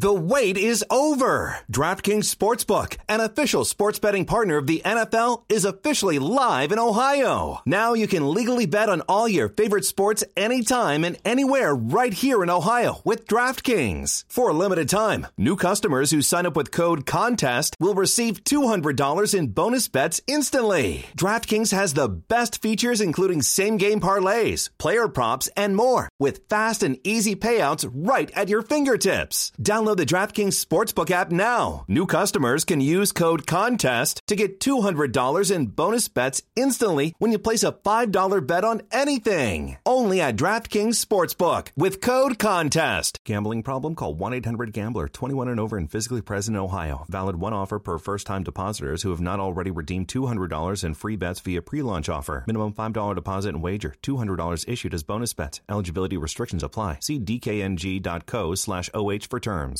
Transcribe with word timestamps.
The 0.00 0.14
wait 0.14 0.56
is 0.56 0.82
over. 0.88 1.58
DraftKings 1.70 2.34
Sportsbook, 2.34 2.96
an 3.06 3.20
official 3.20 3.66
sports 3.66 3.98
betting 3.98 4.24
partner 4.24 4.56
of 4.56 4.66
the 4.66 4.80
NFL, 4.82 5.42
is 5.50 5.66
officially 5.66 6.18
live 6.18 6.72
in 6.72 6.78
Ohio. 6.78 7.60
Now 7.66 7.92
you 7.92 8.08
can 8.08 8.32
legally 8.32 8.64
bet 8.64 8.88
on 8.88 9.02
all 9.02 9.28
your 9.28 9.50
favorite 9.50 9.84
sports 9.84 10.24
anytime 10.38 11.04
and 11.04 11.18
anywhere 11.22 11.74
right 11.74 12.14
here 12.14 12.42
in 12.42 12.48
Ohio 12.48 13.02
with 13.04 13.26
DraftKings. 13.26 14.24
For 14.26 14.48
a 14.48 14.54
limited 14.54 14.88
time, 14.88 15.26
new 15.36 15.54
customers 15.54 16.12
who 16.12 16.22
sign 16.22 16.46
up 16.46 16.56
with 16.56 16.70
code 16.70 17.04
CONTEST 17.04 17.76
will 17.78 17.92
receive 17.92 18.42
$200 18.44 19.34
in 19.38 19.48
bonus 19.48 19.86
bets 19.88 20.18
instantly. 20.26 21.04
DraftKings 21.14 21.72
has 21.72 21.92
the 21.92 22.08
best 22.08 22.62
features 22.62 23.02
including 23.02 23.42
same-game 23.42 24.00
parlays, 24.00 24.70
player 24.78 25.08
props, 25.08 25.50
and 25.58 25.76
more 25.76 26.08
with 26.18 26.48
fast 26.48 26.82
and 26.82 26.96
easy 27.04 27.36
payouts 27.36 27.86
right 27.92 28.30
at 28.30 28.48
your 28.48 28.62
fingertips. 28.62 29.52
Download 29.60 29.89
the 29.94 30.06
DraftKings 30.06 30.62
Sportsbook 30.64 31.10
app 31.10 31.30
now. 31.30 31.84
New 31.88 32.06
customers 32.06 32.64
can 32.64 32.80
use 32.80 33.12
code 33.12 33.46
CONTEST 33.46 34.20
to 34.26 34.36
get 34.36 34.60
$200 34.60 35.50
in 35.54 35.66
bonus 35.66 36.08
bets 36.08 36.42
instantly 36.54 37.14
when 37.18 37.32
you 37.32 37.38
place 37.38 37.62
a 37.62 37.72
$5 37.72 38.46
bet 38.46 38.64
on 38.64 38.82
anything. 38.92 39.78
Only 39.86 40.20
at 40.20 40.36
DraftKings 40.36 41.04
Sportsbook 41.04 41.68
with 41.76 42.00
code 42.00 42.38
CONTEST. 42.38 43.18
Gambling 43.24 43.62
problem? 43.62 43.94
Call 43.94 44.14
1 44.14 44.34
800 44.34 44.72
Gambler 44.72 45.08
21 45.08 45.48
and 45.48 45.58
over 45.58 45.76
and 45.76 45.90
physically 45.90 46.22
present 46.22 46.56
in 46.56 46.62
Ohio. 46.62 47.06
Valid 47.08 47.36
one 47.36 47.52
offer 47.52 47.78
per 47.78 47.98
first 47.98 48.26
time 48.26 48.42
depositors 48.42 49.02
who 49.02 49.10
have 49.10 49.20
not 49.20 49.40
already 49.40 49.70
redeemed 49.70 50.08
$200 50.08 50.84
in 50.84 50.94
free 50.94 51.16
bets 51.16 51.40
via 51.40 51.62
pre 51.62 51.82
launch 51.82 52.08
offer. 52.08 52.44
Minimum 52.46 52.74
$5 52.74 53.14
deposit 53.14 53.50
and 53.50 53.62
wager. 53.62 53.94
$200 54.02 54.68
issued 54.68 54.94
as 54.94 55.02
bonus 55.02 55.32
bets. 55.32 55.60
Eligibility 55.68 56.16
restrictions 56.16 56.62
apply. 56.62 56.98
See 57.00 57.18
DKNG.co 57.18 58.54
slash 58.54 58.90
OH 58.94 59.26
for 59.28 59.40
terms. 59.40 59.79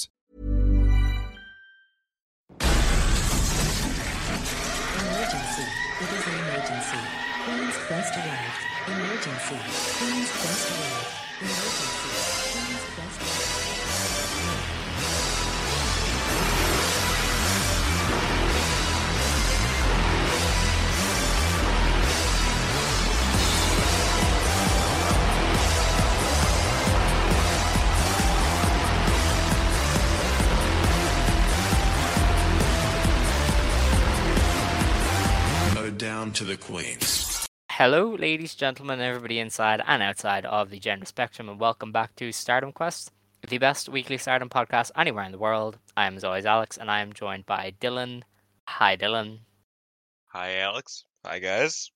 Emergency. 5.01 5.67
It 6.01 6.11
is 6.17 6.25
an 6.27 6.35
emergency. 6.41 7.01
Queen's 7.45 7.77
Quest 7.87 8.15
arrived. 8.17 8.61
Emergency. 8.89 9.59
Queen's 9.99 10.30
down 36.31 36.35
to 36.35 36.45
the 36.45 36.57
queens. 36.57 37.47
Hello, 37.73 38.15
ladies, 38.15 38.55
gentlemen, 38.55 39.01
everybody 39.01 39.39
inside 39.41 39.83
and 39.87 40.03
outside 40.03 40.45
of 40.47 40.71
the 40.71 40.79
gender 40.79 41.07
spectrum, 41.07 41.49
and 41.49 41.59
welcome 41.59 41.91
back 41.93 42.15
to 42.17 42.31
Stardom 42.31 42.73
Quest, 42.73 43.11
the 43.49 43.59
best 43.59 43.89
weekly 43.89 44.17
Stardom 44.17 44.49
podcast 44.49 44.93
anywhere 44.97 45.25
in 45.25 45.33
the 45.33 45.39
world. 45.39 45.79
I 45.97 46.07
am 46.07 46.17
as 46.17 46.25
always 46.25 46.47
Alex, 46.47 46.77
and 46.77 46.91
I 46.91 47.01
am 47.01 47.13
joined 47.13 47.47
by 47.47 47.73
Dylan. 47.81 48.23
Hi, 48.69 48.97
Dylan. 48.97 49.41
Hi, 50.27 50.59
Alex. 50.59 51.05
Hi, 51.25 51.41
guys. 51.41 51.91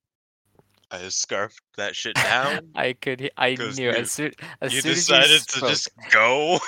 I 0.95 1.09
scarfed 1.09 1.61
that 1.77 1.95
shit 1.97 2.15
down. 2.15 2.71
I 2.75 2.93
could, 2.95 3.31
I 3.37 3.55
knew 3.55 3.73
you- 3.85 3.91
as 3.91 4.11
soon 4.11 4.33
as 4.61 4.73
you 4.75 4.81
soon 4.81 4.95
decided 4.95 5.31
as 5.31 5.47
to 5.47 5.55
you 5.57 5.59
spoke, 5.59 5.71
just 5.71 5.91
go. 6.11 6.59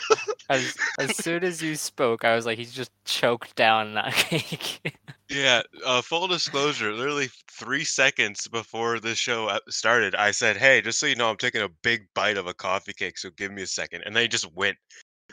as, 0.50 0.76
as 0.98 1.16
soon 1.16 1.44
as 1.44 1.62
you 1.62 1.76
spoke, 1.76 2.24
I 2.24 2.34
was 2.34 2.46
like, 2.46 2.58
he's 2.58 2.72
just 2.72 2.90
choked 3.04 3.54
down 3.56 3.94
that 3.94 4.12
cake. 4.14 4.96
yeah. 5.28 5.62
Uh, 5.84 6.02
full 6.02 6.26
disclosure. 6.26 6.92
Literally 6.92 7.28
three 7.50 7.84
seconds 7.84 8.48
before 8.48 9.00
the 9.00 9.14
show 9.14 9.46
uh, 9.48 9.58
started, 9.68 10.14
I 10.14 10.30
said, 10.30 10.56
"Hey, 10.56 10.80
just 10.80 10.98
so 10.98 11.06
you 11.06 11.16
know, 11.16 11.30
I'm 11.30 11.36
taking 11.36 11.62
a 11.62 11.68
big 11.68 12.06
bite 12.14 12.36
of 12.36 12.46
a 12.46 12.54
coffee 12.54 12.92
cake, 12.92 13.18
so 13.18 13.30
give 13.36 13.52
me 13.52 13.62
a 13.62 13.66
second. 13.66 14.02
And 14.06 14.14
they 14.16 14.28
just 14.28 14.50
went. 14.54 14.76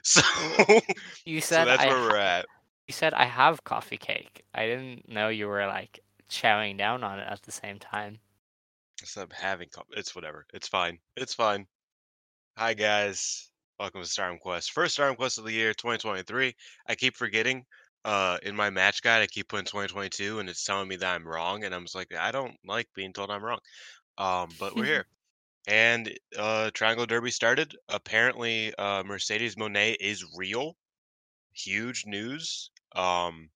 So, 0.03 0.21
you 1.25 1.41
so 1.41 1.47
said 1.55 1.65
that's 1.65 1.83
I 1.83 1.87
where 1.87 1.97
ha- 1.97 2.07
we're 2.09 2.15
at. 2.17 2.45
you 2.87 2.93
said 2.93 3.13
I 3.13 3.25
have 3.25 3.63
coffee 3.63 3.97
cake. 3.97 4.43
I 4.55 4.65
didn't 4.65 5.07
know 5.09 5.27
you 5.27 5.47
were 5.47 5.67
like 5.67 5.99
chowing 6.29 6.77
down 6.77 7.03
on 7.03 7.19
it 7.19 7.27
at 7.29 7.41
the 7.43 7.51
same 7.51 7.77
time. 7.77 8.17
So 9.03 9.23
I'm 9.23 9.29
having. 9.31 9.67
It's 9.91 10.15
whatever. 10.15 10.45
It's 10.53 10.67
fine. 10.67 10.99
It's 11.17 11.33
fine. 11.33 11.65
Hi, 12.57 12.73
guys. 12.73 13.49
Welcome 13.79 14.03
to 14.03 14.07
Stardom 14.07 14.37
Quest. 14.37 14.71
First 14.73 14.93
Stardom 14.93 15.15
Quest 15.15 15.39
of 15.39 15.45
the 15.45 15.51
year, 15.51 15.73
2023. 15.73 16.53
I 16.87 16.95
keep 16.95 17.15
forgetting. 17.15 17.65
Uh, 18.05 18.37
in 18.43 18.55
my 18.55 18.69
match 18.69 19.01
guide, 19.01 19.21
I 19.21 19.27
keep 19.27 19.47
putting 19.47 19.65
2022, 19.65 20.39
and 20.39 20.47
it's 20.47 20.63
telling 20.63 20.87
me 20.87 20.97
that 20.97 21.15
I'm 21.15 21.27
wrong, 21.27 21.63
and 21.63 21.73
I'm 21.73 21.83
just 21.83 21.95
like, 21.95 22.13
I 22.13 22.31
don't 22.31 22.55
like 22.65 22.87
being 22.95 23.11
told 23.11 23.31
I'm 23.31 23.43
wrong. 23.43 23.59
Um, 24.17 24.49
but 24.59 24.75
we're 24.75 24.85
here, 24.85 25.05
and 25.67 26.13
uh, 26.37 26.69
Triangle 26.73 27.07
Derby 27.07 27.31
started. 27.31 27.75
Apparently, 27.89 28.73
uh, 28.75 29.03
Mercedes 29.03 29.55
Moné 29.55 29.95
is 29.99 30.25
real. 30.35 30.75
Huge 31.53 32.05
news. 32.05 32.69
Um, 32.95 33.49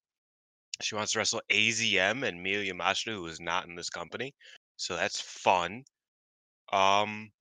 she 0.82 0.96
wants 0.96 1.12
to 1.14 1.20
wrestle 1.20 1.42
AZM 1.52 2.28
and 2.28 2.44
Miyu 2.44 2.68
Yamashita, 2.68 3.14
who 3.14 3.28
is 3.28 3.40
not 3.40 3.68
in 3.68 3.76
this 3.76 3.90
company, 3.90 4.34
so 4.78 4.96
that's 4.96 5.20
fun. 5.22 5.86
Um, 6.72 7.32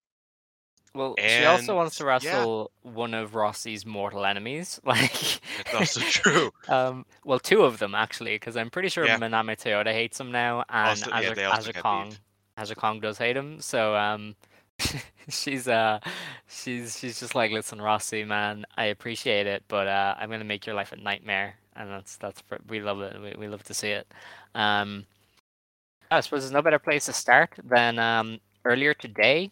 Well, 0.94 1.14
she 1.18 1.44
also 1.44 1.74
wants 1.74 1.96
to 1.96 2.04
yeah. 2.04 2.10
wrestle 2.10 2.70
one 2.82 3.14
of 3.14 3.34
Rossy's 3.34 3.84
mortal 3.84 4.24
enemies. 4.24 4.80
Like, 4.84 5.40
That's 5.72 5.96
also 5.96 6.00
true. 6.02 6.50
um, 6.68 7.04
well, 7.24 7.38
two 7.40 7.64
of 7.64 7.78
them 7.78 7.94
actually, 7.94 8.34
because 8.36 8.56
I'm 8.56 8.70
pretty 8.70 8.88
sure 8.88 9.04
Yeah. 9.06 9.18
Manami 9.18 9.56
Toyota 9.56 9.92
hates 9.92 10.20
him 10.20 10.30
now, 10.30 10.64
and 10.68 10.88
Also- 10.90 11.10
yeah, 11.10 11.34
they 11.34 11.44
also 11.44 11.70
Aja 11.70 11.80
Kong, 11.82 12.14
beef. 12.56 12.76
Kong 12.76 13.00
does 13.00 13.18
hate 13.18 13.36
him. 13.36 13.60
So, 13.60 13.96
um, 13.96 14.36
she's 15.28 15.68
uh, 15.68 16.00
she's 16.48 16.98
she's 16.98 17.18
just 17.20 17.34
like, 17.34 17.50
listen, 17.52 17.80
Rossi, 17.80 18.24
man, 18.24 18.64
I 18.76 18.86
appreciate 18.86 19.46
it, 19.46 19.62
but 19.68 19.86
uh, 19.88 20.14
I'm 20.18 20.30
gonna 20.30 20.44
make 20.44 20.66
your 20.66 20.74
life 20.74 20.92
a 20.92 20.96
nightmare, 20.96 21.54
and 21.76 21.88
that's 21.90 22.16
that's 22.16 22.42
we 22.68 22.80
love 22.80 23.00
it. 23.00 23.20
We 23.20 23.34
we 23.38 23.48
love 23.48 23.62
to 23.64 23.74
see 23.74 23.90
it. 23.90 24.06
Um, 24.54 25.06
I 26.10 26.20
suppose 26.20 26.42
there's 26.42 26.52
no 26.52 26.62
better 26.62 26.78
place 26.78 27.06
to 27.06 27.12
start 27.12 27.58
than 27.62 27.98
um 27.98 28.40
earlier 28.64 28.94
today 28.94 29.50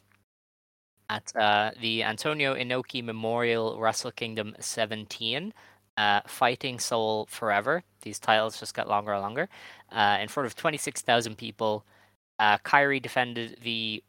at 1.08 1.34
uh, 1.36 1.72
the 1.80 2.02
Antonio 2.02 2.54
Inoki 2.54 3.04
Memorial 3.04 3.78
Wrestle 3.78 4.12
Kingdom 4.12 4.54
17. 4.58 5.52
Uh, 5.98 6.22
Fighting 6.26 6.78
Soul 6.78 7.26
Forever. 7.26 7.82
These 8.00 8.18
titles 8.18 8.58
just 8.58 8.74
got 8.74 8.88
longer 8.88 9.12
and 9.12 9.20
longer. 9.20 9.48
Uh, 9.90 10.16
in 10.22 10.28
front 10.28 10.46
of 10.46 10.56
26,000 10.56 11.36
people, 11.36 11.84
uh, 12.38 12.56
Kairi 12.64 13.00
defended 13.00 13.58
the 13.62 14.02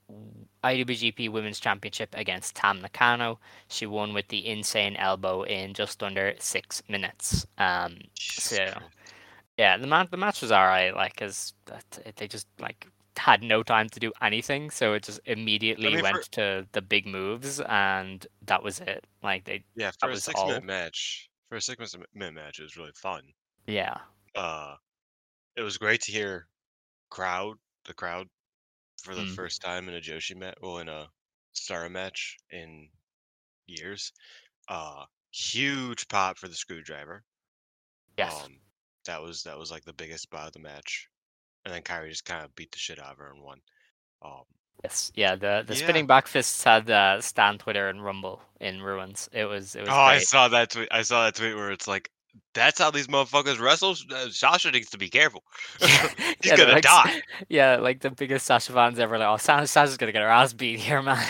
IWGP 0.64 1.30
Women's 1.30 1.60
Championship 1.60 2.10
against 2.14 2.56
Tam 2.56 2.80
Nakano. 2.80 3.38
She 3.68 3.86
won 3.86 4.14
with 4.14 4.30
the 4.30 4.48
insane 4.48 4.96
elbow 4.96 5.44
in 5.44 5.74
just 5.74 6.02
under 6.02 6.34
six 6.40 6.81
minutes. 6.88 7.46
Um, 7.58 7.98
so. 8.38 8.66
Yeah, 9.58 9.78
the 9.78 9.88
match 9.88 10.09
the 10.12 10.18
match 10.18 10.41
was 10.41 10.52
alright. 10.52 10.96
Like, 10.96 11.16
cause 11.16 11.53
that, 11.66 12.16
they 12.16 12.28
just 12.28 12.47
like 12.59 12.88
had 13.18 13.44
no 13.44 13.62
time 13.64 13.90
to 13.90 14.00
do 14.00 14.12
anything, 14.22 14.72
so 14.72 14.94
it 14.94 15.03
just 15.03 15.19
immediately 15.25 15.96
mean, 15.96 16.02
went 16.02 16.25
for- 16.25 16.31
to 16.31 16.68
the 16.72 16.81
big 16.81 17.06
moves, 17.06 17.59
and 17.62 18.25
that 18.44 18.63
was 18.63 18.80
it. 18.80 19.06
Like 19.22 19.46
they, 19.46 19.63
Yeah, 19.75 19.92
for 20.00 20.09
a 20.09 20.18
six 20.18 20.40
all. 20.40 20.47
minute 20.47 20.63
match, 20.63 21.30
for 21.47 21.56
a 21.58 21.62
six 21.62 21.96
minute 22.13 22.34
match, 22.34 22.59
it 22.59 22.63
was 22.63 22.78
really 22.78 22.92
fun. 22.94 23.24
Yeah, 23.68 23.97
Uh, 24.36 24.75
it 25.56 25.62
was 25.63 25.78
great 25.78 26.02
to 26.03 26.12
hear 26.12 26.47
crowd, 27.09 27.58
the 27.86 27.94
crowd, 27.94 28.30
for 29.03 29.16
the 29.16 29.24
Mm. 29.24 29.36
first 29.36 29.62
time 29.62 29.90
in 29.90 29.96
a 29.96 30.02
Joshi 30.02 30.36
match, 30.36 30.58
well, 30.62 30.80
in 30.80 30.90
a 30.90 31.12
Star 31.53 31.90
match 31.90 32.38
in 32.52 32.90
years. 33.68 34.12
Uh, 34.69 35.06
huge 35.31 36.08
pop 36.09 36.38
for 36.38 36.47
the 36.47 36.56
screwdriver. 36.56 37.25
yes, 38.18 38.45
Um, 38.45 38.62
that 39.05 39.21
was 39.21 39.44
that 39.44 39.57
was 39.57 39.71
like 39.71 39.85
the 39.85 39.94
biggest 39.94 40.23
spot 40.23 40.47
of 40.47 40.53
the 40.53 40.59
match, 40.59 41.09
and 41.65 41.73
then 41.73 41.81
Kairi 41.81 42.09
just 42.09 42.25
kind 42.25 42.44
of 42.44 42.55
beat 42.55 42.71
the 42.71 42.77
shit 42.77 43.00
out 43.00 43.11
of 43.11 43.17
her 43.17 43.31
and 43.31 43.41
won. 43.41 43.59
Um, 44.21 44.44
yes, 44.83 45.11
yeah. 45.15 45.35
The 45.35 45.63
the 45.65 45.73
yeah. 45.73 45.83
spinning 45.83 46.07
back 46.07 46.27
fists 46.27 46.63
had 46.63 46.89
uh, 46.89 47.21
Stan 47.21 47.57
Twitter 47.57 47.89
and 47.89 48.03
Rumble 48.03 48.41
in 48.59 48.81
ruins. 48.81 49.29
It 49.33 49.45
was 49.45 49.75
it 49.75 49.81
was 49.81 49.89
oh, 49.89 49.94
I 49.94 50.19
saw 50.19 50.47
that 50.47 50.71
tweet. 50.71 50.88
I 50.91 51.01
saw 51.01 51.25
that 51.25 51.35
tweet 51.35 51.55
where 51.55 51.71
it's 51.71 51.88
like, 51.88 52.09
"That's 52.53 52.80
how 52.80 52.91
these 52.91 53.07
motherfuckers 53.07 53.59
wrestle." 53.59 53.95
Uh, 54.12 54.30
Sasha 54.30 54.71
needs 54.71 54.89
to 54.91 54.97
be 54.97 55.09
careful. 55.09 55.44
He's 55.80 55.89
Yeah, 56.44 56.56
gonna 56.57 56.74
like, 56.74 56.83
die. 56.83 57.21
Yeah, 57.50 57.77
like 57.77 58.01
the 58.01 58.12
biggest 58.12 58.45
Sasha 58.45 58.71
fans 58.74 59.00
ever. 59.00 59.18
Like, 59.18 59.27
oh, 59.27 59.38
Sasha, 59.38 59.68
Sasha's 59.68 59.97
gonna 59.97 60.12
get 60.12 60.21
her 60.21 60.27
ass 60.30 60.53
beat 60.53 60.80
here, 60.80 61.01
man. 61.01 61.25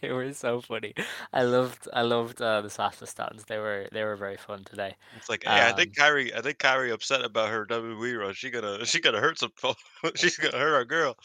they 0.00 0.10
were 0.12 0.32
so 0.32 0.60
funny. 0.60 0.94
I 1.32 1.42
loved, 1.42 1.88
I 1.92 2.02
loved 2.02 2.40
uh, 2.40 2.60
the 2.60 2.70
Sasha 2.70 3.06
stands. 3.06 3.44
They 3.44 3.58
were, 3.58 3.88
they 3.92 4.04
were 4.04 4.16
very 4.16 4.36
fun 4.36 4.64
today. 4.64 4.96
It's 5.16 5.28
like, 5.28 5.44
hey, 5.44 5.50
I 5.50 5.70
Um, 5.70 5.76
think 5.76 5.96
Kairi, 5.96 6.36
I 6.36 6.40
think 6.40 6.58
Kairi 6.58 6.92
upset 6.92 7.24
about 7.24 7.48
her 7.50 7.66
WWE 7.66 8.18
run. 8.18 8.34
She 8.34 8.50
gonna, 8.50 8.84
she 8.86 9.00
gonna 9.00 9.20
hurt 9.20 9.38
some. 9.38 9.52
She's 10.16 10.36
gonna 10.36 10.58
hurt 10.58 10.74
our 10.74 10.84
girl. 10.84 11.16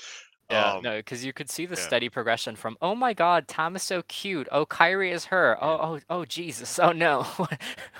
Yeah, 0.51 0.73
Um, 0.73 0.83
no, 0.83 0.97
because 0.97 1.25
you 1.25 1.33
could 1.33 1.49
see 1.49 1.65
the 1.65 1.75
yeah. 1.75 1.81
steady 1.81 2.07
progression 2.07 2.55
from 2.55 2.77
"Oh 2.79 2.93
my 2.93 3.13
God, 3.13 3.47
Tam 3.47 3.75
is 3.75 3.81
so 3.81 4.03
cute. 4.03 4.47
Oh, 4.51 4.63
Kairi 4.65 5.11
is 5.11 5.25
her. 5.25 5.57
Oh, 5.59 5.95
oh, 5.95 5.99
oh, 6.09 6.25
Jesus. 6.25 6.77
Oh 6.77 6.91
no. 6.91 7.25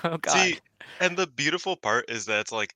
oh 0.04 0.18
God." 0.18 0.30
See, 0.30 0.60
and 1.00 1.18
the 1.18 1.28
beautiful 1.28 1.76
part 1.76 2.10
is 2.10 2.26
that 2.26 2.42
it's 2.42 2.52
like 2.52 2.76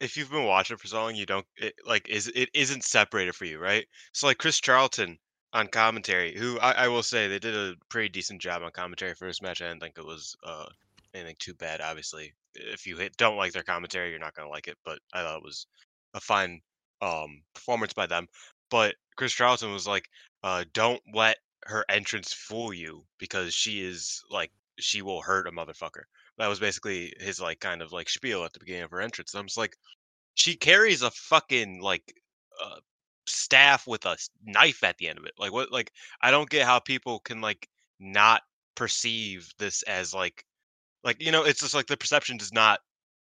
if 0.00 0.16
you've 0.16 0.30
been 0.30 0.44
watching 0.44 0.76
for 0.76 0.86
so 0.86 1.02
long, 1.02 1.14
you 1.14 1.26
don't 1.26 1.46
it, 1.56 1.74
like 1.86 2.08
is 2.08 2.28
it 2.34 2.50
isn't 2.54 2.84
separated 2.84 3.34
for 3.34 3.44
you, 3.44 3.58
right? 3.58 3.86
So 4.12 4.26
like 4.26 4.38
Chris 4.38 4.60
Charlton 4.60 5.18
on 5.52 5.68
commentary, 5.68 6.36
who 6.36 6.58
I, 6.60 6.72
I 6.72 6.88
will 6.88 7.02
say 7.02 7.28
they 7.28 7.38
did 7.38 7.54
a 7.54 7.76
pretty 7.88 8.08
decent 8.08 8.40
job 8.40 8.62
on 8.62 8.70
commentary 8.72 9.14
for 9.14 9.26
this 9.26 9.42
match. 9.42 9.62
I 9.62 9.68
didn't 9.68 9.80
think 9.80 9.98
it 9.98 10.06
was 10.06 10.36
uh 10.44 10.66
anything 11.14 11.36
too 11.38 11.54
bad. 11.54 11.80
Obviously, 11.80 12.34
if 12.54 12.86
you 12.86 12.96
hit, 12.96 13.16
don't 13.16 13.36
like 13.36 13.52
their 13.52 13.62
commentary, 13.62 14.10
you're 14.10 14.18
not 14.18 14.34
gonna 14.34 14.48
like 14.48 14.68
it. 14.68 14.78
But 14.84 14.98
I 15.12 15.22
thought 15.22 15.38
it 15.38 15.44
was 15.44 15.66
a 16.14 16.20
fine 16.20 16.60
um 17.00 17.42
performance 17.54 17.92
by 17.92 18.06
them. 18.06 18.26
But 18.70 18.96
Chris 19.16 19.32
Charlton 19.32 19.72
was 19.72 19.86
like, 19.86 20.08
uh, 20.42 20.64
don't 20.72 21.00
let 21.14 21.38
her 21.66 21.84
entrance 21.88 22.32
fool 22.32 22.72
you 22.72 23.04
because 23.18 23.54
she 23.54 23.82
is 23.82 24.22
like 24.30 24.50
she 24.78 25.02
will 25.02 25.22
hurt 25.22 25.46
a 25.46 25.52
motherfucker. 25.52 26.04
That 26.38 26.48
was 26.48 26.60
basically 26.60 27.12
his 27.20 27.40
like 27.40 27.60
kind 27.60 27.82
of 27.82 27.92
like 27.92 28.08
spiel 28.08 28.44
at 28.44 28.52
the 28.52 28.58
beginning 28.58 28.82
of 28.82 28.90
her 28.90 29.00
entrance. 29.00 29.34
I'm 29.34 29.46
just 29.46 29.58
like, 29.58 29.76
she 30.34 30.56
carries 30.56 31.02
a 31.02 31.10
fucking 31.10 31.80
like 31.80 32.02
uh, 32.62 32.80
staff 33.26 33.86
with 33.86 34.04
a 34.06 34.16
knife 34.44 34.82
at 34.84 34.98
the 34.98 35.08
end 35.08 35.18
of 35.18 35.26
it. 35.26 35.34
Like 35.38 35.52
what? 35.52 35.72
Like 35.72 35.92
I 36.22 36.30
don't 36.30 36.50
get 36.50 36.66
how 36.66 36.80
people 36.80 37.20
can 37.20 37.40
like 37.40 37.68
not 38.00 38.42
perceive 38.74 39.52
this 39.58 39.82
as 39.84 40.12
like 40.12 40.44
like 41.04 41.22
you 41.22 41.30
know 41.30 41.44
it's 41.44 41.60
just 41.60 41.74
like 41.74 41.86
the 41.86 41.96
perception 41.96 42.36
does 42.36 42.52
not 42.52 42.80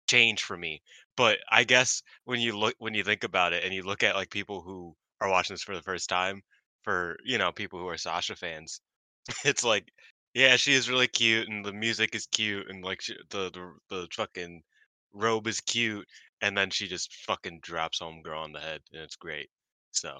change 0.08 0.44
for 0.44 0.58
me. 0.58 0.82
But 1.18 1.40
I 1.50 1.64
guess 1.64 2.02
when 2.26 2.40
you 2.40 2.58
look 2.58 2.76
when 2.80 2.94
you 2.94 3.04
think 3.04 3.24
about 3.24 3.54
it 3.54 3.64
and 3.64 3.74
you 3.74 3.84
look 3.84 4.04
at 4.04 4.16
like 4.16 4.30
people 4.30 4.62
who 4.62 4.96
are 5.22 5.30
watching 5.30 5.54
this 5.54 5.64
for 5.64 5.76
the 5.76 5.82
first 5.82 6.10
time, 6.10 6.42
for 6.84 7.18
you 7.26 7.38
know 7.38 7.52
people 7.52 7.80
who 7.80 7.88
are 7.88 7.98
Sasha 7.98 8.36
fans, 8.36 8.82
it's 9.46 9.64
like 9.64 9.92
yeah 10.34 10.56
she 10.56 10.74
is 10.74 10.90
really 10.90 11.08
cute 11.08 11.48
and 11.50 11.66
the 11.66 11.74
music 11.74 12.16
is 12.16 12.26
cute 12.28 12.70
and 12.70 12.84
like 12.84 13.02
she, 13.02 13.16
the, 13.30 13.50
the 13.52 13.74
the 13.90 14.08
fucking 14.14 14.64
robe 15.14 15.48
is 15.48 15.62
cute 15.62 16.08
and 16.42 16.58
then 16.58 16.70
she 16.70 16.88
just 16.88 17.14
fucking 17.26 17.60
drops 17.62 18.00
homegirl 18.00 18.38
on 18.44 18.52
the 18.54 18.60
head 18.60 18.82
and 18.92 19.02
it's 19.02 19.16
great 19.16 19.50
so 19.92 20.20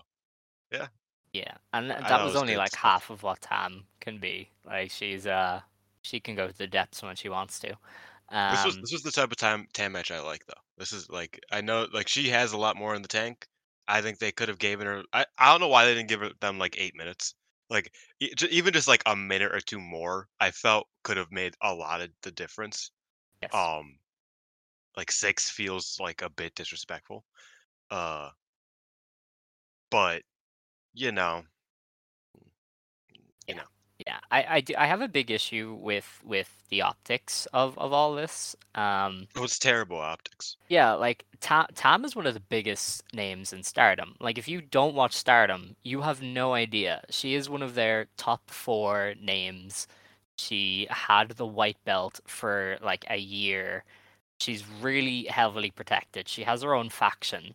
yeah 0.72 0.88
Yeah, 1.34 1.58
and 1.74 1.90
th- 1.90 2.06
that 2.08 2.22
was 2.22 2.36
was 2.36 2.36
only 2.36 2.58
like 2.58 2.76
stuff. 2.76 2.76
half 2.76 3.10
of 3.10 3.24
what 3.24 3.42
Tam 3.42 3.86
can 4.02 4.18
be. 4.20 4.50
Like 4.66 4.92
she's 4.92 5.26
uh 5.28 5.62
she 6.02 6.20
can 6.20 6.36
go 6.36 6.48
to 6.48 6.58
the 6.58 6.68
depths 6.68 7.02
when 7.04 7.16
she 7.16 7.30
wants 7.30 7.60
to. 7.60 7.78
this 8.50 8.64
was 8.64 8.78
Um, 8.78 8.82
this 8.82 8.92
was 8.92 9.02
the 9.02 9.12
type 9.12 9.32
of 9.32 9.38
time 9.38 9.68
tam 9.74 9.94
match 9.94 10.12
i 10.12 10.20
like 10.20 10.46
though 10.46 10.62
this 10.78 10.92
is 10.92 11.10
like 11.10 11.40
i 11.52 11.62
know 11.62 11.88
like 11.94 12.08
she 12.08 12.30
has 12.30 12.54
a 12.54 12.58
lot 12.58 12.76
more 12.76 12.96
in 12.96 13.02
the 13.02 13.08
tank 13.08 13.48
i 13.88 14.02
think 14.02 14.18
they 14.20 14.32
could 14.32 14.48
have 14.50 14.60
given 14.60 14.86
her 14.88 15.04
i, 15.14 15.26
I 15.38 15.52
don't 15.52 15.62
know 15.62 15.68
why 15.68 15.86
they 15.86 15.94
didn't 15.96 16.10
give 16.10 16.20
her- 16.22 16.34
them 16.40 16.58
like 16.60 16.76
eight 16.78 16.96
minutes 16.96 17.34
like 17.72 17.94
e- 18.22 18.34
even 18.52 18.74
just 18.74 18.90
like 18.90 19.04
a 19.08 19.16
minute 19.18 19.54
or 19.54 19.62
two 19.62 19.80
more 19.82 20.30
i 20.42 20.52
felt 20.52 20.88
could 21.04 21.18
have 21.18 21.32
made 21.32 21.56
a 21.64 21.74
lot 21.74 22.02
of 22.02 22.12
the 22.24 22.32
difference. 22.32 22.92
Yes. 23.42 23.52
um 23.56 24.00
like 24.98 25.12
six 25.12 25.50
feels 25.50 25.98
like 26.00 26.22
a 26.22 26.30
bit 26.30 26.56
disrespectful 26.56 27.26
uh 27.92 28.30
but 29.92 30.24
you 30.94 31.12
know 31.12 31.44
you 33.48 33.56
know 33.56 33.64
Yeah, 34.06 34.20
I 34.32 34.46
I, 34.50 34.62
do, 34.62 34.74
I 34.78 34.86
have 34.88 35.02
a 35.02 35.08
big 35.08 35.32
issue 35.32 35.78
with 35.80 36.22
with 36.24 36.50
the 36.70 36.82
optics 36.82 37.48
of 37.54 37.78
of 37.78 37.94
all 37.94 38.16
this. 38.16 38.56
Um, 38.76 39.28
it 39.36 39.40
was 39.40 39.60
terrible 39.60 40.00
optics 40.00 40.56
yeah, 40.72 40.94
like 40.94 41.26
Tom 41.42 41.66
Tam 41.76 42.06
is 42.06 42.16
one 42.16 42.26
of 42.26 42.34
the 42.34 42.40
biggest 42.40 43.04
names 43.14 43.52
in 43.52 43.62
Stardom. 43.62 44.16
Like 44.22 44.38
if 44.38 44.48
you 44.48 44.62
don't 44.62 44.96
watch 44.96 45.14
Stardom, 45.14 45.76
you 45.84 46.02
have 46.02 46.22
no 46.22 46.54
idea. 46.54 47.04
She 47.10 47.36
is 47.36 47.50
one 47.50 47.62
of 47.62 47.76
their 47.76 48.08
top 48.16 48.50
four 48.50 49.16
names. 49.22 49.86
She 50.38 50.88
had 50.90 51.32
the 51.32 51.46
white 51.46 51.78
belt 51.84 52.22
for 52.26 52.78
like 52.82 53.06
a 53.10 53.18
year. 53.18 53.84
She's 54.40 54.64
really 54.82 55.26
heavily 55.26 55.72
protected. 55.72 56.30
She 56.30 56.44
has 56.44 56.62
her 56.64 56.74
own 56.74 56.90
faction, 56.90 57.54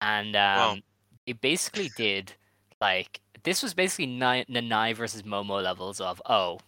and 0.00 0.34
um, 0.34 0.82
it 1.26 1.42
basically 1.42 1.90
did 1.98 2.32
like 2.80 3.20
this 3.48 3.62
was 3.62 3.72
basically 3.72 4.06
Nanai 4.06 4.94
versus 4.94 5.22
Momo 5.22 5.62
levels 5.62 6.00
of 6.00 6.20
oh, 6.26 6.58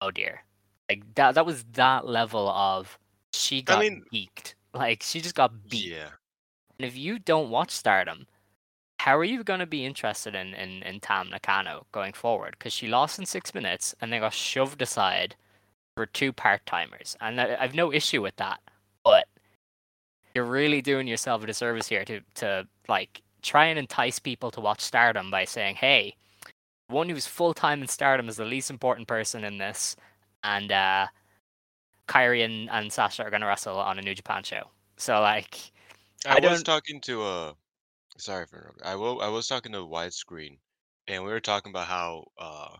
oh 0.00 0.10
dear, 0.10 0.44
like 0.88 1.02
that. 1.16 1.34
That 1.34 1.44
was 1.44 1.64
that 1.72 2.06
level 2.06 2.48
of 2.48 2.98
she 3.32 3.62
got 3.62 3.80
mean- 3.80 4.04
beaked. 4.10 4.54
Like 4.72 5.02
she 5.02 5.20
just 5.20 5.34
got 5.34 5.68
beat. 5.68 5.92
yeah 5.92 6.10
And 6.78 6.86
if 6.86 6.96
you 6.96 7.18
don't 7.18 7.50
watch 7.50 7.70
Stardom, 7.70 8.26
how 8.98 9.16
are 9.16 9.24
you 9.24 9.44
going 9.44 9.60
to 9.60 9.66
be 9.66 9.84
interested 9.84 10.34
in, 10.34 10.54
in, 10.54 10.82
in 10.82 10.98
Tam 10.98 11.30
Nakano 11.30 11.86
going 11.92 12.12
forward? 12.12 12.56
Because 12.58 12.72
she 12.72 12.88
lost 12.88 13.18
in 13.18 13.26
six 13.26 13.54
minutes 13.54 13.94
and 14.00 14.12
then 14.12 14.20
got 14.20 14.32
shoved 14.32 14.82
aside 14.82 15.36
for 15.96 16.06
two 16.06 16.32
part 16.32 16.66
timers. 16.66 17.16
And 17.20 17.40
I, 17.40 17.56
I've 17.60 17.74
no 17.74 17.92
issue 17.92 18.20
with 18.20 18.34
that. 18.36 18.60
But 19.04 19.26
you're 20.34 20.44
really 20.44 20.82
doing 20.82 21.06
yourself 21.06 21.44
a 21.44 21.46
disservice 21.46 21.86
here 21.86 22.04
to, 22.04 22.20
to 22.36 22.66
like 22.88 23.22
try 23.44 23.66
and 23.66 23.78
entice 23.78 24.18
people 24.18 24.50
to 24.52 24.60
watch 24.60 24.80
Stardom 24.80 25.30
by 25.30 25.44
saying, 25.44 25.76
hey, 25.76 26.16
one 26.88 27.08
who's 27.08 27.26
full 27.26 27.54
time 27.54 27.82
in 27.82 27.88
Stardom 27.88 28.28
is 28.28 28.36
the 28.36 28.44
least 28.44 28.70
important 28.70 29.08
person 29.08 29.44
in 29.44 29.58
this. 29.58 29.96
And 30.44 30.72
uh, 30.72 31.08
Kairi 32.08 32.44
and, 32.44 32.70
and 32.70 32.92
Sasha 32.92 33.24
are 33.24 33.30
going 33.30 33.42
to 33.42 33.46
wrestle 33.46 33.78
on 33.78 33.98
a 33.98 34.02
New 34.02 34.14
Japan 34.14 34.42
show. 34.44 34.70
So, 34.96 35.20
like, 35.20 35.72
I, 36.26 36.36
I 36.36 36.40
was 36.40 36.62
don't- 36.62 36.64
talking 36.64 37.00
to 37.02 37.22
uh 37.22 37.54
sorry 38.18 38.46
for 38.46 38.58
interrupting. 38.58 38.86
I 38.86 38.96
will 38.96 39.20
I 39.22 39.28
was 39.28 39.48
talking 39.48 39.72
to 39.72 39.78
widescreen 39.78 40.58
and 41.08 41.24
we 41.24 41.30
were 41.30 41.40
talking 41.40 41.70
about 41.70 41.88
how 41.88 42.32
uh 42.38 42.76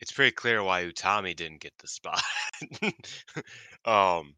it's 0.00 0.12
pretty 0.12 0.32
clear 0.32 0.62
why 0.62 0.84
Utami 0.84 1.34
didn't 1.34 1.60
get 1.60 1.76
the 1.78 1.88
spot. 1.88 2.22
um 3.84 4.34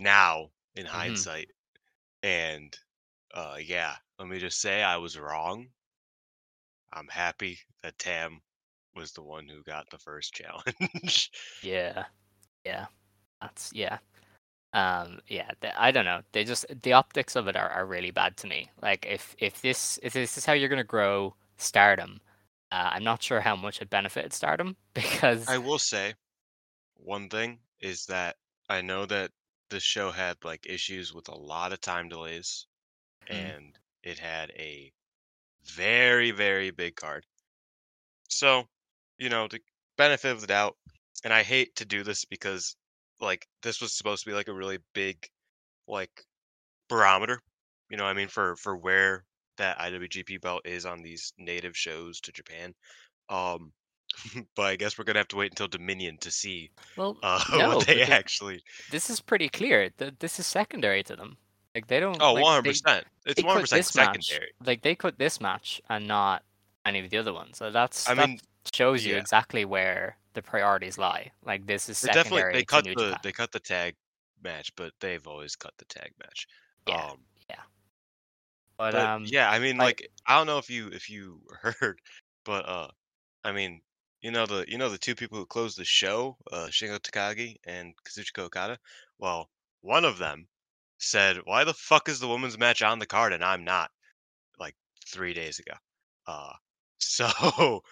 now 0.00 0.50
in 0.76 0.86
Mm-hmm. 0.92 0.96
hindsight. 0.98 1.50
And 2.22 2.76
uh 3.34 3.56
yeah, 3.62 3.96
let 4.20 4.28
me 4.28 4.38
just 4.38 4.60
say 4.60 4.84
I 4.84 4.98
was 4.98 5.18
wrong. 5.18 5.72
I'm 6.92 7.08
happy 7.08 7.58
that 7.82 7.98
Tam 7.98 8.42
was 8.94 9.12
the 9.12 9.22
one 9.24 9.48
who 9.48 9.64
got 9.64 9.90
the 9.90 9.98
first 9.98 10.34
challenge. 10.34 11.30
Yeah, 11.62 12.06
yeah, 12.64 12.86
that's 13.40 13.72
yeah, 13.74 13.98
um, 14.74 15.20
yeah. 15.28 15.50
th- 15.60 15.74
I 15.78 15.92
don't 15.92 16.04
know. 16.06 16.22
They 16.32 16.44
just 16.44 16.66
the 16.82 16.92
optics 16.94 17.36
of 17.36 17.48
it 17.48 17.56
are, 17.56 17.70
are 17.70 17.86
really 17.86 18.10
bad 18.12 18.36
to 18.38 18.48
me. 18.48 18.70
Like 18.82 19.06
if 19.08 19.36
if 19.38 19.62
this 19.62 19.98
if 20.02 20.14
this 20.14 20.38
is 20.38 20.46
how 20.46 20.54
you're 20.54 20.68
gonna 20.70 20.84
grow 20.84 21.36
Stardom, 21.58 22.20
uh, 22.72 22.90
I'm 22.94 23.04
not 23.04 23.22
sure 23.22 23.40
how 23.42 23.56
much 23.56 23.82
it 23.82 23.90
benefited 23.90 24.32
Stardom 24.34 24.76
because 24.94 25.56
I 25.56 25.58
will 25.58 25.78
say 25.78 26.14
one 26.96 27.28
thing 27.30 27.60
is 27.80 28.06
that 28.06 28.38
I 28.68 28.82
know 28.82 29.06
that 29.06 29.32
the 29.70 29.80
show 29.80 30.12
had 30.12 30.44
like 30.44 30.66
issues 30.66 31.12
with 31.14 31.28
a 31.28 31.36
lot 31.36 31.72
of 31.72 31.80
time 31.80 32.08
delays 32.08 32.68
Mhm. 33.30 33.54
and 33.54 33.79
it 34.02 34.18
had 34.18 34.50
a 34.50 34.92
very 35.76 36.30
very 36.30 36.70
big 36.70 36.96
card. 36.96 37.24
So, 38.28 38.64
you 39.18 39.28
know, 39.28 39.48
the 39.48 39.60
benefit 39.96 40.32
of 40.32 40.40
the 40.40 40.46
doubt 40.46 40.76
and 41.24 41.32
I 41.32 41.42
hate 41.42 41.76
to 41.76 41.84
do 41.84 42.02
this 42.02 42.24
because 42.24 42.76
like 43.20 43.46
this 43.62 43.80
was 43.80 43.92
supposed 43.92 44.24
to 44.24 44.30
be 44.30 44.34
like 44.34 44.48
a 44.48 44.54
really 44.54 44.78
big 44.94 45.28
like 45.86 46.24
barometer, 46.88 47.40
you 47.90 47.96
know, 47.96 48.04
what 48.04 48.10
I 48.10 48.14
mean 48.14 48.28
for 48.28 48.56
for 48.56 48.76
where 48.76 49.24
that 49.58 49.78
IWGP 49.78 50.40
belt 50.40 50.62
is 50.64 50.86
on 50.86 51.02
these 51.02 51.32
native 51.38 51.76
shows 51.76 52.20
to 52.20 52.32
Japan. 52.32 52.74
Um 53.28 53.72
but 54.56 54.62
I 54.62 54.76
guess 54.76 54.98
we're 54.98 55.04
going 55.04 55.14
to 55.14 55.20
have 55.20 55.28
to 55.28 55.36
wait 55.36 55.52
until 55.52 55.68
Dominion 55.68 56.18
to 56.18 56.30
see 56.30 56.70
well, 56.96 57.16
uh, 57.22 57.42
no, 57.52 57.76
what 57.76 57.86
they 57.86 58.02
actually. 58.02 58.62
this 58.90 59.10
is 59.10 59.20
pretty 59.20 59.48
clear. 59.48 59.90
Th- 59.90 60.14
this 60.18 60.38
is 60.38 60.46
secondary 60.46 61.02
to 61.04 61.16
them. 61.16 61.36
Like 61.74 61.86
they 61.86 62.00
don't. 62.00 62.16
Oh, 62.20 62.32
one 62.34 62.44
hundred 62.44 62.64
percent. 62.70 63.04
It's 63.26 63.42
one 63.42 63.52
hundred 63.52 63.60
percent 63.62 63.78
this 63.84 63.94
match- 63.96 64.24
secondary. 64.26 64.50
Like 64.64 64.82
they 64.82 64.94
cut 64.94 65.18
this 65.18 65.40
match 65.40 65.80
and 65.88 66.06
not 66.08 66.42
any 66.84 67.00
of 67.00 67.10
the 67.10 67.18
other 67.18 67.32
ones. 67.32 67.58
So 67.58 67.70
that's 67.70 68.08
I 68.08 68.14
that 68.14 68.28
mean, 68.28 68.40
shows 68.74 69.04
you 69.04 69.14
yeah. 69.14 69.20
exactly 69.20 69.64
where 69.64 70.16
the 70.34 70.42
priorities 70.42 70.98
lie. 70.98 71.30
Like 71.44 71.66
this 71.66 71.88
is 71.88 72.00
They 72.00 72.08
definitely 72.08 72.38
secondary 72.38 72.52
they 72.54 72.64
cut 72.64 72.84
the 72.84 72.94
Japan. 72.94 73.18
they 73.22 73.32
cut 73.32 73.52
the 73.52 73.60
tag 73.60 73.94
match, 74.42 74.74
but 74.76 74.92
they've 75.00 75.26
always 75.26 75.54
cut 75.56 75.72
the 75.78 75.84
tag 75.84 76.12
match. 76.18 76.46
Yeah, 76.88 77.10
Um, 77.10 77.18
But, 78.78 78.92
but 78.92 78.94
um, 78.94 79.24
yeah, 79.26 79.50
I 79.50 79.58
mean, 79.58 79.76
like- 79.76 80.00
like 80.00 80.10
I 80.26 80.36
don't 80.38 80.46
know 80.46 80.58
if 80.58 80.70
you 80.70 80.88
if 80.88 81.10
you 81.10 81.40
heard, 81.78 82.00
but 82.44 82.66
uh, 82.68 82.88
I 83.44 83.52
mean, 83.52 83.82
you 84.22 84.30
know 84.30 84.46
the 84.46 84.64
you 84.66 84.78
know 84.78 84.88
the 84.88 84.98
two 84.98 85.14
people 85.14 85.38
who 85.38 85.46
closed 85.46 85.78
the 85.78 85.84
show, 85.84 86.36
uh, 86.50 86.66
Shingo 86.70 86.98
Takagi 86.98 87.56
and 87.64 87.92
Kazuchika 88.04 88.38
Okada. 88.44 88.78
Well, 89.18 89.50
one 89.82 90.04
of 90.04 90.18
them 90.18 90.46
said, 91.00 91.38
"Why 91.44 91.64
the 91.64 91.74
fuck 91.74 92.08
is 92.08 92.20
the 92.20 92.28
women's 92.28 92.58
match 92.58 92.82
on 92.82 92.98
the 92.98 93.06
card 93.06 93.32
and 93.32 93.44
I'm 93.44 93.64
not?" 93.64 93.90
Like 94.58 94.74
three 95.06 95.34
days 95.34 95.58
ago. 95.58 95.74
Uh, 96.26 96.52
so 96.98 97.82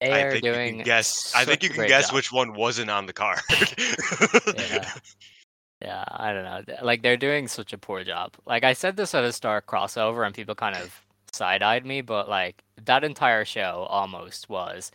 they 0.00 0.12
I 0.12 0.22
are 0.22 0.30
think 0.32 0.44
you 0.44 0.52
can 0.52 0.78
guess. 0.82 1.34
I 1.34 1.44
think 1.44 1.62
you 1.62 1.70
can 1.70 1.88
guess 1.88 2.06
job. 2.08 2.14
which 2.14 2.32
one 2.32 2.54
wasn't 2.54 2.90
on 2.90 3.06
the 3.06 3.12
card. 3.12 3.40
Yeah. 4.56 4.92
Yeah, 5.82 6.04
I 6.10 6.32
don't 6.32 6.44
know. 6.44 6.76
Like 6.82 7.02
they're 7.02 7.18
doing 7.18 7.46
such 7.46 7.74
a 7.74 7.78
poor 7.78 8.04
job. 8.04 8.36
Like 8.46 8.64
I 8.64 8.72
said 8.72 8.96
this 8.96 9.14
at 9.14 9.22
a 9.22 9.32
Star 9.32 9.60
crossover, 9.60 10.24
and 10.24 10.34
people 10.34 10.54
kind 10.54 10.74
of 10.76 11.04
side-eyed 11.30 11.84
me, 11.84 12.00
but 12.00 12.26
like 12.26 12.62
that 12.86 13.04
entire 13.04 13.44
show 13.44 13.86
almost 13.90 14.48
was, 14.48 14.90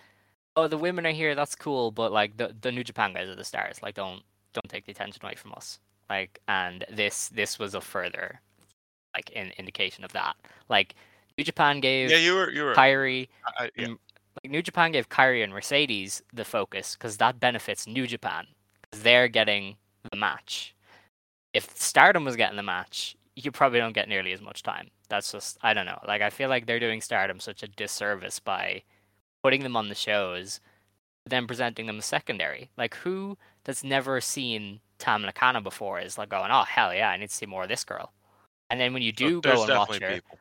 oh, 0.55 0.67
the 0.67 0.79
women 0.79 1.05
are 1.05 1.11
here, 1.11 1.35
that's 1.35 1.53
cool, 1.55 1.91
but 1.91 2.11
like 2.11 2.37
the 2.37 2.55
the 2.59 2.71
New 2.71 2.83
Japan 2.83 3.13
guys 3.13 3.29
are 3.29 3.35
the 3.35 3.43
stars. 3.43 3.83
Like, 3.83 3.95
don't 3.95 4.23
don't 4.53 4.67
take 4.67 4.85
the 4.85 4.91
attention 4.91 5.23
away 5.23 5.35
from 5.35 5.53
us. 5.53 5.79
Like, 6.09 6.39
and 6.47 6.85
this 6.91 7.29
this 7.29 7.59
was 7.59 7.75
a 7.75 7.81
further 7.81 8.41
like 9.15 9.29
in, 9.31 9.51
indication 9.57 10.03
of 10.03 10.11
that. 10.13 10.35
Like, 10.69 10.95
New 11.37 11.43
Japan 11.43 11.79
gave 11.79 12.09
Yeah, 12.11 12.17
you 12.17 12.33
were 12.35 12.49
you 12.51 12.63
were. 12.63 12.73
Kairi 12.75 13.27
I, 13.57 13.69
yeah. 13.75 13.85
and- 13.85 13.97
like 14.43 14.51
New 14.51 14.61
Japan 14.61 14.91
gave 14.91 15.09
Kairi 15.09 15.43
and 15.43 15.51
Mercedes 15.51 16.21
the 16.33 16.45
focus 16.45 16.95
because 16.95 17.17
that 17.17 17.39
benefits 17.39 17.87
New 17.87 18.07
Japan 18.07 18.45
because 18.81 19.03
they're 19.03 19.27
getting 19.27 19.75
the 20.11 20.17
match. 20.17 20.75
If 21.53 21.75
Stardom 21.75 22.23
was 22.25 22.35
getting 22.35 22.55
the 22.55 22.63
match, 22.63 23.17
you 23.35 23.51
probably 23.51 23.79
don't 23.79 23.93
get 23.93 24.07
nearly 24.07 24.31
as 24.31 24.41
much 24.41 24.61
time. 24.63 24.89
That's 25.09 25.31
just 25.31 25.57
I 25.61 25.73
don't 25.73 25.87
know. 25.87 25.99
Like 26.07 26.21
I 26.21 26.29
feel 26.29 26.47
like 26.49 26.65
they're 26.67 26.79
doing 26.79 27.01
Stardom 27.01 27.39
such 27.39 27.63
a 27.63 27.67
disservice 27.67 28.39
by 28.39 28.83
putting 29.43 29.63
them 29.63 29.75
on 29.75 29.89
the 29.89 29.95
shows, 29.95 30.59
then 31.29 31.47
presenting 31.47 31.85
them 31.85 31.97
as 31.97 32.05
secondary. 32.05 32.69
Like 32.77 32.95
who 32.95 33.37
that's 33.63 33.83
never 33.83 34.21
seen 34.21 34.79
Tam 34.97 35.21
Nakano 35.21 35.61
before 35.61 35.99
is 35.99 36.17
like 36.17 36.29
going, 36.29 36.51
oh 36.51 36.63
hell 36.63 36.93
yeah, 36.93 37.09
I 37.09 37.17
need 37.17 37.29
to 37.29 37.35
see 37.35 37.45
more 37.45 37.63
of 37.63 37.69
this 37.69 37.83
girl. 37.83 38.11
And 38.69 38.79
then 38.79 38.93
when 38.93 39.01
you 39.01 39.11
do 39.11 39.41
there's 39.41 39.57
go 39.57 39.63
and 39.63 39.73
watch 39.73 39.99
her, 39.99 40.13
people. 40.15 40.39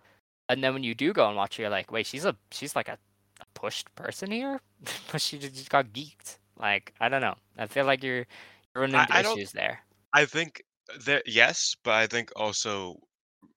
and 0.49 0.63
then 0.63 0.75
when 0.75 0.83
you 0.85 0.95
do 0.95 1.13
go 1.13 1.27
and 1.29 1.37
watch 1.37 1.57
her, 1.57 1.63
you're 1.63 1.71
like, 1.71 1.91
wait, 1.91 2.07
she's 2.07 2.25
a 2.25 2.37
she's 2.51 2.77
like 2.77 2.89
a, 2.89 2.99
a 3.41 3.45
pushed 3.55 3.95
person 3.95 4.31
here, 4.31 4.61
but 5.13 5.21
she 5.21 5.39
just 5.39 5.71
got 5.71 5.87
geeked. 5.93 6.39
Like 6.59 6.93
I 7.01 7.09
don't 7.09 7.21
know. 7.21 7.37
I 7.57 7.67
feel 7.67 7.85
like 7.87 8.03
you're 8.03 8.27
you're 8.75 8.83
running 8.83 9.01
into 9.01 9.15
I 9.15 9.23
don't- 9.23 9.39
issues 9.39 9.53
there. 9.53 9.81
I 10.13 10.25
think 10.25 10.63
that 11.05 11.25
yes, 11.27 11.77
but 11.85 11.93
I 11.95 12.07
think 12.07 12.31
also 12.35 12.99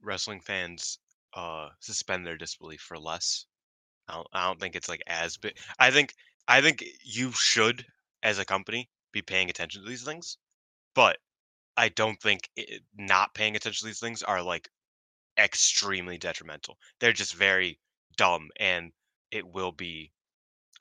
wrestling 0.04 0.42
fans 0.42 1.00
uh 1.34 1.70
suspend 1.80 2.26
their 2.26 2.38
disbelief 2.38 2.82
for 2.82 3.00
less. 3.00 3.46
I 4.08 4.16
don't, 4.16 4.28
I 4.34 4.48
don't 4.48 4.60
think 4.60 4.76
it's 4.76 4.90
like 4.90 5.02
as 5.08 5.38
big. 5.38 5.58
I 5.80 5.92
think 5.92 6.14
I 6.52 6.62
think 6.62 6.84
you 7.02 7.32
should, 7.32 7.86
as 8.24 8.38
a 8.38 8.46
company, 8.46 8.90
be 9.14 9.22
paying 9.22 9.50
attention 9.50 9.82
to 9.82 9.88
these 9.90 10.04
things, 10.04 10.38
but 10.94 11.18
I 11.78 11.88
don't 11.88 12.22
think 12.22 12.50
it, 12.58 12.82
not 12.98 13.34
paying 13.34 13.56
attention 13.56 13.86
to 13.86 13.86
these 13.86 14.02
things 14.02 14.22
are 14.22 14.42
like 14.42 14.70
extremely 15.40 16.18
detrimental. 16.18 16.78
They're 17.00 17.14
just 17.14 17.36
very 17.36 17.80
dumb, 18.18 18.50
and 18.60 18.92
it 19.32 19.48
will 19.48 19.72
be. 19.72 20.12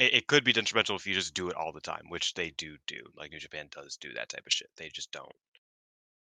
It, 0.00 0.14
it 0.14 0.26
could 0.26 0.42
be 0.42 0.52
detrimental 0.52 0.96
if 0.96 1.06
you 1.06 1.14
just 1.14 1.34
do 1.34 1.48
it 1.48 1.56
all 1.56 1.72
the 1.72 1.80
time, 1.80 2.02
which 2.08 2.34
they 2.34 2.50
do 2.50 2.76
do. 2.88 3.00
Like 3.16 3.30
New 3.30 3.38
Japan 3.38 3.68
does 3.70 3.96
do 3.96 4.12
that 4.14 4.28
type 4.28 4.46
of 4.46 4.52
shit. 4.52 4.70
They 4.76 4.88
just 4.88 5.12
don't. 5.12 5.32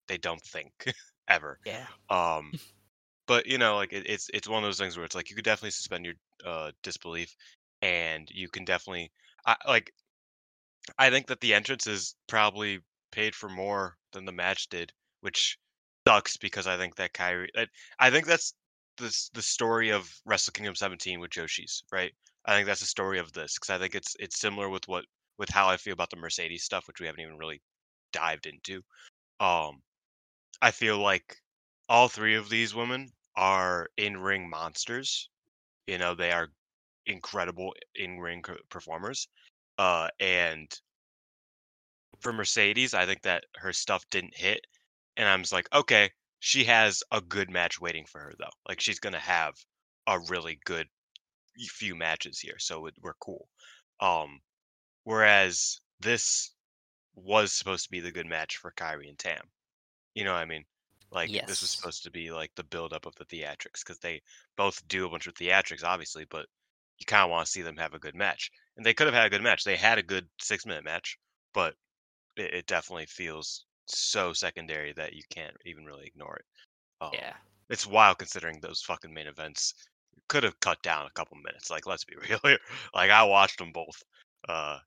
They 0.08 0.18
don't 0.18 0.44
think 0.44 0.94
ever. 1.27 1.58
Yeah. 1.65 1.88
Um, 2.12 2.53
but 3.27 3.48
you 3.48 3.58
know, 3.58 3.77
like 3.77 3.94
it, 3.94 4.06
it's 4.08 4.29
it's 4.32 4.48
one 4.48 4.63
of 4.63 4.68
those 4.68 4.79
things 4.79 4.96
where 4.96 5.08
it's 5.08 5.15
like 5.15 5.32
you 5.32 5.36
could 5.36 5.46
definitely 5.46 5.72
suspend 5.72 6.06
your 6.06 6.15
uh 6.46 6.72
disbelief, 6.84 7.36
and 7.82 8.29
you 8.32 8.48
can 8.50 8.63
definitely, 8.63 9.12
I 9.46 9.55
like. 9.67 9.91
I 10.98 11.10
think 11.10 11.27
that 11.27 11.41
the 11.41 11.53
entrance 11.53 11.88
is 11.88 12.15
probably 12.27 12.79
paid 13.12 13.36
for 13.36 13.50
more 13.50 13.98
than 14.13 14.25
the 14.25 14.31
match 14.31 14.69
did, 14.69 14.91
which 15.22 15.58
sucks 16.08 16.38
because 16.38 16.67
I 16.67 16.77
think 16.77 16.96
that 16.96 17.13
Kairi. 17.13 17.48
I, 17.55 17.67
I 18.00 18.10
think 18.10 18.25
that's 18.25 18.53
the 18.98 19.15
the 19.34 19.41
story 19.41 19.89
of 19.89 20.12
Wrestle 20.25 20.53
Kingdom 20.53 20.75
17 20.75 21.19
with 21.19 21.31
Joshi's, 21.31 21.84
right? 21.91 22.13
I 22.46 22.55
think 22.55 22.67
that's 22.67 22.81
the 22.81 22.88
story 22.88 23.19
of 23.19 23.31
this 23.34 23.55
because 23.55 23.69
I 23.69 23.77
think 23.79 23.96
it's 23.96 24.15
it's 24.19 24.39
similar 24.39 24.69
with 24.69 24.88
what 24.88 25.05
with 25.38 25.50
how 25.50 25.67
I 25.67 25.77
feel 25.77 25.93
about 25.93 26.10
the 26.10 26.17
Mercedes 26.17 26.63
stuff, 26.63 26.88
which 26.88 27.00
we 27.00 27.05
haven't 27.08 27.22
even 27.22 27.38
really 27.38 27.62
dived 28.13 28.46
into. 28.46 28.81
Um, 29.39 29.81
I 30.62 30.72
feel 30.72 30.98
like 31.00 31.38
all 31.88 32.08
three 32.10 32.36
of 32.36 32.50
these 32.50 32.75
women 32.75 33.12
are 33.36 33.89
in 33.98 34.17
ring 34.17 34.50
monsters. 34.50 35.29
You 35.88 35.98
know, 35.98 36.15
they 36.15 36.31
are 36.31 36.50
incredible 37.10 37.74
in 37.96 38.20
ring 38.20 38.44
performers. 38.70 39.28
Uh, 39.78 40.08
and 40.20 40.68
for 42.20 42.32
Mercedes, 42.32 42.94
I 42.94 43.06
think 43.06 43.22
that 43.24 43.44
her 43.58 43.74
stuff 43.74 44.06
didn't 44.12 44.36
hit. 44.36 44.62
And 45.18 45.28
I'm 45.28 45.42
just 45.42 45.54
like, 45.54 45.68
okay, 45.74 46.12
she 46.39 46.63
has 46.66 47.04
a 47.12 47.22
good 47.22 47.50
match 47.50 47.82
waiting 47.82 48.06
for 48.06 48.20
her, 48.20 48.34
though. 48.39 48.46
Like, 48.68 48.80
she's 48.80 49.00
going 49.00 49.13
to 49.13 49.20
have 49.20 49.54
a 50.08 50.20
really 50.30 50.60
good 50.66 50.88
few 51.68 51.96
matches 51.96 52.39
here. 52.39 52.58
So 52.58 52.86
it, 52.86 52.94
we're 53.01 53.13
cool. 53.22 53.50
Um, 54.00 54.39
whereas 55.04 55.80
this 56.00 56.54
was 57.16 57.51
supposed 57.51 57.84
to 57.86 57.92
be 57.92 58.00
the 58.00 58.12
good 58.12 58.28
match 58.28 58.58
for 58.58 58.72
Kairi 58.72 59.10
and 59.10 59.20
Tam. 59.20 59.42
You 60.16 60.24
know 60.24 60.34
what 60.34 60.39
I 60.39 60.46
mean? 60.46 60.63
Like 61.12 61.30
this 61.48 61.62
was 61.62 61.72
supposed 61.72 62.04
to 62.04 62.12
be 62.12 62.32
like 62.32 62.51
the 62.56 62.63
build 62.63 62.94
up 62.94 63.06
of 63.06 63.16
the 63.16 63.25
theatrics 63.25 63.84
because 63.84 64.00
they 64.00 64.22
both 64.58 64.88
do 64.88 65.06
a 65.06 65.10
bunch 65.10 65.28
of 65.28 65.34
theatrics, 65.34 65.84
obviously, 65.84 66.25
but 66.30 66.46
you 67.00 67.06
kind 67.06 67.24
of 67.24 67.29
want 67.29 67.46
to 67.46 67.51
see 67.51 67.62
them 67.62 67.77
have 67.77 67.94
a 67.94 68.00
good 68.00 68.15
match. 68.15 68.51
And 68.77 68.86
they 68.86 68.94
could 68.94 69.08
have 69.08 69.13
had 69.13 69.25
a 69.25 69.29
good 69.29 69.41
match. 69.41 69.63
They 69.63 69.75
had 69.75 69.98
a 69.98 70.03
good 70.03 70.27
six 70.39 70.65
minute 70.65 70.84
match, 70.84 71.18
but 71.53 71.75
it, 72.38 72.53
it 72.53 72.68
definitely 72.68 73.06
feels 73.08 73.65
so 73.88 74.34
secondary 74.34 74.94
that 74.94 75.13
you 75.13 75.24
can't 75.29 75.56
even 75.65 75.86
really 75.86 76.06
ignore 76.06 76.38
it. 76.38 76.46
Um, 77.01 77.12
Yeah. 77.13 77.34
It's 77.70 77.86
wild 77.88 78.18
considering 78.18 78.60
those 78.60 78.82
fucking 78.82 79.13
main 79.13 79.27
events 79.27 79.74
could 80.27 80.44
have 80.44 80.60
cut 80.60 80.82
down 80.82 81.06
a 81.08 81.12
couple 81.12 81.38
minutes. 81.38 81.70
Like, 81.70 81.86
let's 81.88 82.06
be 82.06 82.15
real 82.29 82.39
here. 82.44 82.60
Like, 82.94 83.12
I 83.12 83.24
watched 83.24 83.60
them 83.60 83.72
both. 83.72 84.01
Uh, 84.48 84.79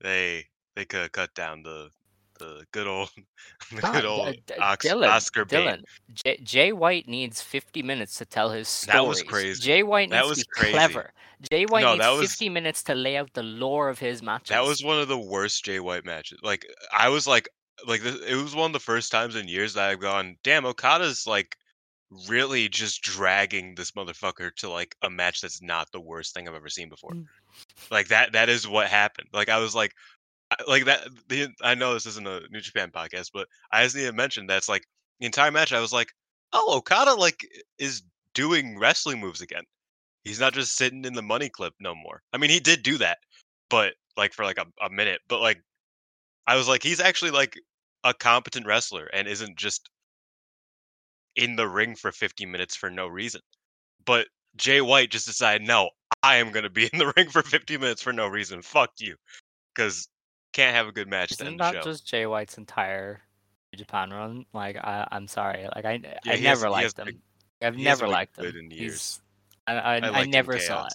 they 0.00 0.46
they 0.76 0.84
could 0.84 1.02
have 1.02 1.12
cut 1.12 1.34
down 1.34 1.62
the 1.62 1.90
the 2.42 2.64
good 2.72 2.86
old 2.86 3.10
the 3.74 3.80
good 3.80 4.04
old 4.04 4.34
D- 4.46 4.54
Ox, 4.60 4.86
Dylan, 4.86 5.08
Oscar. 5.08 5.44
Dylan, 5.44 5.82
J- 6.12 6.38
Jay 6.42 6.72
White 6.72 7.08
needs 7.08 7.40
50 7.40 7.82
minutes 7.82 8.18
to 8.18 8.24
tell 8.24 8.50
his 8.50 8.68
story. 8.68 8.96
That 8.98 9.06
was 9.06 9.22
crazy. 9.22 9.62
Jay 9.62 9.82
White 9.82 10.10
That 10.10 10.24
needs 10.24 10.28
was 10.30 10.38
to 10.38 10.44
be 10.54 10.60
crazy. 10.60 10.72
clever. 10.72 11.12
Jay 11.50 11.66
White 11.66 11.82
No, 11.82 11.92
needs 11.94 12.04
that 12.04 12.10
was- 12.10 12.30
50 12.32 12.48
minutes 12.48 12.82
to 12.84 12.94
lay 12.94 13.16
out 13.16 13.32
the 13.34 13.42
lore 13.42 13.88
of 13.88 13.98
his 13.98 14.22
matches. 14.22 14.48
That 14.50 14.64
was 14.64 14.82
one 14.84 14.98
of 15.00 15.08
the 15.08 15.18
worst 15.18 15.64
Jay 15.64 15.80
White 15.80 16.04
matches. 16.04 16.38
Like 16.42 16.66
I 16.92 17.08
was 17.08 17.26
like 17.26 17.48
like 17.86 18.00
this, 18.02 18.16
it 18.26 18.36
was 18.36 18.54
one 18.54 18.66
of 18.66 18.72
the 18.72 18.78
first 18.80 19.10
times 19.10 19.34
in 19.36 19.48
years 19.48 19.74
that 19.74 19.88
I've 19.90 20.00
gone, 20.00 20.36
damn, 20.44 20.64
Okada's 20.66 21.26
like 21.26 21.56
really 22.28 22.68
just 22.68 23.00
dragging 23.02 23.74
this 23.74 23.92
motherfucker 23.92 24.54
to 24.56 24.68
like 24.68 24.94
a 25.02 25.08
match 25.08 25.40
that's 25.40 25.62
not 25.62 25.90
the 25.92 26.00
worst 26.00 26.34
thing 26.34 26.46
I've 26.46 26.54
ever 26.54 26.68
seen 26.68 26.88
before. 26.90 27.12
Mm. 27.12 27.24
Like 27.90 28.08
that 28.08 28.32
that 28.32 28.48
is 28.48 28.68
what 28.68 28.86
happened. 28.88 29.28
Like 29.32 29.48
I 29.48 29.58
was 29.58 29.74
like 29.74 29.92
like 30.66 30.84
that 30.86 31.08
the 31.28 31.48
I 31.62 31.74
know 31.74 31.94
this 31.94 32.06
isn't 32.06 32.26
a 32.26 32.42
New 32.50 32.60
Japan 32.60 32.90
podcast, 32.90 33.30
but 33.32 33.48
I 33.72 33.84
just 33.84 33.96
need 33.96 34.06
to 34.06 34.12
mention 34.12 34.46
that's 34.46 34.68
like 34.68 34.84
the 35.20 35.26
entire 35.26 35.50
match 35.50 35.72
I 35.72 35.80
was 35.80 35.92
like, 35.92 36.12
"Oh, 36.52 36.76
Okada 36.78 37.14
like 37.14 37.46
is 37.78 38.02
doing 38.34 38.78
wrestling 38.78 39.20
moves 39.20 39.40
again. 39.40 39.64
He's 40.24 40.40
not 40.40 40.54
just 40.54 40.76
sitting 40.76 41.04
in 41.04 41.14
the 41.14 41.22
money 41.22 41.48
clip 41.48 41.74
no 41.80 41.94
more." 41.94 42.22
I 42.32 42.38
mean, 42.38 42.50
he 42.50 42.60
did 42.60 42.82
do 42.82 42.98
that, 42.98 43.18
but 43.70 43.94
like 44.16 44.32
for 44.34 44.44
like 44.44 44.58
a, 44.58 44.66
a 44.84 44.90
minute, 44.90 45.20
but 45.28 45.40
like 45.40 45.62
I 46.46 46.56
was 46.56 46.68
like 46.68 46.82
he's 46.82 47.00
actually 47.00 47.30
like 47.30 47.58
a 48.04 48.14
competent 48.14 48.66
wrestler 48.66 49.06
and 49.06 49.28
isn't 49.28 49.56
just 49.56 49.88
in 51.36 51.56
the 51.56 51.68
ring 51.68 51.94
for 51.96 52.12
50 52.12 52.46
minutes 52.46 52.76
for 52.76 52.90
no 52.90 53.06
reason. 53.06 53.40
But 54.04 54.26
Jay 54.56 54.80
White 54.80 55.10
just 55.10 55.26
decided, 55.26 55.66
"No, 55.66 55.90
I 56.22 56.36
am 56.36 56.52
going 56.52 56.64
to 56.64 56.70
be 56.70 56.86
in 56.92 56.98
the 56.98 57.12
ring 57.16 57.30
for 57.30 57.42
50 57.42 57.78
minutes 57.78 58.02
for 58.02 58.12
no 58.12 58.26
reason. 58.28 58.62
Fuck 58.62 58.92
you." 58.98 59.16
Cuz 59.76 60.08
can't 60.52 60.74
have 60.74 60.86
a 60.86 60.92
good 60.92 61.08
match 61.08 61.32
Isn't 61.32 61.56
that 61.58 61.82
just 61.84 62.06
Jay 62.06 62.26
White's 62.26 62.58
entire 62.58 63.20
Japan 63.74 64.10
run? 64.10 64.44
Like, 64.52 64.76
I, 64.76 65.06
I'm 65.10 65.26
sorry. 65.28 65.66
Like, 65.74 65.84
I, 65.84 66.00
Yeah, 66.24 66.32
I 66.32 66.36
never 66.40 66.66
has 66.66 66.72
liked 66.72 66.98
him. 66.98 67.04
big- 67.06 67.20
I've 67.62 67.76
never 67.76 68.08
liked 68.08 68.38
him. 68.38 68.44
in 68.56 68.70
years. 68.70 68.92
He's, 68.92 69.20
I, 69.66 69.74
I, 69.74 69.94
I, 69.96 70.22
him 70.24 70.30
never 70.30 70.58
saw 70.58 70.86
it. 70.86 70.94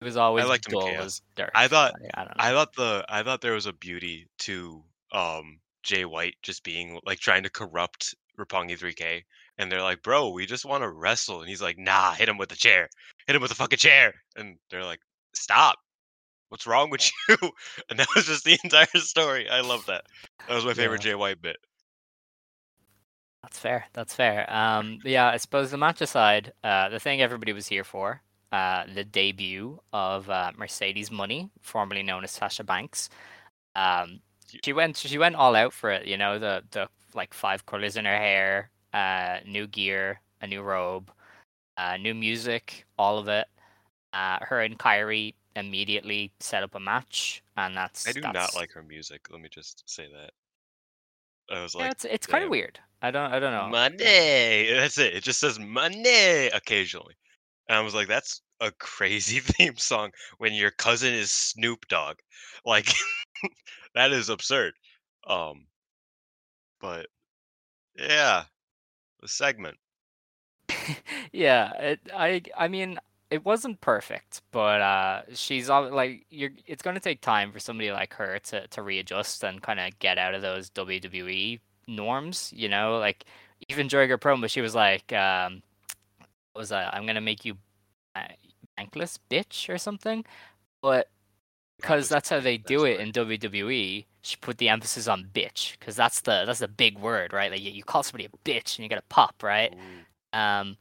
It 0.00 0.04
was 0.04 0.16
always 0.16 0.44
liked 0.46 0.68
dull 0.68 0.88
as 0.88 1.22
dirt. 1.36 1.50
I 1.54 1.68
thought- 1.68 1.92
Like, 2.00 2.10
I 2.14 2.24
don't 2.24 2.36
know. 2.36 2.44
I 2.44 2.50
thought 2.50 2.74
the 2.74 3.04
I 3.08 3.22
thought 3.22 3.40
there 3.42 3.52
was 3.52 3.66
a 3.66 3.72
beauty 3.72 4.26
to 4.40 4.82
um 5.12 5.60
Jay 5.82 6.04
White 6.04 6.34
just 6.42 6.62
being 6.64 6.98
like 7.06 7.18
trying 7.20 7.42
to 7.44 7.50
corrupt 7.50 8.14
Roppongi 8.38 8.78
3K 8.78 9.22
and 9.58 9.70
they're 9.70 9.82
like, 9.82 10.02
"Bro, 10.02 10.30
we 10.30 10.46
just 10.46 10.64
want 10.64 10.82
to 10.82 10.88
wrestle." 10.90 11.40
And 11.40 11.48
he's 11.48 11.60
like, 11.62 11.78
"Nah, 11.78 12.12
hit 12.12 12.28
him 12.28 12.38
with 12.38 12.48
the 12.48 12.56
chair. 12.56 12.88
Hit 13.26 13.36
him 13.36 13.42
with 13.42 13.50
the 13.50 13.54
fucking 13.54 13.78
chair." 13.78 14.14
And 14.36 14.56
they're 14.70 14.84
like, 14.84 15.00
"Stop. 15.34 15.78
What's 16.50 16.66
wrong 16.66 16.90
with 16.90 17.10
you?" 17.28 17.36
And 17.88 17.98
that 17.98 18.08
was 18.14 18.26
just 18.26 18.44
the 18.44 18.58
entire 18.62 18.86
story. 18.96 19.48
I 19.48 19.62
love 19.62 19.86
that. 19.86 20.04
That 20.48 20.54
was 20.54 20.64
my 20.64 20.74
favorite 20.74 21.00
Jay 21.00 21.14
White 21.14 21.40
bit. 21.42 21.56
That's 23.42 23.58
fair. 23.58 23.86
That's 23.94 24.14
fair. 24.14 24.52
Um, 24.52 24.98
yeah, 25.04 25.28
I 25.28 25.38
suppose 25.38 25.70
the 25.70 25.78
match 25.78 26.02
aside, 26.02 26.52
uh, 26.62 26.90
the 26.90 27.00
thing 27.00 27.22
everybody 27.22 27.54
was 27.54 27.66
here 27.66 27.84
for, 27.84 28.22
uh, 28.52 28.84
the 28.94 29.04
debut 29.04 29.80
of 29.92 30.28
uh, 30.28 30.52
Mercedes 30.58 31.08
Moné, 31.08 31.48
formerly 31.62 32.02
known 32.02 32.22
as 32.22 32.32
Sasha 32.32 32.64
Banks. 32.64 33.08
Um, 33.74 34.20
she 34.64 34.72
went. 34.72 34.96
She 34.96 35.18
went 35.18 35.36
all 35.36 35.54
out 35.54 35.72
for 35.72 35.90
it. 35.90 36.06
You 36.06 36.16
know, 36.16 36.38
the 36.38 36.62
the 36.72 36.88
like 37.14 37.32
five 37.34 37.66
colors 37.66 37.96
in 37.96 38.04
her 38.04 38.16
hair, 38.16 38.70
uh, 38.92 39.38
new 39.46 39.66
gear, 39.66 40.20
a 40.42 40.46
new 40.46 40.62
robe, 40.62 41.10
uh, 41.76 41.96
new 41.96 42.14
music, 42.14 42.84
all 42.98 43.18
of 43.18 43.28
it. 43.28 43.46
Uh, 44.12 44.38
her 44.42 44.60
and 44.60 44.78
Kairi 44.78 45.34
immediately 45.56 46.32
set 46.40 46.62
up 46.62 46.74
a 46.74 46.80
match, 46.80 47.42
and 47.56 47.76
that's. 47.76 48.06
I 48.06 48.12
do 48.12 48.20
not 48.28 48.54
like 48.54 48.72
her 48.72 48.82
music. 48.82 49.30
Let 49.30 49.40
me 49.40 49.48
just 49.48 49.88
say 49.88 50.06
that. 50.12 50.34
I 51.50 51.62
was 51.62 51.74
Yeah, 51.78 51.90
like, 51.90 51.92
it's 51.92 52.04
it's 52.04 52.26
kind 52.26 52.44
of 52.44 52.50
weird. 52.50 52.80
I 53.02 53.10
don't 53.10 53.32
I 53.32 53.40
don't 53.40 53.52
know. 53.52 53.72
Monday. 53.72 54.72
That's 54.74 54.98
it. 54.98 55.14
It 55.14 55.22
just 55.24 55.40
says 55.40 55.58
Monday 55.58 56.48
occasionally. 56.48 57.16
and 57.68 57.78
I 57.78 57.82
was 57.82 57.94
like, 57.94 58.08
"That's 58.08 58.42
a 58.60 58.72
crazy 58.72 59.40
theme 59.42 59.78
song 59.78 60.12
when 60.38 60.54
your 60.54 60.72
cousin 60.72 61.14
is 61.14 61.32
Snoop 61.32 61.88
Dogg." 61.88 62.18
Like, 62.66 62.92
that 63.96 64.12
is 64.12 64.30
absurd. 64.30 64.74
Um, 65.26 65.66
but 66.80 67.06
yeah, 67.96 68.46
the 69.20 69.28
segment. 69.28 69.78
yeah, 71.32 71.72
it, 71.74 72.00
I 72.14 72.42
I 72.56 72.68
mean 72.68 72.98
it 73.30 73.44
wasn't 73.44 73.80
perfect, 73.80 74.42
but 74.50 74.80
uh, 74.80 75.22
she's 75.34 75.70
all 75.70 75.88
like 75.90 76.26
you're. 76.30 76.50
It's 76.66 76.82
gonna 76.82 77.00
take 77.00 77.20
time 77.20 77.52
for 77.52 77.60
somebody 77.60 77.92
like 77.92 78.14
her 78.14 78.38
to 78.40 78.66
to 78.68 78.82
readjust 78.82 79.44
and 79.44 79.62
kind 79.62 79.78
of 79.80 79.96
get 80.00 80.18
out 80.18 80.34
of 80.34 80.42
those 80.42 80.70
WWE 80.70 81.60
norms. 81.86 82.52
You 82.54 82.68
know, 82.68 82.98
like 82.98 83.24
even 83.68 83.86
during 83.88 84.10
her 84.10 84.18
promo, 84.18 84.50
she 84.50 84.60
was 84.60 84.74
like, 84.74 85.12
um, 85.12 85.62
what 86.52 86.60
"Was 86.62 86.68
that? 86.70 86.94
I'm 86.94 87.06
gonna 87.06 87.20
make 87.20 87.44
you 87.44 87.56
bankless, 88.78 89.18
bitch, 89.30 89.72
or 89.72 89.78
something." 89.78 90.24
But 90.82 91.08
because 91.80 92.08
that's 92.08 92.28
how 92.28 92.40
they 92.40 92.58
do 92.58 92.84
it 92.84 93.00
in 93.00 93.12
WWE, 93.12 94.06
she 94.22 94.36
put 94.36 94.58
the 94.58 94.68
emphasis 94.68 95.08
on 95.08 95.28
bitch 95.32 95.78
because 95.78 95.96
that's 95.96 96.20
the 96.22 96.44
that's 96.46 96.60
the 96.60 96.68
big 96.68 96.98
word, 96.98 97.32
right? 97.32 97.50
Like 97.50 97.60
you, 97.62 97.70
you 97.70 97.84
call 97.84 98.02
somebody 98.02 98.26
a 98.26 98.48
bitch 98.48 98.76
and 98.76 98.80
you 98.84 98.88
get 98.88 98.98
a 98.98 99.02
pop, 99.08 99.42
right? 99.42 99.74
Um, 100.32 100.76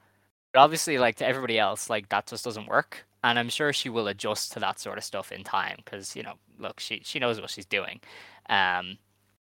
but 0.54 0.60
obviously, 0.60 0.98
like 0.98 1.16
to 1.18 1.26
everybody 1.28 1.60
else, 1.60 1.90
like 1.90 2.10
that 2.10 2.28
just 2.28 2.44
doesn't 2.44 2.68
work. 2.68 3.06
And 3.24 3.38
I'm 3.38 3.50
sure 3.50 3.74
she 3.74 3.90
will 3.90 4.08
adjust 4.08 4.54
to 4.54 4.60
that 4.62 4.80
sort 4.80 4.98
of 4.98 5.04
stuff 5.04 5.32
in 5.32 5.44
time 5.44 5.78
because 5.84 6.16
you 6.16 6.24
know, 6.24 6.36
look, 6.58 6.80
she 6.80 7.02
she 7.04 7.20
knows 7.20 7.40
what 7.42 7.50
she's 7.50 7.66
doing. 7.66 8.00
Um, 8.50 8.98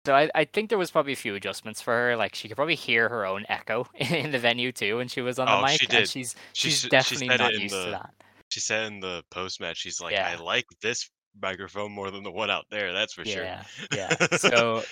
so 0.07 0.15
I, 0.15 0.31
I 0.35 0.45
think 0.45 0.69
there 0.69 0.79
was 0.79 0.91
probably 0.91 1.13
a 1.13 1.17
few 1.17 1.35
adjustments 1.35 1.83
for 1.83 1.93
her. 1.93 2.17
Like 2.17 2.35
she 2.35 2.49
could 2.49 2.57
probably 2.57 2.75
hear 2.77 3.09
her 3.09 3.27
own 3.27 3.45
echo 3.49 3.87
in 3.95 4.31
the 4.31 4.39
venue 4.39 4.73
too 4.73 4.97
when 4.99 5.09
she 5.09 5.21
was 5.21 5.39
on 5.39 5.47
the 5.47 5.53
Oh, 5.53 5.63
mic, 5.63 5.81
she 5.81 5.87
and 5.87 5.91
did. 5.91 6.09
she's 6.09 6.35
She 6.53 6.71
she's 6.71 6.81
she 6.81 6.89
definitely 6.89 7.27
it 7.35 7.39
not 7.39 7.53
used 7.55 7.75
to 7.75 7.81
the- 7.87 7.91
that. 7.93 8.15
She 8.49 8.61
said 8.61 8.87
in 8.93 9.01
the 9.01 9.25
post 9.31 9.61
match, 9.61 9.79
she's 9.79 10.01
like, 10.01 10.13
Yeah. 10.13 10.29
"I 10.29 10.37
like 10.41 10.65
this 10.81 11.11
microphone 11.43 11.91
more 11.93 12.13
than 12.13 12.23
the 12.23 12.31
one 12.31 12.49
out 12.49 12.65
there. 12.71 12.93
That's 12.93 13.13
for 13.13 13.25
Yeah, 13.25 13.35
sure." 13.35 13.45
yeah. 13.45 13.65
Yeah, 13.91 14.27
so 14.39 14.85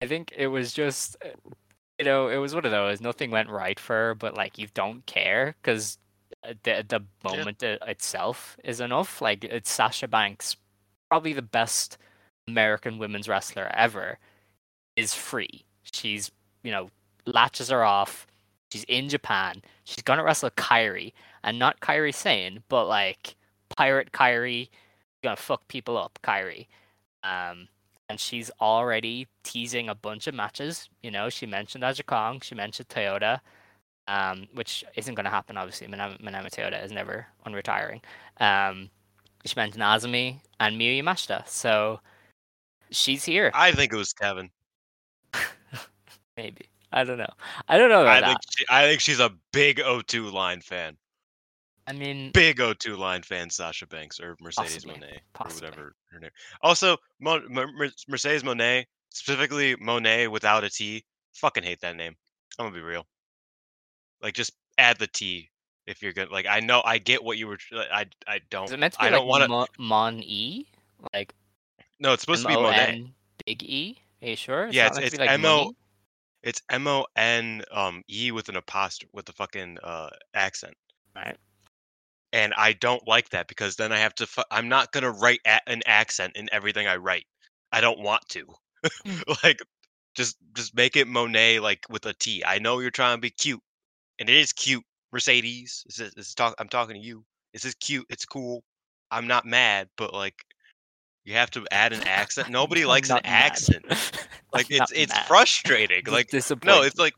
I 0.00 0.06
think 0.06 0.32
it 0.36 0.46
was 0.46 0.72
just, 0.72 1.16
uh, 1.24 1.28
you 1.98 2.04
know, 2.04 2.28
it 2.28 2.36
was 2.38 2.54
one 2.54 2.64
of 2.64 2.70
those. 2.70 3.00
Nothing 3.00 3.30
went 3.30 3.50
right 3.50 3.78
for 3.78 3.94
her, 3.94 4.14
but 4.14 4.34
like 4.36 4.58
you 4.58 4.68
don't 4.74 5.04
care 5.06 5.54
because 5.62 5.98
the 6.64 6.84
the 6.88 7.04
moment 7.24 7.62
i- 7.62 7.78
itself 7.88 8.56
is 8.64 8.80
enough. 8.80 9.20
Like 9.22 9.44
it's 9.44 9.70
Sasha 9.70 10.08
Banks, 10.08 10.56
probably 11.08 11.32
the 11.32 11.42
best 11.42 11.98
American 12.48 12.98
women's 12.98 13.28
wrestler 13.28 13.70
ever, 13.74 14.18
is 14.96 15.14
free. 15.14 15.64
She's 15.92 16.30
you 16.62 16.70
know 16.72 16.90
latches 17.26 17.68
her 17.70 17.84
off. 17.84 18.26
She's 18.72 18.84
in 18.84 19.08
Japan. 19.08 19.62
She's 19.84 20.02
gonna 20.02 20.24
wrestle 20.24 20.50
Kairi, 20.50 21.12
and 21.44 21.58
not 21.58 21.80
Kairi 21.80 22.14
Sane, 22.14 22.62
but 22.68 22.86
like 22.86 23.36
Pirate 23.76 24.12
Kairi, 24.12 24.68
gonna 25.22 25.36
fuck 25.36 25.68
people 25.68 25.96
up, 25.98 26.18
Kairi. 26.24 26.66
Um, 27.24 27.68
and 28.12 28.20
she's 28.20 28.50
already 28.60 29.26
teasing 29.42 29.88
a 29.88 29.94
bunch 29.94 30.26
of 30.26 30.34
matches. 30.34 30.90
You 31.02 31.10
know, 31.10 31.30
she 31.30 31.46
mentioned 31.46 31.82
Aja 31.82 32.02
Kong, 32.02 32.42
she 32.42 32.54
mentioned 32.54 32.88
Toyota, 32.90 33.40
um, 34.06 34.46
which 34.52 34.84
isn't 34.96 35.14
going 35.14 35.24
to 35.24 35.30
happen, 35.30 35.56
obviously. 35.56 35.86
Manama, 35.86 36.20
Manama 36.20 36.50
Toyota 36.50 36.84
is 36.84 36.92
never 36.92 37.26
unretiring. 37.46 38.02
Um, 38.38 38.90
she 39.46 39.54
mentioned 39.56 39.82
AZM 39.82 40.40
and 40.60 40.78
Miyu 40.78 41.02
Yamashita. 41.02 41.48
So 41.48 42.00
she's 42.90 43.24
here. 43.24 43.50
I 43.54 43.72
think 43.72 43.94
it 43.94 43.96
was 43.96 44.12
Kevin. 44.12 44.50
Maybe. 46.36 46.66
I 46.92 47.04
don't 47.04 47.16
know. 47.16 47.32
I 47.66 47.78
don't 47.78 47.88
know 47.88 48.04
I 48.04 48.18
about 48.18 48.28
think 48.28 48.40
she, 48.58 48.64
I 48.68 48.82
think 48.82 49.00
she's 49.00 49.20
a 49.20 49.32
big 49.54 49.78
O2 49.78 50.30
line 50.30 50.60
fan. 50.60 50.98
I 51.86 51.92
mean, 51.92 52.30
Big 52.32 52.58
O2 52.58 52.96
line 52.96 53.22
fan, 53.22 53.50
Sasha 53.50 53.86
Banks 53.86 54.20
or 54.20 54.36
Mercedes 54.40 54.84
Possibly, 54.84 54.94
Moné 54.94 55.18
possibly. 55.32 55.66
or 55.66 55.70
whatever 55.70 55.94
her 56.12 56.20
name. 56.20 56.30
Also, 56.62 56.96
Mo, 57.20 57.40
Mer, 57.48 57.66
Mer- 57.72 57.90
Mercedes 58.08 58.42
Moné, 58.44 58.84
specifically 59.10 59.74
Moné 59.76 60.28
without 60.30 60.62
a 60.64 60.70
T. 60.70 61.04
Fucking 61.34 61.62
hate 61.64 61.80
that 61.80 61.96
name. 61.96 62.14
I'm 62.58 62.66
gonna 62.66 62.74
be 62.74 62.82
real. 62.82 63.06
Like, 64.22 64.34
just 64.34 64.52
add 64.78 64.98
the 64.98 65.06
T 65.08 65.50
if 65.86 66.02
you're 66.02 66.12
gonna. 66.12 66.30
Like, 66.30 66.46
I 66.46 66.60
know 66.60 66.82
I 66.84 66.98
get 66.98 67.24
what 67.24 67.38
you 67.38 67.48
were. 67.48 67.58
I 67.72 68.06
I 68.28 68.40
don't. 68.50 68.66
is 68.66 68.72
it 68.72 68.78
meant 68.78 68.92
to 68.94 68.98
be 69.00 69.06
I 69.06 69.10
like 69.10 69.18
don't 69.18 69.26
want. 69.26 69.48
Mo- 69.48 69.66
Mon 69.78 70.22
E? 70.22 70.66
Like 71.12 71.34
No, 71.98 72.12
it's 72.12 72.22
supposed 72.22 72.42
to 72.42 72.48
be 72.48 72.54
Moné. 72.54 72.74
M-O-N 72.78 73.14
Big 73.46 73.62
E? 73.64 73.98
Are 74.22 74.28
you 74.28 74.36
sure? 74.36 74.68
Yeah, 74.70 74.86
it's- 74.86 74.98
it's 75.04 75.18
like 75.18 75.30
M-O- 75.30 75.64
money? 75.64 75.76
It's 76.44 76.60
M 76.70 76.86
O 76.86 77.06
N 77.16 77.64
um 77.72 78.02
E 78.08 78.30
with 78.30 78.48
an 78.48 78.56
apostrophe 78.56 79.10
with 79.12 79.24
the 79.26 79.32
fucking 79.32 79.78
uh 79.82 80.10
accent. 80.34 80.74
Right. 81.16 81.36
And 82.32 82.54
I 82.56 82.72
don't 82.72 83.06
like 83.06 83.30
that 83.30 83.48
because 83.48 83.76
then 83.76 83.92
I 83.92 83.98
have 83.98 84.14
to. 84.16 84.26
Fu- 84.26 84.42
I'm 84.50 84.68
not 84.68 84.92
gonna 84.92 85.10
write 85.10 85.40
an 85.66 85.82
accent 85.86 86.36
in 86.36 86.48
everything 86.52 86.86
I 86.86 86.96
write. 86.96 87.26
I 87.72 87.80
don't 87.80 88.00
want 88.00 88.22
to. 88.30 88.46
like, 89.44 89.60
just 90.14 90.36
just 90.54 90.74
make 90.74 90.96
it 90.96 91.08
Monet 91.08 91.60
like 91.60 91.84
with 91.90 92.06
a 92.06 92.14
T. 92.14 92.42
I 92.44 92.58
know 92.58 92.78
you're 92.80 92.90
trying 92.90 93.16
to 93.16 93.20
be 93.20 93.30
cute, 93.30 93.60
and 94.18 94.28
it 94.28 94.36
is 94.36 94.52
cute. 94.52 94.84
Mercedes, 95.12 95.82
this 95.86 96.00
is, 96.00 96.14
this 96.14 96.28
is 96.28 96.34
talk. 96.34 96.54
I'm 96.58 96.68
talking 96.68 96.94
to 96.94 97.00
you. 97.00 97.24
This 97.52 97.64
is 97.64 97.74
cute. 97.74 98.06
It's 98.08 98.24
cool. 98.24 98.62
I'm 99.10 99.26
not 99.26 99.44
mad, 99.44 99.88
but 99.98 100.14
like, 100.14 100.34
you 101.24 101.34
have 101.34 101.50
to 101.50 101.66
add 101.70 101.92
an 101.92 102.02
accent. 102.04 102.48
Nobody 102.50 102.86
likes 102.86 103.10
an 103.10 103.16
mad. 103.16 103.24
accent. 103.24 103.84
Like, 104.54 104.70
it's 104.70 104.92
it's 104.94 105.14
mad. 105.14 105.24
frustrating. 105.24 106.02
Like, 106.06 106.30
no, 106.62 106.82
it's 106.82 106.98
like, 106.98 107.14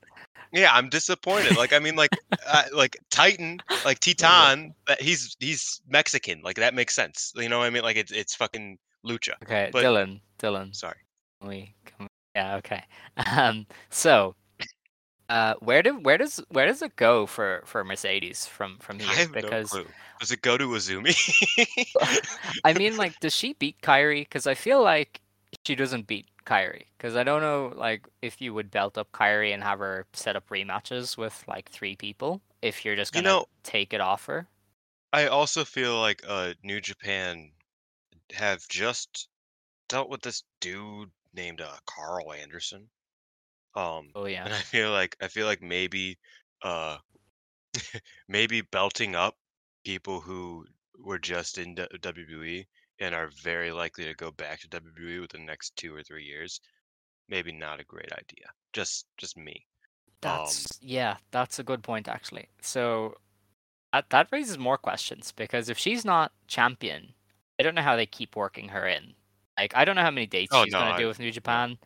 yeah, 0.55 0.71
I'm 0.73 0.89
disappointed. 0.89 1.57
Like, 1.57 1.73
I 1.73 1.79
mean, 1.79 1.97
like, 1.97 2.11
uh, 2.47 2.65
like 2.73 2.97
Titan, 3.11 3.61
like 3.85 3.99
Titan, 4.01 4.75
he's 5.01 5.37
he's 5.41 5.83
Mexican. 5.89 6.41
Like 6.43 6.57
that 6.57 6.75
makes 6.75 6.95
sense. 6.95 7.33
You 7.37 7.49
know 7.49 7.59
what 7.59 7.67
I 7.67 7.71
mean? 7.71 7.83
Like 7.83 7.97
it's 7.97 8.13
it's 8.13 8.35
fucking 8.35 8.79
lucha. 9.05 9.35
Okay, 9.43 9.71
but- 9.73 9.85
Dylan, 9.85 10.21
Dylan, 10.39 10.75
Sorry. 10.75 10.97
we. 11.43 11.75
Yeah, 12.35 12.57
okay. 12.57 12.83
Um, 13.31 13.67
so, 13.91 14.35
uh, 15.29 15.55
where 15.61 15.83
do 15.83 15.99
where 16.01 16.19
does 16.19 16.41
where 16.49 16.67
does 16.67 16.83
it 16.83 16.97
go 16.97 17.27
for 17.27 17.63
for 17.65 17.85
Mercedes 17.85 18.47
from 18.47 18.79
from 18.79 18.97
I 19.01 19.05
here? 19.05 19.15
have 19.17 19.33
Because 19.33 19.73
no 19.73 19.83
clue. 19.83 19.91
Does 20.21 20.33
it 20.33 20.43
go 20.43 20.57
to 20.57 20.67
AZM? 20.69 21.05
I 22.65 22.73
mean, 22.73 22.97
like, 22.97 23.19
does 23.21 23.35
she 23.35 23.53
beat 23.53 23.81
Kairi? 23.83 24.23
Because 24.23 24.47
I 24.47 24.55
feel 24.55 24.83
like 24.83 25.21
she 25.67 25.75
doesn't 25.75 26.07
beat 26.07 26.27
Kairi. 26.47 26.85
Because 26.97 27.17
I 27.17 27.25
don't 27.25 27.41
know, 27.43 27.73
like, 27.77 28.07
if 28.23 28.41
you 28.41 28.53
would 28.55 28.71
belt 28.71 28.99
up 28.99 29.11
Kairi 29.13 29.53
and 29.55 29.63
have 29.63 29.79
her 29.79 30.07
set 30.13 30.37
up 30.37 30.49
rematches 30.49 31.17
with 31.17 31.45
like 31.49 31.71
three 31.71 31.97
people, 31.97 32.41
if 32.63 32.85
you're 32.85 32.97
just 32.97 33.13
gonna 33.13 33.29
know- 33.29 33.47
take 33.63 33.93
it 33.93 34.01
off 34.01 34.27
her. 34.27 34.47
I 35.13 35.29
also 35.29 35.65
feel 35.65 36.01
like 36.01 36.23
uh 36.27 36.55
New 36.65 36.81
Japan 36.81 37.53
have 38.33 38.67
just 38.69 39.29
dealt 39.89 40.09
with 40.09 40.23
this 40.23 40.43
dude 40.61 41.11
named 41.35 41.61
uh, 41.61 41.77
Karl 41.87 42.33
Anderson. 42.33 42.89
Um, 43.77 44.11
Oh 44.15 44.27
yeah. 44.27 44.45
and 44.45 44.55
I 44.55 44.59
feel 44.59 44.91
like 44.93 45.17
I 45.21 45.29
feel 45.29 45.47
like 45.47 45.63
maybe 45.63 46.19
uh 46.63 46.99
maybe 48.29 48.61
belting 48.63 49.15
up 49.15 49.37
people 49.85 50.21
who 50.21 50.65
were 50.99 51.19
just 51.19 51.59
in 51.59 51.75
WWE 51.77 52.67
and 53.05 53.15
are 53.15 53.29
very 53.43 53.71
likely 53.73 54.05
to 54.05 54.15
go 54.15 54.31
back 54.31 54.61
to 54.61 54.69
WWE 54.69 55.21
within 55.21 55.41
the 55.43 55.47
next 55.47 55.77
two 55.77 55.95
or 55.95 56.03
three 56.03 56.25
years. 56.25 56.61
Maybe 57.29 57.53
not 57.53 57.81
a 57.81 57.85
great 57.85 58.13
idea. 58.13 58.47
Just 58.73 59.07
just 59.17 59.37
me. 59.37 59.65
Um, 60.23 60.31
That's 60.31 60.79
yeah, 60.81 61.17
that's 61.31 61.59
a 61.59 61.63
good 61.63 61.83
point 61.83 62.09
actually. 62.09 62.49
So 62.63 63.15
that 63.93 64.11
that 64.11 64.29
raises 64.33 64.59
more 64.59 64.79
questions 64.79 65.33
because 65.33 65.69
if 65.69 65.79
she's 65.79 66.05
not 66.05 66.33
champion, 66.49 67.13
I 67.59 67.63
don't 67.63 67.75
know 67.75 67.83
how 67.83 67.97
they 67.97 68.07
keep 68.07 68.37
working 68.37 68.69
her 68.69 68.87
in. 68.87 69.15
Like 69.59 69.73
I 69.77 69.85
don't 69.85 69.97
know 69.97 70.03
how 70.03 70.11
many 70.11 70.27
dates 70.27 70.53
Oh, 70.55 70.65
she's 70.65 70.73
no, 70.73 70.81
gonna 70.81 70.99
do 70.99 71.07
with 71.07 71.19
New 71.19 71.31
Japan. 71.31 71.79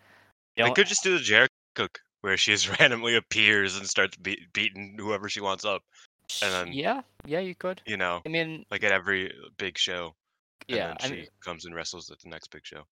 They 0.56 0.62
Don't- 0.64 0.74
could 0.74 0.86
just 0.86 1.02
do 1.04 1.16
the 1.16 1.22
Jericho 1.22 1.52
Cook 1.74 2.00
where 2.22 2.36
she 2.36 2.52
just 2.52 2.68
randomly 2.80 3.14
appears 3.16 3.76
and 3.76 3.86
starts 3.88 4.16
be- 4.16 4.46
beating 4.52 4.96
whoever 4.98 5.28
she 5.28 5.40
wants 5.40 5.64
up. 5.64 5.82
and 6.42 6.52
then- 6.52 6.72
yeah, 6.72 7.02
yeah, 7.26 7.38
you 7.40 7.54
could. 7.54 7.80
You 7.86 7.96
know, 7.96 8.22
I 8.26 8.28
mean, 8.28 8.64
like 8.70 8.82
at 8.84 8.92
every 8.92 9.32
big 9.56 9.78
show. 9.78 10.14
And 10.68 10.76
yeah, 10.76 10.94
she 11.00 11.12
mean, 11.12 11.26
comes 11.42 11.64
and 11.64 11.74
wrestles 11.74 12.10
at 12.10 12.18
the 12.20 12.28
next 12.28 12.50
big 12.50 12.64
show. 12.64 12.82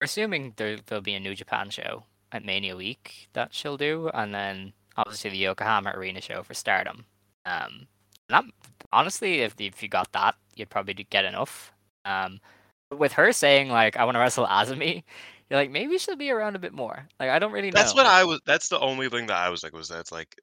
we're 0.00 0.06
assuming 0.06 0.54
there 0.56 0.78
there'll 0.86 1.02
be 1.02 1.14
a 1.14 1.20
New 1.20 1.34
Japan 1.34 1.70
show 1.70 2.04
at 2.32 2.44
Mania 2.44 2.76
Week 2.76 3.28
that 3.32 3.54
she'll 3.54 3.76
do, 3.76 4.10
and 4.14 4.34
then 4.34 4.72
obviously 4.96 5.30
the 5.30 5.36
Yokohama 5.36 5.92
Arena 5.94 6.20
show 6.20 6.42
for 6.42 6.54
Stardom. 6.54 7.04
Um, 7.46 7.86
that, 8.28 8.44
honestly, 8.92 9.40
if 9.40 9.54
if 9.58 9.82
you 9.82 9.88
got 9.88 10.12
that, 10.12 10.34
you'd 10.54 10.70
probably 10.70 10.94
get 10.94 11.24
enough. 11.24 11.72
Um, 12.04 12.40
but 12.88 12.98
with 12.98 13.12
her 13.12 13.32
saying 13.32 13.70
like 13.70 13.96
I 13.96 14.04
want 14.04 14.16
to 14.16 14.20
wrestle 14.20 14.46
AZM, 14.46 15.02
you're 15.50 15.58
like 15.58 15.70
maybe 15.70 15.98
she'll 15.98 16.16
be 16.16 16.30
around 16.30 16.56
a 16.56 16.60
bit 16.60 16.72
more. 16.72 17.08
Like 17.18 17.30
I 17.30 17.38
don't 17.38 17.52
really 17.52 17.70
know. 17.70 17.78
That's 17.78 17.94
what 17.94 18.06
I 18.06 18.24
was. 18.24 18.40
That's 18.46 18.68
the 18.68 18.80
only 18.80 19.08
thing 19.08 19.26
that 19.26 19.36
I 19.36 19.48
was 19.50 19.62
like 19.62 19.72
was 19.72 19.88
that's 19.88 20.12
like. 20.12 20.36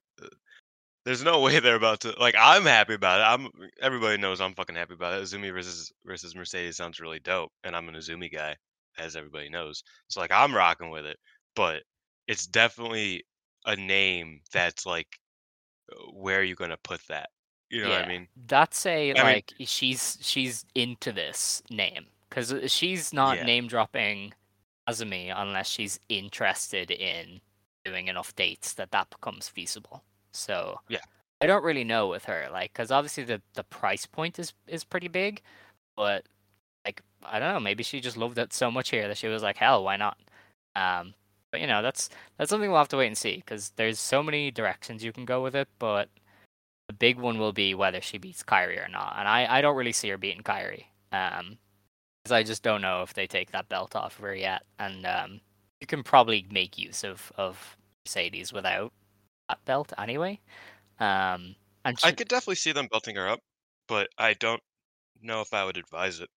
Uh, 1.00 1.02
there's 1.04 1.22
no 1.24 1.40
way 1.42 1.58
they're 1.60 1.76
about 1.76 2.00
to 2.00 2.14
like. 2.18 2.34
I'm 2.38 2.64
happy 2.64 2.94
about 2.94 3.20
it. 3.20 3.24
I'm. 3.24 3.50
Everybody 3.80 4.18
knows 4.20 4.40
I'm 4.40 4.54
fucking 4.54 4.76
happy 4.76 4.94
about 4.94 5.14
it. 5.20 5.22
AZM 5.24 5.52
versus 5.52 5.92
versus 6.04 6.34
Mercedes 6.34 6.76
sounds 6.76 7.00
really 7.00 7.20
dope, 7.20 7.52
and 7.64 7.74
I'm 7.76 7.88
an 7.88 7.94
AZM 7.94 8.32
guy, 8.32 8.56
as 8.98 9.16
everybody 9.16 9.48
knows. 9.48 9.82
So 10.08 10.20
like 10.20 10.32
I'm 10.32 10.54
rocking 10.54 10.90
with 10.90 11.06
it, 11.06 11.18
but 11.56 11.82
it's 12.26 12.46
definitely 12.46 13.24
a 13.66 13.74
name 13.76 14.40
that's 14.52 14.86
like, 14.86 15.08
uh, 15.92 16.10
where 16.12 16.40
are 16.40 16.44
you 16.44 16.54
gonna 16.54 16.76
put 16.82 17.00
that? 17.08 17.30
You 17.70 17.82
know 17.82 17.90
what 17.90 18.04
I 18.04 18.08
mean? 18.08 18.28
That's 18.46 18.86
a 18.86 19.10
I 19.10 19.14
mean- 19.14 19.22
like 19.24 19.52
she's 19.60 20.18
she's 20.20 20.64
into 20.74 21.12
this 21.12 21.62
name 21.70 22.06
because 22.28 22.54
she's 22.72 23.12
not 23.12 23.36
Yeah. 23.38 23.44
name 23.44 23.66
dropping 23.66 24.32
AZM 24.88 25.32
unless 25.36 25.68
she's 25.68 26.00
interested 26.08 26.90
in 26.90 27.40
doing 27.84 28.08
enough 28.08 28.34
dates 28.36 28.72
that 28.74 28.90
that 28.92 29.10
becomes 29.10 29.48
feasible. 29.48 30.02
So 30.38 30.80
Yeah. 30.88 31.00
I 31.40 31.46
don't 31.46 31.64
really 31.64 31.84
know 31.84 32.08
with 32.08 32.24
her, 32.24 32.48
like, 32.50 32.72
because 32.72 32.90
obviously 32.90 33.24
the 33.24 33.40
the 33.54 33.64
price 33.64 34.06
point 34.06 34.38
is 34.38 34.54
is 34.66 34.84
pretty 34.84 35.08
big, 35.08 35.42
but 35.96 36.26
like 36.84 37.02
I 37.24 37.38
don't 37.38 37.54
know, 37.54 37.60
maybe 37.60 37.82
she 37.84 38.00
just 38.00 38.16
loved 38.16 38.38
it 38.38 38.52
so 38.52 38.70
much 38.70 38.90
here 38.90 39.08
that 39.08 39.18
she 39.18 39.28
was 39.28 39.42
like, 39.42 39.56
hell, 39.56 39.84
why 39.84 39.96
not? 39.96 40.18
Um, 40.76 41.14
but 41.50 41.60
you 41.60 41.66
know, 41.66 41.82
that's 41.82 42.08
that's 42.38 42.50
something 42.50 42.70
we'll 42.70 42.78
have 42.78 42.88
to 42.88 42.96
wait 42.96 43.06
and 43.08 43.18
see 43.18 43.36
because 43.36 43.70
there's 43.76 43.98
so 43.98 44.22
many 44.22 44.50
directions 44.50 45.04
you 45.04 45.12
can 45.12 45.24
go 45.24 45.42
with 45.42 45.54
it, 45.54 45.68
but 45.78 46.08
the 46.88 46.94
big 46.94 47.18
one 47.18 47.38
will 47.38 47.52
be 47.52 47.74
whether 47.74 48.00
she 48.00 48.18
beats 48.18 48.42
Kairi 48.42 48.84
or 48.84 48.88
not, 48.88 49.14
and 49.18 49.28
I 49.28 49.58
I 49.58 49.60
don't 49.60 49.76
really 49.76 49.92
see 49.92 50.08
her 50.10 50.18
beating 50.18 50.42
Kairi, 50.42 50.84
um, 51.12 51.58
because 52.24 52.32
I 52.32 52.42
just 52.42 52.62
don't 52.62 52.82
know 52.82 53.02
if 53.02 53.14
they 53.14 53.26
take 53.26 53.52
that 53.52 53.68
belt 53.68 53.94
off 53.96 54.18
of 54.18 54.24
her 54.24 54.34
yet, 54.34 54.62
and 54.78 55.06
um, 55.06 55.40
you 55.80 55.86
can 55.86 56.02
probably 56.02 56.46
make 56.50 56.78
use 56.78 57.04
of 57.04 57.32
of 57.36 57.76
Mercedes 58.06 58.52
without 58.52 58.92
belt 59.64 59.92
anyway. 59.98 60.40
Um, 61.00 61.56
and 61.84 61.98
I 62.02 62.10
could 62.10 62.26
definitely 62.26 62.56
see 62.56 62.72
them 62.72 62.88
belting 62.88 63.14
her 63.14 63.28
up, 63.28 63.38
but 63.86 64.10
I 64.18 64.34
don't 64.34 64.62
know 65.22 65.42
if 65.42 65.54
I 65.54 65.64
would 65.64 65.76
advise 65.78 66.20
it. 66.20 66.30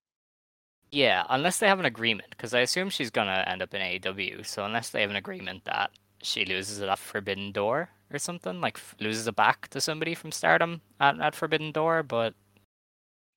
Yeah, 0.91 1.25
unless 1.29 1.57
they 1.59 1.67
have 1.67 1.79
an 1.79 1.85
agreement, 1.85 2.29
because 2.31 2.53
I 2.53 2.59
assume 2.59 2.89
she's 2.89 3.09
gonna 3.09 3.43
end 3.47 3.61
up 3.61 3.73
in 3.73 3.81
AEW. 3.81 4.43
So 4.43 4.65
unless 4.65 4.89
they 4.89 5.01
have 5.01 5.09
an 5.09 5.15
agreement 5.15 5.63
that 5.65 5.91
she 6.21 6.45
loses 6.45 6.79
it 6.81 6.89
at 6.89 6.99
Forbidden 6.99 7.51
Door 7.51 7.89
or 8.11 8.19
something, 8.19 8.59
like 8.61 8.77
f- 8.77 8.95
loses 8.99 9.27
it 9.27 9.35
back 9.35 9.69
to 9.69 9.81
somebody 9.81 10.13
from 10.15 10.31
Stardom 10.31 10.81
at, 10.99 11.19
at 11.19 11.35
Forbidden 11.35 11.71
Door, 11.71 12.03
but 12.03 12.35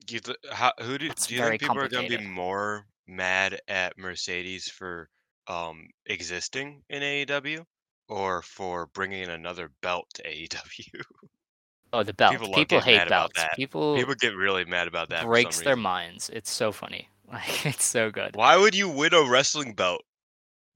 You 0.09 0.21
th- 0.21 0.39
how, 0.51 0.73
who 0.81 0.97
do, 0.99 1.11
do 1.27 1.35
you 1.35 1.41
think 1.43 1.59
people 1.59 1.81
are 1.83 1.89
going 1.89 2.05
to 2.05 2.09
be 2.09 2.17
more 2.17 2.87
mad 3.07 3.61
at 3.69 3.99
Mercedes 3.99 4.69
for 4.69 5.11
um 5.47 5.91
existing 6.07 6.83
in 6.89 7.03
AEW 7.03 7.67
or 8.09 8.43
for 8.43 8.87
bringing 8.87 9.23
in 9.23 9.31
another 9.31 9.71
belt 9.83 10.07
to 10.15 10.23
AEW? 10.23 11.03
oh, 11.93 12.03
the 12.03 12.13
belt. 12.15 12.33
People 12.33 12.55
People, 12.55 12.81
hate 12.81 13.09
belts. 13.09 13.41
People, 13.57 13.97
People 13.97 14.15
get 14.15 14.35
really 14.35 14.65
mad 14.65 14.89
about 14.89 15.09
that. 15.11 15.19
for 15.19 15.23
some 15.23 15.31
breaks 15.31 15.61
their 15.61 15.77
minds. 15.77 16.31
It's 16.33 16.51
so 16.51 16.73
funny. 16.73 17.09
Like 17.33 17.65
it's 17.67 17.85
so 17.85 18.11
good. 18.11 18.37
Why 18.37 18.57
would 18.57 18.75
you 18.75 18.89
win 18.89 19.15
a 19.15 19.29
wrestling 19.29 19.73
belt 19.75 20.03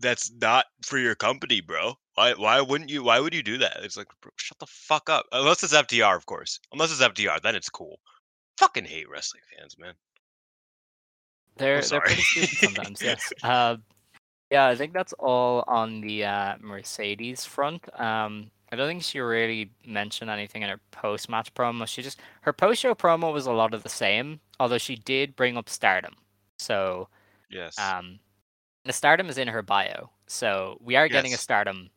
that's 0.01 0.33
not 0.41 0.65
for 0.83 0.99
your 0.99 1.15
company, 1.15 1.61
bro? 1.61 1.93
Why 2.15 2.33
why 2.33 2.61
wouldn't 2.63 2.91
you 2.91 3.05
why 3.05 3.21
would 3.21 3.35
you 3.35 3.43
do 3.43 3.59
that? 3.59 3.81
It's 3.85 3.99
like 3.99 4.09
bro, 4.23 4.33
shut 4.37 4.59
the 4.59 4.67
fuck 4.67 5.11
up. 5.11 5.27
Unless 5.31 5.63
it's 5.63 5.75
FDR, 5.75 6.17
of 6.17 6.25
course. 6.25 6.59
Unless 6.73 6.91
it's 6.91 7.03
FDR, 7.03 7.41
then 7.43 7.55
it's 7.55 7.69
cool. 7.69 8.01
Fucking 8.57 8.87
hate 8.87 9.09
wrestling 9.11 9.43
fans, 9.57 9.77
man. 9.79 9.93
They're 11.59 11.83
they're 11.83 12.01
pretty 12.01 12.23
stupid 12.23 12.49
sometimes. 12.75 13.03
yes. 13.03 13.33
Uh, 13.43 13.77
yeah, 14.51 14.67
I 14.67 14.75
think 14.77 14.93
that's 14.93 15.13
all 15.15 15.65
on 15.67 16.01
the 16.01 16.25
uh, 16.25 16.57
Mercedes 16.61 17.45
front. 17.45 17.89
Um, 18.01 18.51
I 18.71 18.77
don't 18.77 18.87
think 18.89 19.03
she 19.03 19.19
really 19.21 19.71
mentioned 19.87 20.31
anything 20.31 20.63
in 20.63 20.69
her 20.69 20.81
post 20.91 21.29
match 21.29 21.53
promo. 21.55 21.87
She 21.87 22.03
just 22.03 22.21
her 22.43 22.53
post 22.53 22.81
show 22.81 22.95
promo 22.95 23.33
was 23.33 23.47
a 23.47 23.53
lot 23.53 23.73
of 23.75 23.83
the 23.83 23.89
same, 23.89 24.41
although 24.61 24.79
she 24.79 24.97
did 24.97 25.37
bring 25.37 25.57
up 25.57 25.69
Stardom. 25.69 26.15
So 26.59 27.09
Yes. 27.51 27.79
um, 27.79 28.19
the 28.85 28.93
Stardom 28.93 29.29
is 29.29 29.39
in 29.39 29.49
her 29.49 29.63
bio. 29.63 30.11
So 30.27 30.79
we 30.83 30.97
are 30.97 31.09
getting 31.09 31.33
a 31.33 31.39
Stardom 31.39 31.89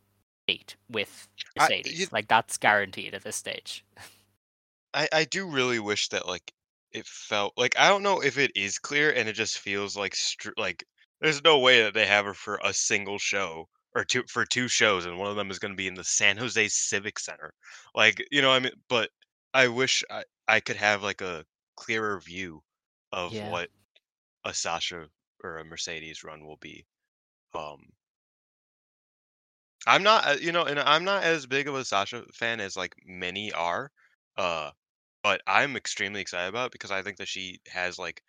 date 0.47 0.75
with 0.89 1.27
I- 1.59 1.63
Mercedes. 1.63 1.99
you- 1.99 2.07
like 2.11 2.27
that's 2.29 2.57
guaranteed 2.57 3.13
at 3.13 3.23
this 3.23 3.35
stage. 3.35 3.83
I, 4.93 5.07
I 5.13 5.23
do 5.25 5.47
really 5.49 5.79
wish 5.79 6.09
that 6.09 6.27
like 6.27 6.53
it 6.91 7.05
felt 7.05 7.53
like 7.57 7.77
I 7.79 7.87
don't 7.89 8.03
know 8.03 8.21
if 8.21 8.37
it 8.37 8.51
is 8.55 8.77
clear 8.79 9.11
and 9.11 9.27
it 9.29 9.33
just 9.33 9.59
feels 9.59 9.95
like 9.95 10.13
str- 10.15 10.49
like 10.57 10.85
there's 11.21 11.43
no 11.43 11.59
way 11.59 11.81
that 11.83 11.93
they 11.93 12.05
have 12.05 12.25
her 12.25 12.33
for 12.33 12.59
a 12.63 12.73
single 12.73 13.19
show 13.19 13.69
or 13.95 14.03
two 14.05 14.23
for 14.27 14.45
two 14.45 14.67
shows 14.67 15.05
and 15.05 15.17
one 15.17 15.29
of 15.29 15.35
them 15.37 15.51
is 15.51 15.59
going 15.59 15.71
to 15.71 15.77
be 15.77 15.87
in 15.87 15.95
the 15.95 16.03
San 16.03 16.37
Jose 16.37 16.67
Civic 16.69 17.19
Center. 17.19 17.53
Like, 17.95 18.25
you 18.31 18.41
know, 18.41 18.51
I 18.51 18.59
mean, 18.59 18.73
but 18.89 19.11
I 19.53 19.67
wish 19.69 20.03
I, 20.09 20.23
I 20.47 20.59
could 20.59 20.77
have 20.77 21.03
like 21.03 21.21
a 21.21 21.45
clearer 21.75 22.19
view 22.19 22.63
of 23.11 23.37
Yeah. 23.37 23.41
what 23.41 23.69
a 24.45 24.53
Sasha 24.53 25.09
or 25.43 25.57
a 25.59 25.65
Mercedes 25.65 26.23
run 26.23 26.45
will 26.45 26.57
be. 26.57 26.87
Um 27.53 27.93
I'm 29.87 30.03
not, 30.03 30.25
uh, 30.27 30.37
you 30.39 30.51
know, 30.51 30.65
and 30.65 30.79
I'm 30.79 31.03
not 31.03 31.23
as 31.23 31.45
big 31.47 31.67
of 31.67 31.75
a 31.75 31.85
Sasha 31.85 32.25
fan 32.33 32.59
as 32.59 32.75
like 32.77 32.95
many 33.05 33.51
are. 33.51 33.91
Uh 34.37 34.71
but 35.23 35.41
I'm 35.45 35.75
extremely 35.75 36.19
excited 36.21 36.49
about 36.49 36.67
it 36.67 36.71
because 36.71 36.89
I 36.91 37.03
think 37.03 37.17
that 37.17 37.27
she 37.27 37.59
has 37.67 37.99
like 37.99 38.23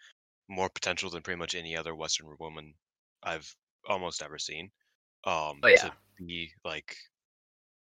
more 0.52 0.68
potential 0.68 1.10
than 1.10 1.22
pretty 1.22 1.38
much 1.38 1.54
any 1.54 1.76
other 1.76 1.94
Western 1.94 2.26
woman 2.38 2.74
I've 3.22 3.52
almost 3.88 4.22
ever 4.22 4.38
seen. 4.38 4.70
Um, 5.24 5.60
Oh, 5.62 5.68
yeah. 5.68 5.76
to 5.76 5.92
be 6.18 6.50
like 6.64 6.96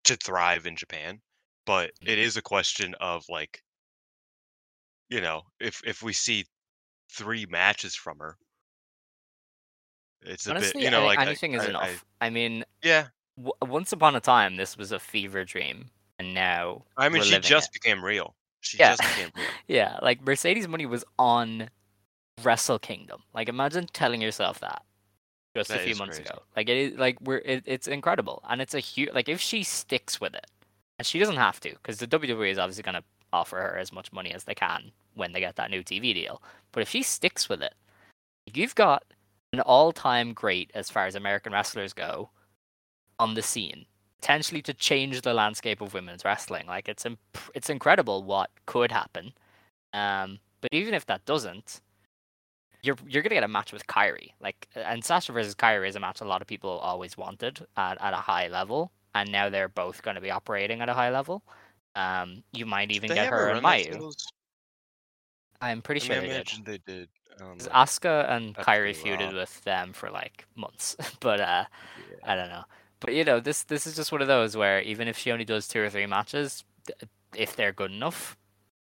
to 0.04 0.16
thrive 0.16 0.66
in 0.66 0.76
Japan, 0.76 1.20
but 1.66 1.92
it 2.02 2.18
Mm-hmm. 2.18 2.38
a 2.38 2.42
question 2.42 2.94
of 3.00 3.24
like, 3.28 3.62
you 5.08 5.20
know, 5.20 5.42
if 5.60 5.80
if 5.84 6.02
we 6.02 6.12
see 6.12 6.44
three 7.10 7.46
matches 7.46 7.94
from 7.94 8.18
her, 8.18 8.36
it's 10.22 10.46
a 10.46 10.50
Honestly, 10.50 10.80
bit, 10.80 10.84
you 10.84 10.90
know, 10.90 10.98
any- 10.98 11.06
like 11.06 11.18
I- 11.18 11.22
anything 11.26 11.54
is 11.54 11.62
I- 11.62 11.66
I- 11.66 11.68
enough. 11.70 12.04
I 12.20 12.30
mean, 12.30 12.64
yeah, 12.82 13.08
w- 13.36 13.52
once 13.62 13.92
upon 13.92 14.16
a 14.16 14.20
time, 14.20 14.56
this 14.56 14.76
was 14.76 14.92
a 14.92 14.98
fever 14.98 15.44
dream, 15.44 15.90
and 16.18 16.34
now 16.34 16.84
I 16.96 17.08
mean, 17.08 17.22
she 17.22 17.38
just 17.38 17.68
it. 17.68 17.80
became 17.82 18.04
real. 18.04 18.36
She 18.60 18.78
Yeah. 18.78 18.96
just 18.96 19.02
became 19.16 19.30
real. 19.36 19.46
Yeah, 19.68 19.98
like 20.02 20.20
Mercedes 20.22 20.66
Moné 20.66 20.88
was 20.88 21.04
on 21.18 21.70
Wrestle 22.42 22.78
Kingdom. 22.78 23.22
Like 23.34 23.48
imagine 23.48 23.86
telling 23.92 24.20
yourself 24.20 24.60
that 24.60 24.82
just 25.54 25.70
a 25.70 25.78
few 25.78 25.96
months 25.96 26.18
crazy. 26.18 26.30
ago. 26.30 26.42
Like 26.56 26.68
it 26.68 26.76
is 26.76 26.98
like 26.98 27.20
we're 27.20 27.42
it, 27.44 27.62
it's 27.66 27.86
incredible, 27.86 28.42
and 28.48 28.60
it's 28.60 28.74
a 28.74 28.80
huge 28.80 29.12
like 29.12 29.28
if 29.28 29.40
she 29.40 29.62
sticks 29.62 30.20
with 30.20 30.34
it, 30.34 30.46
and 30.98 31.06
she 31.06 31.18
doesn't 31.18 31.36
have 31.36 31.60
to 31.60 31.70
because 31.70 31.98
the 31.98 32.06
WWE 32.06 32.50
is 32.50 32.58
obviously 32.58 32.82
going 32.82 32.94
to 32.94 33.04
offer 33.32 33.56
her 33.56 33.78
as 33.78 33.92
much 33.92 34.12
money 34.12 34.32
as 34.32 34.44
they 34.44 34.54
can 34.54 34.92
when 35.14 35.32
they 35.32 35.40
get 35.40 35.56
that 35.56 35.70
new 35.70 35.82
TV 35.82 36.14
deal. 36.14 36.42
But 36.72 36.82
if 36.82 36.88
she 36.90 37.02
sticks 37.02 37.48
with 37.48 37.62
it, 37.62 37.74
you've 38.52 38.74
got 38.74 39.04
an 39.52 39.60
all-time 39.60 40.32
great 40.32 40.70
as 40.74 40.90
far 40.90 41.06
as 41.06 41.14
American 41.14 41.52
wrestlers 41.52 41.92
go 41.92 42.30
on 43.18 43.34
the 43.34 43.42
scene 43.42 43.86
potentially 44.22 44.62
to 44.62 44.72
change 44.72 45.20
the 45.22 45.34
landscape 45.34 45.80
of 45.80 45.94
women's 45.94 46.24
wrestling. 46.24 46.66
Like 46.66 46.88
it's 46.88 47.04
imp- 47.04 47.18
it's 47.54 47.68
incredible 47.68 48.22
what 48.22 48.50
could 48.66 48.92
happen. 48.92 49.32
Um, 49.92 50.38
but 50.60 50.72
even 50.72 50.94
if 50.94 51.06
that 51.06 51.24
doesn't, 51.26 51.80
you're 52.82 52.96
you're 53.06 53.22
gonna 53.22 53.36
get 53.36 53.44
a 53.44 53.48
match 53.48 53.72
with 53.72 53.86
Kairi. 53.86 54.32
Like 54.40 54.68
and 54.74 55.04
Sasha 55.04 55.32
versus 55.32 55.54
Kairi 55.54 55.88
is 55.88 55.96
a 55.96 56.00
match 56.00 56.20
a 56.20 56.24
lot 56.24 56.42
of 56.42 56.48
people 56.48 56.70
always 56.70 57.16
wanted 57.16 57.64
at, 57.76 58.00
at 58.00 58.12
a 58.12 58.16
high 58.16 58.48
level, 58.48 58.92
and 59.14 59.30
now 59.30 59.48
they're 59.48 59.68
both 59.68 60.02
going 60.02 60.16
to 60.16 60.20
be 60.20 60.30
operating 60.30 60.80
at 60.80 60.88
a 60.88 60.94
high 60.94 61.10
level. 61.10 61.42
Um, 61.94 62.42
you 62.52 62.66
might 62.66 62.90
even 62.90 63.08
they 63.08 63.14
get 63.14 63.28
her 63.28 63.50
and 63.50 63.64
Mayu. 63.64 64.12
I'm 65.60 65.80
pretty 65.80 66.00
I 66.00 66.04
sure 66.04 66.22
mean, 66.22 66.30
I 66.32 66.34
they 66.34 66.42
did. 66.42 66.64
they 66.64 66.78
did. 66.78 67.08
Um, 67.40 67.58
Asuka 67.58 68.28
and 68.30 68.54
That's 68.54 68.66
Kairi 68.66 68.94
feuded 68.94 69.34
with 69.34 69.62
them 69.64 69.92
for 69.92 70.10
like 70.10 70.44
months, 70.56 70.96
but 71.20 71.40
uh, 71.40 71.64
yeah. 72.10 72.16
I 72.24 72.34
don't 72.34 72.48
know. 72.48 72.64
But 73.00 73.14
you 73.14 73.24
know, 73.24 73.40
this 73.40 73.62
this 73.64 73.86
is 73.86 73.94
just 73.96 74.12
one 74.12 74.22
of 74.22 74.28
those 74.28 74.56
where 74.56 74.80
even 74.82 75.08
if 75.08 75.16
she 75.16 75.30
only 75.30 75.44
does 75.44 75.68
two 75.68 75.80
or 75.80 75.88
three 75.90 76.06
matches, 76.06 76.64
if 77.34 77.54
they're 77.56 77.72
good 77.72 77.92
enough, 77.92 78.36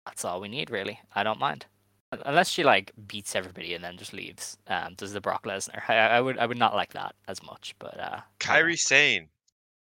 that's 0.05 0.23
all 0.23 0.39
we 0.39 0.47
need 0.47 0.69
really. 0.69 0.99
I 1.15 1.23
don't 1.23 1.39
mind. 1.39 1.65
Un- 2.11 2.21
Unless 2.25 2.49
she 2.49 2.63
like 2.63 2.91
beats 3.07 3.35
everybody 3.35 3.73
and 3.73 3.83
then 3.83 3.97
just 3.97 4.13
leaves, 4.13 4.57
um, 4.67 4.93
does 4.95 5.13
the 5.13 5.21
Brock 5.21 5.43
Lesnar? 5.43 5.81
I, 5.89 5.95
I 5.95 6.21
would 6.21 6.37
I 6.37 6.45
would 6.45 6.57
not 6.57 6.75
like 6.75 6.93
that 6.93 7.15
as 7.27 7.43
much. 7.43 7.75
But 7.79 7.99
uh. 7.99 8.19
Kairi 8.39 8.77
Sane 8.77 9.29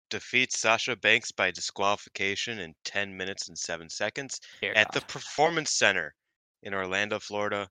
defeats 0.09 0.59
Sasha 0.59 0.95
Banks 0.95 1.31
by 1.31 1.51
disqualification 1.51 2.59
in 2.59 2.73
10 2.85 3.15
minutes 3.15 3.49
and 3.49 3.57
7 3.57 3.89
seconds 3.89 4.39
Dear 4.61 4.73
at 4.73 4.91
the 4.93 5.01
Performance 5.01 5.71
Center 5.71 6.15
in 6.63 6.73
Orlando, 6.73 7.19
Florida, 7.19 7.69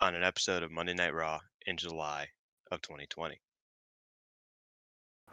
on 0.00 0.14
an 0.14 0.22
episode 0.22 0.62
of 0.62 0.70
Monday 0.70 0.94
Night 0.94 1.14
Raw 1.14 1.40
in 1.66 1.76
July 1.76 2.28
of 2.70 2.82
2020. 2.82 3.40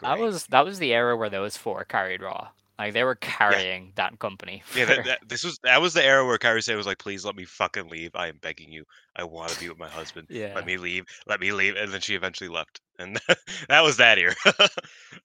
that 0.02 0.20
was 0.20 0.46
that 0.48 0.66
was 0.66 0.80
the 0.80 0.94
era 0.94 1.16
where 1.16 1.30
those 1.30 1.58
four 1.58 1.84
carried 1.84 2.22
Raw. 2.22 2.50
Like 2.78 2.94
they 2.94 3.04
were 3.06 3.16
carrying 3.16 3.94
that 3.96 4.20
company. 4.20 4.62
Yeah, 4.76 4.86
that, 4.86 5.06
that, 5.06 5.20
this 5.28 5.44
was 5.44 5.58
that 5.64 5.82
was 5.82 5.94
the 5.94 6.04
era 6.04 6.26
where 6.26 6.38
Kairi 6.38 6.62
Sane 6.62 6.76
was 6.76 6.86
like, 6.86 7.00
"Please 7.00 7.24
let 7.24 7.36
me 7.36 7.46
fucking 7.46 7.88
leave. 7.90 8.12
I 8.16 8.28
am 8.28 8.38
begging 8.42 8.72
you. 8.72 8.84
I 9.16 9.24
want 9.24 9.52
to 9.52 9.60
be 9.60 9.70
with 9.70 9.78
my 9.78 9.88
husband. 9.88 10.28
yeah. 10.30 10.52
Let 10.54 10.66
me 10.66 10.78
leave. 10.78 11.06
Let 11.26 11.40
me 11.40 11.52
leave." 11.54 11.76
And 11.76 11.94
then 11.94 12.02
she 12.02 12.16
eventually 12.16 12.50
left, 12.50 12.82
and 13.00 13.20
that 13.70 13.82
was 13.82 13.98
that 13.98 14.18
era. 14.18 14.36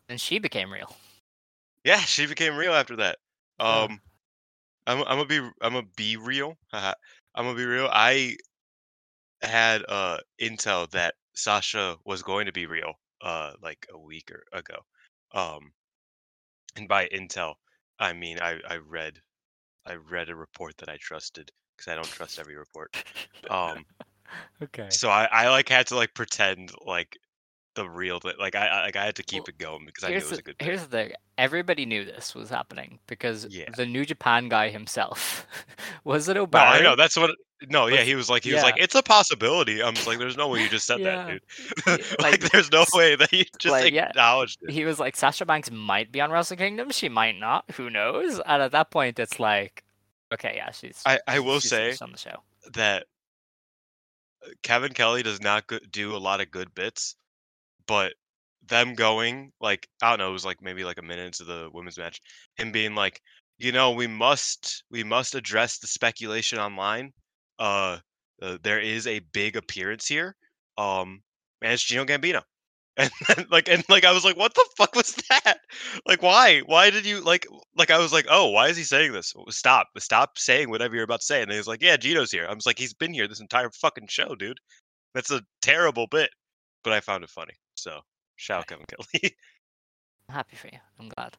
And 0.08 0.20
she 0.20 0.38
became 0.38 0.72
real. 0.72 0.94
yeah, 1.84 1.98
she 2.00 2.26
became 2.26 2.56
real 2.56 2.72
after 2.72 2.96
that. 2.96 3.18
Yeah. 3.60 3.82
Um, 3.82 4.00
I'm 4.86 4.98
I'm 5.00 5.04
gonna 5.18 5.26
be 5.26 5.38
I'm 5.38 5.72
gonna 5.72 5.86
be 5.96 6.16
real. 6.16 6.56
I'm 6.72 6.94
gonna 7.36 7.54
be 7.54 7.64
real. 7.64 7.88
I 7.92 8.36
had 9.42 9.82
uh 9.88 10.18
intel 10.40 10.90
that 10.90 11.14
Sasha 11.34 11.96
was 12.04 12.22
going 12.22 12.46
to 12.46 12.52
be 12.52 12.66
real 12.66 12.94
uh 13.22 13.52
like 13.62 13.86
a 13.92 13.98
week 13.98 14.30
or 14.30 14.44
ago. 14.56 14.76
Um, 15.32 15.72
and 16.76 16.88
by 16.88 17.08
intel, 17.08 17.56
I 17.98 18.12
mean 18.12 18.40
I 18.40 18.60
I 18.68 18.76
read 18.76 19.22
I 19.86 19.94
read 19.96 20.30
a 20.30 20.36
report 20.36 20.78
that 20.78 20.88
I 20.90 20.98
trusted 20.98 21.52
because 21.76 21.92
I 21.92 21.96
don't 21.96 22.10
trust 22.12 22.38
every 22.38 22.56
report. 22.56 22.92
Um, 23.50 23.86
okay. 24.62 24.90
so 24.90 25.08
I, 25.08 25.24
I 25.30 25.48
like 25.48 25.68
had 25.68 25.86
to 25.88 25.96
like 25.96 26.14
pretend 26.14 26.72
like 26.84 27.16
the 27.84 27.90
real 27.90 28.18
thing. 28.20 28.34
Like 28.38 28.54
I, 28.54 28.66
I 28.66 28.82
like 28.82 28.96
I 28.96 29.04
had 29.04 29.16
to 29.16 29.22
keep 29.22 29.42
Well, 29.42 29.46
it 29.48 29.58
going 29.58 29.86
because 29.86 30.04
I 30.04 30.08
knew 30.10 30.16
it 30.16 30.22
was 30.22 30.30
the, 30.30 30.38
a 30.38 30.42
good. 30.42 30.58
bit. 30.58 30.64
here's 30.64 30.82
the 30.82 30.88
thing. 30.88 31.12
Everybody 31.38 31.86
knew 31.86 32.04
this 32.04 32.34
was 32.34 32.50
happening 32.50 32.98
because 33.06 33.46
Yeah. 33.50 33.70
the 33.76 33.86
New 33.86 34.04
Japan 34.04 34.48
guy 34.48 34.68
himself 34.68 35.46
was 36.04 36.28
it 36.28 36.34
No, 36.36 36.46
I 36.52 36.80
know 36.82 36.96
that's 36.96 37.16
what. 37.16 37.30
No, 37.68 37.88
yeah, 37.88 38.00
he 38.02 38.14
was 38.14 38.30
like 38.30 38.42
he 38.42 38.54
was 38.54 38.62
like 38.62 38.76
it's 38.78 38.94
a 38.94 39.02
possibility. 39.02 39.82
I'm 39.82 39.94
just 39.94 40.06
like 40.06 40.18
there's 40.18 40.36
no 40.36 40.48
way 40.48 40.62
you 40.62 40.68
just 40.70 40.86
said 40.86 41.00
Yeah. 41.00 41.26
that, 41.26 41.40
dude. 41.86 42.06
Like, 42.20 42.42
like, 42.42 42.50
there's 42.52 42.72
no 42.72 42.84
way 42.94 43.16
that 43.16 43.30
you 43.32 43.44
just 43.58 43.70
like, 43.72 43.92
yeah, 43.92 44.08
acknowledged 44.08 44.58
it. 44.62 44.70
He 44.70 44.84
was 44.86 44.98
like 44.98 45.14
Sasha 45.16 45.44
Banks 45.44 45.70
might 45.70 46.10
be 46.10 46.20
on 46.22 46.30
Wrestle 46.30 46.56
Kingdom. 46.56 46.90
She 46.90 47.08
might 47.10 47.38
not. 47.38 47.64
Who 47.72 47.90
knows? 47.90 48.40
And 48.46 48.62
at 48.62 48.72
that 48.72 48.90
point, 48.90 49.18
it's 49.18 49.38
like, 49.38 49.84
okay, 50.32 50.54
yeah, 50.56 50.70
she's. 50.70 51.02
I, 51.04 51.20
I 51.26 51.40
will 51.40 51.60
say 51.60 51.94
on 52.00 52.12
the 52.12 52.18
show. 52.18 52.36
that 52.72 53.04
uh, 54.42 54.48
Kevin 54.62 54.94
Kelly 54.94 55.22
does 55.22 55.42
not 55.42 55.64
do 55.90 56.16
a 56.16 56.18
lot 56.18 56.40
of 56.40 56.50
good 56.50 56.74
bits, 56.74 57.14
but 57.90 58.12
them 58.68 58.94
going 58.94 59.50
like 59.60 59.88
I 60.00 60.10
don't 60.10 60.20
know, 60.20 60.30
it 60.30 60.32
was 60.32 60.44
like 60.44 60.62
maybe 60.62 60.84
like 60.84 60.98
a 60.98 61.02
minute 61.02 61.26
into 61.26 61.42
the 61.42 61.68
women's 61.72 61.98
match, 61.98 62.20
him 62.56 62.70
being 62.70 62.94
like, 62.94 63.20
you 63.58 63.72
know, 63.72 63.90
we 63.90 64.06
must 64.06 64.84
we 64.92 65.02
must 65.02 65.34
address 65.34 65.78
the 65.78 65.88
speculation 65.88 66.60
online. 66.60 67.12
Uh, 67.58 67.98
uh 68.40 68.58
there 68.62 68.78
is 68.78 69.08
a 69.08 69.18
big 69.32 69.56
appearance 69.56 70.06
here. 70.06 70.36
Um, 70.78 71.20
and 71.62 71.72
it's 71.72 71.82
Gino 71.82 72.04
Gambino. 72.04 72.42
And 72.96 73.10
then, 73.28 73.46
like 73.50 73.68
and 73.68 73.82
like 73.88 74.04
I 74.04 74.12
was 74.12 74.24
like, 74.24 74.36
what 74.36 74.54
the 74.54 74.66
fuck 74.76 74.94
was 74.94 75.16
that? 75.30 75.58
Like 76.06 76.22
why? 76.22 76.60
Why 76.66 76.90
did 76.90 77.04
you 77.06 77.20
like 77.22 77.46
like 77.76 77.90
I 77.90 77.98
was 77.98 78.12
like, 78.12 78.26
oh, 78.30 78.50
why 78.50 78.68
is 78.68 78.76
he 78.76 78.84
saying 78.84 79.12
this? 79.12 79.34
Stop, 79.48 79.88
stop 79.98 80.38
saying 80.38 80.70
whatever 80.70 80.94
you're 80.94 81.04
about 81.04 81.20
to 81.20 81.26
say. 81.26 81.42
And 81.42 81.50
he's 81.50 81.66
like, 81.66 81.82
yeah, 81.82 81.96
Gino's 81.96 82.30
here. 82.30 82.46
I 82.48 82.54
was 82.54 82.66
like, 82.66 82.78
he's 82.78 82.94
been 82.94 83.14
here 83.14 83.26
this 83.26 83.40
entire 83.40 83.70
fucking 83.70 84.08
show, 84.08 84.36
dude. 84.36 84.58
That's 85.14 85.32
a 85.32 85.42
terrible 85.62 86.06
bit, 86.06 86.30
but 86.84 86.92
I 86.92 87.00
found 87.00 87.24
it 87.24 87.30
funny. 87.30 87.54
So 87.80 88.00
shout 88.36 88.60
out 88.60 88.66
Kevin 88.66 88.86
Kelly. 88.86 89.34
I'm 90.28 90.34
happy 90.34 90.56
for 90.56 90.68
you. 90.68 90.78
I'm 90.98 91.08
glad. 91.08 91.36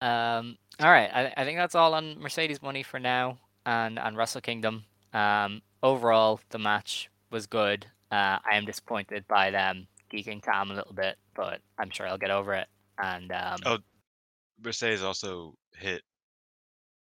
Um, 0.00 0.58
all 0.80 0.90
right, 0.90 1.10
I, 1.12 1.32
I 1.36 1.44
think 1.44 1.58
that's 1.58 1.74
all 1.74 1.94
on 1.94 2.20
Mercedes 2.20 2.58
Moné 2.58 2.84
for 2.84 3.00
now, 3.00 3.38
and 3.64 3.98
and 3.98 4.16
Wrestle 4.16 4.40
Kingdom. 4.40 4.84
Um, 5.12 5.62
overall, 5.82 6.40
the 6.50 6.58
match 6.58 7.08
was 7.30 7.46
good. 7.46 7.86
Uh, 8.10 8.38
I 8.44 8.56
am 8.56 8.66
disappointed 8.66 9.26
by 9.28 9.50
them 9.50 9.86
geeking 10.12 10.42
Tam 10.42 10.70
a 10.70 10.74
little 10.74 10.92
bit, 10.92 11.16
but 11.34 11.60
I'm 11.78 11.90
sure 11.90 12.06
I'll 12.06 12.18
get 12.18 12.30
over 12.30 12.54
it. 12.54 12.68
And 12.98 13.32
um, 13.32 13.58
Oh, 13.64 13.78
Mercedes 14.62 15.02
also 15.02 15.54
hit 15.74 16.02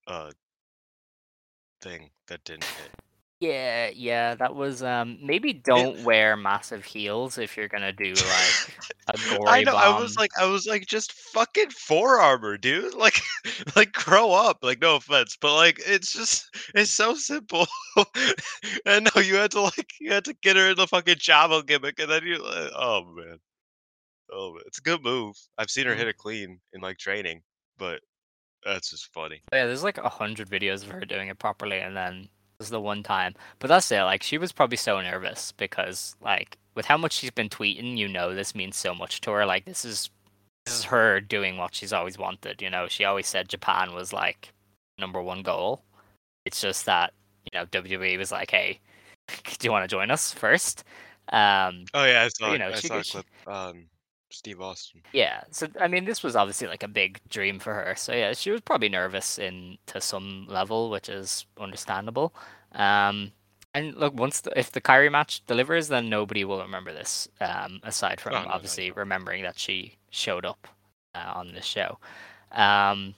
a 0.06 0.32
thing 1.80 2.10
that 2.28 2.44
didn't 2.44 2.64
hit. 2.64 2.90
Yeah, 3.42 3.90
yeah, 3.92 4.36
that 4.36 4.54
was 4.54 4.84
um 4.84 5.18
maybe 5.20 5.52
don't 5.52 6.04
wear 6.04 6.36
massive 6.36 6.84
heels 6.84 7.38
if 7.38 7.56
you're 7.56 7.66
gonna 7.68 7.92
do 7.92 8.14
like 8.14 8.54
a 9.12 9.18
gory 9.28 9.48
I 9.48 9.62
know. 9.64 9.72
bomb. 9.72 9.96
I 9.96 10.00
was 10.00 10.16
like, 10.16 10.30
I 10.38 10.44
was 10.46 10.64
like, 10.66 10.86
just 10.86 11.12
fucking 11.12 11.70
forearmor, 11.70 12.60
dude. 12.60 12.94
Like, 12.94 13.20
like 13.76 13.92
grow 13.92 14.30
up. 14.30 14.58
Like, 14.62 14.80
no 14.80 14.94
offense, 14.96 15.36
but 15.40 15.56
like, 15.56 15.80
it's 15.84 16.12
just, 16.12 16.48
it's 16.76 16.92
so 16.92 17.14
simple. 17.14 17.66
and 18.86 19.08
no, 19.14 19.20
you 19.20 19.34
had 19.34 19.50
to 19.52 19.62
like, 19.62 19.92
you 20.00 20.12
had 20.12 20.24
to 20.26 20.34
get 20.34 20.54
her 20.56 20.70
in 20.70 20.76
the 20.76 20.86
fucking 20.86 21.16
Chavo 21.16 21.66
gimmick, 21.66 21.98
and 21.98 22.08
then 22.10 22.24
you, 22.24 22.38
like, 22.38 22.70
oh 22.76 23.04
man, 23.16 23.38
oh 24.32 24.52
man, 24.52 24.62
it's 24.66 24.78
a 24.78 24.82
good 24.82 25.02
move. 25.02 25.34
I've 25.58 25.68
seen 25.70 25.86
her 25.86 25.94
Mm. 25.94 25.98
hit 25.98 26.08
it 26.08 26.16
clean 26.16 26.60
in 26.72 26.80
like 26.80 26.98
training, 26.98 27.42
but 27.76 28.00
that's 28.64 28.90
just 28.90 29.12
funny. 29.12 29.40
yeah, 29.52 29.66
there's 29.66 29.82
like 29.82 29.98
a 29.98 30.08
hundred 30.08 30.48
videos 30.48 30.84
of 30.84 30.90
her 30.90 31.00
doing 31.04 31.26
it 31.26 31.40
properly, 31.40 31.80
and 31.80 31.96
then 31.96 32.28
is 32.62 32.70
the 32.70 32.80
one 32.80 33.02
time. 33.02 33.34
But 33.58 33.68
that's 33.68 33.90
it. 33.92 34.02
Like 34.02 34.22
she 34.22 34.38
was 34.38 34.52
probably 34.52 34.76
so 34.76 35.00
nervous 35.00 35.52
because 35.52 36.16
like 36.22 36.56
with 36.74 36.86
how 36.86 36.96
much 36.96 37.12
she's 37.12 37.30
been 37.30 37.48
tweeting, 37.48 37.96
you 37.98 38.08
know, 38.08 38.34
this 38.34 38.54
means 38.54 38.76
so 38.76 38.94
much 38.94 39.20
to 39.22 39.30
her. 39.32 39.44
Like 39.46 39.64
this 39.64 39.84
is 39.84 40.10
this 40.64 40.78
is 40.78 40.84
her 40.84 41.20
doing 41.20 41.56
what 41.56 41.74
she's 41.74 41.92
always 41.92 42.18
wanted. 42.18 42.62
You 42.62 42.70
know, 42.70 42.88
she 42.88 43.04
always 43.04 43.26
said 43.26 43.48
Japan 43.48 43.94
was 43.94 44.12
like 44.12 44.52
number 44.98 45.20
one 45.22 45.42
goal. 45.42 45.82
It's 46.44 46.60
just 46.60 46.86
that 46.86 47.12
you 47.52 47.58
know 47.58 47.66
WWE 47.66 48.18
was 48.18 48.32
like, 48.32 48.50
hey, 48.50 48.80
do 49.58 49.66
you 49.66 49.70
want 49.72 49.84
to 49.84 49.94
join 49.94 50.10
us 50.10 50.32
first? 50.32 50.84
Um, 51.28 51.84
Oh 51.94 52.04
yeah, 52.04 52.24
I 52.24 52.28
saw, 52.28 52.52
you 52.52 52.58
know, 52.58 52.68
I 52.68 52.74
she 52.74 52.88
saw 52.88 52.98
a 52.98 53.04
she- 53.04 53.12
clip. 53.12 53.26
Um, 53.46 53.84
Steve 54.32 54.60
Austin. 54.60 55.02
Yeah, 55.12 55.42
so 55.50 55.68
I 55.80 55.88
mean, 55.88 56.04
this 56.04 56.22
was 56.22 56.36
obviously 56.36 56.66
like 56.68 56.82
a 56.82 56.88
big 56.88 57.20
dream 57.28 57.58
for 57.58 57.74
her. 57.74 57.94
So 57.96 58.12
yeah, 58.12 58.32
she 58.32 58.50
was 58.50 58.60
probably 58.60 58.88
nervous 58.88 59.38
in 59.38 59.78
to 59.86 60.00
some 60.00 60.46
level, 60.48 60.90
which 60.90 61.08
is 61.08 61.46
understandable. 61.58 62.34
Um, 62.72 63.32
and 63.74 63.94
look, 63.94 64.14
once 64.14 64.42
the, 64.42 64.58
if 64.58 64.72
the 64.72 64.80
Kairi 64.80 65.10
match 65.10 65.44
delivers, 65.46 65.88
then 65.88 66.08
nobody 66.08 66.44
will 66.44 66.60
remember 66.60 66.92
this. 66.92 67.28
Um, 67.40 67.80
aside 67.82 68.20
from 68.20 68.34
no, 68.34 68.42
no, 68.44 68.50
obviously 68.50 68.88
no. 68.88 68.96
remembering 68.96 69.42
that 69.44 69.58
she 69.58 69.96
showed 70.10 70.44
up 70.44 70.68
uh, 71.14 71.32
on 71.34 71.52
this 71.52 71.64
show. 71.64 71.98
Um, 72.52 73.14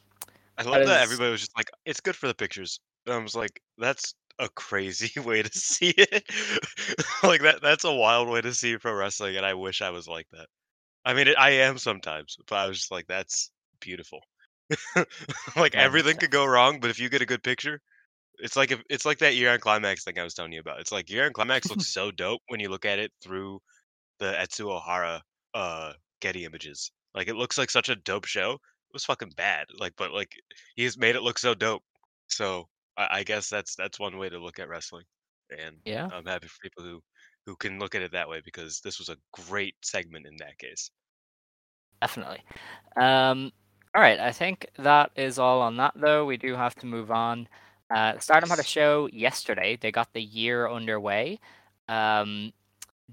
I 0.56 0.62
love 0.62 0.86
that 0.86 1.02
everybody 1.02 1.30
was 1.30 1.40
just 1.40 1.56
like, 1.56 1.70
"It's 1.84 2.00
good 2.00 2.14
for 2.14 2.28
the 2.28 2.34
pictures." 2.34 2.78
And 3.06 3.14
I 3.14 3.18
was 3.18 3.34
like, 3.34 3.60
"That's 3.78 4.14
a 4.38 4.48
crazy 4.48 5.18
way 5.20 5.42
to 5.42 5.58
see 5.58 5.94
it. 5.96 6.24
like 7.22 7.42
that. 7.42 7.60
That's 7.62 7.84
a 7.84 7.92
wild 7.92 8.28
way 8.28 8.40
to 8.40 8.54
see 8.54 8.76
pro 8.78 8.94
wrestling, 8.94 9.36
and 9.36 9.46
I 9.46 9.54
wish 9.54 9.82
I 9.82 9.90
was 9.90 10.08
like 10.08 10.26
that. 10.32 10.46
I 11.04 11.14
mean, 11.14 11.28
it, 11.28 11.38
I 11.38 11.50
am 11.50 11.78
sometimes, 11.78 12.36
but 12.48 12.56
I 12.56 12.66
was 12.66 12.78
just 12.78 12.90
like, 12.90 13.06
"That's 13.06 13.50
beautiful." 13.80 14.20
like 15.56 15.74
everything 15.74 16.16
could 16.16 16.30
go 16.30 16.46
wrong, 16.46 16.80
but 16.80 16.90
if 16.90 16.98
you 16.98 17.08
get 17.08 17.22
a 17.22 17.26
good 17.26 17.42
picture, 17.42 17.80
it's 18.38 18.56
like 18.56 18.70
if, 18.70 18.80
it's 18.90 19.04
like 19.04 19.18
that 19.18 19.34
year 19.36 19.52
on 19.52 19.60
climax 19.60 20.04
thing 20.04 20.18
I 20.18 20.24
was 20.24 20.34
telling 20.34 20.52
you 20.52 20.60
about. 20.60 20.80
It's 20.80 20.92
like 20.92 21.10
year 21.10 21.26
on 21.26 21.32
climax 21.32 21.68
looks 21.70 21.86
so 21.92 22.10
dope 22.10 22.42
when 22.48 22.60
you 22.60 22.68
look 22.70 22.84
at 22.84 22.98
it 22.98 23.12
through 23.22 23.60
the 24.18 24.38
Etsu 24.40 24.66
Ohara 24.66 25.20
uh 25.54 25.92
Getty 26.20 26.44
images. 26.44 26.90
Like 27.14 27.28
it 27.28 27.36
looks 27.36 27.58
like 27.58 27.70
such 27.70 27.88
a 27.88 27.96
dope 27.96 28.26
show. 28.26 28.52
It 28.52 28.94
was 28.94 29.04
fucking 29.04 29.32
bad. 29.36 29.66
Like, 29.78 29.92
but 29.96 30.12
like 30.12 30.32
he's 30.76 30.98
made 30.98 31.16
it 31.16 31.22
look 31.22 31.38
so 31.38 31.54
dope. 31.54 31.82
So 32.28 32.68
I, 32.96 33.18
I 33.18 33.22
guess 33.24 33.48
that's 33.48 33.74
that's 33.76 34.00
one 34.00 34.16
way 34.18 34.28
to 34.28 34.38
look 34.38 34.58
at 34.58 34.68
wrestling, 34.68 35.04
and 35.50 35.76
Yeah. 35.84 36.08
I'm 36.12 36.26
happy 36.26 36.48
for 36.48 36.56
people 36.62 36.84
who 36.84 37.02
who 37.46 37.56
can 37.56 37.78
look 37.78 37.94
at 37.94 38.02
it 38.02 38.12
that 38.12 38.28
way 38.28 38.40
because 38.44 38.80
this 38.80 38.98
was 38.98 39.08
a 39.08 39.16
great 39.32 39.74
segment 39.82 40.26
in 40.26 40.36
that 40.38 40.58
case. 40.58 40.90
Definitely. 42.00 42.42
Um, 42.96 43.52
all 43.94 44.02
right, 44.02 44.18
I 44.18 44.32
think 44.32 44.66
that 44.78 45.10
is 45.16 45.38
all 45.38 45.60
on 45.62 45.76
that, 45.76 45.92
though. 45.96 46.24
We 46.24 46.36
do 46.36 46.54
have 46.54 46.74
to 46.76 46.86
move 46.86 47.10
on. 47.10 47.48
Uh, 47.94 48.18
Stardom 48.18 48.48
had 48.50 48.58
a 48.58 48.64
show 48.64 49.08
yesterday. 49.12 49.78
They 49.80 49.92
got 49.92 50.12
the 50.12 50.22
year 50.22 50.68
underway. 50.68 51.38
Um, 51.88 52.52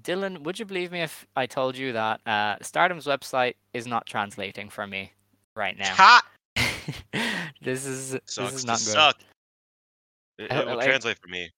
Dylan, 0.00 0.42
would 0.42 0.58
you 0.58 0.64
believe 0.64 0.90
me 0.90 1.02
if 1.02 1.26
I 1.36 1.46
told 1.46 1.76
you 1.76 1.92
that 1.92 2.20
uh, 2.26 2.56
Stardom's 2.62 3.06
website 3.06 3.54
is 3.74 3.86
not 3.86 4.06
translating 4.06 4.70
for 4.70 4.86
me 4.86 5.12
right 5.54 5.78
now? 5.78 5.94
Ha! 5.94 6.22
this 7.62 7.86
is 7.86 8.12
this 8.12 8.20
Sucks 8.24 8.54
is 8.54 8.60
to 8.62 8.66
not 8.66 8.78
good. 8.78 8.86
suck. 8.86 9.16
It, 10.38 10.50
it 10.50 10.66
will 10.66 10.76
like- 10.76 10.86
translate 10.86 11.18
for 11.18 11.28
me 11.28 11.50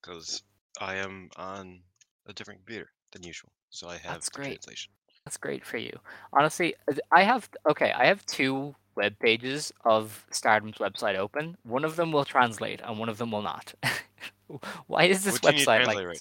because 0.00 0.42
I 0.80 0.96
am 0.96 1.30
on 1.36 1.80
a 2.26 2.32
different 2.32 2.60
computer 2.60 2.90
than 3.12 3.22
usual, 3.22 3.52
so 3.70 3.88
I 3.88 3.96
have 3.98 4.14
That's 4.14 4.28
the 4.28 4.36
great. 4.38 4.48
translation. 4.62 4.92
That's 5.24 5.36
great 5.36 5.64
for 5.64 5.76
you. 5.78 5.98
Honestly, 6.32 6.74
uh, 6.90 6.94
I 7.12 7.22
have 7.22 7.48
okay. 7.70 7.92
I 7.92 8.06
have 8.06 8.24
two 8.26 8.74
web 8.96 9.18
pages 9.20 9.72
of 9.84 10.24
Stardom's 10.30 10.78
website 10.78 11.16
open. 11.16 11.56
One 11.64 11.84
of 11.84 11.96
them 11.96 12.12
will 12.12 12.24
translate, 12.24 12.80
and 12.84 12.98
one 12.98 13.08
of 13.08 13.18
them 13.18 13.30
will 13.30 13.42
not. 13.42 13.74
Why 14.86 15.04
is 15.04 15.24
this 15.24 15.34
What 15.34 15.42
do 15.42 15.48
you 15.48 15.54
need 15.60 15.64
to 15.64 15.70
website 15.70 15.86
like? 15.86 16.06
right? 16.06 16.20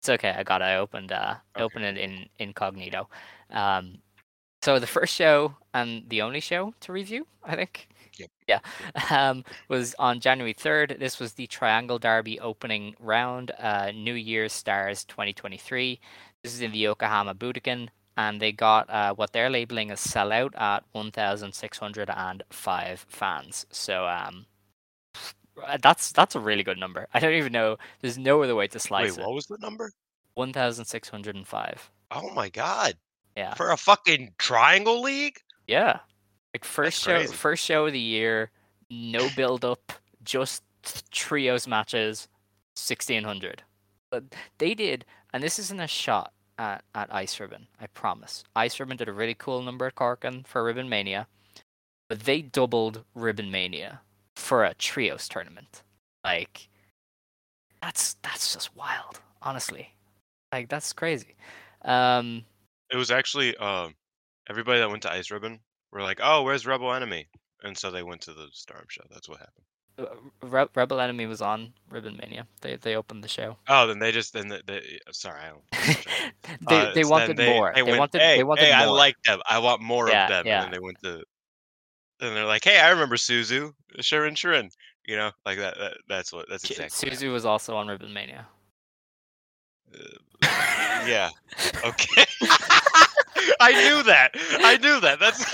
It's 0.00 0.08
okay. 0.08 0.30
I 0.30 0.42
got. 0.44 0.62
it. 0.62 0.66
I 0.66 0.76
opened. 0.76 1.12
Uh, 1.12 1.34
I 1.54 1.58
Okay. 1.58 1.64
opened 1.64 1.84
it 1.84 1.96
in 1.98 2.28
incognito. 2.38 3.08
Um, 3.50 3.98
so 4.62 4.78
the 4.78 4.86
first 4.86 5.14
show 5.14 5.56
and 5.74 6.04
the 6.08 6.22
only 6.22 6.40
show 6.40 6.74
to 6.80 6.92
review, 6.92 7.26
I 7.44 7.56
think. 7.56 7.88
Yep. 8.18 8.30
Yeah. 8.46 8.60
Um, 9.10 9.44
was 9.68 9.94
on 9.98 10.20
January 10.20 10.52
third. 10.52 10.96
This 11.00 11.18
was 11.18 11.32
the 11.32 11.46
Triangle 11.46 11.98
Derby 11.98 12.38
opening 12.40 12.94
round. 13.00 13.52
Uh, 13.58 13.90
New 13.92 14.14
Year's 14.14 14.52
Stars 14.52 15.04
2023. 15.04 15.98
This 16.42 16.54
is 16.54 16.60
in 16.60 16.72
the 16.72 16.78
Yokohama 16.78 17.34
Budokan, 17.34 17.88
and 18.16 18.40
they 18.40 18.52
got 18.52 18.88
uh, 18.90 19.14
what 19.14 19.32
they're 19.32 19.50
labeling 19.50 19.90
as 19.90 20.00
sellout 20.00 20.58
at 20.60 20.84
1,605 20.92 23.06
fans. 23.08 23.66
So 23.70 24.06
um, 24.06 24.46
uh, 25.66 25.78
that's 25.82 26.12
that's 26.12 26.34
a 26.34 26.40
really 26.40 26.62
good 26.62 26.78
number. 26.78 27.06
I 27.14 27.20
don't 27.20 27.34
even 27.34 27.52
know. 27.52 27.76
There's 28.00 28.18
no 28.18 28.42
other 28.42 28.54
way 28.54 28.68
to 28.68 28.78
slice 28.78 29.16
Wait, 29.16 29.20
it. 29.20 29.26
what 29.26 29.34
was 29.34 29.46
the 29.46 29.58
number? 29.58 29.90
1,605. 30.34 31.90
Oh 32.10 32.30
my 32.34 32.48
god! 32.48 32.94
Yeah. 33.36 33.54
For 33.54 33.70
a 33.70 33.76
fucking 33.76 34.34
triangle 34.38 35.00
league? 35.00 35.38
Yeah. 35.66 36.00
Like 36.54 36.64
first 36.64 37.02
show 37.02 37.24
first 37.26 37.64
show 37.64 37.86
of 37.86 37.92
the 37.92 37.98
year, 37.98 38.50
no 38.90 39.28
build 39.36 39.64
up, 39.64 39.92
just 40.24 40.62
trios 41.10 41.66
matches, 41.66 42.28
1600. 42.76 43.62
But 44.10 44.24
they 44.58 44.74
did 44.74 45.04
and 45.32 45.42
this 45.42 45.58
isn't 45.58 45.80
a 45.80 45.86
shot 45.86 46.32
at, 46.58 46.82
at 46.94 47.12
Ice 47.14 47.38
Ribbon, 47.38 47.66
I 47.80 47.86
promise. 47.88 48.44
Ice 48.56 48.80
Ribbon 48.80 48.96
did 48.96 49.08
a 49.08 49.12
really 49.12 49.34
cool 49.34 49.62
number 49.62 49.86
at 49.86 49.94
Corkin 49.94 50.44
for 50.46 50.64
Ribbon 50.64 50.88
Mania, 50.88 51.26
but 52.08 52.20
they 52.20 52.42
doubled 52.42 53.04
Ribbon 53.14 53.50
Mania 53.50 54.00
for 54.36 54.64
a 54.64 54.74
trios 54.74 55.28
tournament. 55.28 55.82
Like 56.24 56.68
that's 57.82 58.14
that's 58.22 58.54
just 58.54 58.74
wild, 58.76 59.20
honestly. 59.42 59.94
Like 60.52 60.68
that's 60.68 60.92
crazy. 60.92 61.36
Um 61.84 62.44
It 62.90 62.96
was 62.96 63.10
actually 63.10 63.56
um 63.58 63.94
everybody 64.48 64.80
that 64.80 64.90
went 64.90 65.02
to 65.02 65.12
Ice 65.12 65.30
Ribbon 65.30 65.60
were 65.92 66.02
like, 66.02 66.20
"Oh, 66.22 66.42
where's 66.42 66.66
Rebel 66.66 66.92
Enemy?" 66.92 67.28
And 67.62 67.76
so 67.76 67.90
they 67.90 68.02
went 68.02 68.20
to 68.22 68.32
the 68.34 68.48
Storm 68.52 68.84
show. 68.88 69.02
That's 69.10 69.28
what 69.28 69.40
happened. 69.40 69.64
uh, 69.98 70.46
Re- 70.46 70.68
Rebel 70.74 71.00
Enemy 71.00 71.26
was 71.26 71.42
on 71.42 71.72
Ribbon 71.90 72.16
Mania. 72.20 72.46
They 72.60 72.76
they 72.76 72.94
opened 72.96 73.24
the 73.24 73.28
show. 73.28 73.56
Oh, 73.68 73.86
then 73.86 73.98
they 73.98 74.12
just 74.12 74.32
then 74.32 74.48
they, 74.48 74.60
they 74.66 74.98
sorry, 75.10 75.40
I 75.40 75.48
don't. 75.48 75.64
they 76.68 76.76
Uh, 76.76 76.92
they 76.94 77.04
wanted 77.04 77.36
they, 77.36 77.46
more. 77.46 77.72
They, 77.74 77.82
went, 77.82 77.98
wanted 77.98 78.20
hey, 78.20 78.36
they 78.36 78.44
wanted 78.44 78.64
hey, 78.64 78.72
I 78.72 78.84
like 78.84 79.16
them. 79.24 79.40
I 79.48 79.58
want 79.58 79.82
more 79.82 80.08
Yeah, 80.08 80.24
of 80.24 80.28
them. 80.28 80.46
yeah. 80.46 80.54
And 80.56 80.64
then 80.64 80.70
they 80.80 80.84
went 80.84 80.98
to, 81.02 81.14
and 82.20 82.36
they're 82.36 82.44
like, 82.46 82.64
"Hey, 82.64 82.78
I 82.78 82.90
remember 82.90 83.16
Suzu, 83.16 83.72
Sharon, 84.00 84.34
Sharon." 84.34 84.70
You 85.06 85.16
know, 85.16 85.30
like 85.46 85.58
that. 85.58 85.76
that 85.78 85.96
that's 86.08 86.32
what. 86.32 86.46
That's 86.48 86.68
exactly. 86.70 87.10
Suzu 87.10 87.32
was 87.32 87.44
also 87.46 87.76
on 87.76 87.88
Ribbon 87.88 88.12
Mania. 88.12 88.46
Uh, 89.92 90.18
yeah. 91.06 91.30
Okay. 91.84 92.24
I 93.60 93.72
knew 93.72 94.02
that. 94.04 94.30
I 94.60 94.76
knew 94.78 95.00
that. 95.00 95.20
That's. 95.20 95.44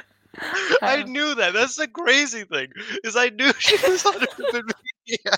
I 0.82 1.02
knew 1.04 1.34
that. 1.34 1.52
That's 1.52 1.76
the 1.76 1.88
crazy 1.88 2.44
thing. 2.44 2.68
Is 3.02 3.16
I 3.16 3.28
knew 3.30 3.52
she 3.58 3.76
was 3.86 4.04
on 4.06 4.20
Ribbon 4.38 4.66
Mania. 5.06 5.36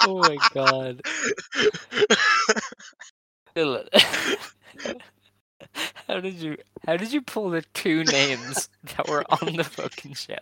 oh 0.00 0.18
my 0.18 0.36
god. 0.52 1.02
How 6.08 6.20
did 6.20 6.34
you 6.34 6.56
how 6.86 6.96
did 6.96 7.12
you 7.12 7.22
pull 7.22 7.50
the 7.50 7.62
two 7.74 8.04
names 8.04 8.68
that 8.96 9.08
were 9.08 9.24
on 9.28 9.56
the 9.56 9.64
fucking 9.64 10.14
show? 10.14 10.36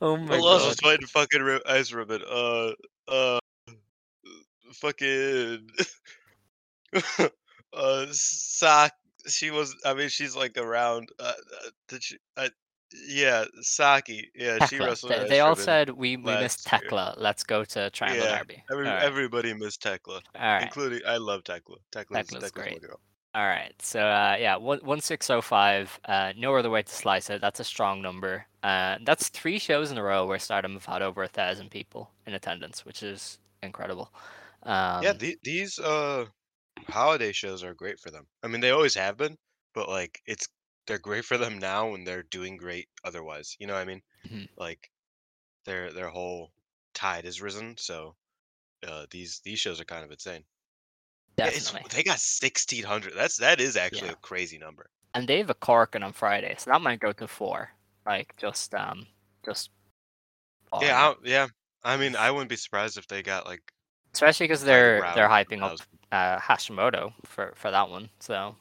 Oh 0.00 0.16
my 0.16 0.38
god. 0.38 0.40
was 0.40 0.76
fighting 0.76 1.06
fucking 1.06 1.60
ice 1.66 1.92
ribbon? 1.92 2.22
Uh, 2.28 2.72
uh, 3.08 3.39
fucking, 4.72 5.68
uh, 7.72 8.06
Sak. 8.10 8.92
She 9.26 9.50
was. 9.50 9.76
I 9.84 9.94
mean, 9.94 10.08
she's 10.08 10.34
like 10.34 10.56
around. 10.56 11.10
Uh, 11.18 11.24
uh, 11.24 11.70
did 11.88 12.02
she? 12.02 12.16
Uh, 12.36 12.48
yeah, 13.08 13.44
Saki. 13.60 14.30
Yeah, 14.34 14.64
she 14.66 14.78
wrestled. 14.78 15.12
They, 15.12 15.28
they 15.28 15.40
all 15.40 15.56
said 15.56 15.90
we, 15.90 16.16
we 16.16 16.24
missed 16.24 16.66
last 16.66 16.82
year. 16.82 16.90
Tekla. 16.90 17.14
Let's 17.18 17.44
go 17.44 17.64
to 17.64 17.90
Triangle 17.90 18.24
Yeah, 18.24 18.38
Derby. 18.38 18.64
Every, 18.70 18.84
right. 18.84 19.02
Everybody 19.02 19.54
missed 19.54 19.82
Tekla, 19.82 20.20
all 20.34 20.40
right. 20.40 20.62
including 20.62 21.00
I 21.06 21.18
love 21.18 21.44
Tekla. 21.44 21.76
Tekla's, 21.92 22.28
Tekla's 22.28 22.28
Tekla's 22.30 22.56
my 22.56 22.62
great. 22.62 22.82
girl. 22.82 23.00
All 23.34 23.46
right. 23.46 23.72
So 23.80 24.00
uh, 24.00 24.36
yeah, 24.40 24.56
one 24.56 24.80
one 24.82 25.00
six 25.00 25.30
oh 25.30 25.40
five. 25.40 26.00
Uh, 26.04 26.32
no 26.36 26.54
other 26.56 26.70
way 26.70 26.82
to 26.82 26.92
slice 26.92 27.30
it. 27.30 27.40
That's 27.40 27.60
a 27.60 27.64
strong 27.64 28.02
number. 28.02 28.46
Uh, 28.62 28.96
that's 29.04 29.28
three 29.28 29.58
shows 29.58 29.90
in 29.92 29.98
a 29.98 30.02
row 30.02 30.26
where 30.26 30.38
Stardom 30.38 30.72
have 30.72 30.84
had 30.84 31.02
over 31.02 31.22
a 31.22 31.28
thousand 31.28 31.70
people 31.70 32.10
in 32.26 32.34
attendance, 32.34 32.84
which 32.84 33.02
is 33.02 33.38
incredible. 33.62 34.12
Um, 34.62 35.04
yeah, 35.04 35.12
the, 35.12 35.36
these 35.42 35.78
uh 35.78 36.26
holiday 36.88 37.32
shows 37.32 37.64
are 37.64 37.74
great 37.74 38.00
for 38.00 38.10
them. 38.10 38.28
I 38.42 38.48
mean, 38.48 38.60
they 38.62 38.70
always 38.70 38.94
have 38.94 39.16
been, 39.16 39.38
but 39.74 39.88
like 39.88 40.20
it's 40.26 40.48
they're 40.86 40.98
great 40.98 41.24
for 41.24 41.38
them 41.38 41.58
now 41.58 41.90
when 41.90 42.04
they're 42.04 42.24
doing 42.24 42.56
great 42.56 42.88
otherwise. 43.04 43.56
You 43.60 43.66
know 43.66 43.74
what 43.74 43.80
I 43.82 43.84
mean? 43.86 44.02
Mhm. 44.24 44.48
Like 44.56 44.90
their 45.66 45.92
their 45.92 46.10
whole 46.10 46.52
tide 46.94 47.24
has 47.26 47.42
risen, 47.42 47.76
so 47.78 48.16
uh 48.86 49.06
these 49.10 49.40
these 49.44 49.60
shows 49.60 49.80
are 49.80 49.86
kind 49.86 50.04
of 50.04 50.12
insane. 50.12 50.46
Yeah, 51.42 51.50
definitely. 51.50 51.90
they 51.90 52.02
got 52.02 52.20
sixteen 52.20 52.84
hundred. 52.84 53.14
That's 53.14 53.38
that 53.38 53.60
is 53.60 53.76
actually 53.76 54.08
Yeah. 54.08 54.12
a 54.12 54.16
crazy 54.16 54.58
number. 54.58 54.90
And 55.14 55.28
they 55.28 55.38
have 55.38 55.50
a 55.50 55.54
Korakuen 55.54 56.04
on 56.04 56.12
Friday, 56.12 56.54
so 56.58 56.70
that 56.70 56.80
might 56.80 57.00
go 57.00 57.12
to 57.12 57.28
four. 57.28 57.72
Like 58.06 58.36
just 58.36 58.74
um 58.74 59.06
just. 59.44 59.70
yeah. 60.80 61.10
I, 61.10 61.14
yeah. 61.24 61.48
I 61.82 61.96
mean, 61.96 62.16
I 62.16 62.30
wouldn't 62.30 62.50
be 62.50 62.56
surprised 62.56 62.98
if 62.98 63.06
they 63.06 63.22
got 63.22 63.46
like 63.46 63.62
especially 64.12 64.44
because 64.46 64.62
they're 64.64 65.00
they're 65.14 65.28
hyping 65.28 65.62
up 65.62 65.78
1,000. 65.80 65.86
uh, 66.12 66.38
Hashimoto 66.38 67.12
for 67.24 67.52
for 67.56 67.70
that 67.70 67.88
one. 67.90 68.10
So 68.20 68.56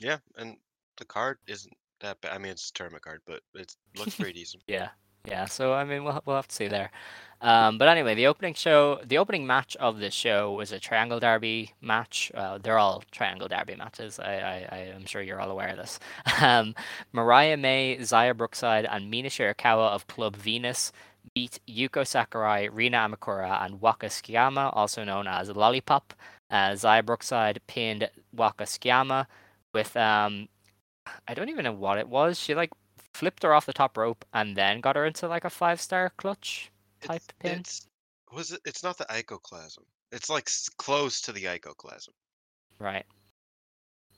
Yeah, 0.00 0.18
and 0.36 0.56
the 0.98 1.04
card 1.04 1.38
isn't 1.46 1.74
that 2.00 2.20
bad. 2.20 2.32
I 2.34 2.38
mean, 2.38 2.52
it's 2.52 2.70
a 2.70 2.72
tournament 2.72 3.04
card, 3.04 3.20
but 3.26 3.40
it 3.54 3.74
looks 3.96 4.14
pretty 4.18 4.32
decent. 4.40 4.62
Yeah, 4.66 4.88
yeah. 5.26 5.46
So 5.46 5.72
I 5.72 5.84
mean, 5.84 6.04
we'll 6.04 6.22
we'll 6.26 6.36
have 6.36 6.48
to 6.48 6.54
see 6.54 6.68
there. 6.68 6.90
Um, 7.40 7.76
but 7.76 7.88
anyway, 7.88 8.14
the 8.14 8.26
opening 8.26 8.54
show, 8.54 9.00
the 9.04 9.18
opening 9.18 9.46
match 9.46 9.76
of 9.76 9.98
this 9.98 10.14
show 10.14 10.52
was 10.52 10.72
a 10.72 10.80
triangle 10.80 11.20
derby 11.20 11.74
match. 11.82 12.32
Uh, 12.34 12.56
they're 12.56 12.78
all 12.78 13.02
triangle 13.10 13.48
derby 13.48 13.76
matches. 13.76 14.18
I, 14.18 14.34
I 14.36 14.68
I 14.72 14.78
am 14.94 15.04
sure 15.04 15.20
you're 15.20 15.40
all 15.40 15.50
aware 15.50 15.68
of 15.70 15.76
this. 15.76 15.98
Um, 16.40 16.74
Mariah 17.12 17.56
May, 17.58 17.98
Xia 18.00 18.34
Brookside, 18.34 18.86
and 18.86 19.10
Mina 19.10 19.28
Shirakawa 19.28 19.90
of 19.90 20.06
Club 20.06 20.36
Venus 20.36 20.90
beat 21.34 21.58
Yuko 21.68 22.06
Sakurai, 22.06 22.68
Rina 22.70 22.98
Amakura, 23.08 23.64
and 23.64 23.80
Waka 23.80 24.06
Tsukiyama, 24.06 24.70
also 24.74 25.04
known 25.04 25.26
as 25.26 25.48
Lollipop. 25.50 26.14
Uh, 26.50 26.70
Xia 26.72 27.04
Brookside 27.04 27.60
pinned 27.66 28.08
Waka 28.32 28.64
Tsukiyama 28.64 29.26
with 29.72 29.96
um, 29.96 30.48
I 31.26 31.34
don't 31.34 31.48
even 31.48 31.64
know 31.64 31.72
what 31.72 31.98
it 31.98 32.08
was. 32.08 32.38
She 32.38 32.54
like 32.54 32.70
flipped 33.14 33.42
her 33.42 33.54
off 33.54 33.66
the 33.66 33.72
top 33.72 33.96
rope 33.96 34.24
and 34.32 34.56
then 34.56 34.80
got 34.80 34.96
her 34.96 35.06
into 35.06 35.28
like 35.28 35.44
a 35.44 35.50
five 35.50 35.80
star 35.80 36.12
clutch 36.16 36.70
type 37.00 37.16
It's, 37.16 37.32
pin. 37.38 37.58
it's 37.60 37.86
was 38.32 38.52
it? 38.52 38.60
It's 38.64 38.82
not 38.82 38.98
the 38.98 39.10
Iconoclasm. 39.10 39.84
It's 40.12 40.30
like 40.30 40.48
close 40.78 41.20
to 41.22 41.32
the 41.32 41.48
Iconoclasm. 41.48 42.14
Right. 42.78 43.04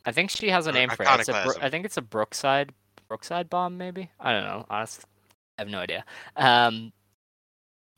I 0.05 0.13
think 0.13 0.31
she 0.31 0.49
has 0.51 0.67
a 0.67 0.71
Or 0.71 0.73
name 0.73 0.89
for 0.91 1.03
it. 1.03 1.29
A 1.29 1.55
I 1.61 1.71
think 1.71 1.85
it's 1.85 1.97
a 1.97 2.03
Brookside 2.03 2.73
Brookside 3.09 3.51
bomb, 3.51 3.77
maybe. 3.77 4.11
I 4.21 4.33
don't 4.33 4.45
know. 4.45 4.67
Honestly, 4.71 5.05
I 5.59 5.63
have 5.63 5.69
no 5.69 5.79
idea. 5.79 6.05
Um, 6.37 6.93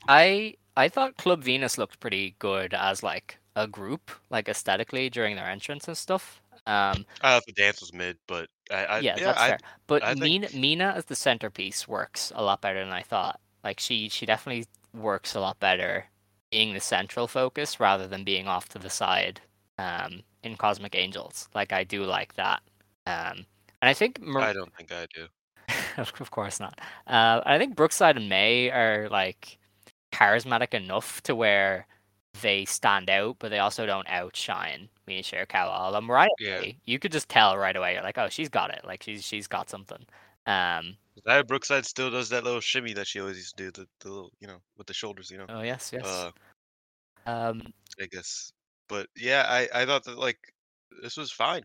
I 0.06 0.54
I 0.76 0.88
thought 0.88 1.16
Club 1.16 1.42
Venus 1.42 1.78
looked 1.78 2.00
pretty 2.00 2.36
good 2.38 2.74
as 2.74 3.02
like 3.02 3.38
a 3.56 3.66
group, 3.66 4.10
like 4.30 4.48
aesthetically 4.48 5.10
during 5.10 5.36
their 5.36 5.48
entrance 5.48 5.88
and 5.88 5.96
stuff. 5.96 6.40
Um, 6.66 7.06
I 7.22 7.30
thought 7.34 7.46
the 7.46 7.52
dance 7.52 7.80
was 7.80 7.92
mid, 7.94 8.18
but 8.26 8.48
I, 8.70 8.84
I 8.84 8.98
yeah, 9.00 9.16
yeah, 9.18 9.24
that's 9.24 9.40
I, 9.40 9.48
fair. 9.48 9.58
But 9.86 10.04
I 10.04 10.14
Mina 10.14 10.48
think- 10.48 10.60
Mina 10.60 10.92
as 10.96 11.06
the 11.06 11.16
centerpiece 11.16 11.88
works 11.88 12.30
a 12.34 12.42
lot 12.42 12.60
better 12.60 12.84
than 12.84 12.92
I 12.92 13.02
thought. 13.02 13.40
Like 13.64 13.80
she 13.80 14.08
she 14.08 14.26
definitely 14.26 14.66
works 14.94 15.34
a 15.34 15.40
lot 15.40 15.58
better 15.60 16.06
being 16.50 16.72
the 16.74 16.80
central 16.80 17.26
focus 17.26 17.80
rather 17.80 18.06
than 18.06 18.24
being 18.24 18.46
off 18.48 18.68
to 18.70 18.78
the 18.78 18.88
side 18.88 19.40
um, 19.78 20.22
in 20.42 20.56
Cosmic 20.56 20.94
Angels. 20.94 21.48
Like 21.54 21.72
I 21.72 21.84
do 21.84 22.04
like 22.04 22.34
that. 22.34 22.62
Um, 23.06 23.44
and 23.82 23.88
I 23.88 23.94
think 23.94 24.20
Mar- 24.20 24.42
I 24.42 24.52
don't 24.52 24.74
think 24.74 24.92
I 24.92 25.06
do. 25.14 25.26
of 25.98 26.30
course 26.30 26.60
not. 26.60 26.78
Uh, 27.06 27.40
I 27.44 27.58
think 27.58 27.76
Brookside 27.76 28.16
and 28.16 28.28
May 28.28 28.70
are 28.70 29.08
like 29.10 29.57
charismatic 30.12 30.74
enough 30.74 31.22
to 31.22 31.34
where 31.34 31.86
they 32.40 32.64
stand 32.64 33.10
out, 33.10 33.36
but 33.38 33.50
they 33.50 33.58
also 33.58 33.86
don't 33.86 34.08
outshine 34.08 34.88
Mina 35.06 35.22
Shirakawa. 35.22 35.70
Although 35.70 36.00
Mariah, 36.00 36.28
Yeah. 36.38 36.62
You 36.84 36.98
could 36.98 37.12
just 37.12 37.28
tell 37.28 37.56
right 37.56 37.76
away. 37.76 37.94
You're 37.94 38.02
like, 38.02 38.18
oh, 38.18 38.28
she's 38.28 38.48
got 38.48 38.70
it. 38.70 38.84
Like 38.84 39.02
she's 39.02 39.24
she's 39.24 39.46
got 39.46 39.70
something. 39.70 40.04
Um. 40.46 40.96
That 41.24 41.48
Brookside 41.48 41.84
still 41.84 42.10
does 42.10 42.28
that 42.28 42.44
little 42.44 42.60
shimmy 42.60 42.92
that 42.94 43.06
she 43.08 43.20
always 43.20 43.36
used 43.36 43.56
to 43.56 43.64
do, 43.64 43.70
the, 43.72 43.88
the 44.00 44.08
little, 44.08 44.32
you 44.40 44.46
know, 44.46 44.58
with 44.76 44.86
the 44.86 44.94
shoulders, 44.94 45.30
you 45.30 45.38
know. 45.38 45.46
Oh 45.48 45.62
yes, 45.62 45.90
yes. 45.92 46.06
Uh, 46.06 46.30
um. 47.26 47.62
I 48.00 48.06
guess. 48.06 48.52
But 48.88 49.08
yeah, 49.16 49.44
I, 49.48 49.68
I 49.74 49.84
thought 49.84 50.04
that 50.04 50.18
like 50.18 50.38
this 51.02 51.16
was 51.16 51.32
fine. 51.32 51.62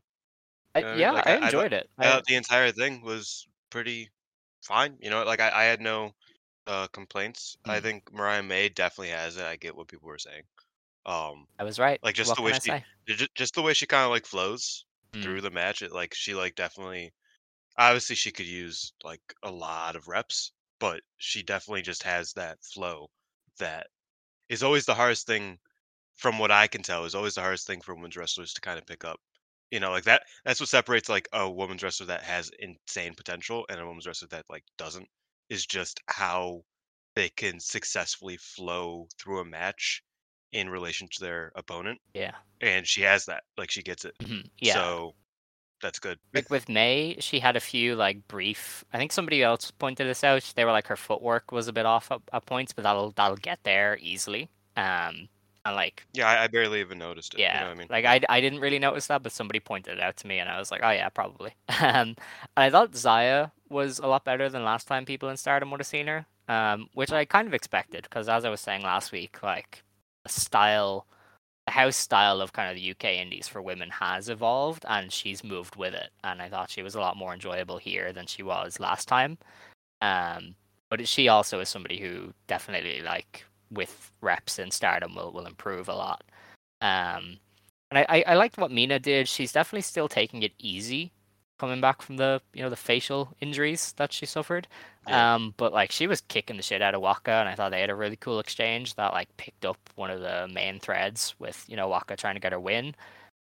I, 0.75 0.81
know 0.81 0.87
what 0.87 0.91
I 0.91 0.95
mean? 0.95 1.01
yeah, 1.01 1.11
Like, 1.11 1.27
I 1.27 1.31
I- 1.31 1.39
I 1.39 1.45
enjoyed 1.45 1.73
it. 1.73 1.89
I 1.97 2.05
I, 2.07 2.09
thought 2.11 2.25
the 2.25 2.35
entire 2.35 2.71
thing 2.71 3.01
was 3.03 3.47
pretty 3.69 4.09
fine. 4.63 4.97
You 4.99 5.09
know, 5.11 5.23
like 5.23 5.39
I, 5.39 5.51
I 5.53 5.63
had 5.65 5.81
no 5.81 6.11
uh 6.67 6.87
complaints. 6.89 7.57
I 7.67 7.79
Mm. 7.79 7.83
think 7.83 8.13
Mariah 8.13 8.43
May 8.43 8.69
definitely 8.69 9.09
has 9.09 9.37
it. 9.37 9.45
I 9.45 9.55
get 9.57 9.75
what 9.75 9.87
people 9.87 10.07
were 10.07 10.17
saying. 10.19 10.43
Um, 11.05 11.47
I 11.59 11.63
was 11.63 11.79
right. 11.79 11.99
like, 12.03 12.15
just 12.15 12.29
what 12.29 12.37
the 12.37 12.41
way 12.43 12.53
she- 12.53 12.77
just, 13.07 13.35
just 13.35 13.55
the 13.55 13.61
way 13.61 13.73
she 13.73 13.85
kind 13.87 14.05
of 14.05 14.11
like 14.11 14.25
flows 14.25 14.85
Mm. 15.13 15.21
through 15.23 15.41
the 15.41 15.51
match. 15.51 15.81
It 15.83 15.91
like 15.91 16.13
she 16.15 16.33
like 16.35 16.55
definitely, 16.55 17.13
obviously 17.77 18.15
she 18.15 18.31
could 18.31 18.47
use 18.47 18.93
like 19.03 19.21
a 19.43 19.51
lot 19.51 19.95
of 19.95 20.07
reps, 20.07 20.53
but 20.79 21.03
she 21.17 21.43
definitely 21.43 21.83
just 21.83 22.03
has 22.03 22.33
that 22.33 22.63
flow 22.63 23.11
that 23.59 23.87
is 24.49 24.63
always 24.63 24.85
the 24.85 24.95
hardest 24.95 25.27
thing 25.27 25.59
from 26.15 26.39
what 26.39 26.51
I 26.51 26.67
can 26.67 26.83
tell 26.83 27.05
is 27.05 27.15
always 27.15 27.35
the 27.35 27.41
hardest 27.41 27.67
thing 27.67 27.81
for 27.81 27.95
women's 27.95 28.17
wrestlers 28.17 28.53
to 28.53 28.61
kind 28.61 28.79
of 28.79 28.85
pick 28.87 29.05
up. 29.05 29.19
You 29.71 29.79
know, 29.79 29.91
like 29.91 30.05
that 30.05 30.23
that's 30.45 30.59
what 30.59 30.69
separates 30.69 31.09
like 31.09 31.27
a 31.33 31.49
women's 31.49 31.83
wrestler 31.83 32.07
that 32.07 32.23
has 32.23 32.51
insane 32.59 33.15
potential 33.15 33.65
and 33.69 33.79
a 33.79 33.87
women's 33.87 34.07
wrestler 34.07 34.29
that 34.29 34.45
like 34.49 34.63
doesn't 34.77 35.09
is 35.49 35.65
just 35.65 36.01
how 36.07 36.63
they 37.15 37.29
can 37.29 37.59
successfully 37.59 38.37
flow 38.37 39.07
through 39.19 39.39
a 39.39 39.45
match 39.45 40.03
in 40.51 40.69
relation 40.69 41.07
to 41.11 41.19
their 41.21 41.51
opponent. 41.55 41.99
Yeah. 42.13 42.31
And 42.61 42.87
she 42.87 43.01
has 43.01 43.25
that. 43.25 43.43
Like 43.57 43.71
she 43.71 43.83
gets 43.83 44.05
it. 44.05 44.15
mhm, 44.19 44.49
Yeah. 44.59 44.73
So 44.73 45.15
that's 45.81 45.99
good. 45.99 46.17
like 46.33 46.49
with 46.49 46.69
May, 46.69 47.17
she 47.19 47.39
had 47.39 47.55
a 47.55 47.59
few 47.59 47.95
like 47.95 48.27
brief. 48.27 48.83
I 48.93 48.97
think 48.97 49.11
somebody 49.11 49.43
else 49.43 49.69
pointed 49.71 50.07
this 50.07 50.23
out. 50.23 50.51
They 50.55 50.63
were 50.65 50.71
like 50.71 50.87
her 50.87 50.95
footwork 50.95 51.51
was 51.51 51.67
a 51.67 51.73
bit 51.73 51.85
off 51.85 52.11
at, 52.11 52.21
at 52.31 52.45
points, 52.45 52.71
but 52.73 52.83
that'll 52.83 53.11
that'll 53.11 53.35
get 53.37 53.59
there 53.63 53.97
easily. 54.01 54.49
Um, 54.77 55.27
And 55.65 55.75
like 55.75 56.05
Yeah, 56.13 56.27
I, 56.29 56.43
I 56.43 56.47
barely 56.47 56.79
even 56.81 56.99
noticed 56.99 57.33
it. 57.33 57.39
yeah, 57.41 57.53
You 57.55 57.59
know 57.61 57.67
what 57.67 57.75
I 57.75 57.79
mean? 57.79 57.87
like 57.89 58.05
I, 58.05 58.21
I 58.29 58.41
didn't 58.41 58.59
really 58.61 58.79
notice 58.79 59.07
that, 59.07 59.23
but 59.23 59.31
somebody 59.31 59.59
pointed 59.59 59.97
it 59.97 60.03
out 60.03 60.17
to 60.17 60.27
me, 60.27 60.39
and 60.39 60.49
I 60.49 60.57
was 60.59 60.71
like, 60.71 60.81
oh 60.83 60.91
yeah, 60.91 61.09
probably. 61.09 61.53
Um, 61.81 62.15
and 62.55 62.63
I 62.65 62.69
thought 62.69 62.91
Xia 62.91 63.51
was 63.73 63.99
a 63.99 64.07
lot 64.07 64.23
better 64.23 64.49
than 64.49 64.63
last 64.63 64.87
time 64.87 65.05
people 65.05 65.29
in 65.29 65.37
Stardom 65.37 65.71
would 65.71 65.79
have 65.79 65.87
seen 65.87 66.07
her, 66.07 66.25
um, 66.47 66.87
which 66.93 67.11
I 67.11 67.25
kind 67.25 67.47
of 67.47 67.53
expected 67.53 68.03
because 68.03 68.29
as 68.29 68.45
I 68.45 68.49
was 68.49 68.61
saying 68.61 68.83
last 68.83 69.11
week, 69.11 69.43
like 69.43 69.83
the 70.23 70.29
style, 70.29 71.05
the 71.65 71.73
house 71.73 71.97
style 71.97 72.39
of 72.41 72.53
kind 72.53 72.69
of 72.69 72.75
the 72.75 72.91
UK 72.91 73.15
indies 73.21 73.47
for 73.47 73.61
women 73.61 73.89
has 73.89 74.29
evolved, 74.29 74.85
and 74.87 75.11
she's 75.11 75.43
moved 75.43 75.75
with 75.75 75.93
it, 75.93 76.11
and 76.23 76.41
I 76.41 76.49
thought 76.49 76.69
she 76.69 76.83
was 76.83 76.95
a 76.95 76.99
lot 77.01 77.17
more 77.17 77.33
enjoyable 77.33 77.77
here 77.77 78.13
than 78.13 78.27
she 78.27 78.43
was 78.43 78.79
last 78.79 79.07
time. 79.07 79.37
Um, 80.01 80.55
but 80.89 81.07
she 81.07 81.27
also 81.27 81.59
is 81.59 81.69
somebody 81.69 81.99
who 81.99 82.33
definitely 82.47 83.01
like 83.01 83.45
with 83.71 84.11
reps 84.21 84.59
in 84.59 84.71
Stardom 84.71 85.15
will 85.15 85.31
will 85.31 85.47
improve 85.47 85.89
a 85.89 85.95
lot. 85.95 86.23
Um, 86.81 87.39
and 87.89 87.99
I, 87.99 88.05
I, 88.09 88.23
I 88.27 88.35
liked 88.35 88.57
what 88.57 88.71
Mina 88.71 88.99
did. 88.99 89.27
She's 89.27 89.51
definitely 89.51 89.81
still 89.81 90.07
taking 90.07 90.43
it 90.43 90.53
easy, 90.59 91.11
coming 91.59 91.81
back 91.81 92.01
from 92.01 92.17
the 92.17 92.41
you 92.53 92.61
know 92.61 92.69
the 92.69 92.75
facial 92.75 93.35
injuries 93.41 93.93
that 93.97 94.11
she 94.11 94.25
suffered. 94.25 94.67
Yeah. 95.07 95.35
Um, 95.35 95.53
but 95.57 95.73
like 95.73 95.91
she 95.91 96.07
was 96.07 96.21
kicking 96.21 96.57
the 96.57 96.63
shit 96.63 96.81
out 96.81 96.95
of 96.95 97.01
Waka, 97.01 97.31
and 97.31 97.49
I 97.49 97.55
thought 97.55 97.71
they 97.71 97.81
had 97.81 97.89
a 97.89 97.95
really 97.95 98.15
cool 98.15 98.39
exchange 98.39 98.95
that 98.95 99.13
like 99.13 99.35
picked 99.37 99.65
up 99.65 99.77
one 99.95 100.11
of 100.11 100.21
the 100.21 100.47
main 100.51 100.79
threads 100.79 101.35
with 101.39 101.65
you 101.67 101.75
know 101.75 101.87
Waka 101.87 102.15
trying 102.15 102.35
to 102.35 102.41
get 102.41 102.53
her 102.53 102.59
win. 102.59 102.95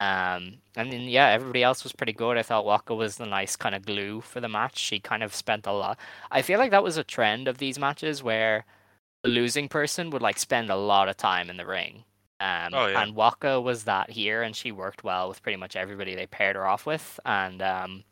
Um, 0.00 0.54
and 0.76 0.90
then 0.90 1.02
yeah, 1.02 1.28
everybody 1.28 1.62
else 1.62 1.84
was 1.84 1.92
pretty 1.92 2.14
good. 2.14 2.38
I 2.38 2.42
thought 2.42 2.64
Waka 2.64 2.94
was 2.94 3.16
the 3.16 3.26
nice 3.26 3.54
kind 3.56 3.74
of 3.74 3.84
glue 3.84 4.22
for 4.22 4.40
the 4.40 4.48
match. 4.48 4.78
She 4.78 4.98
kind 4.98 5.22
of 5.22 5.34
spent 5.34 5.66
a 5.66 5.72
lot. 5.72 5.98
I 6.30 6.42
feel 6.42 6.58
like 6.58 6.70
that 6.70 6.82
was 6.82 6.96
a 6.96 7.04
trend 7.04 7.48
of 7.48 7.58
these 7.58 7.78
matches 7.78 8.22
where 8.22 8.64
the 9.22 9.28
losing 9.28 9.68
person 9.68 10.10
would 10.10 10.22
like 10.22 10.38
spend 10.38 10.70
a 10.70 10.76
lot 10.76 11.08
of 11.08 11.16
time 11.18 11.50
in 11.50 11.58
the 11.58 11.66
ring. 11.66 12.04
Um, 12.40 12.72
Oh, 12.72 12.86
yeah. 12.88 13.04
and 13.04 13.14
Waka 13.14 13.60
was 13.60 13.84
that 13.84 14.10
here, 14.10 14.42
and 14.42 14.56
she 14.56 14.72
worked 14.72 15.04
well 15.04 15.28
with 15.28 15.42
pretty 15.42 15.56
much 15.58 15.76
everybody 15.76 16.14
they 16.14 16.26
paired 16.26 16.56
her 16.56 16.66
off 16.66 16.86
with. 16.86 17.20
And 17.26 17.60
um, 17.62 18.04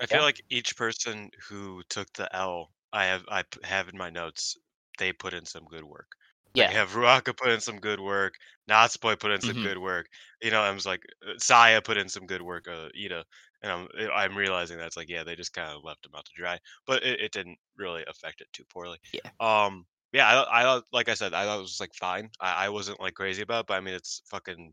I 0.00 0.06
feel 0.06 0.22
Yeah. 0.22 0.22
like 0.22 0.40
each 0.50 0.76
person 0.76 1.30
who 1.48 1.82
took 1.88 2.12
the 2.14 2.34
L, 2.34 2.72
I 2.92 3.04
have 3.06 3.24
I 3.28 3.44
have 3.64 3.88
in 3.88 3.96
my 3.96 4.10
notes, 4.10 4.56
they 4.98 5.12
put 5.12 5.34
in 5.34 5.44
some 5.46 5.64
good 5.66 5.84
work. 5.84 6.08
Yeah, 6.54 6.70
I 6.70 6.72
have 6.72 6.92
Ruaka 6.92 7.36
put 7.36 7.48
in 7.50 7.60
some 7.60 7.80
good 7.80 8.00
work. 8.00 8.34
Natsupoi 8.68 9.18
put 9.18 9.32
in 9.32 9.40
some 9.40 9.58
Mhm. 9.58 9.58
good 9.58 9.78
work. 9.78 10.06
You 10.40 10.50
know, 10.52 10.62
I 10.62 10.70
was 10.70 10.86
like, 10.86 11.04
uh, 11.26 11.34
Saya 11.38 11.82
put 11.82 11.96
in 11.96 12.08
some 12.08 12.26
good 12.26 12.42
work. 12.42 12.68
Uh, 12.68 12.88
Iida, 12.96 13.24
and 13.62 13.72
I'm 13.72 13.88
uh, 13.98 14.12
I'm 14.12 14.36
realizing 14.36 14.78
that's 14.78 14.96
like, 14.96 15.08
yeah, 15.08 15.24
they 15.24 15.34
just 15.36 15.52
kind 15.52 15.70
of 15.70 15.82
left 15.84 16.06
him 16.06 16.14
out 16.14 16.24
to 16.26 16.32
dry, 16.36 16.58
but 16.86 17.02
it, 17.04 17.20
it 17.20 17.32
didn't 17.32 17.58
really 17.76 18.04
affect 18.08 18.40
it 18.40 18.48
too 18.52 18.64
poorly. 18.66 18.98
Yeah. 19.12 19.30
Um. 19.40 19.86
Yeah. 20.14 20.26
I 20.28 20.60
I 20.60 20.62
thought- 20.62 20.86
like 20.92 21.08
I 21.10 21.14
said, 21.14 21.34
I 21.34 21.44
thought 21.44 21.58
it 21.58 21.62
was 21.62 21.80
like 21.80 21.94
fine. 21.94 22.30
I, 22.40 22.66
I 22.66 22.68
wasn't 22.70 23.00
like 23.00 23.14
crazy 23.14 23.42
about, 23.42 23.62
it, 23.62 23.66
but 23.66 23.74
I 23.74 23.80
mean, 23.80 23.94
it's 23.94 24.22
fucking 24.26 24.72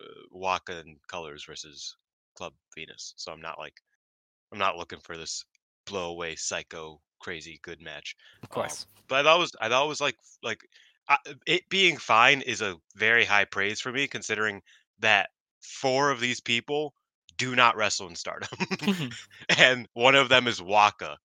uh, 0.00 0.04
Waka 0.30 0.78
and 0.78 0.98
Colors 1.08 1.44
versus 1.44 1.96
Club 2.36 2.54
Venus, 2.76 3.14
so 3.16 3.32
I'm 3.32 3.40
not 3.40 3.58
like 3.58 3.74
I'm 4.52 4.58
not 4.58 4.76
looking 4.76 5.00
for 5.00 5.16
this 5.16 5.44
blow 5.86 6.10
away 6.10 6.36
psycho 6.36 7.00
crazy 7.20 7.58
good 7.62 7.80
match. 7.80 8.14
of 8.42 8.50
Um, 8.50 8.62
course. 8.62 8.86
but 9.08 9.20
I 9.20 9.22
thought 9.22 9.36
it 9.36 9.40
was 9.40 9.52
I 9.60 9.68
thought 9.68 9.84
it 9.84 9.88
was 9.88 10.00
like 10.00 10.16
like 10.42 10.60
I, 11.08 11.18
it 11.46 11.68
being 11.68 11.96
fine 11.96 12.42
is 12.42 12.60
a 12.60 12.76
very 12.96 13.24
high 13.24 13.44
praise 13.46 13.80
for 13.80 13.92
me 13.92 14.06
considering 14.06 14.62
that 15.00 15.30
four 15.60 16.10
of 16.10 16.20
these 16.20 16.40
people 16.40 16.94
do 17.38 17.56
not 17.56 17.76
wrestle 17.76 18.08
in 18.08 18.14
Stardom, 18.14 18.48
and 19.58 19.88
one 19.94 20.14
of 20.14 20.28
them 20.28 20.46
is 20.46 20.60
Waka, 20.62 21.18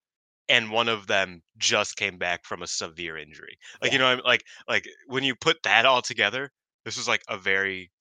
and 0.49 0.71
one 0.71 0.87
of 0.87 1.07
them 1.07 1.41
just 1.57 1.97
came 1.97 2.17
back 2.17 2.45
from 2.45 2.61
a 2.61 2.67
severe 2.67 3.17
injury. 3.17 3.57
Like 3.81 3.91
you 3.91 3.99
know, 3.99 4.07
I'm 4.07 4.21
like 4.25 4.43
like 4.67 4.87
when 5.07 5.23
you 5.23 5.35
put 5.35 5.61
that 5.63 5.85
all 5.85 6.01
together, 6.01 6.51
this 6.85 6.97
was 6.97 7.07
like 7.07 7.21
a 7.27 7.37
very 7.37 7.91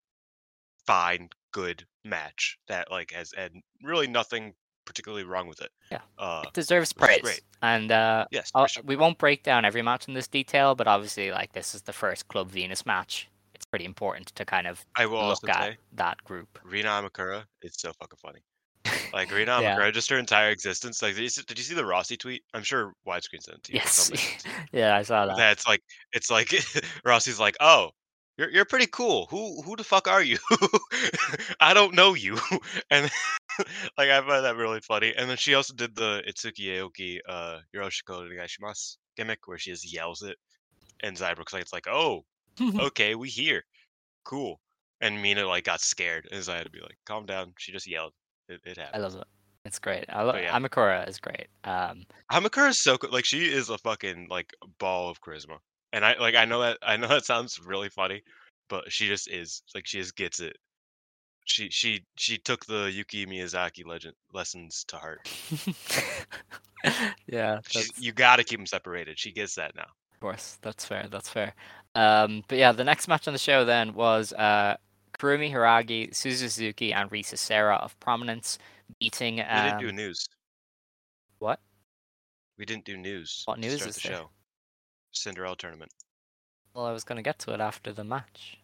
fine, 0.86 1.28
good 1.52 1.84
match 2.04 2.58
that 2.68 2.90
like 2.90 3.12
has 3.12 3.32
had 3.36 3.52
really 3.82 4.06
nothing 4.06 4.54
particularly 4.84 5.24
wrong 5.24 5.48
with 5.48 5.60
it. 5.60 5.70
Yeah. 5.90 6.00
Uh, 6.18 6.44
it 6.46 6.52
deserves 6.52 6.92
praise. 6.92 7.20
great. 7.20 7.42
And 7.60 7.90
uh, 7.90 8.26
yes, 8.30 8.52
sure. 8.68 8.82
we 8.84 8.96
won't 8.96 9.18
break 9.18 9.42
down 9.42 9.64
every 9.64 9.82
match 9.82 10.08
in 10.08 10.14
this 10.14 10.28
detail, 10.28 10.74
but 10.74 10.86
obviously, 10.86 11.30
like 11.30 11.52
this 11.52 11.74
is 11.74 11.82
the 11.82 11.92
first 11.92 12.28
Club 12.28 12.50
Venus 12.50 12.86
match. 12.86 13.28
It's 13.54 13.66
pretty 13.66 13.84
important 13.84 14.28
to 14.36 14.44
kind 14.44 14.66
of 14.66 14.84
I 14.96 15.06
will 15.06 15.26
look 15.28 15.48
at 15.48 15.62
say 15.62 15.76
that 15.94 16.22
group. 16.24 16.58
Rina 16.64 16.88
Amakura 16.88 17.44
is 17.62 17.74
so 17.76 17.92
fucking 17.98 18.18
funny. 18.22 18.40
Like 19.12 19.30
Rina 19.32 19.60
Yeah. 19.60 19.76
Amakura, 19.76 19.92
just 19.92 20.10
her 20.10 20.18
entire 20.18 20.50
existence. 20.50 21.02
Like, 21.02 21.14
did 21.14 21.22
you, 21.22 21.28
see, 21.28 21.42
did 21.46 21.58
you 21.58 21.64
see 21.64 21.74
the 21.74 21.84
Rossy 21.84 22.18
tweet? 22.18 22.42
I'm 22.54 22.62
sure 22.62 22.92
widescreen 23.06 23.42
sent 23.42 23.62
to 23.64 23.72
you. 23.72 23.78
Yes. 23.78 23.90
sent 24.06 24.18
to 24.20 24.48
you. 24.48 24.54
yeah, 24.72 24.96
I 24.96 25.02
saw 25.02 25.26
that. 25.26 25.36
That's 25.36 25.66
like 25.66 25.82
it's 26.12 26.30
like 26.30 26.48
Rossy's 27.06 27.40
like, 27.40 27.56
oh, 27.60 27.90
you're 28.36 28.50
you're 28.50 28.64
pretty 28.66 28.86
cool. 28.88 29.26
Who 29.30 29.62
who 29.62 29.76
the 29.76 29.84
fuck 29.84 30.08
are 30.08 30.22
you? 30.22 30.36
I 31.60 31.72
don't 31.72 31.94
know 31.94 32.14
you. 32.14 32.38
And 32.90 33.10
like 33.96 34.10
I 34.10 34.20
find 34.20 34.44
that 34.44 34.56
really 34.56 34.80
funny. 34.80 35.14
And 35.16 35.30
then 35.30 35.38
she 35.38 35.54
also 35.54 35.72
did 35.74 35.94
the 35.96 36.22
Itsuki 36.28 36.66
Aoki 36.66 37.18
uh 37.26 37.58
Yoshiko 37.74 38.28
Negashimasu 38.30 38.96
gimmick 39.16 39.48
where 39.48 39.56
she 39.56 39.70
just 39.70 39.90
yells 39.90 40.20
it 40.22 40.36
and 41.02 41.16
Zybrooks 41.16 41.52
like 41.54 41.62
it's 41.62 41.72
like, 41.72 41.86
oh, 41.88 42.24
okay, 42.60 43.14
we 43.14 43.28
here. 43.30 43.62
Cool. 44.24 44.60
And 45.00 45.20
Mina 45.22 45.46
like 45.46 45.64
got 45.64 45.80
scared 45.80 46.28
and 46.30 46.42
Xia 46.42 46.56
had 46.56 46.64
to 46.64 46.70
be 46.70 46.80
like, 46.80 46.98
calm 47.06 47.24
down. 47.26 47.52
She 47.58 47.72
just 47.72 47.86
yelled. 47.86 48.12
It, 48.48 48.60
it 48.64 48.78
I 48.92 48.98
love 48.98 49.14
it. 49.16 49.24
It's 49.64 49.80
great. 49.80 50.04
I 50.08 50.22
love 50.22 50.36
yeah. 50.36 50.56
Amakura 50.56 51.08
is 51.08 51.18
great. 51.18 51.48
Um, 51.64 52.04
Amakura 52.30 52.68
is 52.68 52.80
so 52.80 52.96
co- 52.96 53.08
like 53.08 53.24
she 53.24 53.46
is 53.46 53.68
a 53.68 53.78
fucking 53.78 54.28
like 54.30 54.52
ball 54.78 55.10
of 55.10 55.20
charisma, 55.20 55.58
and 55.92 56.04
I 56.04 56.16
like 56.18 56.36
I 56.36 56.44
know 56.44 56.60
that 56.60 56.78
I 56.82 56.96
know 56.96 57.08
that 57.08 57.24
sounds 57.24 57.58
really 57.58 57.88
funny, 57.88 58.22
but 58.68 58.92
she 58.92 59.08
just 59.08 59.28
is 59.28 59.62
like 59.74 59.84
she 59.86 59.98
just 59.98 60.14
gets 60.14 60.38
it. 60.38 60.56
She 61.46 61.68
she 61.70 62.04
she 62.16 62.38
took 62.38 62.64
the 62.66 62.90
Yuki 62.92 63.26
Miyazaki 63.26 63.84
legend 63.84 64.14
lessons 64.32 64.84
to 64.86 64.98
heart. 64.98 65.28
yeah, 67.26 67.58
you 67.98 68.12
got 68.12 68.36
to 68.36 68.44
keep 68.44 68.60
them 68.60 68.66
separated. 68.66 69.18
She 69.18 69.32
gets 69.32 69.56
that 69.56 69.74
now. 69.74 69.88
of 70.12 70.20
course, 70.20 70.58
that's 70.62 70.84
fair. 70.84 71.08
That's 71.10 71.28
fair. 71.28 71.54
Um, 71.96 72.44
but 72.46 72.58
yeah, 72.58 72.70
the 72.70 72.84
next 72.84 73.08
match 73.08 73.26
on 73.26 73.34
the 73.34 73.38
show 73.38 73.64
then 73.64 73.94
was 73.94 74.32
uh, 74.32 74.76
Kurumi 75.18 75.50
Hiragi, 75.52 76.10
Suzu 76.10 76.48
Suzuki, 76.50 76.92
and 76.92 77.10
Risa 77.10 77.38
Sera 77.38 77.76
of 77.76 77.98
Prominence 78.00 78.58
beating. 79.00 79.36
We 79.36 79.42
didn't 79.42 79.78
do 79.80 79.88
Um, 79.88 79.96
news. 79.96 80.26
what? 81.38 81.60
We 82.58 82.64
didn't 82.64 82.84
do 82.84 82.96
news. 82.96 83.42
What 83.46 83.58
news 83.58 83.84
is 83.86 83.96
the 83.96 84.08
there? 84.08 84.16
show? 84.18 84.30
Cinderella 85.12 85.56
tournament. 85.56 85.92
Well, 86.74 86.86
I 86.86 86.92
was 86.92 87.04
going 87.04 87.16
to 87.16 87.22
get 87.22 87.38
to 87.40 87.52
it 87.54 87.60
after 87.60 87.92
the 87.92 88.04
match. 88.04 88.58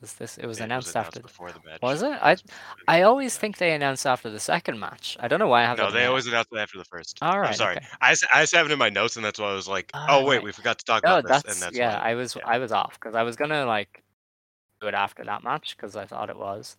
Was 0.00 0.14
this? 0.14 0.36
It 0.36 0.46
was 0.46 0.58
It 0.58 0.64
announced 0.64 0.96
after. 0.96 1.20
the- 1.20 1.22
before 1.22 1.52
the 1.52 1.60
match. 1.64 1.80
Was 1.80 2.02
it? 2.02 2.10
I 2.20 2.32
was 2.32 2.42
I 2.88 3.02
always 3.02 3.38
think 3.38 3.58
they 3.58 3.72
announce 3.72 4.04
after 4.04 4.28
the 4.30 4.40
second 4.40 4.80
match. 4.80 5.16
I 5.20 5.28
don't 5.28 5.38
know 5.38 5.46
why 5.46 5.62
I 5.62 5.66
have 5.66 5.78
No, 5.78 5.92
they 5.92 6.06
always 6.06 6.26
announce 6.26 6.48
it 6.50 6.58
after 6.58 6.76
the 6.78 6.84
first. 6.84 7.18
All 7.22 7.38
right. 7.38 7.50
I'm 7.50 7.54
sorry. 7.54 7.76
okay. 7.76 7.86
I, 8.00 8.16
I 8.34 8.42
just 8.42 8.52
have 8.56 8.66
it 8.66 8.72
in 8.72 8.80
my 8.80 8.88
notes, 8.88 9.14
and 9.14 9.24
that's 9.24 9.38
why 9.38 9.50
I 9.50 9.54
was 9.54 9.68
like, 9.68 9.92
Ah, 9.94 10.06
oh 10.10 10.24
wait, 10.24 10.42
we 10.42 10.50
forgot 10.50 10.78
to 10.80 10.84
talk 10.84 11.04
No, 11.04 11.18
about 11.18 11.22
this, 11.28 11.42
that's, 11.44 11.54
and 11.54 11.62
that's 11.62 11.76
yeah. 11.78 12.00
why. 12.02 12.10
I 12.10 12.14
was 12.16 12.34
yeah. 12.34 12.42
I 12.44 12.58
was 12.58 12.72
off 12.72 12.94
because 12.94 13.14
I 13.14 13.22
was 13.22 13.36
gonna 13.36 13.64
like 13.64 14.02
it 14.88 14.94
after 14.94 15.24
that 15.24 15.44
match 15.44 15.76
because 15.76 15.96
I 15.96 16.06
thought 16.06 16.30
it 16.30 16.38
was 16.38 16.76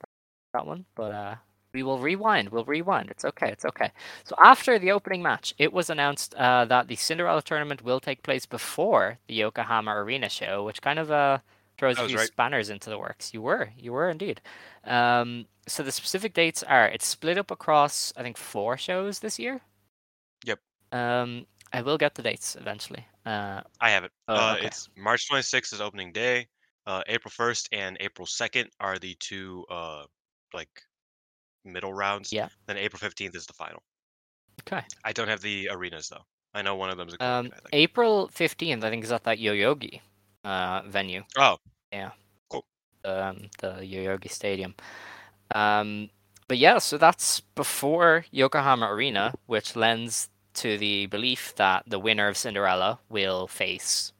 that 0.53 0.65
one. 0.65 0.85
But 0.95 1.11
uh, 1.11 1.35
we 1.73 1.83
will 1.83 1.99
rewind. 1.99 2.49
We'll 2.49 2.65
rewind. 2.65 3.09
It's 3.09 3.25
okay. 3.25 3.49
It's 3.49 3.65
okay. 3.65 3.91
So 4.23 4.35
after 4.43 4.77
the 4.77 4.91
opening 4.91 5.21
match, 5.21 5.53
it 5.57 5.73
was 5.73 5.89
announced 5.89 6.35
uh, 6.35 6.65
that 6.65 6.87
the 6.87 6.95
Cinderella 6.95 7.41
tournament 7.41 7.83
will 7.83 7.99
take 7.99 8.23
place 8.23 8.45
before 8.45 9.17
the 9.27 9.33
Yokohama 9.35 9.91
Arena 9.91 10.29
show, 10.29 10.63
which 10.63 10.81
kind 10.81 10.99
of 10.99 11.11
uh 11.11 11.39
throws 11.77 11.97
a 11.97 12.07
few 12.07 12.17
right. 12.17 12.27
spanners 12.27 12.69
into 12.69 12.89
the 12.89 12.99
works. 12.99 13.33
You 13.33 13.41
were, 13.41 13.71
you 13.77 13.91
were 13.93 14.09
indeed. 14.09 14.41
Um, 14.83 15.47
so 15.67 15.81
the 15.81 15.91
specific 15.91 16.33
dates 16.33 16.61
are 16.63 16.87
it's 16.87 17.05
split 17.05 17.37
up 17.37 17.51
across 17.51 18.13
I 18.15 18.21
think 18.21 18.37
four 18.37 18.77
shows 18.77 19.19
this 19.19 19.39
year. 19.39 19.61
Yep. 20.45 20.59
Um, 20.91 21.45
I 21.71 21.81
will 21.81 21.97
get 21.97 22.15
the 22.15 22.21
dates 22.21 22.55
eventually. 22.55 23.05
Uh, 23.25 23.61
I 23.79 23.91
have 23.91 24.03
it. 24.03 24.11
Oh, 24.27 24.35
uh, 24.35 24.55
okay. 24.57 24.67
It's 24.67 24.89
March 24.97 25.29
26th 25.29 25.73
is 25.73 25.81
opening 25.81 26.11
day. 26.11 26.47
Uh, 26.85 27.01
April 27.07 27.31
1st 27.31 27.69
and 27.71 27.97
April 28.01 28.27
2nd 28.27 28.65
are 28.79 28.99
the 28.99 29.15
two 29.19 29.65
uh, 29.69 30.03
like 30.53 30.69
middle 31.63 31.93
rounds. 31.93 32.33
Yeah. 32.33 32.49
Then 32.67 32.77
April 32.77 32.99
15th 32.99 33.35
is 33.35 33.45
the 33.45 33.53
final. 33.53 33.81
okay. 34.61 34.83
I 35.03 35.13
don't 35.13 35.27
have 35.29 35.41
the 35.41 35.69
arenas 35.71 36.09
though. 36.09 36.25
I 36.53 36.61
know 36.61 36.75
one 36.75 36.89
of 36.89 36.97
them 36.97 37.07
is 37.07 37.15
a 37.19 37.23
Um. 37.25 37.51
April 37.71 38.27
fifteenth, 38.31 38.83
I 38.83 38.89
think, 38.91 39.03
is 39.03 39.11
at 39.11 39.23
that 39.23 39.39
Yoyogi 39.39 40.01
uh, 40.43 40.81
venue. 40.87 41.23
Oh, 41.37 41.57
Yeah. 41.91 42.11
Cool. 42.49 42.65
um, 43.05 43.49
the 43.59 43.81
Yoyogi 43.81 44.29
Stadium. 44.29 44.75
Um, 45.55 46.09
but 46.47 46.57
yeah, 46.59 46.77
so 46.79 46.97
that's 46.97 47.39
before 47.55 48.25
Yokohama 48.31 48.85
Arena, 48.91 49.33
which 49.47 49.75
lends 49.75 50.29
to 50.55 50.77
the 50.77 51.07
belief 51.07 51.55
that 51.55 51.83
the 51.87 51.97
winner 51.97 52.27
of 52.27 52.37
Cinderella 52.37 52.99
will 53.09 53.47
face, 53.47 54.13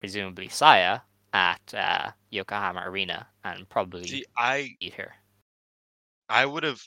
presumably, 0.00 0.48
Saya 0.48 1.00
at 1.34 1.74
uh, 1.74 2.12
Yokohama 2.30 2.82
Arena 2.86 3.26
and 3.42 3.68
probably 3.68 4.06
see, 4.06 4.24
I 4.38 4.76
beat 4.80 4.94
her. 4.94 5.12
I 6.28 6.46
would 6.46 6.62
have 6.62 6.80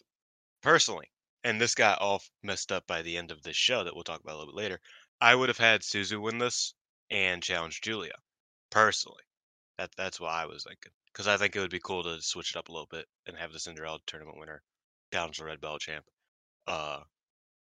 personally, 0.64 1.12
and 1.43 1.62
this 1.62 1.76
got 1.76 2.00
all 2.00 2.24
messed 2.41 2.72
up 2.72 2.88
by 2.88 3.02
the 3.02 3.18
end 3.18 3.30
of 3.30 3.43
this 3.43 3.58
show 3.58 3.84
that 3.84 3.93
we'll 3.93 4.06
talk 4.06 4.22
about 4.22 4.36
a 4.36 4.38
little 4.38 4.54
bit 4.54 4.58
later. 4.58 4.80
I 5.22 5.36
would 5.36 5.50
have 5.50 5.58
had 5.58 5.82
Suzu 5.82 6.22
win 6.22 6.38
this 6.38 6.74
and 7.12 7.43
challenge 7.43 7.82
Giulia 7.82 8.16
personally. 8.72 9.24
That 9.78 9.91
that's 9.98 10.20
what 10.20 10.32
I 10.32 10.45
was 10.45 10.64
thinking. 10.64 10.91
Because 11.12 11.28
I 11.28 11.38
think 11.38 11.56
it 11.56 11.60
would 11.60 11.70
be 11.70 11.80
cool 11.80 12.04
to 12.04 12.22
switch 12.22 12.52
it 12.52 12.58
up 12.58 12.70
a 12.70 12.72
little 12.72 12.88
bit 12.89 13.06
and 13.26 13.36
have 13.38 13.52
the 13.52 13.60
Cinderella 13.60 14.00
tournament 14.08 14.39
winner 14.39 14.62
challenge 15.14 15.38
the 15.38 15.45
red 15.45 15.60
belt 15.60 15.82
champ. 15.82 16.06
Uh, 16.68 17.02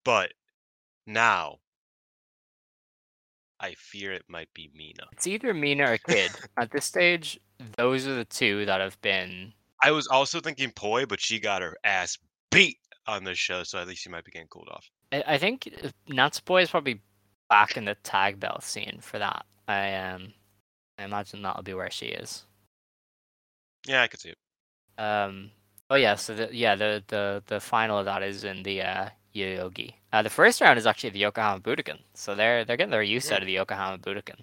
but 0.05 0.31
now 1.05 1.57
I 3.59 3.73
fear 3.73 4.13
it 4.13 4.23
might 4.27 4.53
be 4.53 4.69
Mina. 4.75 5.07
It's 5.13 5.27
either 5.27 5.53
Mina 5.53 5.91
or 5.91 5.97
Kid. 5.97 6.31
At 6.57 6.71
this 6.71 6.85
stage, 6.85 7.39
those 7.77 8.07
are 8.07 8.15
the 8.15 8.25
two 8.25 8.65
that 8.65 8.81
have 8.81 8.99
been. 9.01 9.53
I 9.81 9.91
was 9.91 10.07
also 10.07 10.39
thinking 10.39 10.71
Poi, 10.71 11.05
but 11.05 11.19
she 11.19 11.39
got 11.39 11.61
her 11.61 11.75
ass 11.83 12.17
beat 12.51 12.77
on 13.07 13.23
this 13.23 13.37
show, 13.37 13.63
so 13.63 13.79
at 13.79 13.87
least 13.87 14.01
she 14.01 14.09
might 14.09 14.25
be 14.25 14.31
getting 14.31 14.47
cooled 14.47 14.69
off. 14.71 14.89
I, 15.11 15.23
I 15.27 15.37
think 15.37 15.69
uh, 15.83 15.89
Natsupoi 16.09 16.63
is 16.63 16.69
probably 16.69 17.01
back 17.49 17.77
in 17.77 17.85
the 17.85 17.95
tag 18.03 18.39
belt 18.39 18.63
scene 18.63 18.99
for 19.01 19.19
that. 19.19 19.45
I 19.67 19.95
um, 19.95 20.33
I 20.99 21.03
imagine 21.03 21.41
that'll 21.41 21.63
be 21.63 21.73
where 21.73 21.91
she 21.91 22.07
is. 22.07 22.45
Yeah, 23.87 24.03
I 24.03 24.07
could 24.07 24.19
see 24.19 24.29
it. 24.29 25.01
Um. 25.01 25.51
Oh 25.89 25.95
yeah. 25.95 26.15
So 26.15 26.35
the, 26.35 26.49
yeah, 26.51 26.75
the 26.75 27.03
the 27.07 27.43
the 27.47 27.59
final 27.59 27.97
of 27.99 28.05
that 28.05 28.23
is 28.23 28.43
in 28.43 28.63
the 28.63 28.81
uh, 28.81 29.09
Yoyogi. 29.37 29.93
Uh, 30.11 30.21
the 30.21 30.29
first 30.29 30.61
round 30.61 30.79
is 30.79 30.87
actually 30.87 31.11
the 31.11 31.19
Yokohama 31.19 31.61
Budokan. 31.61 31.99
So 32.13 32.35
they're 32.35 32.65
they're 32.65 32.77
getting 32.77 32.91
their 32.91 33.03
use 33.03 33.31
out 33.31 33.41
of 33.41 33.45
the 33.47 33.53
Yokohama 33.53 33.97
Budokan 33.99 34.39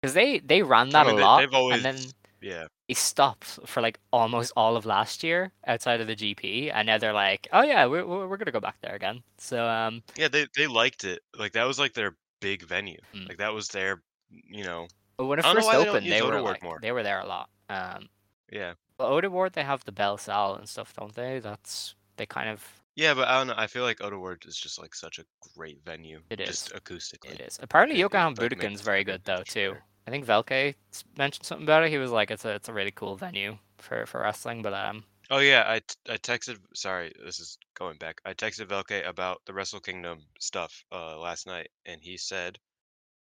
because 0.00 0.14
they 0.14 0.38
they 0.38 0.62
ran 0.62 0.90
that 0.90 1.06
mean, 1.06 1.18
a 1.18 1.20
lot, 1.20 1.40
they've 1.40 1.54
always- 1.54 1.84
and 1.84 1.84
then 1.84 2.12
Yeah, 2.40 2.66
they 2.88 2.94
stopped 2.94 3.58
for 3.66 3.80
like 3.80 3.98
almost 4.12 4.52
all 4.56 4.76
of 4.76 4.86
last 4.86 5.24
year 5.24 5.52
outside 5.66 6.00
of 6.00 6.06
the 6.06 6.14
GP, 6.14 6.70
and 6.72 6.86
now 6.86 6.98
they're 6.98 7.12
like, 7.12 7.48
oh 7.52 7.62
yeah, 7.62 7.86
we're 7.86 8.06
we're, 8.06 8.26
we're 8.28 8.36
gonna 8.36 8.52
go 8.52 8.60
back 8.60 8.76
there 8.82 8.94
again. 8.94 9.22
So 9.38 9.66
um, 9.66 10.02
yeah, 10.16 10.28
they 10.28 10.46
they 10.56 10.66
liked 10.66 11.04
it. 11.04 11.22
Like 11.36 11.52
that 11.52 11.64
was 11.64 11.78
like 11.78 11.94
their 11.94 12.14
big 12.40 12.62
venue. 12.62 13.00
Mm. 13.14 13.28
Like 13.28 13.38
that 13.38 13.52
was 13.54 13.68
their, 13.68 14.02
you 14.30 14.64
know, 14.64 14.86
but 15.16 15.26
when 15.26 15.38
it 15.38 15.44
I 15.44 15.54
first 15.54 15.66
why 15.66 15.78
they 15.78 15.88
opened, 15.88 16.06
they 16.06 16.22
were 16.22 16.40
like, 16.40 16.62
more. 16.62 16.78
they 16.80 16.92
were 16.92 17.02
there 17.02 17.20
a 17.20 17.26
lot. 17.26 17.48
Um, 17.68 18.08
yeah, 18.52 18.74
well, 18.98 19.08
Ota 19.08 19.30
Ward, 19.30 19.54
they 19.54 19.64
have 19.64 19.84
the 19.84 19.92
Belle 19.92 20.18
Salle 20.18 20.54
and 20.54 20.68
stuff, 20.68 20.92
don't 20.94 21.14
they? 21.14 21.40
That's 21.40 21.94
they 22.16 22.26
kind 22.26 22.48
of 22.48 22.64
yeah. 22.96 23.14
But 23.14 23.28
I 23.28 23.38
don't 23.38 23.46
know. 23.48 23.54
I 23.56 23.66
feel 23.66 23.84
like 23.84 24.02
Ota 24.02 24.18
Ward 24.18 24.44
is 24.46 24.56
just 24.56 24.80
like 24.80 24.94
such 24.94 25.18
a 25.18 25.24
great 25.54 25.80
venue. 25.84 26.20
It 26.30 26.44
just 26.44 26.72
acoustically. 26.72 27.34
It 27.34 27.40
is. 27.40 27.58
Apparently, 27.62 27.98
Yokohama 27.98 28.34
like, 28.38 28.50
Budokan's 28.50 28.80
very 28.80 29.04
good 29.04 29.22
though 29.24 29.42
too. 29.44 29.70
better. 29.70 29.84
I 30.08 30.10
think 30.10 30.24
Velke 30.24 30.74
mentioned 31.16 31.46
something 31.46 31.64
about 31.64 31.82
it. 31.84 31.90
He 31.90 31.98
was 31.98 32.10
like, 32.10 32.30
"It's 32.30 32.44
a 32.44 32.54
it's 32.54 32.68
a 32.68 32.72
really 32.72 32.92
cool 32.92 33.16
venue 33.16 33.58
for 33.78 34.06
for 34.06 34.20
wrestling." 34.20 34.62
But 34.62 34.74
um, 34.74 35.04
Oh 35.28 35.38
yeah, 35.38 35.64
I 35.66 35.80
t- 35.80 35.96
I 36.08 36.16
texted. 36.18 36.58
Sorry, 36.74 37.12
this 37.24 37.40
is 37.40 37.58
going 37.74 37.98
back. 37.98 38.20
I 38.24 38.34
texted 38.34 38.66
Velke 38.66 39.06
about 39.06 39.42
the 39.44 39.52
Wrestle 39.52 39.80
Kingdom 39.80 40.20
stuff 40.38 40.84
uh 40.92 41.18
last 41.18 41.46
night, 41.46 41.68
and 41.84 42.00
he 42.00 42.16
said, 42.16 42.58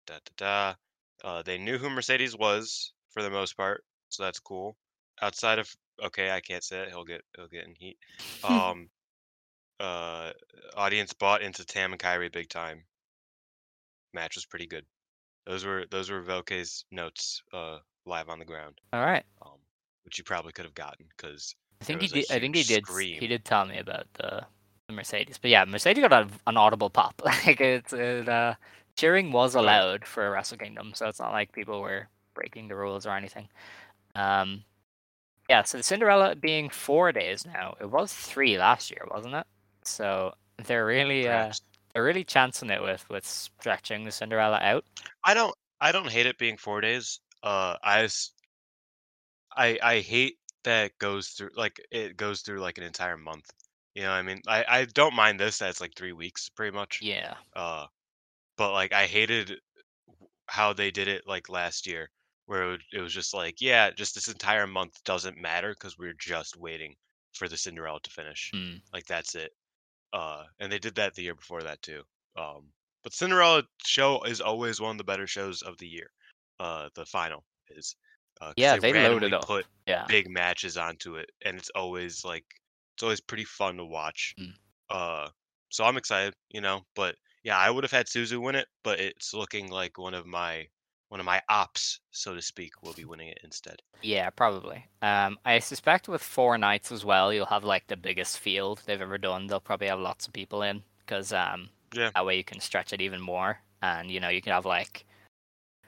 da 0.06 0.14
da 0.38 0.74
da. 1.24 1.28
Uh, 1.28 1.42
they 1.42 1.58
knew 1.58 1.78
who 1.78 1.90
Mercedes 1.90 2.36
was 2.36 2.92
for 3.10 3.22
the 3.22 3.30
most 3.30 3.56
part, 3.56 3.84
so 4.08 4.22
that's 4.22 4.40
cool. 4.40 4.76
Outside 5.20 5.58
of 5.58 5.70
okay, 6.02 6.30
I 6.30 6.40
can't 6.40 6.64
say 6.64 6.80
it. 6.80 6.88
He'll 6.88 7.04
get 7.04 7.22
he'll 7.36 7.48
get 7.48 7.66
in 7.66 7.74
heat. 7.74 7.98
Um, 8.44 8.88
uh, 9.80 10.30
audience 10.76 11.12
bought 11.12 11.42
into 11.42 11.64
Tam 11.64 11.92
and 11.92 12.00
Kairi 12.00 12.32
big 12.32 12.48
time. 12.48 12.84
Match 14.14 14.36
was 14.36 14.44
pretty 14.44 14.66
good. 14.66 14.84
Those 15.46 15.64
were 15.64 15.86
those 15.90 16.10
were 16.10 16.22
Velke's 16.22 16.84
notes 16.90 17.42
uh 17.52 17.78
live 18.06 18.28
on 18.28 18.38
the 18.38 18.44
ground. 18.44 18.80
all 18.92 19.04
right. 19.04 19.24
Um, 19.44 19.58
which 20.04 20.18
you 20.18 20.24
probably 20.24 20.52
could 20.52 20.64
have 20.64 20.74
gotten 20.74 21.06
because 21.16 21.54
I 21.80 21.84
think 21.84 22.00
he 22.02 22.08
did. 22.08 22.26
I 22.30 22.38
think 22.38 22.54
he 22.54 22.62
did. 22.62 22.86
scream. 22.86 23.18
He 23.20 23.26
did 23.26 23.44
tell 23.44 23.64
me 23.64 23.78
about 23.78 24.06
the, 24.14 24.44
the 24.86 24.92
Mercedes. 24.92 25.38
But 25.38 25.50
yeah, 25.50 25.64
Mercedes 25.64 26.06
got 26.06 26.12
a, 26.12 26.28
an 26.46 26.56
audible 26.56 26.90
pop. 26.90 27.20
Like 27.24 27.60
it's 27.60 27.92
it, 27.92 28.28
uh, 28.28 28.54
cheering 28.96 29.32
was 29.32 29.54
allowed 29.54 30.04
for 30.04 30.30
Wrestle 30.30 30.58
Kingdom, 30.58 30.92
so 30.94 31.08
it's 31.08 31.18
not 31.18 31.32
like 31.32 31.52
people 31.52 31.80
were 31.80 32.08
breaking 32.34 32.68
the 32.68 32.76
rules 32.76 33.04
or 33.04 33.16
anything. 33.16 33.48
Um, 34.14 34.62
yeah. 35.48 35.62
So 35.64 35.78
the 35.78 35.82
Cinderella 35.82 36.36
being 36.36 36.68
four 36.68 37.10
days 37.10 37.44
now, 37.44 37.74
it 37.80 37.90
was 37.90 38.12
three 38.12 38.58
last 38.58 38.90
year, 38.90 39.04
wasn't 39.10 39.34
it? 39.34 39.46
So 39.84 40.32
they're 40.64 40.86
really 40.86 41.28
uh, 41.28 41.52
they're 41.94 42.04
really 42.04 42.24
chancing 42.24 42.70
it 42.70 42.82
with 42.82 43.08
with 43.10 43.26
stretching 43.26 44.04
the 44.04 44.12
Cinderella 44.12 44.58
out. 44.62 44.84
I 45.24 45.34
don't 45.34 45.54
I 45.80 45.92
don't 45.92 46.10
hate 46.10 46.26
it 46.26 46.38
being 46.38 46.56
four 46.56 46.80
days. 46.80 47.20
Uh, 47.42 47.76
I 47.82 48.08
I 49.56 49.78
I 49.82 50.00
hate 50.00 50.38
that 50.64 50.86
it 50.86 50.98
goes 50.98 51.28
through 51.30 51.50
like 51.56 51.80
it 51.90 52.16
goes 52.16 52.42
through 52.42 52.60
like 52.60 52.78
an 52.78 52.84
entire 52.84 53.16
month. 53.16 53.50
You 53.94 54.02
know, 54.02 54.08
what 54.10 54.14
I 54.16 54.22
mean, 54.22 54.40
I 54.46 54.64
I 54.68 54.84
don't 54.86 55.14
mind 55.14 55.38
this 55.38 55.58
that 55.58 55.70
it's 55.70 55.80
like 55.80 55.94
three 55.96 56.12
weeks 56.12 56.48
pretty 56.48 56.74
much. 56.74 57.00
Yeah. 57.02 57.34
Uh, 57.54 57.86
but 58.56 58.72
like 58.72 58.92
I 58.92 59.06
hated 59.06 59.58
how 60.46 60.72
they 60.72 60.90
did 60.90 61.08
it 61.08 61.26
like 61.26 61.48
last 61.48 61.86
year, 61.86 62.10
where 62.46 62.62
it, 62.64 62.68
would- 62.70 62.84
it 62.92 63.00
was 63.00 63.12
just 63.14 63.34
like, 63.34 63.56
yeah, 63.60 63.90
just 63.90 64.14
this 64.14 64.28
entire 64.28 64.66
month 64.66 65.02
doesn't 65.04 65.38
matter 65.40 65.74
because 65.74 65.98
we're 65.98 66.14
just 66.18 66.56
waiting 66.56 66.94
for 67.34 67.48
the 67.48 67.56
Cinderella 67.56 68.00
to 68.02 68.10
finish. 68.10 68.50
Hmm. 68.54 68.76
Like 68.92 69.06
that's 69.06 69.34
it. 69.34 69.52
Uh, 70.12 70.44
and 70.60 70.70
they 70.70 70.78
did 70.78 70.94
that 70.96 71.14
the 71.14 71.22
year 71.22 71.34
before 71.34 71.62
that 71.62 71.80
too. 71.82 72.02
Um, 72.36 72.68
but 73.02 73.12
Cinderella 73.12 73.64
show 73.84 74.22
is 74.22 74.40
always 74.40 74.80
one 74.80 74.92
of 74.92 74.98
the 74.98 75.04
better 75.04 75.26
shows 75.26 75.62
of 75.62 75.78
the 75.78 75.86
year. 75.86 76.10
Uh, 76.60 76.88
the 76.94 77.04
final 77.06 77.44
is. 77.68 77.96
Uh, 78.40 78.52
Yeah, 78.56 78.76
they 78.76 78.92
randomly 78.92 79.14
loaded 79.14 79.34
up. 79.34 79.46
Put 79.46 79.66
Yeah. 79.86 80.04
big 80.06 80.28
matches 80.28 80.76
onto 80.76 81.16
it, 81.16 81.30
and 81.44 81.56
it's 81.56 81.70
always 81.74 82.24
like 82.24 82.44
it's 82.94 83.02
always 83.02 83.20
pretty 83.20 83.44
fun 83.44 83.76
to 83.76 83.84
watch. 83.84 84.34
Mm. 84.38 84.54
Uh, 84.90 85.28
so 85.70 85.84
I'm 85.84 85.96
excited, 85.96 86.34
you 86.50 86.60
know. 86.60 86.82
But 86.94 87.16
yeah, 87.42 87.58
I 87.58 87.70
would 87.70 87.84
have 87.84 87.90
had 87.90 88.06
Suzu 88.06 88.40
win 88.40 88.54
it, 88.54 88.68
but 88.84 89.00
it's 89.00 89.34
looking 89.34 89.70
like 89.70 89.98
one 89.98 90.14
of 90.14 90.26
my 90.26 90.68
one 91.12 91.20
of 91.20 91.26
my 91.26 91.42
ops, 91.50 92.00
so 92.10 92.34
to 92.34 92.40
speak, 92.40 92.82
will 92.82 92.94
be 92.94 93.04
winning 93.04 93.28
it 93.28 93.38
instead. 93.44 93.76
Yeah, 94.00 94.30
probably. 94.30 94.86
Um, 95.02 95.38
I 95.44 95.58
suspect 95.58 96.08
with 96.08 96.22
four 96.22 96.56
nights 96.56 96.90
as 96.90 97.04
well, 97.04 97.30
you'll 97.34 97.44
have 97.44 97.64
like 97.64 97.86
the 97.86 97.98
biggest 97.98 98.38
field 98.38 98.82
they've 98.86 98.98
ever 99.00 99.18
done. 99.18 99.46
They'll 99.46 99.60
probably 99.60 99.88
have 99.88 100.00
lots 100.00 100.26
of 100.26 100.32
people 100.32 100.62
in 100.62 100.82
because 101.00 101.34
um, 101.34 101.68
Yeah. 101.92 102.08
that 102.14 102.24
way 102.24 102.38
you 102.38 102.44
can 102.44 102.60
stretch 102.60 102.94
it 102.94 103.02
even 103.02 103.20
more, 103.20 103.58
and 103.82 104.10
you 104.10 104.20
know 104.20 104.30
you 104.30 104.40
can 104.40 104.54
have 104.54 104.64
like, 104.64 105.04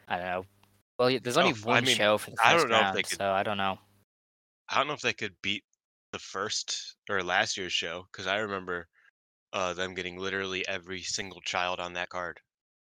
I 0.08 0.16
don't 0.18 0.26
know. 0.26 0.44
Well, 0.98 1.18
there's 1.22 1.38
only 1.38 1.52
Oh, 1.52 1.54
f- 1.54 1.66
I 1.66 1.70
one 1.70 1.84
mean, 1.86 1.96
show 1.96 2.18
for 2.18 2.30
the 2.30 2.36
I 2.44 2.52
first 2.52 2.68
don't 2.68 2.70
know 2.70 2.88
if 2.90 2.94
they 2.94 3.02
could- 3.02 3.18
so 3.18 3.30
I 3.32 3.42
don't 3.42 3.56
know. 3.56 3.78
I 4.68 4.76
don't 4.76 4.88
know 4.88 4.92
if 4.92 5.00
they 5.00 5.14
could 5.14 5.34
beat 5.40 5.64
the 6.12 6.18
first 6.18 6.96
or 7.08 7.22
last 7.22 7.56
year's 7.56 7.72
show 7.72 8.06
because 8.12 8.26
I 8.26 8.36
remember 8.40 8.88
uh, 9.54 9.72
them 9.72 9.94
getting 9.94 10.18
literally 10.18 10.68
every 10.68 11.00
single 11.00 11.40
child 11.40 11.80
on 11.80 11.94
that 11.94 12.10
card, 12.10 12.40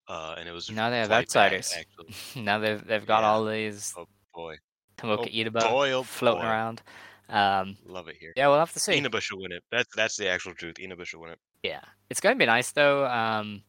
uh, 0.07 0.35
and 0.37 0.47
it 0.47 0.51
was 0.51 0.69
Now 0.69 0.89
they 0.89 0.99
have 0.99 1.11
outsiders. 1.11 1.73
actually. 1.77 2.15
now 2.43 2.59
they've 2.59 2.85
they've 2.85 3.05
got 3.05 3.21
Yeah. 3.21 3.27
all 3.29 3.45
these 3.45 3.93
Oh 3.97 4.07
boy, 4.33 4.57
Tomoka 4.97 5.29
oh 5.63 5.69
boy, 5.69 5.91
oh 5.91 6.03
floating 6.03 6.41
boy. 6.41 6.47
around. 6.47 6.81
Um, 7.27 7.75
love 7.85 8.07
it 8.07 8.17
here. 8.19 8.33
yeah, 8.35 8.47
we'll 8.47 8.59
have 8.59 8.73
to 8.73 8.79
see. 8.79 8.95
Inaba 8.97 9.19
should 9.19 9.39
win 9.39 9.51
it. 9.51 9.63
That's 9.71 9.93
that's 9.95 10.15
the 10.17 10.29
actual 10.29 10.53
truth. 10.53 10.77
Inaba 10.79 11.05
should 11.05 11.19
win 11.19 11.31
it. 11.31 11.39
Yeah, 11.63 11.81
it's 12.09 12.19
going 12.21 12.35
to 12.35 12.39
be 12.39 12.45
nice 12.45 12.71
though 12.71 13.05
um, 13.07 13.63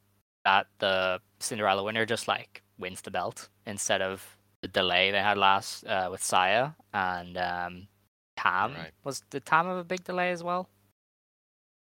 that 0.44 0.66
the 0.78 1.20
Cinderella 1.40 1.82
winner 1.82 2.04
just 2.04 2.28
like 2.28 2.62
wins 2.78 3.00
the 3.00 3.10
belt 3.10 3.48
instead 3.66 4.02
of 4.02 4.36
the 4.60 4.68
delay 4.68 5.10
they 5.10 5.20
had 5.22 5.38
last 5.38 5.86
uh, 5.86 6.08
with 6.10 6.22
Saya 6.22 6.72
and 6.92 7.38
um, 7.38 7.88
Tam. 8.36 8.74
Right. 8.74 8.92
Was 9.04 9.20
did 9.30 9.46
Tam 9.46 9.66
have 9.66 9.78
a 9.78 9.84
big 9.84 10.04
delay 10.04 10.30
as 10.32 10.42
well? 10.44 10.68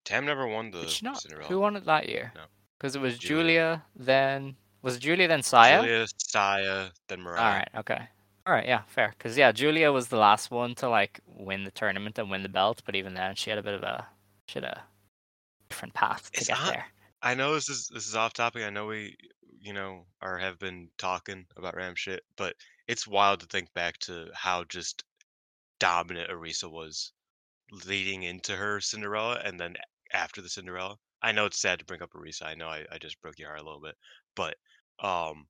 Tam 0.06 0.26
never 0.26 0.48
won 0.48 0.72
the? 0.72 0.88
Cinderella. 0.88 1.48
Who 1.50 1.60
won 1.60 1.76
it 1.76 1.84
that 1.86 2.08
year? 2.08 2.32
No. 2.34 2.44
Because 2.78 2.96
it 2.96 3.02
was 3.02 3.18
Giulia. 3.18 3.38
Giulia, 3.38 3.84
then 3.96 4.56
was 4.82 5.00
Giulia 5.00 5.28
then 5.28 5.42
Saya? 5.42 5.82
Giulia, 5.82 6.08
Saya, 6.18 6.90
then 7.08 7.22
Mariah. 7.22 7.42
All 7.42 7.52
right, 7.52 7.70
okay. 7.78 8.08
All 8.46 8.54
right, 8.54 8.66
yeah, 8.66 8.84
fair. 8.88 9.14
Because 9.18 9.38
yeah, 9.38 9.52
Giulia 9.52 9.92
was 9.92 10.08
the 10.08 10.18
last 10.18 10.52
one 10.52 10.76
to 10.76 10.88
like 10.88 11.20
win 11.26 11.64
the 11.64 11.72
tournament 11.72 12.18
and 12.18 12.30
win 12.30 12.44
the 12.44 12.50
belt, 12.50 12.82
but 12.86 12.96
even 12.96 13.14
then 13.14 13.36
she 13.36 13.50
had 13.50 13.60
a 13.60 13.64
bit 13.64 13.74
of 13.74 13.84
a 13.84 14.08
she 14.48 14.60
had 14.60 14.64
a 14.64 14.84
different 15.70 15.94
path 15.94 16.32
to 16.32 16.40
It's 16.40 16.48
get 16.48 16.58
there. 16.66 16.86
I 17.22 17.34
know 17.34 17.54
this 17.56 17.68
is 17.68 17.90
this 17.94 18.08
is 18.08 18.16
off 18.16 18.34
topic. 18.34 18.64
I 18.64 18.70
know 18.70 18.86
we, 18.86 19.18
you 19.60 19.74
know, 19.74 20.06
or 20.22 20.38
have 20.38 20.60
been 20.60 20.90
talking 20.98 21.46
about 21.58 21.76
Ram 21.76 21.96
shit, 21.96 22.24
but 22.38 22.56
it's 22.88 23.08
wild 23.08 23.42
to 23.42 23.48
think 23.48 23.74
back 23.74 23.98
to 24.00 24.28
how 24.34 24.64
just 24.66 25.04
dominant 25.80 26.30
Arisa 26.30 26.72
was 26.72 27.12
leading 27.86 28.24
into 28.24 28.56
her 28.56 28.80
Cinderella 28.80 29.42
and 29.44 29.60
then 29.60 29.76
after 30.14 30.42
the 30.42 30.50
Cinderella. 30.50 30.96
I 31.22 31.32
know 31.32 31.46
it's 31.46 31.60
sad 31.60 31.80
to 31.80 31.86
bring 31.86 32.02
up 32.02 32.12
Arisa. 32.14 32.44
I 32.44 32.56
know 32.56 32.68
I, 32.70 32.86
I 32.92 32.98
just 32.98 33.22
broke 33.22 33.40
your 33.40 33.50
heart 33.50 33.62
a 33.62 33.66
little 33.66 33.82
bit, 33.82 33.96
but 34.36 34.58
um 35.00 35.48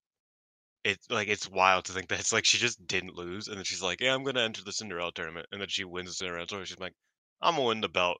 it's 0.83 1.09
like 1.11 1.27
it's 1.27 1.49
wild 1.49 1.85
to 1.85 1.93
think 1.93 2.07
that 2.09 2.19
it's 2.19 2.33
like 2.33 2.45
she 2.45 2.57
just 2.57 2.85
didn't 2.87 3.15
lose 3.15 3.47
and 3.47 3.57
then 3.57 3.65
she's 3.65 3.81
like, 3.81 4.01
Yeah, 4.01 4.13
I'm 4.15 4.23
gonna 4.23 4.41
enter 4.41 4.63
the 4.63 4.71
Cinderella 4.73 5.11
tournament 5.13 5.47
and 5.51 5.61
then 5.61 5.67
she 5.69 5.83
wins 5.83 6.09
the 6.09 6.15
Cinderella 6.15 6.47
tournament. 6.47 6.69
She's 6.69 6.79
like, 6.79 6.93
I'm 7.41 7.55
gonna 7.55 7.67
win 7.67 7.81
the 7.81 7.89
belt. 7.89 8.19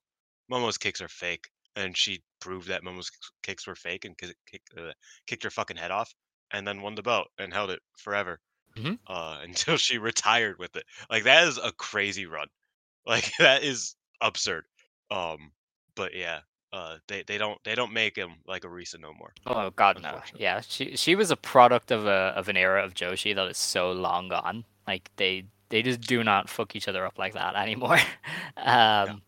Momo's 0.52 0.78
kicks 0.78 1.02
are 1.02 1.08
fake. 1.10 1.50
And 1.76 1.95
she 1.98 2.24
proved 2.39 2.68
that 2.70 2.84
Momo's 2.84 3.12
kicks 3.43 3.68
were 3.68 3.76
fake 3.76 4.06
and 4.06 4.18
kick, 4.18 4.36
kick, 4.48 4.64
uh, 4.78 4.93
kicked 5.28 5.43
her 5.43 5.52
fucking 5.52 5.78
head 5.78 5.91
off 5.91 6.14
and 6.52 6.68
then 6.68 6.82
won 6.82 6.95
the 6.95 7.04
belt 7.04 7.28
and 7.38 7.54
held 7.54 7.70
it 7.72 7.82
forever 7.98 8.39
Mhm. 8.76 8.98
uh, 9.08 9.39
until 9.43 9.78
she 9.78 9.98
retired 9.98 10.58
with 10.60 10.76
it. 10.76 10.86
Like 11.10 11.24
that 11.24 11.48
is 11.48 11.58
a 11.58 11.72
crazy 11.74 12.26
run. 12.26 12.48
Like 13.06 13.32
that 13.39 13.64
is 13.64 13.95
absurd. 14.22 14.66
Um, 15.12 15.52
but 15.95 16.14
yeah, 16.16 16.41
uh, 16.78 16.97
they 17.07 17.23
they 17.23 17.38
don't 17.38 17.61
they 17.63 17.75
don't 17.75 17.91
make 17.91 18.15
him 18.15 18.34
like 18.47 18.61
Arisa 18.61 18.99
no 18.99 19.13
more. 19.13 19.34
Oh 19.45 19.71
God, 19.71 20.01
no. 20.01 20.21
Yeah, 20.38 20.61
she 20.61 20.95
she 20.95 21.15
was 21.15 21.32
a 21.32 21.36
product 21.36 21.91
of 21.91 22.05
a 22.05 22.34
of 22.36 22.49
an 22.49 22.57
era 22.57 22.84
of 22.84 22.93
Joshi 22.93 23.34
that 23.36 23.47
is 23.47 23.57
so 23.57 23.91
long 23.91 24.30
gone. 24.30 24.63
Like 24.88 25.09
they 25.15 25.45
they 25.69 25.82
just 25.82 26.01
do 26.01 26.23
not 26.23 26.49
fuck 26.49 26.75
each 26.75 26.88
other 26.88 27.05
up 27.05 27.17
like 27.17 27.34
that 27.34 27.55
anymore. 27.55 27.97
um, 28.57 29.21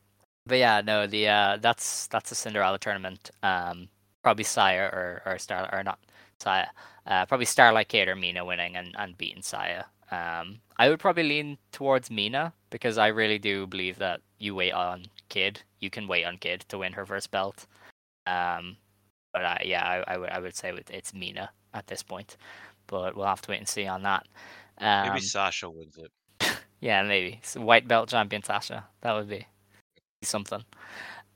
but 0.46 0.60
yeah, 0.60 0.82
no, 0.82 1.08
the 1.08 1.28
uh, 1.28 1.58
that's 1.60 2.08
that's 2.08 2.32
a 2.32 2.36
Cinderella 2.36 2.78
tournament. 2.78 3.32
Um, 3.42 3.90
probably 4.22 4.44
Saya 4.44 4.84
or 4.84 5.22
or 5.26 5.40
Star 5.40 5.68
or 5.74 5.84
not 5.84 6.00
Saya. 6.40 6.68
Uh, 7.08 7.26
probably 7.26 7.46
Starlight 7.46 7.88
Kid 7.88 8.08
or 8.08 8.16
Mina 8.16 8.46
winning 8.46 8.76
and, 8.76 8.96
and 9.00 9.18
beating 9.18 9.42
Saya. 9.42 9.86
Um, 10.12 10.60
I 10.78 10.90
would 10.90 11.00
probably 11.00 11.24
lean 11.24 11.58
towards 11.72 12.12
Mina 12.12 12.54
because 12.70 13.00
I 13.00 13.08
really 13.08 13.40
do 13.40 13.66
believe 13.66 13.98
that 13.98 14.22
you 14.38 14.54
wait 14.54 14.74
on 14.74 15.08
Kid. 15.30 15.62
You 15.80 15.90
can 15.90 16.08
wait 16.08 16.26
on 16.26 16.38
Kid 16.38 16.66
to 16.70 16.80
win 16.80 16.94
her 16.94 17.06
first 17.06 17.32
belt. 17.32 17.66
Um, 18.28 18.78
but 19.34 19.46
I, 19.46 19.64
yeah, 19.66 20.04
I, 20.08 20.14
I 20.14 20.18
would 20.18 20.30
I 20.30 20.40
would 20.40 20.56
say 20.56 20.74
it's 20.90 21.14
Mina 21.14 21.50
at 21.74 21.88
this 21.88 22.04
point. 22.04 22.38
But 22.88 23.16
we'll 23.16 23.28
have 23.28 23.42
to 23.44 23.52
wait 23.52 23.60
and 23.60 23.68
see 23.68 23.86
on 23.86 24.04
that. 24.04 24.28
Um, 24.80 25.10
Maybe 25.10 25.22
Sasha 25.22 25.70
wins 25.70 25.98
it. 25.98 26.12
yeah, 26.80 27.04
maybe 27.04 27.40
so 27.44 27.62
white 27.62 27.88
belt 27.88 28.10
champion 28.10 28.44
Sasha. 28.44 28.86
That 29.02 29.14
would 29.14 29.30
be 29.30 29.46
something. 30.24 30.64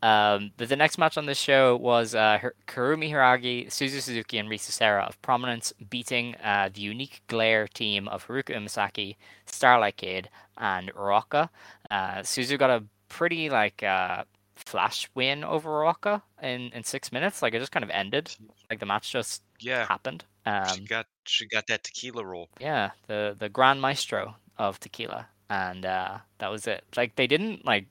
Um, 0.04 0.52
but 0.58 0.68
the 0.68 0.76
next 0.76 0.98
match 0.98 1.18
on 1.18 1.28
this 1.28 1.38
show 1.38 1.78
was 1.78 2.14
uh, 2.14 2.38
Kurumi 2.68 3.10
Hiragi, 3.10 3.68
Suzu 3.68 4.02
Suzuki, 4.02 4.38
and 4.38 4.50
Risa 4.50 4.72
Sera 4.72 5.04
of 5.04 5.22
Prominence 5.22 5.72
beating 5.90 6.36
uh, 6.44 6.70
the 6.74 6.82
unique 6.82 7.22
Glare 7.28 7.70
team 7.70 8.10
of 8.10 8.28
Haruka 8.28 8.54
Umesaki, 8.54 9.16
Starlight 9.46 9.96
Kid, 9.96 10.30
and 10.58 10.94
Ruaka. 10.94 11.48
Uh, 11.90 12.16
Suzu 12.18 12.60
got 12.60 12.70
a 12.70 12.84
pretty 13.14 13.50
like 13.50 13.84
uh, 13.84 14.26
flash 14.56 15.10
win 15.16 15.44
over 15.44 15.70
Ruaka 15.70 16.24
in, 16.42 16.72
in 16.74 16.84
six 16.84 17.12
minutes. 17.12 17.42
Like 17.42 17.54
it 17.54 17.60
just 17.60 17.72
kind 17.72 17.84
of 17.84 17.90
ended. 17.92 18.32
Like 18.70 18.80
the 18.80 18.86
match 18.86 19.12
just 19.12 19.44
Yeah, 19.60 19.90
happened. 19.90 20.26
she 20.64 20.82
Um, 20.82 20.90
got 20.90 21.08
she 21.26 21.48
got 21.48 21.68
that 21.68 21.84
tequila 21.86 22.26
roll. 22.26 22.50
yeah, 22.60 22.92
the 23.08 23.36
the 23.38 23.50
Grand 23.50 23.82
Maestro 23.82 24.36
of 24.58 24.80
tequila, 24.80 25.30
and 25.50 25.86
uh, 25.86 26.20
that 26.40 26.50
was 26.50 26.68
it. 26.68 26.86
Like 26.96 27.16
they 27.16 27.28
didn't 27.28 27.66
like 27.66 27.88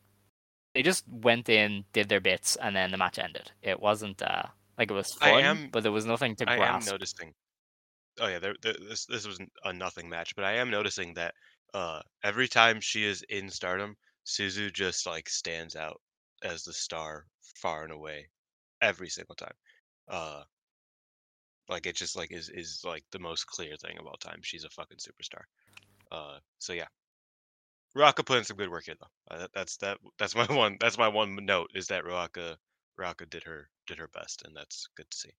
they 0.74 0.82
just 0.82 1.08
went 1.08 1.48
in, 1.50 1.86
did 1.92 2.08
their 2.10 2.20
bits, 2.20 2.56
and 2.56 2.76
then 2.76 2.92
the 2.92 2.98
match 2.98 3.18
ended. 3.20 3.52
It 3.62 3.80
wasn't 3.80 4.22
uh 4.22 4.44
like 4.78 4.90
it 4.90 4.94
was 4.94 5.14
fun, 5.14 5.60
am- 5.60 5.70
but 5.72 5.82
there 5.84 5.92
was 5.92 6.06
nothing 6.06 6.36
to 6.38 6.46
I 6.46 6.58
am 6.58 6.84
grasp. 6.86 6.86
noticing. 6.86 7.34
Oh 8.20 8.28
yeah, 8.28 8.38
there, 8.40 8.56
there, 8.62 8.74
this 8.74 9.06
this 9.06 9.26
was 9.26 9.40
a 9.64 9.72
nothing 9.72 10.08
match, 10.08 10.34
but 10.36 10.44
I 10.46 10.52
am 10.54 10.70
noticing 10.70 11.14
that 11.14 11.34
uh 11.74 12.02
every 12.22 12.48
time 12.48 12.80
she 12.80 13.04
is 13.04 13.22
in 13.24 13.50
Stardom, 13.50 13.96
Suzu 14.26 14.72
just 14.72 15.06
like 15.06 15.28
stands 15.28 15.76
out 15.76 16.00
as 16.42 16.64
the 16.64 16.72
star 16.72 17.26
far 17.56 17.84
and 17.84 17.92
away, 17.92 18.28
every 18.80 19.08
single 19.08 19.34
time. 19.34 19.54
Uh, 20.08 20.42
like 21.68 21.86
it 21.86 21.96
just 21.96 22.16
like 22.16 22.32
is 22.32 22.48
is 22.50 22.82
like 22.84 23.04
the 23.12 23.18
most 23.18 23.46
clear 23.46 23.76
thing 23.76 23.98
of 23.98 24.06
all 24.06 24.16
time. 24.16 24.40
She's 24.42 24.64
a 24.64 24.70
fucking 24.70 24.98
superstar. 24.98 25.44
Uh, 26.10 26.38
so 26.58 26.72
yeah. 26.72 26.88
Ruaka 27.96 28.24
put 28.24 28.38
in 28.38 28.44
some 28.44 28.56
good 28.56 28.70
work 28.70 28.84
here 28.84 28.94
though. 29.00 29.34
Uh, 29.34 29.38
that, 29.40 29.50
that's 29.54 29.76
that 29.78 29.98
that's 30.18 30.34
my 30.34 30.46
one 30.50 30.76
that's 30.80 30.98
my 30.98 31.08
one 31.08 31.36
note 31.44 31.70
is 31.74 31.86
that 31.88 32.04
Ruaka 32.04 32.56
Ruaka 32.98 33.28
did 33.28 33.44
her 33.44 33.68
did 33.86 33.98
her 33.98 34.08
best 34.08 34.42
and 34.44 34.56
that's 34.56 34.88
good 34.96 35.10
to 35.10 35.16
see. 35.16 35.30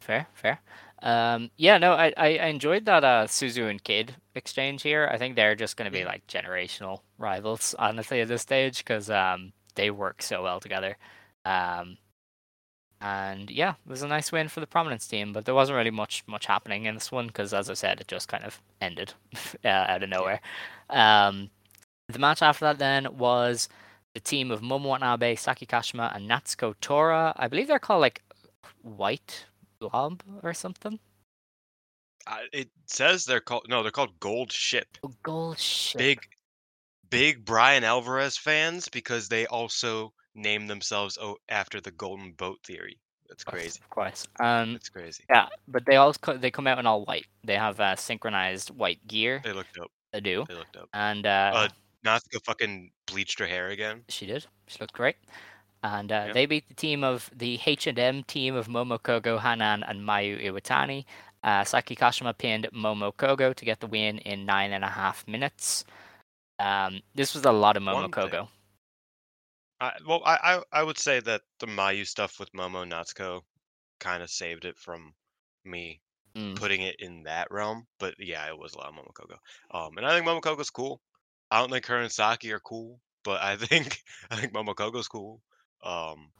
Fair, 0.00 0.26
fair. 0.34 0.60
Um, 1.02 1.50
yeah, 1.56 1.78
no, 1.78 1.92
I, 1.94 2.12
I 2.16 2.28
enjoyed 2.48 2.84
that 2.86 3.04
uh 3.04 3.26
Suzu 3.26 3.68
and 3.70 3.82
Kid 3.82 4.16
exchange 4.34 4.82
here. 4.82 5.08
I 5.12 5.18
think 5.18 5.36
they're 5.36 5.54
just 5.54 5.76
going 5.76 5.90
to 5.90 5.96
be 5.98 6.04
Mhm. 6.04 6.06
like 6.06 6.26
generational 6.26 7.00
rivals, 7.18 7.74
honestly, 7.78 8.20
at 8.20 8.28
this 8.28 8.42
stage, 8.42 8.78
because 8.78 9.08
um 9.10 9.52
they 9.74 9.90
work 9.90 10.22
so 10.22 10.42
well 10.42 10.60
together. 10.60 10.96
Um, 11.44 11.98
and 13.00 13.50
yeah, 13.50 13.70
it 13.84 13.88
was 13.88 14.02
a 14.02 14.08
nice 14.08 14.30
win 14.30 14.48
for 14.48 14.60
the 14.60 14.66
Prominence 14.66 15.06
team, 15.06 15.32
but 15.32 15.44
there 15.46 15.54
wasn't 15.54 15.76
really 15.76 15.90
much 15.90 16.22
much 16.26 16.46
happening 16.46 16.84
in 16.84 16.94
this 16.94 17.10
one 17.12 17.28
because, 17.28 17.54
as 17.54 17.70
I 17.70 17.74
said, 17.74 18.00
it 18.00 18.08
just 18.08 18.28
kind 18.28 18.44
of 18.44 18.60
ended 18.80 19.14
uh, 19.64 19.68
out 19.68 20.02
of 20.02 20.08
nowhere. 20.10 20.40
Um, 20.90 21.50
the 22.08 22.18
match 22.18 22.42
after 22.42 22.64
that 22.66 22.78
then 22.78 23.16
was 23.16 23.68
the 24.14 24.20
team 24.20 24.50
of 24.50 24.60
Momo 24.60 24.84
Watanabe, 24.86 25.36
Saki 25.36 25.66
Kashima, 25.66 26.14
and 26.14 26.28
Natsuko 26.28 26.74
Tora. 26.80 27.32
I 27.36 27.48
believe 27.48 27.68
they're 27.68 27.78
called 27.78 28.02
like 28.02 28.22
White 28.82 29.46
Blob 29.80 30.22
or 30.42 30.54
something. 30.54 30.98
Uh, 32.26 32.36
it 32.52 32.68
says 32.86 33.24
they're 33.24 33.40
called 33.40 33.64
no, 33.68 33.82
they're 33.82 33.90
called 33.90 34.18
Gold 34.20 34.52
Ship. 34.52 34.86
Oh, 35.02 35.10
gold 35.22 35.58
ship. 35.58 35.98
Big, 35.98 36.20
big 37.08 37.44
Bryan 37.44 37.82
Alvarez 37.82 38.36
fans 38.36 38.88
because 38.88 39.28
they 39.28 39.46
also 39.46 40.12
name 40.34 40.66
themselves 40.66 41.18
o- 41.20 41.38
after 41.48 41.80
the 41.80 41.90
Golden 41.92 42.32
Boat 42.32 42.58
theory. 42.64 42.98
That's 43.28 43.42
crazy. 43.44 43.80
Of 43.82 43.88
course. 43.90 44.26
Um, 44.38 44.74
That's 44.74 44.88
crazy. 44.90 45.24
yeah, 45.30 45.46
but 45.68 45.86
they 45.86 45.96
all 45.96 46.12
co- 46.14 46.36
they 46.36 46.50
come 46.50 46.66
out 46.66 46.78
in 46.78 46.86
all 46.86 47.04
white. 47.04 47.26
They 47.44 47.56
have 47.56 47.80
uh, 47.80 47.96
synchronized 47.96 48.70
white 48.70 49.06
gear. 49.06 49.40
They 49.42 49.52
looked 49.52 49.78
up. 49.78 49.90
They 50.12 50.20
do, 50.20 50.44
They 50.48 50.54
looked 50.56 50.76
up. 50.76 50.88
and 50.92 51.24
uh, 51.24 51.52
Uh, 51.54 51.68
Natsuko 52.04 52.44
fucking 52.44 52.90
bleached 53.06 53.38
her 53.38 53.46
hair 53.46 53.68
again. 53.68 54.02
She 54.08 54.26
did. 54.26 54.44
She 54.66 54.78
looked 54.80 54.92
great. 54.92 55.16
And 55.82 56.12
uh, 56.12 56.24
Yep. 56.26 56.34
they 56.34 56.46
beat 56.46 56.68
the 56.68 56.74
team 56.74 57.02
of 57.04 57.30
the 57.34 57.58
H&M 57.64 58.22
team 58.24 58.54
of 58.54 58.68
Momo 58.68 58.98
Kohgo, 59.00 59.40
Hanan, 59.40 59.82
and 59.82 60.00
Mayu 60.00 60.42
Iwatani. 60.44 61.04
Uh, 61.42 61.64
Saki 61.64 61.96
Kashima 61.96 62.36
pinned 62.36 62.68
Momo 62.74 63.14
Kohgo 63.14 63.54
to 63.54 63.64
get 63.64 63.80
the 63.80 63.86
win 63.86 64.18
in 64.18 64.44
nine 64.44 64.72
and 64.72 64.84
a 64.84 64.88
half 64.88 65.26
minutes. 65.26 65.84
Um, 66.58 67.00
this 67.14 67.34
was 67.34 67.46
a 67.46 67.52
lot 67.52 67.76
of 67.78 67.82
Momo 67.82 68.10
Kohgo. 68.10 68.48
I, 69.80 69.92
well, 70.06 70.20
I, 70.26 70.36
I 70.42 70.80
I 70.80 70.82
would 70.82 70.98
say 70.98 71.20
that 71.20 71.40
the 71.58 71.66
Mayu 71.66 72.06
stuff 72.06 72.38
with 72.38 72.52
Momo 72.52 72.84
Natsuko 72.86 73.40
kind 73.98 74.22
of 74.22 74.30
saved 74.30 74.64
it 74.64 74.76
from 74.78 75.14
me 75.64 76.00
Mm. 76.36 76.54
putting 76.54 76.82
it 76.82 76.94
in 77.00 77.24
that 77.24 77.50
realm. 77.50 77.88
But 77.98 78.14
yeah, 78.20 78.46
it 78.46 78.56
was 78.56 78.74
a 78.74 78.78
lot 78.78 78.90
of 78.90 78.94
Momo 78.94 79.12
Kohgo. 79.12 79.36
Um, 79.76 79.96
and 79.96 80.06
I 80.06 80.14
think 80.14 80.24
Momo 80.28 80.40
Kohgo's 80.40 80.70
cool. 80.70 81.00
I 81.50 81.58
don't 81.58 81.70
think 81.72 81.86
her 81.86 81.98
and 81.98 82.12
Saki 82.12 82.52
are 82.52 82.60
cool, 82.60 83.00
but 83.24 83.42
I 83.42 83.56
think 83.56 84.00
I 84.30 84.36
think 84.36 84.52
Momo 84.52 84.74
Kohgo's 84.74 85.08
cool. 85.08 85.40
Um, 85.82 86.30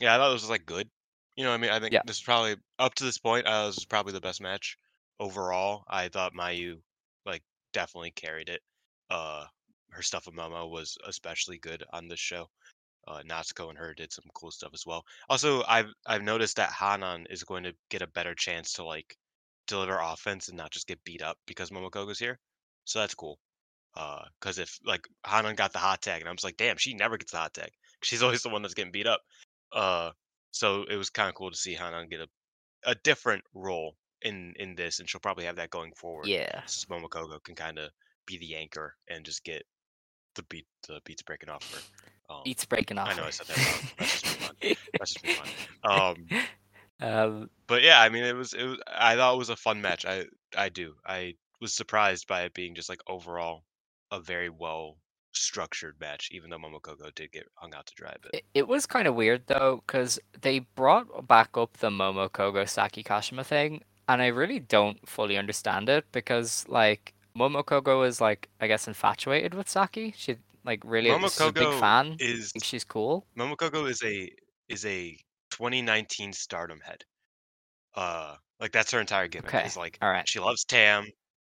yeah, 0.00 0.14
I 0.14 0.18
thought 0.18 0.30
it 0.30 0.34
was 0.34 0.50
like 0.50 0.66
good. 0.66 0.88
You 1.36 1.44
know, 1.44 1.50
what 1.50 1.56
I 1.56 1.60
mean, 1.62 1.70
I 1.70 1.80
think 1.80 1.92
Yeah. 1.92 2.02
this 2.04 2.16
is 2.16 2.22
probably 2.22 2.56
up 2.78 2.94
to 2.96 3.04
this 3.04 3.18
point. 3.18 3.46
I 3.46 3.66
was 3.66 3.84
probably 3.84 4.12
the 4.12 4.20
best 4.20 4.40
match 4.40 4.76
overall. 5.18 5.84
I 5.88 6.08
thought 6.08 6.34
Mayu 6.34 6.80
like 7.26 7.42
definitely 7.72 8.10
carried 8.12 8.48
it. 8.48 8.62
Uh, 9.10 9.46
her 9.90 10.02
stuff 10.02 10.26
with 10.26 10.34
Momo 10.34 10.68
was 10.70 10.96
especially 11.06 11.58
good 11.58 11.84
on 11.92 12.08
this 12.08 12.20
show. 12.20 12.48
Uh, 13.06 13.22
Natsuko 13.22 13.70
and 13.70 13.78
her 13.78 13.94
did 13.94 14.12
some 14.12 14.24
cool 14.34 14.50
stuff 14.50 14.70
as 14.74 14.84
well. 14.86 15.04
Also, 15.28 15.62
I've 15.66 15.92
I've 16.06 16.22
noticed 16.22 16.56
that 16.56 16.72
Hanan 16.72 17.26
is 17.30 17.44
going 17.44 17.64
to 17.64 17.74
get 17.88 18.02
a 18.02 18.06
better 18.06 18.34
chance 18.34 18.74
to 18.74 18.84
like 18.84 19.16
deliver 19.66 19.98
offense 19.98 20.48
and 20.48 20.56
not 20.56 20.70
just 20.70 20.86
get 20.86 21.02
beat 21.04 21.22
up 21.22 21.38
because 21.46 21.70
Momo 21.70 21.90
Kohgo's 21.90 22.18
here. 22.18 22.38
So 22.84 22.98
that's 23.00 23.14
cool. 23.14 23.38
Uh, 23.96 24.22
because 24.40 24.58
if 24.58 24.78
like 24.84 25.06
Hanan 25.26 25.54
got 25.56 25.72
the 25.72 25.78
hot 25.78 26.02
tag, 26.02 26.20
and 26.20 26.28
I'm 26.28 26.36
just 26.36 26.44
like, 26.44 26.56
damn, 26.56 26.76
she 26.76 26.94
never 26.94 27.16
gets 27.16 27.32
the 27.32 27.38
hot 27.38 27.54
tag. 27.54 27.70
She's 28.02 28.22
always 28.22 28.42
the 28.42 28.48
one 28.48 28.62
that's 28.62 28.74
getting 28.74 28.92
beat 28.92 29.06
up. 29.06 29.20
Uh, 29.72 30.10
so 30.50 30.84
it 30.90 30.96
was 30.96 31.10
kind 31.10 31.28
of 31.28 31.34
cool 31.34 31.50
to 31.50 31.56
see 31.56 31.74
Hanan 31.74 32.08
get 32.08 32.20
a 32.20 32.28
a 32.86 32.94
different 33.04 33.44
role 33.54 33.94
in 34.22 34.54
in 34.56 34.74
this, 34.74 35.00
and 35.00 35.08
she'll 35.08 35.20
probably 35.20 35.44
have 35.44 35.56
that 35.56 35.70
going 35.70 35.92
forward. 35.94 36.26
Yeah. 36.26 36.60
s- 36.64 36.86
Momo 36.90 37.08
Kohgo 37.08 37.42
can 37.44 37.54
kind 37.54 37.78
of 37.78 37.90
be 38.26 38.38
the 38.38 38.56
anchor 38.56 38.94
and 39.08 39.24
just 39.24 39.44
get 39.44 39.64
the 40.34 40.42
beat 40.44 40.66
the 40.88 41.00
beats 41.04 41.22
breaking 41.22 41.48
off 41.50 41.70
her. 41.74 42.34
Um, 42.34 42.40
Beats 42.44 42.64
breaking 42.64 42.96
off. 42.98 43.08
I 43.08 43.14
know 43.14 43.24
I 43.24 43.30
said 43.30 43.46
that 43.48 43.56
wrong. 43.58 43.90
That's 43.98 44.20
just 44.22 44.36
fun. 44.38 44.54
That's 44.98 45.14
just 45.14 45.36
fun. 45.36 45.48
Um, 45.82 46.28
um, 47.00 47.50
but 47.66 47.82
yeah, 47.82 48.00
I 48.00 48.08
mean, 48.10 48.24
it 48.24 48.34
was 48.36 48.52
it 48.52 48.64
was. 48.64 48.78
I 48.86 49.16
thought 49.16 49.34
it 49.34 49.38
was 49.38 49.48
a 49.50 49.56
fun 49.56 49.80
match. 49.80 50.04
I 50.04 50.26
I 50.56 50.68
do. 50.68 50.94
I 51.06 51.34
was 51.60 51.74
surprised 51.74 52.26
by 52.26 52.42
it 52.42 52.54
being 52.54 52.74
just 52.74 52.88
like 52.88 53.00
overall 53.08 53.64
a 54.10 54.20
very 54.20 54.48
well 54.50 54.98
structured 55.32 55.96
match, 56.00 56.28
even 56.32 56.50
though 56.50 56.58
Momo 56.58 56.80
Kohgo 56.80 57.14
did 57.14 57.32
get 57.32 57.46
hung 57.54 57.74
out 57.74 57.86
to 57.86 57.94
dry 57.94 58.10
a 58.14 58.18
bit. 58.18 58.30
it, 58.34 58.44
it 58.54 58.68
was 58.68 58.86
kind 58.86 59.06
of 59.08 59.14
weird 59.14 59.42
though, 59.46 59.82
because 59.86 60.18
they 60.40 60.60
brought 60.60 61.26
back 61.28 61.50
up 61.56 61.76
the 61.78 61.90
Momo 61.90 62.28
Kohgo 62.30 62.68
Saki 62.68 63.02
Kashima 63.02 63.44
thing, 63.44 63.82
and 64.08 64.20
I 64.22 64.28
really 64.28 64.58
don't 64.60 65.08
fully 65.08 65.36
understand 65.36 65.88
it 65.88 66.04
because 66.12 66.64
like 66.68 67.14
Momo 67.36 67.64
Kohgo 67.64 68.06
is 68.06 68.20
like 68.20 68.48
I 68.60 68.66
guess 68.66 68.88
infatuated 68.88 69.54
with 69.54 69.68
Saki. 69.68 70.12
She 70.16 70.36
like 70.64 70.82
really 70.84 71.10
she's 71.20 71.40
a 71.40 71.52
big 71.52 71.72
fan. 71.78 72.16
is 72.18 72.52
she's 72.62 72.84
cool. 72.84 73.26
Momo 73.36 73.56
Kohgo 73.56 73.88
is 73.88 74.02
a 74.02 74.30
is 74.68 74.84
a 74.84 75.16
2019 75.50 76.32
Stardom 76.32 76.80
head. 76.80 77.04
Uh, 77.94 78.36
like 78.60 78.72
that's 78.72 78.90
her 78.92 79.00
entire 79.00 79.26
gimmick. 79.28 79.54
Okay, 79.54 79.66
Is 79.66 79.76
like 79.76 79.98
all 80.02 80.10
right. 80.10 80.28
she 80.28 80.38
loves 80.38 80.64
Tam, 80.64 81.06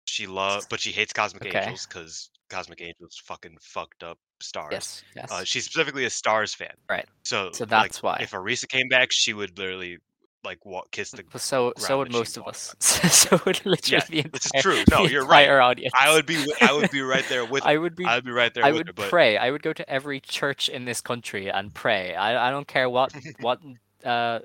she 0.07 0.27
loves, 0.27 0.67
but 0.67 0.81
she 0.81 0.91
hates 0.93 1.13
Cosmic 1.13 1.47
Okay. 1.47 1.59
Angels 1.61 1.87
because 1.87 2.31
Cosmic 2.49 2.81
Angels 2.81 3.21
fucking 3.25 3.57
fucked 3.61 4.03
up 4.03 4.19
stars. 4.41 4.69
Yes, 4.73 5.03
yes. 5.15 5.33
Uh, 5.33 5.45
she's 5.45 5.65
specifically 5.65 6.05
a 6.05 6.11
Stars 6.11 6.55
fan. 6.55 6.73
Right. 6.89 7.07
So, 7.25 7.51
So 7.53 7.65
like, 7.65 7.71
that's 7.71 8.03
why. 8.03 8.19
If 8.21 8.31
Arisa 8.31 8.69
came 8.69 8.89
back, 8.89 9.09
she 9.11 9.33
would 9.35 9.59
literally 9.59 9.99
like 10.45 10.65
walk, 10.65 10.91
kiss 10.93 11.11
the. 11.11 11.25
So 11.39 11.73
so 11.77 11.99
would 11.99 12.13
most 12.13 12.37
of 12.37 12.47
us. 12.47 12.75
so 12.81 13.41
would 13.45 13.65
literally 13.67 14.03
the 14.09 14.19
entire, 14.21 14.63
true. 14.63 14.83
No, 14.91 15.05
you're 15.07 15.27
right. 15.27 15.49
audience. 15.49 15.93
I 15.99 16.15
would 16.15 16.25
be. 16.25 16.37
I 16.61 16.73
would 16.73 16.91
be 16.91 17.03
right 17.03 17.25
there 17.29 17.45
with. 17.45 17.65
I 17.67 17.77
would 17.77 17.97
be. 17.97 18.05
I 18.05 18.15
would 18.15 18.25
be 18.25 18.31
right 18.31 18.55
there 18.55 18.65
I 18.65 18.69
with 18.69 18.79
would 18.79 18.87
her. 18.89 18.93
But 18.93 19.11
pray. 19.11 19.37
I 19.37 19.51
would 19.51 19.63
go 19.63 19.73
to 19.73 19.89
every 19.91 20.21
church 20.21 20.69
in 20.69 20.85
this 20.85 21.01
country 21.01 21.51
and 21.51 21.75
pray. 21.75 22.15
I 22.15 22.49
I 22.49 22.51
don't 22.51 22.69
care 22.69 22.89
what 22.89 23.13
what 23.41 23.59
uh 24.05 24.39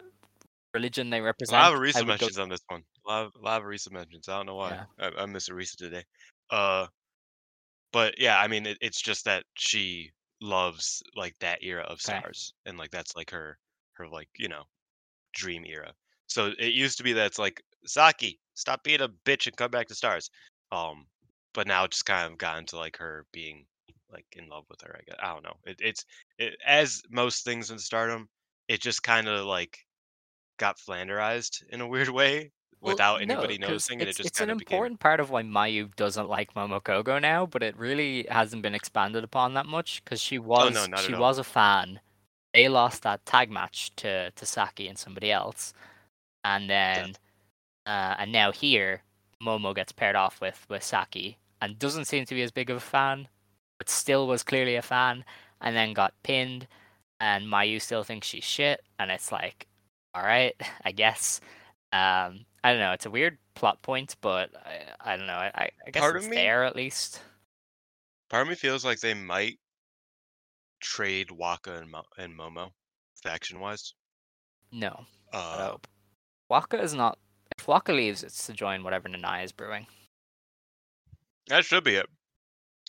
religion 0.73 1.09
they 1.11 1.19
a 1.19 1.23
represent. 1.23 1.61
of 1.61 1.73
I 1.75 1.77
Arisa 1.77 1.95
would 1.97 2.01
go- 2.01 2.05
mentions 2.07 2.39
on 2.39 2.49
this 2.49 2.61
one. 2.67 2.81
A 3.05 3.09
lot 3.09 3.25
of, 3.25 3.35
a 3.35 3.39
lot 3.39 3.61
of 3.61 3.67
Arisa 3.67 3.91
mentions. 3.91 4.29
I 4.29 4.37
don't 4.37 4.45
know 4.45 4.55
why. 4.55 4.71
Yeah. 4.71 4.85
I, 4.99 5.11
I 5.23 5.25
miss 5.25 5.49
Arisa 5.49 5.75
today. 5.77 6.03
Uh, 6.49 6.87
but 7.91 8.15
yeah, 8.19 8.39
I 8.39 8.47
mean, 8.47 8.65
it, 8.65 8.77
it's 8.81 9.01
just 9.01 9.25
that 9.25 9.45
she 9.55 10.11
loves 10.41 11.03
like 11.15 11.37
that 11.39 11.63
era 11.63 11.83
of 11.83 12.01
Okay. 12.07 12.21
stars, 12.21 12.53
and 12.65 12.77
like 12.77 12.91
that's 12.91 13.15
like 13.15 13.29
her 13.31 13.57
her 13.93 14.07
like 14.07 14.29
you 14.37 14.47
know 14.47 14.63
dream 15.33 15.65
era. 15.65 15.93
So 16.27 16.53
it 16.59 16.73
used 16.73 16.97
to 16.97 17.03
be 17.03 17.13
that 17.13 17.27
it's 17.27 17.39
like 17.39 17.63
Saki, 17.85 18.39
stop 18.55 18.83
being 18.83 19.01
a 19.01 19.09
bitch 19.09 19.47
and 19.47 19.55
come 19.57 19.71
back 19.71 19.87
to 19.89 19.95
stars. 19.95 20.29
Um, 20.71 21.07
but 21.53 21.67
now 21.67 21.85
it's 21.85 21.97
just 21.97 22.05
kind 22.05 22.31
of 22.31 22.37
gotten 22.37 22.65
to 22.67 22.77
like 22.77 22.97
her 22.97 23.25
being 23.33 23.65
like 24.11 24.25
in 24.33 24.47
love 24.49 24.65
with 24.69 24.81
her. 24.81 24.95
I 24.97 25.03
guess 25.07 25.17
I 25.21 25.33
don't 25.33 25.43
know. 25.43 25.57
It, 25.65 25.77
it's 25.81 26.05
it, 26.37 26.55
as 26.65 27.01
most 27.11 27.43
things 27.45 27.71
in 27.71 27.79
Stardom, 27.79 28.29
it 28.67 28.81
just 28.81 29.03
kind 29.03 29.27
of 29.27 29.45
like 29.45 29.79
got 30.57 30.77
flanderized 30.77 31.63
in 31.69 31.81
a 31.81 31.87
weird 31.87 32.09
way 32.21 32.51
Well, 32.81 32.93
without 32.93 33.25
no, 33.27 33.45
noticing, 33.45 34.01
and 34.01 34.07
it 34.07 34.09
it's 34.09 34.17
just 34.17 34.29
it's 34.29 34.41
an 34.41 34.47
became. 34.47 34.59
important 34.59 34.99
part 34.99 35.19
of 35.19 35.29
why 35.29 35.43
Mayu 35.43 35.95
doesn't 35.95 36.29
like 36.29 36.53
Momo 36.55 36.81
Kohgo 36.81 37.21
now, 37.21 37.45
but 37.45 37.61
it 37.61 37.77
really 37.77 38.25
hasn't 38.29 38.63
been 38.63 38.73
expanded 38.73 39.23
upon 39.23 39.53
that 39.53 39.67
much 39.67 40.03
because 40.03 40.19
she 40.19 40.39
was 40.39 40.75
Oh, 40.75 40.87
no, 40.87 40.97
she 40.97 41.13
was 41.13 41.37
a 41.37 41.43
fan. 41.43 41.99
They 42.53 42.67
lost 42.69 43.03
that 43.03 43.25
tag 43.25 43.51
match 43.51 43.95
to 43.97 44.31
to 44.31 44.45
Saki 44.45 44.87
and 44.87 44.97
somebody 44.97 45.31
else, 45.31 45.73
and 46.43 46.69
then 46.69 47.15
uh, 47.85 48.15
and 48.17 48.31
now 48.31 48.51
here 48.51 49.03
Momo 49.43 49.75
gets 49.75 49.91
paired 49.91 50.15
off 50.15 50.41
with 50.41 50.65
with 50.67 50.83
Saki 50.83 51.37
and 51.61 51.77
doesn't 51.77 52.05
seem 52.05 52.25
to 52.25 52.35
be 52.35 52.41
as 52.41 52.51
big 52.51 52.69
of 52.71 52.77
a 52.77 52.79
fan, 52.79 53.27
but 53.77 53.89
still 53.89 54.27
was 54.27 54.43
clearly 54.43 54.75
a 54.75 54.81
fan, 54.81 55.23
and 55.61 55.75
then 55.75 55.93
got 55.93 56.13
pinned, 56.23 56.67
and 57.19 57.45
Mayu 57.45 57.79
still 57.79 58.03
thinks 58.03 58.27
she's 58.27 58.43
shit, 58.43 58.81
and 58.97 59.11
it's 59.11 59.31
like, 59.31 59.67
all 60.15 60.23
right, 60.23 60.55
I 60.83 60.91
guess. 60.91 61.39
Um, 61.93 62.45
I 62.63 62.71
don't 62.71 62.79
know. 62.79 62.91
It's 62.93 63.05
a 63.05 63.09
weird 63.11 63.37
plot 63.55 63.81
point, 63.81 64.15
but 64.21 64.49
I, 64.55 65.13
I 65.13 65.17
don't 65.17 65.27
know. 65.27 65.33
I, 65.33 65.51
I- 65.85 65.89
guess 65.91 66.01
Part 66.01 66.15
of 66.15 66.21
it's 66.23 66.29
me- 66.29 66.37
there 66.37 66.63
at 66.63 66.75
least. 66.75 67.21
Part 68.29 68.43
of 68.43 68.47
me 68.49 68.55
feels 68.55 68.85
like 68.85 68.99
they 69.01 69.13
might 69.13 69.59
trade 70.79 71.31
Waka 71.31 71.77
and, 71.77 71.91
Mo- 71.91 72.05
and 72.17 72.37
Momo 72.37 72.69
faction 73.21 73.59
wise. 73.59 73.93
No, 74.71 75.05
Uh, 75.33 75.69
hope. 75.71 75.87
Waka 76.49 76.81
is 76.81 76.93
not. 76.93 77.17
If 77.57 77.67
Waka 77.67 77.91
leaves, 77.93 78.23
it's 78.23 78.45
to 78.47 78.53
join 78.53 78.83
whatever 78.83 79.09
Nanae 79.09 79.43
is 79.43 79.51
brewing. 79.51 79.85
that 81.47 81.65
should 81.65 81.83
be 81.83 81.95
it. 81.95 82.05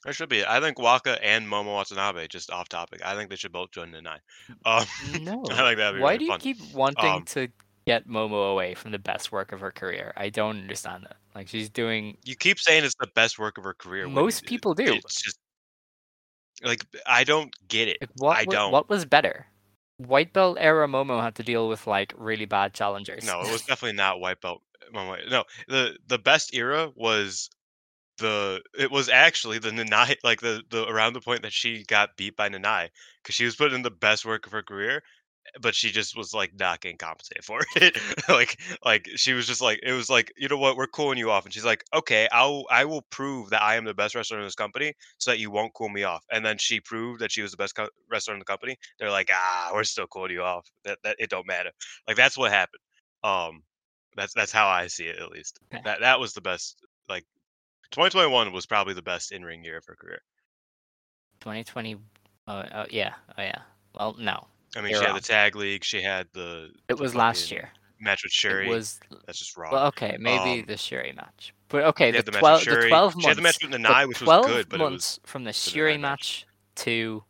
That 0.05 0.14
should 0.14 0.28
be 0.28 0.38
it. 0.40 0.48
I 0.48 0.61
think 0.61 0.78
Waka 0.78 1.22
and 1.24 1.46
Momo 1.46 1.74
Watanabe, 1.74 2.26
just 2.28 2.50
off 2.50 2.68
topic, 2.68 3.00
I 3.05 3.14
think 3.16 3.30
they 3.30 3.36
should 3.36 3.53
both 3.53 3.70
join 3.72 3.90
nine. 3.90 4.20
Um, 4.64 4.84
No. 5.22 5.44
I 5.50 5.57
think 5.57 5.78
that'd 5.78 5.96
be 5.96 6.00
Why 6.00 6.12
really 6.12 6.18
do 6.18 6.24
you 6.24 6.30
fun. 6.30 6.40
keep 6.40 6.59
wanting 6.72 7.11
Um, 7.11 7.24
to 7.26 7.48
get 7.87 8.09
Momo 8.09 8.53
away 8.53 8.74
from 8.74 8.93
the 8.93 8.99
best 8.99 9.33
work 9.33 9.53
of 9.53 9.61
her 9.61 9.70
career? 9.70 10.12
I 10.16 10.28
don't 10.28 10.59
understand 10.59 11.05
that. 11.05 11.16
Like 11.35 11.49
she's 11.49 11.70
doing. 11.70 12.16
You 12.24 12.37
keep 12.37 12.59
saying 12.59 12.85
it's 12.85 12.95
the 13.01 13.09
best 13.14 13.39
work 13.39 13.59
of 13.59 13.64
her 13.64 13.74
career. 13.74 14.09
Most 14.09 14.45
people 14.45 14.74
do. 14.74 14.95
It's 14.95 15.22
just 15.22 15.39
like 16.62 16.85
I 17.07 17.24
don't 17.24 17.53
get 17.68 17.89
it. 17.89 17.99
Like, 18.01 18.11
what, 18.16 18.37
I 18.37 18.45
don't. 18.45 18.72
what 18.72 18.89
was 18.89 19.05
better? 19.05 19.47
White 19.99 20.33
belt 20.33 20.57
era 20.61 20.89
Momo 20.89 21.22
had 21.22 21.35
to 21.37 21.43
deal 21.43 21.68
with 21.68 21.87
like 21.87 22.12
really 22.16 22.45
bad 22.45 22.74
challengers. 22.74 23.24
No, 23.24 23.41
it 23.41 23.53
was 23.53 23.62
definitely 23.66 23.97
not 23.97 24.20
white 24.20 24.41
belt. 24.41 24.62
Momo. 24.95 25.18
No, 25.30 25.45
the 25.68 25.97
the 26.07 26.18
best 26.18 26.55
era 26.55 26.91
was 26.95 27.49
the 28.18 28.61
it 28.78 28.91
was 28.91 29.09
actually 29.09 29.59
the 29.59 29.70
Nanae 29.70 30.16
like 30.22 30.41
the 30.41 30.62
the 30.70 30.87
around 30.87 31.14
the 31.14 31.20
point 31.20 31.43
that 31.43 31.53
she 31.53 31.85
got 31.85 32.16
beat 32.16 32.37
by 32.37 32.49
Nanae 32.49 32.89
because 33.22 33.35
she 33.35 33.45
was 33.45 33.57
putting 33.57 33.76
in 33.76 33.83
the 33.83 33.91
best 33.91 34.24
work 34.24 34.47
of 34.47 34.53
her 34.53 34.62
career, 34.62 35.03
but 35.61 35.74
she 35.74 35.90
just 35.90 36.16
was 36.16 36.32
like 36.32 36.53
not 36.59 36.80
getting 36.80 36.97
compensated 36.97 37.45
for 37.45 37.61
it. 37.76 37.99
like 38.28 38.59
like 38.84 39.09
she 39.16 39.32
was 39.32 39.47
just 39.47 39.61
like 39.61 39.80
it 39.82 39.93
was 39.93 40.09
like 40.09 40.32
you 40.36 40.49
know 40.49 40.57
what 40.57 40.76
we're 40.76 40.86
cooling 40.86 41.18
you 41.18 41.30
off, 41.30 41.45
and 41.45 41.53
she's 41.53 41.64
like 41.64 41.84
okay 41.95 42.28
I'll 42.32 42.64
I 42.70 42.84
will 42.84 43.03
prove 43.11 43.51
that 43.51 43.62
I 43.62 43.76
am 43.76 43.84
the 43.84 43.95
best 43.95 44.14
wrestler 44.14 44.38
in 44.38 44.45
this 44.45 44.55
company 44.55 44.93
so 45.18 45.30
that 45.30 45.38
you 45.38 45.51
won't 45.51 45.74
cool 45.74 45.88
me 45.88 46.05
off. 46.05 46.24
And 46.30 46.45
then 46.45 46.59
she 46.59 46.80
proved 46.80 47.20
that 47.20 47.32
she 47.32 47.43
was 47.43 47.51
the 47.51 47.57
best 47.57 47.74
co- 47.74 47.88
wrestler 48.11 48.34
in 48.34 48.38
the 48.38 48.45
company. 48.45 48.76
They're 48.99 49.11
like 49.11 49.30
ah 49.32 49.70
we're 49.72 49.84
still 49.84 50.07
cooling 50.07 50.32
you 50.32 50.43
off. 50.43 50.66
That 50.84 50.99
that 51.05 51.16
it 51.18 51.30
don't 51.30 51.47
matter. 51.47 51.70
Like 52.07 52.16
that's 52.16 52.38
what 52.38 52.53
happened. 52.53 52.80
Um, 53.24 53.62
that's 54.16 54.34
that's 54.34 54.53
how 54.53 54.68
I 54.68 54.86
see 54.86 55.05
it 55.05 55.18
at 55.18 55.30
least. 55.30 55.59
Okay. 55.72 55.82
That 55.84 56.01
that 56.01 56.20
was 56.20 56.32
the 56.32 56.40
best. 56.40 56.76
Like 57.09 57.24
2021 57.93 58.53
was 58.53 58.66
probably 58.66 58.95
the 58.95 59.03
best 59.03 59.32
in 59.32 59.45
ring 59.45 59.64
year 59.64 59.76
of 59.76 59.84
her 59.86 59.97
career. 59.97 60.22
2020. 61.40 61.97
Oh, 62.49 62.62
oh 62.74 62.86
yeah. 62.90 63.14
Oh 63.36 63.43
yeah. 63.43 63.59
Well, 63.95 64.16
no. 64.18 64.47
I 64.77 64.81
mean, 64.81 64.95
she 64.95 65.05
had 65.05 65.14
the 65.16 65.20
tag 65.20 65.57
league. 65.57 65.85
She 65.85 66.03
had 66.03 66.29
the. 66.33 66.70
It 66.89 66.99
was 66.99 67.14
last 67.14 67.51
year. 67.51 67.70
Match 68.01 68.23
with 68.25 68.33
Syuri. 68.33 68.66
It 68.66 68.70
was 68.70 68.99
That's 69.27 69.39
just 69.39 69.57
wrong. 69.57 69.73
well, 69.73 69.87
okay, 69.89 70.16
maybe 70.18 70.61
Um, 70.61 70.66
the 70.66 70.75
Syuri 70.75 71.14
match, 71.14 71.55
but 71.68 71.85
okay, 71.85 72.11
the 72.11 72.23
the 72.23 72.33
twelve, 72.33 72.64
the 72.66 72.77
Syuri. 72.77 72.89
twelve 72.89 73.14
She 73.18 73.29
had 73.29 73.37
the 73.37 73.43
months, 73.43 73.59
match 73.62 73.62
with 73.62 73.70
the 73.70 73.79
Nanae, 73.79 74.09
which 74.09 74.20
was 74.20 74.33
good, 74.47 74.68
but 74.68 74.81
it 74.81 74.89
was 74.89 74.91
months 74.91 75.20
from 75.25 75.45
the 75.45 75.53
Nanae 75.53 76.01
match. 76.01 76.01
match 76.01 76.47
to 76.77 77.25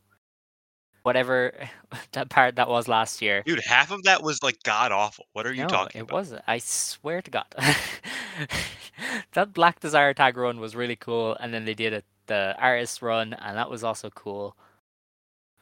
whatever 1.02 1.52
that 2.12 2.28
part 2.30 2.56
that 2.56 2.68
was 2.68 2.88
last 2.88 3.20
year. 3.20 3.42
dude. 3.44 3.60
Half 3.60 3.90
of 3.90 4.02
that 4.04 4.22
was 4.22 4.42
like 4.42 4.62
god 4.62 4.92
awful. 4.92 5.26
What 5.32 5.46
are 5.46 5.52
you 5.52 5.64
no, 5.64 5.68
talking 5.68 6.00
it 6.00 6.02
about? 6.04 6.14
It 6.14 6.18
wasn't. 6.18 6.44
I 6.46 6.58
swear 6.58 7.22
to 7.22 7.30
God, 7.30 7.46
that 9.32 9.52
Black 9.52 9.80
Desire 9.80 10.14
tag 10.14 10.36
run 10.36 10.60
was 10.60 10.74
really 10.76 10.96
cool, 10.96 11.36
and 11.40 11.52
then 11.52 11.64
they 11.64 11.74
did 11.74 11.92
it 11.92 12.04
the 12.26 12.54
artist 12.58 13.02
run, 13.02 13.34
and 13.34 13.56
that 13.56 13.70
was 13.70 13.84
also 13.84 14.10
cool. 14.10 14.56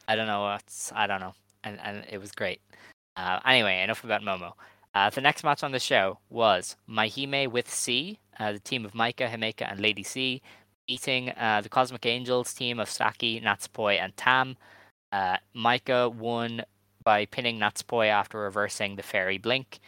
I 0.07 0.15
don't 0.15 0.27
know 0.27 0.41
what's 0.43 0.91
I 0.93 1.07
don't 1.07 1.19
know, 1.21 1.33
and 1.63 1.79
and 1.81 2.05
it 2.09 2.19
was 2.19 2.31
great. 2.31 2.61
Uh, 3.15 3.39
anyway, 3.45 3.81
enough 3.81 4.03
about 4.03 4.21
Momo. 4.21 4.53
Uh, 4.93 5.09
the 5.09 5.21
next 5.21 5.43
match 5.43 5.63
on 5.63 5.71
the 5.71 5.79
show 5.79 6.19
was 6.29 6.75
MaiHime 6.89 7.49
with 7.51 7.69
C, 7.69 8.19
uh, 8.39 8.51
the 8.51 8.59
team 8.59 8.85
of 8.85 8.91
Maika, 8.93 9.29
Himeka, 9.29 9.69
and 9.71 9.79
Lady 9.79 10.03
C, 10.03 10.41
beating 10.87 11.29
uh, 11.31 11.61
the 11.61 11.69
Cosmic 11.69 12.05
Angels 12.05 12.53
team 12.53 12.79
of 12.79 12.89
Saki, 12.89 13.39
Natsupoi, 13.39 14.01
and 14.01 14.15
Tam. 14.17 14.57
Uh, 15.11 15.37
Maika 15.55 16.13
won 16.13 16.63
by 17.03 17.25
pinning 17.25 17.59
Natsupoi 17.59 18.07
after 18.07 18.39
reversing 18.39 18.95
the 18.95 19.03
Fairy 19.03 19.37
Blink. 19.37 19.79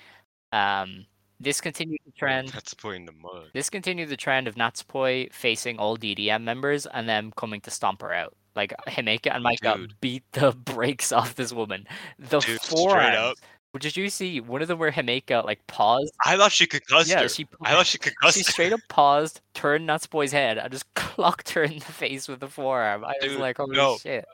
Um, 0.51 1.05
this 1.39 1.59
continued 1.59 1.99
the 2.05 2.11
trend. 2.13 2.49
That's 2.49 2.73
putting 2.73 3.05
the 3.05 3.11
mud. 3.11 3.49
This 3.53 3.69
continued 3.69 4.09
the 4.09 4.17
trend 4.17 4.47
of 4.47 4.55
Natsupoi 4.55 5.33
facing 5.33 5.77
all 5.77 5.97
DDM 5.97 6.43
members 6.43 6.85
and 6.85 7.09
them 7.09 7.33
coming 7.35 7.59
to 7.61 7.71
stomp 7.71 8.01
her 8.01 8.13
out. 8.13 8.35
Like 8.55 8.73
Himeka 8.87 9.33
and 9.35 9.43
Maika 9.43 9.75
Dude. 9.77 9.93
beat 10.01 10.23
the 10.33 10.51
brakes 10.65 11.11
off 11.11 11.35
this 11.35 11.51
woman. 11.53 11.87
The 12.19 12.39
Dude, 12.39 12.61
forearms. 12.61 13.39
Did 13.79 13.97
you 13.97 14.07
see 14.09 14.39
one 14.39 14.61
of 14.61 14.67
them 14.67 14.77
where 14.77 14.91
Himeka 14.91 15.43
like 15.45 15.65
paused? 15.65 16.13
I 16.23 16.37
thought 16.37 16.51
she 16.51 16.67
could 16.67 16.85
concussed 16.85 17.09
yeah, 17.09 17.23
her. 17.23 17.29
she 17.29 17.47
I 17.63 17.71
thought 17.71 17.87
she 17.87 17.97
concussed 17.97 18.37
she 18.37 18.43
straight 18.43 18.71
up 18.71 18.81
paused, 18.87 19.41
turned 19.55 19.89
Natsupoi's 19.89 20.31
head, 20.31 20.59
and 20.59 20.71
just 20.71 20.93
clocked 20.93 21.49
her 21.51 21.63
in 21.63 21.79
the 21.79 21.85
face 21.85 22.27
with 22.27 22.39
the 22.39 22.47
forearm. 22.47 23.03
I 23.03 23.13
was 23.23 23.35
like, 23.37 23.57
holy 23.57 23.75
no. 23.75 23.97
shit. 23.97 24.25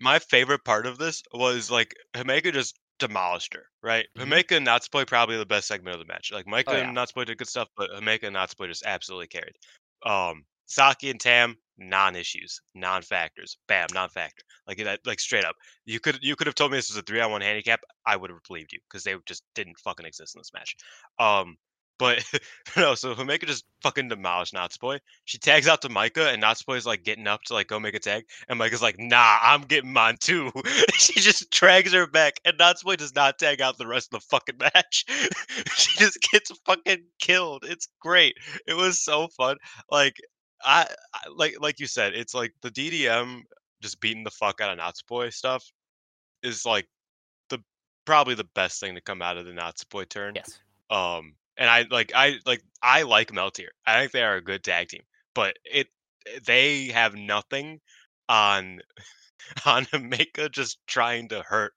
my 0.00 0.18
favorite 0.18 0.64
part 0.64 0.84
of 0.86 0.98
this 0.98 1.22
was 1.32 1.70
like 1.70 1.94
Himeka 2.14 2.52
just 2.52 2.76
demolished 2.98 3.54
her, 3.54 3.66
right? 3.84 4.06
Mhm. 4.18 4.24
Himeka 4.24 4.56
and 4.56 4.66
Natsupoi 4.66 5.06
probably 5.06 5.36
the 5.36 5.46
best 5.46 5.68
segment 5.68 5.94
of 5.94 6.00
the 6.04 6.12
match. 6.12 6.32
Like 6.32 6.46
Maika 6.46 6.64
Oh, 6.66 6.72
yeah. 6.72 6.88
and 6.88 6.96
Natsupoi 6.96 7.24
did 7.26 7.38
good 7.38 7.46
stuff, 7.48 7.68
but 7.76 7.90
Himeka 7.90 8.24
and 8.24 8.34
Natsupoi 8.34 8.66
just 8.66 8.84
absolutely 8.84 9.28
carried. 9.28 9.54
Um, 10.04 10.44
Saki 10.66 11.10
and 11.10 11.20
Tam 11.20 11.56
non-issues, 11.78 12.60
non-factors. 12.74 13.58
Bam, 13.68 13.88
non-factor. 13.92 14.42
Like 14.66 14.78
that, 14.78 15.00
like 15.04 15.20
straight 15.20 15.44
up. 15.44 15.56
You 15.84 16.00
could 16.00 16.18
you 16.22 16.36
could 16.36 16.46
have 16.46 16.54
told 16.54 16.72
me 16.72 16.78
this 16.78 16.90
was 16.90 16.98
a 16.98 17.02
three-on-one 17.02 17.40
handicap. 17.40 17.80
I 18.06 18.16
would 18.16 18.30
have 18.30 18.40
believed 18.48 18.72
you 18.72 18.80
because 18.88 19.04
they 19.04 19.14
just 19.26 19.42
didn't 19.54 19.78
fucking 19.78 20.06
exist 20.06 20.34
in 20.34 20.40
this 20.40 20.52
match. 20.52 20.76
Um, 21.18 21.56
but 21.98 22.24
no, 22.76 22.94
so 22.94 23.14
Himeka 23.14 23.46
just 23.46 23.64
fucking 23.82 24.08
demolished 24.08 24.54
Natsupoi. 24.54 24.98
She 25.24 25.38
tags 25.38 25.68
out 25.68 25.82
to 25.82 25.88
Maika, 25.88 26.32
and 26.32 26.42
Natsupoi 26.42 26.76
is 26.76 26.86
like 26.86 27.04
getting 27.04 27.26
up 27.26 27.42
to 27.44 27.54
like 27.54 27.68
go 27.68 27.78
make 27.78 27.94
a 27.94 28.00
tag, 28.00 28.24
and 28.48 28.58
Maika's 28.58 28.82
like, 28.82 28.96
"Nah, 28.98 29.38
I'm 29.40 29.62
getting 29.62 29.92
mine 29.92 30.16
too." 30.20 30.50
she 30.94 31.20
just 31.20 31.50
drags 31.50 31.92
her 31.92 32.06
back, 32.06 32.40
and 32.44 32.58
Natsupoi 32.58 32.96
does 32.96 33.14
not 33.14 33.38
tag 33.38 33.60
out 33.60 33.78
the 33.78 33.86
rest 33.86 34.12
of 34.12 34.20
the 34.20 34.26
fucking 34.30 34.58
match. 34.74 35.04
she 35.76 35.98
just 35.98 36.18
gets 36.32 36.50
fucking 36.66 37.04
killed. 37.20 37.64
It's 37.64 37.88
great. 38.00 38.36
It 38.66 38.74
was 38.74 39.00
so 39.02 39.28
fun. 39.36 39.56
Like 39.90 40.16
I, 40.66 40.86
I 41.14 41.20
like 41.34 41.56
like 41.60 41.80
you 41.80 41.86
said, 41.86 42.14
it's 42.14 42.34
like 42.34 42.52
the 42.60 42.70
DDM 42.70 43.42
just 43.80 44.00
beating 44.00 44.24
the 44.24 44.30
fuck 44.30 44.60
out 44.60 44.76
of 44.76 44.78
Natsupoi 44.78 45.32
stuff 45.32 45.64
is 46.42 46.66
like 46.66 46.86
the 47.48 47.58
probably 48.04 48.34
the 48.34 48.48
best 48.54 48.80
thing 48.80 48.94
to 48.96 49.00
come 49.00 49.22
out 49.22 49.38
of 49.38 49.46
the 49.46 49.52
Natsupoi 49.52 50.08
turn. 50.08 50.34
Yes. 50.34 50.58
Um, 50.90 51.34
and 51.56 51.70
I 51.70 51.86
like 51.90 52.12
I 52.14 52.36
like 52.44 52.62
I 52.82 53.02
like 53.02 53.30
Meltear. 53.30 53.68
I 53.86 54.00
think 54.00 54.12
they 54.12 54.24
are 54.24 54.36
a 54.36 54.42
good 54.42 54.64
tag 54.64 54.88
team, 54.88 55.02
but 55.34 55.56
it 55.64 55.86
they 56.44 56.86
have 56.86 57.14
nothing 57.14 57.80
on 58.28 58.80
on 59.64 59.84
Himeka 59.86 60.50
just 60.50 60.78
trying 60.88 61.28
to 61.28 61.42
hurt 61.42 61.72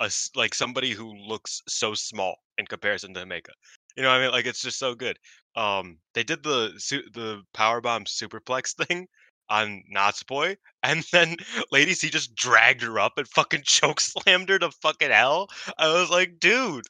us 0.00 0.30
like 0.34 0.54
somebody 0.54 0.92
who 0.92 1.14
looks 1.14 1.62
so 1.68 1.94
small 1.94 2.36
in 2.58 2.66
comparison 2.66 3.12
to 3.14 3.20
Himeka. 3.20 3.52
You 3.96 4.02
know 4.02 4.10
what 4.10 4.20
I 4.20 4.22
mean? 4.22 4.32
Like 4.32 4.46
it's 4.46 4.62
just 4.62 4.78
so 4.78 4.94
good. 4.94 5.18
Um, 5.56 5.98
they 6.14 6.24
did 6.24 6.42
the 6.42 6.74
su- 6.78 7.08
the 7.12 7.42
power 7.52 7.80
bomb 7.80 8.04
superplex 8.04 8.74
thing 8.86 9.06
on 9.48 9.82
Natsupoi, 9.94 10.56
and 10.82 11.04
then 11.12 11.36
Lady 11.72 11.94
C 11.94 12.10
just 12.10 12.34
dragged 12.34 12.82
her 12.82 12.98
up 12.98 13.18
and 13.18 13.28
fucking 13.28 13.62
choke 13.64 14.00
slammed 14.00 14.48
her 14.48 14.58
to 14.58 14.70
fucking 14.70 15.10
hell. 15.10 15.48
I 15.78 15.88
was 15.88 16.10
like, 16.10 16.38
dude, 16.40 16.84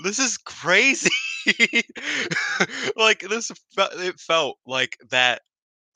this 0.00 0.18
is 0.18 0.38
crazy. 0.38 1.10
like 2.96 3.20
this, 3.20 3.50
it 3.78 4.20
felt 4.20 4.58
like 4.66 4.96
that 5.10 5.42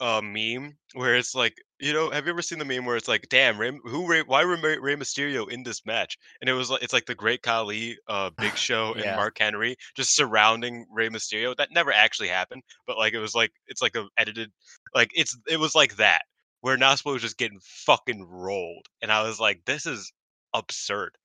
uh, 0.01 0.19
meme 0.21 0.75
where 0.93 1.15
it's 1.15 1.35
like, 1.35 1.55
you 1.79 1.93
know, 1.93 2.09
have 2.09 2.25
you 2.25 2.31
ever 2.31 2.41
seen 2.41 2.57
the 2.57 2.65
meme 2.65 2.85
where 2.85 2.97
it's 2.97 3.07
like, 3.07 3.27
damn, 3.29 3.57
Rey, 3.59 3.71
who, 3.83 4.07
Rey, 4.07 4.23
why 4.23 4.43
were 4.43 4.57
Rey, 4.57 4.79
Rey 4.79 4.95
Mysterio 4.95 5.47
in 5.49 5.61
this 5.61 5.85
match? 5.85 6.17
And 6.41 6.49
it 6.49 6.53
was 6.53 6.71
like, 6.71 6.81
it's 6.81 6.91
like 6.91 7.05
the 7.05 7.15
Great 7.15 7.43
Khali, 7.43 7.97
uh, 8.07 8.31
Big 8.37 8.55
Show, 8.57 8.93
and 8.93 9.03
Yeah. 9.03 9.15
Mark 9.15 9.37
Henry 9.39 9.77
just 9.95 10.15
surrounding 10.15 10.87
Rey 10.91 11.09
Mysterio. 11.09 11.55
That 11.55 11.71
never 11.71 11.93
actually 11.93 12.29
happened, 12.29 12.63
but 12.87 12.97
like 12.97 13.13
it 13.13 13.19
was 13.19 13.35
like 13.35 13.51
it's 13.67 13.81
like 13.81 13.95
a 13.95 14.07
edited, 14.17 14.51
like 14.95 15.11
it's 15.13 15.37
it 15.47 15.59
was 15.59 15.75
like 15.75 15.95
that 15.97 16.23
where 16.61 16.77
Naspo 16.77 17.13
was 17.13 17.21
just 17.21 17.37
getting 17.37 17.59
fucking 17.61 18.25
rolled, 18.27 18.87
and 19.01 19.11
I 19.11 19.21
was 19.23 19.39
like, 19.39 19.61
this 19.65 19.85
is 19.85 20.11
absurd. 20.53 21.15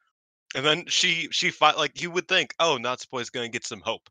And 0.54 0.64
then 0.64 0.84
she 0.86 1.28
she 1.30 1.50
fought 1.50 1.78
like 1.78 2.00
you 2.02 2.10
would 2.10 2.28
think, 2.28 2.54
oh, 2.60 2.78
Natsuko 2.78 3.22
is 3.22 3.30
gonna 3.30 3.48
get 3.48 3.66
some 3.66 3.80
hope. 3.80 4.08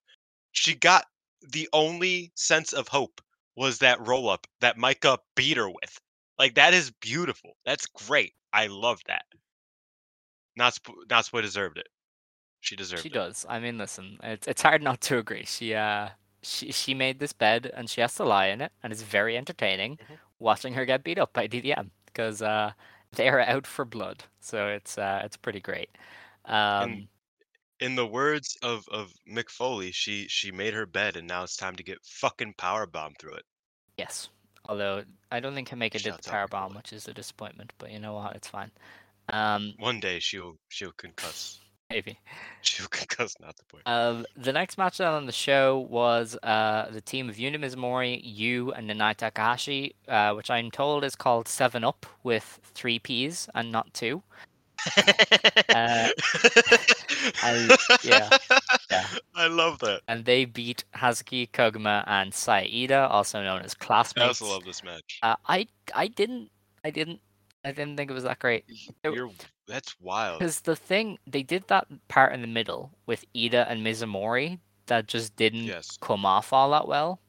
She 0.53 0.73
got 0.73 1.05
the 1.51 1.69
only 1.73 2.31
sense 2.35 2.73
of 2.73 2.87
hope 2.87 3.21
was 3.55 3.79
that 3.79 4.05
roll 4.05 4.29
up 4.29 4.47
that 4.61 4.77
Maika 4.77 5.17
beat 5.35 5.57
her 5.57 5.69
with. 5.69 5.99
Like 6.37 6.55
that 6.55 6.73
is 6.73 6.91
beautiful. 7.01 7.55
That's 7.65 7.87
great. 7.87 8.33
I 8.51 8.67
love 8.67 8.99
that. 9.07 9.23
Natsuko 10.59 10.93
Natsuko 11.07 11.41
deserved 11.41 11.77
it. 11.77 11.87
She 12.61 12.75
deserved 12.75 13.03
She 13.03 13.09
it. 13.09 13.11
She 13.11 13.13
does. 13.13 13.45
I 13.47 13.59
mean, 13.59 13.77
listen, 13.77 14.19
it's 14.23 14.47
it's 14.47 14.61
hard 14.61 14.81
not 14.81 15.01
to 15.01 15.17
agree. 15.17 15.45
She 15.45 15.73
uh 15.73 16.09
she 16.41 16.71
she 16.71 16.93
made 16.93 17.19
this 17.19 17.33
bed 17.33 17.71
and 17.75 17.89
she 17.89 18.01
has 18.01 18.15
to 18.15 18.23
lie 18.23 18.47
in 18.47 18.61
it, 18.61 18.71
and 18.83 18.91
it's 18.91 19.01
very 19.01 19.37
entertaining 19.37 19.97
Mhm. 19.97 20.17
watching 20.39 20.73
her 20.73 20.85
get 20.85 21.03
beat 21.03 21.19
up 21.19 21.33
by 21.33 21.47
DDM 21.47 21.91
because 22.05 22.41
uh 22.41 22.71
they 23.13 23.29
are 23.29 23.39
out 23.41 23.67
for 23.67 23.85
blood. 23.85 24.23
So 24.39 24.67
it's 24.67 24.97
uh 24.97 25.21
it's 25.23 25.37
pretty 25.37 25.59
great. 25.61 25.89
Um, 26.45 27.07
In 27.79 27.95
the 27.95 28.07
words 28.07 28.57
of 28.63 28.87
of 28.89 29.11
Mick 29.29 29.49
Foley, 29.49 29.91
she 29.91 30.27
she 30.29 30.51
made 30.51 30.73
her 30.73 30.85
bed 30.85 31.17
and 31.17 31.27
now 31.27 31.43
it's 31.43 31.57
time 31.57 31.75
to 31.75 31.83
get 31.83 31.97
fucking 32.03 32.53
power 32.57 32.85
bomb 32.85 33.13
through 33.19 33.33
it. 33.35 33.43
yes. 33.97 34.29
Although 34.67 35.03
I 35.31 35.39
don't 35.41 35.53
think 35.53 35.69
Himeka 35.69 36.01
did 36.01 36.15
the 36.15 36.29
power 36.29 36.47
bomb, 36.47 36.73
which 36.73 36.91
is 36.91 37.07
a 37.07 37.13
disappointment. 37.13 37.71
But 37.77 37.91
you 37.91 37.99
know 37.99 38.15
what? 38.15 38.35
It's 38.35 38.47
fine. 38.47 38.71
Um, 39.29 39.73
One 39.77 39.99
day 39.99 40.17
she'll 40.19 40.57
she'll 40.69 40.91
concuss. 40.93 41.59
maybe. 41.91 42.17
She'll 42.63 42.87
concuss 42.99 43.39
not 43.39 43.55
the 43.57 43.63
point. 43.65 43.83
Um, 43.85 44.25
the 44.35 44.51
next 44.53 44.79
match 44.79 44.99
on 44.99 45.27
the 45.27 45.31
show 45.31 45.77
was 45.87 46.35
uh, 46.41 46.87
the 46.91 47.01
team 47.01 47.29
of 47.29 47.35
Yuna 47.35 47.57
Mizumori, 47.57 48.19
Yu, 48.23 48.71
and 48.71 48.89
Nanae 48.89 49.15
Takahashi, 49.15 49.93
uh, 50.07 50.33
which 50.33 50.49
I'm 50.49 50.71
told 50.71 51.03
is 51.03 51.15
called 51.15 51.47
Seven 51.47 51.83
Up 51.83 52.07
with 52.23 52.59
three 52.73 52.97
P's 52.97 53.47
and 53.53 53.71
not 53.71 53.93
two. 53.93 54.23
Uh, 55.69 56.09
I- 57.43 57.77
yeah, 58.03 58.37
yeah. 58.91 59.07
I 59.35 59.47
love 59.47 59.79
that. 59.79 60.01
And 60.07 60.25
they 60.25 60.45
beat 60.45 60.83
Hazuki 60.95 61.49
Koguma 61.51 62.03
and 62.07 62.33
Saida, 62.33 63.07
also 63.09 63.41
known 63.43 63.61
as 63.61 63.75
I 63.79 63.83
classmates. 63.85 64.41
also 64.41 64.53
love 64.53 64.63
this 64.65 64.83
match. 64.83 65.19
Uh, 65.23 65.35
I 65.47 65.67
I 65.93 66.07
didn't 66.07 66.49
I 66.83 66.89
didn't 66.91 67.19
I 67.63 67.71
didn't 67.71 67.97
think 67.97 68.11
it 68.11 68.13
was 68.13 68.23
that 68.23 68.39
great. 68.39 68.65
You're 69.03 69.31
that's 69.67 69.95
wild. 69.99 70.39
Because 70.39 70.61
the 70.61 70.75
thing 70.75 71.17
they 71.25 71.43
did 71.43 71.67
that 71.67 71.87
part 72.07 72.33
in 72.33 72.41
the 72.41 72.47
middle 72.47 72.91
with 73.05 73.25
Iida 73.35 73.65
and 73.69 73.85
Mizumori 73.85 74.59
that 74.87 75.07
just 75.07 75.35
didn't 75.35 75.63
Yes. 75.63 75.97
come 75.99 76.25
off 76.25 76.53
all 76.53 76.69
that 76.71 76.87
well. 76.87 77.19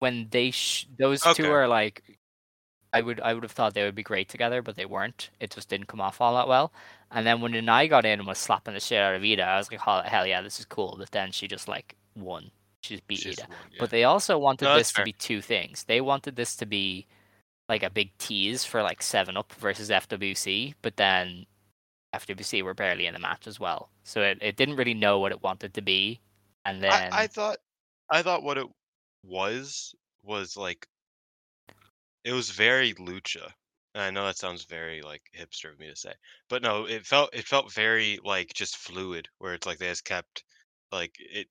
When 0.00 0.26
they 0.30 0.50
sh- 0.50 0.86
those 0.98 1.20
two 1.22 1.28
Okay. 1.30 1.46
are 1.46 1.68
like, 1.68 2.02
I 2.92 3.00
would 3.00 3.20
I 3.20 3.32
would 3.34 3.42
have 3.44 3.52
thought 3.52 3.74
they 3.74 3.84
would 3.84 3.94
be 3.94 4.02
great 4.02 4.28
together, 4.28 4.60
but 4.62 4.74
they 4.76 4.84
weren't. 4.86 5.30
It 5.40 5.50
just 5.50 5.68
didn't 5.68 5.86
come 5.86 6.00
off 6.00 6.20
all 6.20 6.34
that 6.34 6.48
well. 6.48 6.72
And 7.10 7.26
then 7.26 7.40
when 7.40 7.52
Nanae 7.52 7.88
got 7.88 8.04
in 8.04 8.18
and 8.18 8.26
was 8.26 8.38
slapping 8.38 8.74
the 8.74 8.80
shit 8.80 9.00
out 9.00 9.14
of 9.14 9.22
Iida, 9.22 9.46
I 9.46 9.56
was 9.56 9.70
like, 9.70 9.80
oh, 9.86 10.02
hell 10.04 10.26
yeah, 10.26 10.42
this 10.42 10.58
is 10.58 10.64
cool. 10.64 10.96
But 10.98 11.10
then 11.12 11.30
she 11.30 11.46
just 11.46 11.68
like 11.68 11.94
won. 12.16 12.50
She 12.82 12.94
just 12.94 13.06
beat 13.06 13.20
She's 13.20 13.36
Iida. 13.36 13.48
one, 13.48 13.58
yeah. 13.70 13.76
But 13.80 13.90
they 13.90 14.04
also 14.04 14.38
wanted 14.38 14.66
No, 14.66 14.76
this 14.76 14.92
to 14.92 15.02
be 15.04 15.12
two 15.12 15.40
things. 15.40 15.84
They 15.84 16.00
wanted 16.00 16.36
this 16.36 16.56
to 16.56 16.66
be 16.66 17.06
like 17.68 17.82
a 17.82 17.90
big 17.90 18.16
tease 18.18 18.64
for 18.64 18.82
like 18.82 19.02
Seven 19.02 19.36
Up 19.36 19.52
versus 19.54 19.90
FWC, 19.90 20.74
but 20.82 20.96
then 20.96 21.46
FWC 22.14 22.62
were 22.62 22.74
barely 22.74 23.06
in 23.06 23.14
the 23.14 23.20
match 23.20 23.46
as 23.46 23.58
well, 23.58 23.88
so 24.04 24.20
it, 24.22 24.38
it 24.40 24.56
didn't 24.56 24.76
really 24.76 24.94
know 24.94 25.18
what 25.18 25.32
it 25.32 25.42
wanted 25.42 25.74
to 25.74 25.82
be. 25.82 26.20
And 26.64 26.82
then 26.82 26.92
I, 26.92 27.22
I 27.22 27.26
thought 27.26 27.58
I 28.10 28.22
thought 28.22 28.42
what 28.42 28.58
it 28.58 28.66
was 29.26 29.94
was 30.22 30.56
like 30.56 30.86
it 32.24 32.32
was 32.32 32.50
very 32.50 32.94
lucha. 32.94 33.50
I 33.94 34.10
know 34.10 34.26
that 34.26 34.36
sounds 34.38 34.64
very 34.64 35.02
like 35.02 35.22
hipster 35.36 35.72
of 35.72 35.78
me 35.78 35.88
to 35.88 35.96
say. 35.96 36.12
But 36.48 36.62
no, 36.62 36.86
it 36.86 37.06
felt 37.06 37.30
it 37.34 37.46
felt 37.46 37.72
very 37.72 38.18
like 38.24 38.52
just 38.54 38.76
fluid 38.76 39.28
where 39.38 39.54
it's 39.54 39.66
like 39.66 39.78
they 39.78 39.88
just 39.88 40.04
kept 40.04 40.44
like 40.92 41.16
it 41.18 41.48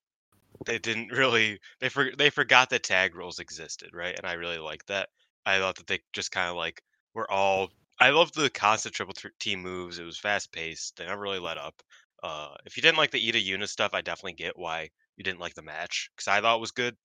they 0.65 0.79
didn't 0.79 1.09
really 1.11 1.59
they 1.79 1.89
for, 1.89 2.11
they 2.17 2.29
forgot 2.29 2.69
that 2.71 2.83
tag 2.83 3.15
rules 3.15 3.39
existed, 3.39 3.91
right? 3.93 4.17
And 4.17 4.27
I 4.27 4.33
really 4.33 4.59
liked 4.59 4.87
that. 4.87 5.09
I 5.45 5.59
thought 5.59 5.75
that 5.77 5.87
they 5.87 5.99
just 6.13 6.31
kind 6.31 6.49
of 6.49 6.55
like 6.57 6.81
were 7.13 7.29
all 7.31 7.71
I 7.99 8.09
loved 8.11 8.35
the 8.35 8.49
constant 8.49 8.95
triple 8.95 9.15
team 9.39 9.61
moves. 9.61 9.99
It 9.99 10.03
was 10.03 10.19
fast 10.19 10.51
paced. 10.51 10.97
They 10.97 11.05
never 11.05 11.21
really 11.21 11.39
let 11.39 11.57
up. 11.57 11.81
Uh, 12.23 12.55
if 12.65 12.77
you 12.77 12.81
didn't 12.83 12.97
like 12.97 13.11
the 13.11 13.19
Iida 13.31 13.43
Una 13.45 13.67
stuff, 13.67 13.93
I 13.93 14.01
definitely 14.01 14.33
get 14.33 14.57
why 14.57 14.89
you 15.17 15.23
didn't 15.23 15.39
like 15.39 15.53
the 15.55 15.61
match 15.61 16.09
because 16.15 16.27
I 16.27 16.41
thought 16.41 16.57
it 16.57 16.61
was 16.61 16.71
good. 16.71 16.95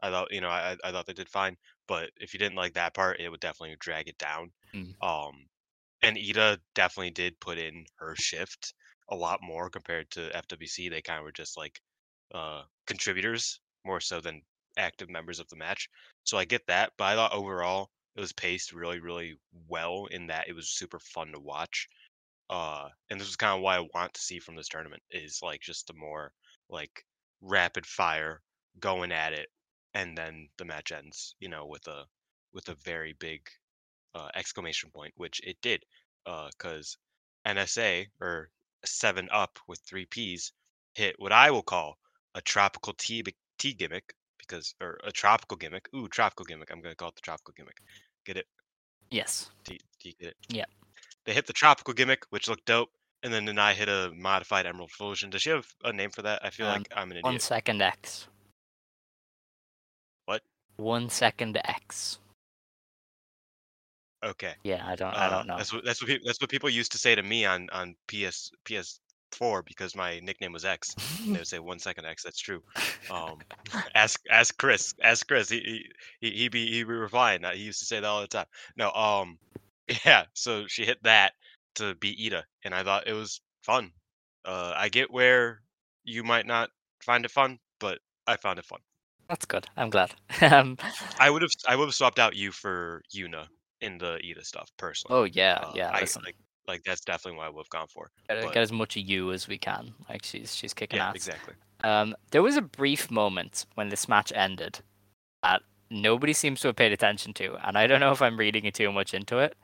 I 0.00 0.10
thought 0.10 0.32
you 0.32 0.40
know 0.40 0.48
I 0.48 0.76
I 0.84 0.92
thought 0.92 1.06
they 1.06 1.12
did 1.12 1.28
fine, 1.28 1.56
but 1.88 2.10
if 2.20 2.32
you 2.32 2.38
didn't 2.38 2.56
like 2.56 2.74
that 2.74 2.94
part, 2.94 3.18
it 3.18 3.28
would 3.28 3.40
definitely 3.40 3.76
drag 3.80 4.08
it 4.08 4.18
down. 4.18 4.52
Mm. 4.74 4.94
Um, 5.02 5.46
and 6.02 6.16
Iida 6.16 6.58
definitely 6.74 7.10
did 7.10 7.40
put 7.40 7.58
in 7.58 7.84
her 7.96 8.14
shift 8.14 8.74
a 9.08 9.16
lot 9.16 9.40
more 9.42 9.70
compared 9.70 10.10
to 10.12 10.30
FWC. 10.30 10.90
They 10.90 11.02
kind 11.02 11.18
of 11.18 11.24
were 11.24 11.32
just 11.32 11.56
like 11.56 11.80
uh 12.34 12.62
contributors 12.86 13.60
more 13.84 14.00
so 14.00 14.20
than 14.20 14.42
active 14.76 15.08
members 15.08 15.40
of 15.40 15.48
the 15.48 15.56
match. 15.56 15.88
So 16.24 16.36
I 16.38 16.44
get 16.44 16.66
that, 16.66 16.92
but 16.98 17.04
I 17.04 17.14
thought 17.14 17.32
overall 17.32 17.90
it 18.16 18.20
was 18.20 18.32
paced 18.32 18.72
really 18.72 19.00
really 19.00 19.38
well 19.68 20.06
in 20.10 20.26
that 20.28 20.48
it 20.48 20.54
was 20.54 20.68
super 20.68 20.98
fun 20.98 21.32
to 21.32 21.40
watch. 21.40 21.88
Uh, 22.50 22.88
and 23.10 23.20
this 23.20 23.28
is 23.28 23.36
kind 23.36 23.54
of 23.54 23.62
why 23.62 23.76
I 23.76 23.86
want 23.94 24.14
to 24.14 24.20
see 24.20 24.38
from 24.38 24.56
this 24.56 24.68
tournament 24.68 25.02
is 25.10 25.40
like 25.42 25.60
just 25.60 25.86
the 25.86 25.94
more 25.94 26.32
like 26.70 27.04
rapid 27.40 27.84
fire 27.86 28.40
going 28.80 29.12
at 29.12 29.32
it, 29.32 29.48
and 29.94 30.16
then 30.16 30.48
the 30.58 30.64
match 30.64 30.92
ends, 30.92 31.34
you 31.40 31.48
know, 31.48 31.66
with 31.66 31.86
a 31.88 32.04
with 32.52 32.68
a 32.68 32.74
very 32.84 33.14
big 33.18 33.40
uh, 34.14 34.28
exclamation 34.34 34.90
point, 34.90 35.12
which 35.16 35.40
it 35.44 35.56
did, 35.62 35.82
because 36.24 36.96
NSA 37.46 38.06
or 38.20 38.50
Seven 38.84 39.28
Up 39.32 39.58
with 39.66 39.80
three 39.80 40.06
P's 40.06 40.52
hit 40.94 41.14
what 41.18 41.32
I 41.32 41.50
will 41.50 41.62
call 41.62 41.98
a 42.34 42.40
tropical 42.40 42.92
tea 42.98 43.24
tea 43.58 43.72
gimmick 43.72 44.14
because 44.38 44.74
or 44.80 44.98
a 45.04 45.12
tropical 45.12 45.56
gimmick. 45.56 45.88
Ooh, 45.94 46.08
tropical 46.08 46.44
gimmick. 46.44 46.70
I'm 46.70 46.80
gonna 46.80 46.94
call 46.94 47.08
it 47.10 47.14
the 47.16 47.20
tropical 47.22 47.54
gimmick. 47.56 47.78
Get 48.24 48.36
it? 48.36 48.46
yes, 49.10 49.50
Do, 49.64 49.74
do 50.00 50.08
you 50.10 50.14
get 50.20 50.28
it? 50.28 50.36
Yeah. 50.48 50.64
They 51.24 51.32
hit 51.32 51.46
the 51.46 51.52
tropical 51.52 51.94
gimmick, 51.94 52.24
which 52.30 52.48
looked 52.48 52.64
dope, 52.66 52.90
and 53.22 53.32
then 53.32 53.46
Nanae 53.46 53.74
hit 53.74 53.88
a 53.88 54.10
modified 54.14 54.66
Emerald 54.66 54.90
Flowsion. 54.90 55.30
Does 55.30 55.42
she 55.42 55.50
have 55.50 55.66
a 55.84 55.92
name 55.92 56.10
for 56.10 56.22
that? 56.22 56.44
I 56.44 56.50
feel 56.50 56.66
Um, 56.66 56.78
like 56.78 56.88
I'm 56.94 57.10
an 57.10 57.18
idiot. 57.18 57.42
second 57.42 57.82
X. 57.82 58.28
One 60.78 61.10
second 61.10 61.58
X. 61.64 62.18
Okay. 64.24 64.54
Yeah, 64.64 64.84
I 64.86 64.96
don't 64.96 65.14
I 65.14 65.26
Uh, 65.26 65.30
don't 65.30 65.46
know. 65.46 65.56
That's 65.56 65.72
what 65.72 65.84
that's 65.84 66.00
what 66.00 66.08
people, 66.08 66.26
that's 66.26 66.40
what 66.40 66.50
people 66.50 66.70
used 66.70 66.92
to 66.92 66.98
say 66.98 67.14
to 67.14 67.22
me 67.22 67.44
on 67.44 67.68
on 67.70 67.94
PS 68.08 68.50
PS4 68.64 69.64
because 69.64 69.94
my 69.94 70.18
nickname 70.20 70.52
was 70.52 70.64
X. 70.64 70.94
They 71.24 71.32
would 71.32 71.46
say 71.46 71.58
one 71.58 71.78
second 71.78 72.04
X. 72.06 72.22
That's 72.22 72.38
true. 72.40 72.62
Um, 73.10 73.38
ask 73.94 74.20
ask 74.30 74.56
Chris. 74.58 74.94
Ask 75.02 75.26
Chris. 75.28 75.48
He 75.48 75.60
he 75.60 75.90
he 76.20 76.30
he 76.36 76.48
be 76.48 76.66
he 76.66 76.82
be 76.84 76.92
replying. 76.92 77.44
Uh, 77.44 77.52
He 77.52 77.62
used 77.62 77.80
to 77.80 77.86
say 77.86 78.00
that 78.00 78.06
all 78.06 78.20
the 78.20 78.28
time. 78.28 78.46
No. 78.76 78.90
Um. 78.92 79.38
Yeah. 80.04 80.24
So 80.34 80.66
she 80.66 80.84
hit 80.84 81.02
that 81.04 81.32
to 81.76 81.94
beat 81.94 82.18
Iida, 82.18 82.42
and 82.64 82.74
I 82.74 82.82
thought 82.82 83.06
it 83.08 83.14
was 83.14 83.40
fun. 83.62 83.90
Uh, 84.44 84.74
I 84.76 84.88
get 84.90 85.10
where 85.10 85.62
you 86.04 86.22
might 86.22 86.44
not 86.46 86.70
find 87.02 87.24
it 87.24 87.30
fun, 87.30 87.58
but 87.80 87.98
I 88.26 88.36
found 88.36 88.58
it 88.58 88.66
fun. 88.66 88.80
That's 89.28 89.44
good. 89.44 89.66
I'm 89.76 89.90
glad. 89.90 90.14
um, 90.40 90.76
I 91.18 91.30
would 91.30 91.42
have 91.42 91.50
I 91.68 91.76
would 91.76 91.86
have 91.86 91.94
swapped 91.94 92.18
out 92.18 92.34
you 92.34 92.50
for 92.50 93.02
Yuna 93.14 93.46
in 93.80 93.98
the 93.98 94.18
Iida 94.24 94.44
stuff 94.44 94.70
personally. 94.76 95.16
oh 95.16 95.24
yeah, 95.24 95.60
Uh, 95.62 95.72
yeah. 95.74 95.90
I, 95.92 96.00
like 96.00 96.36
like 96.66 96.82
that's 96.84 97.00
definitely 97.02 97.38
what 97.38 97.46
I 97.46 97.50
would 97.50 97.60
have 97.60 97.70
gone 97.70 97.88
for. 97.88 98.10
get, 98.28 98.42
but- 98.42 98.54
get 98.54 98.62
as 98.62 98.72
much 98.72 98.96
of 98.96 99.02
you 99.02 99.32
as 99.32 99.46
we 99.48 99.58
can. 99.58 99.94
Like 100.08 100.24
she's 100.24 100.54
she's 100.54 100.74
kicking 100.74 100.98
Yeah, 100.98 101.08
ass. 101.10 101.14
exactly. 101.16 101.54
Um, 101.84 102.16
there 102.32 102.42
was 102.42 102.56
a 102.56 102.62
brief 102.62 103.10
moment 103.10 103.66
when 103.74 103.88
this 103.88 104.08
match 104.08 104.32
ended 104.34 104.80
that 105.44 105.62
nobody 105.90 106.32
seems 106.32 106.60
to 106.60 106.68
have 106.68 106.76
paid 106.76 106.90
attention 106.92 107.32
to, 107.34 107.56
and 107.66 107.78
I 107.78 107.86
don't 107.86 108.00
know 108.00 108.10
if 108.12 108.20
I'm 108.20 108.36
reading 108.36 108.64
it 108.64 108.74
too 108.74 108.90
much 108.90 109.14
into 109.14 109.38
it. 109.38 109.56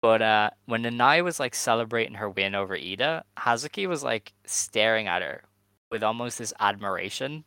But 0.00 0.22
uh, 0.22 0.50
when 0.66 0.82
Nanae 0.84 1.22
was 1.24 1.38
like 1.40 1.54
celebrating 1.54 2.14
her 2.14 2.28
win 2.30 2.54
over 2.54 2.76
Iida, 2.76 3.22
Hazuki 3.38 3.86
was 3.86 4.02
like 4.02 4.32
staring 4.46 5.06
at 5.06 5.22
her 5.22 5.42
with 5.90 6.02
almost 6.02 6.38
this 6.38 6.52
admiration 6.60 7.44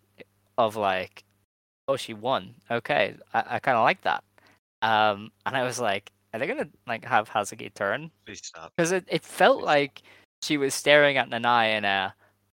of 0.58 0.76
like, 0.76 1.24
oh, 1.88 1.96
she 1.96 2.14
won. 2.14 2.56
Okay, 2.70 3.16
I, 3.34 3.44
I 3.56 3.60
kind 3.60 3.78
of 3.78 3.84
like 3.84 4.02
that. 4.02 4.24
Um, 4.82 5.32
and 5.46 5.56
I 5.56 5.64
was 5.64 5.80
like, 5.80 6.12
are 6.34 6.40
they 6.40 6.48
gonna 6.48 6.70
like 6.86 7.06
have 7.06 7.30
Hazuki 7.30 7.74
turn? 7.74 8.12
Please 8.26 8.42
stop. 8.44 8.72
because 8.76 8.92
it, 8.92 9.06
it 9.08 9.24
felt 9.24 9.60
Please. 9.60 9.66
like 9.66 10.02
she 10.44 10.58
was 10.58 10.74
staring 10.74 11.18
at 11.18 11.30
Nanae 11.30 11.78
in 11.78 11.86
a 11.86 12.14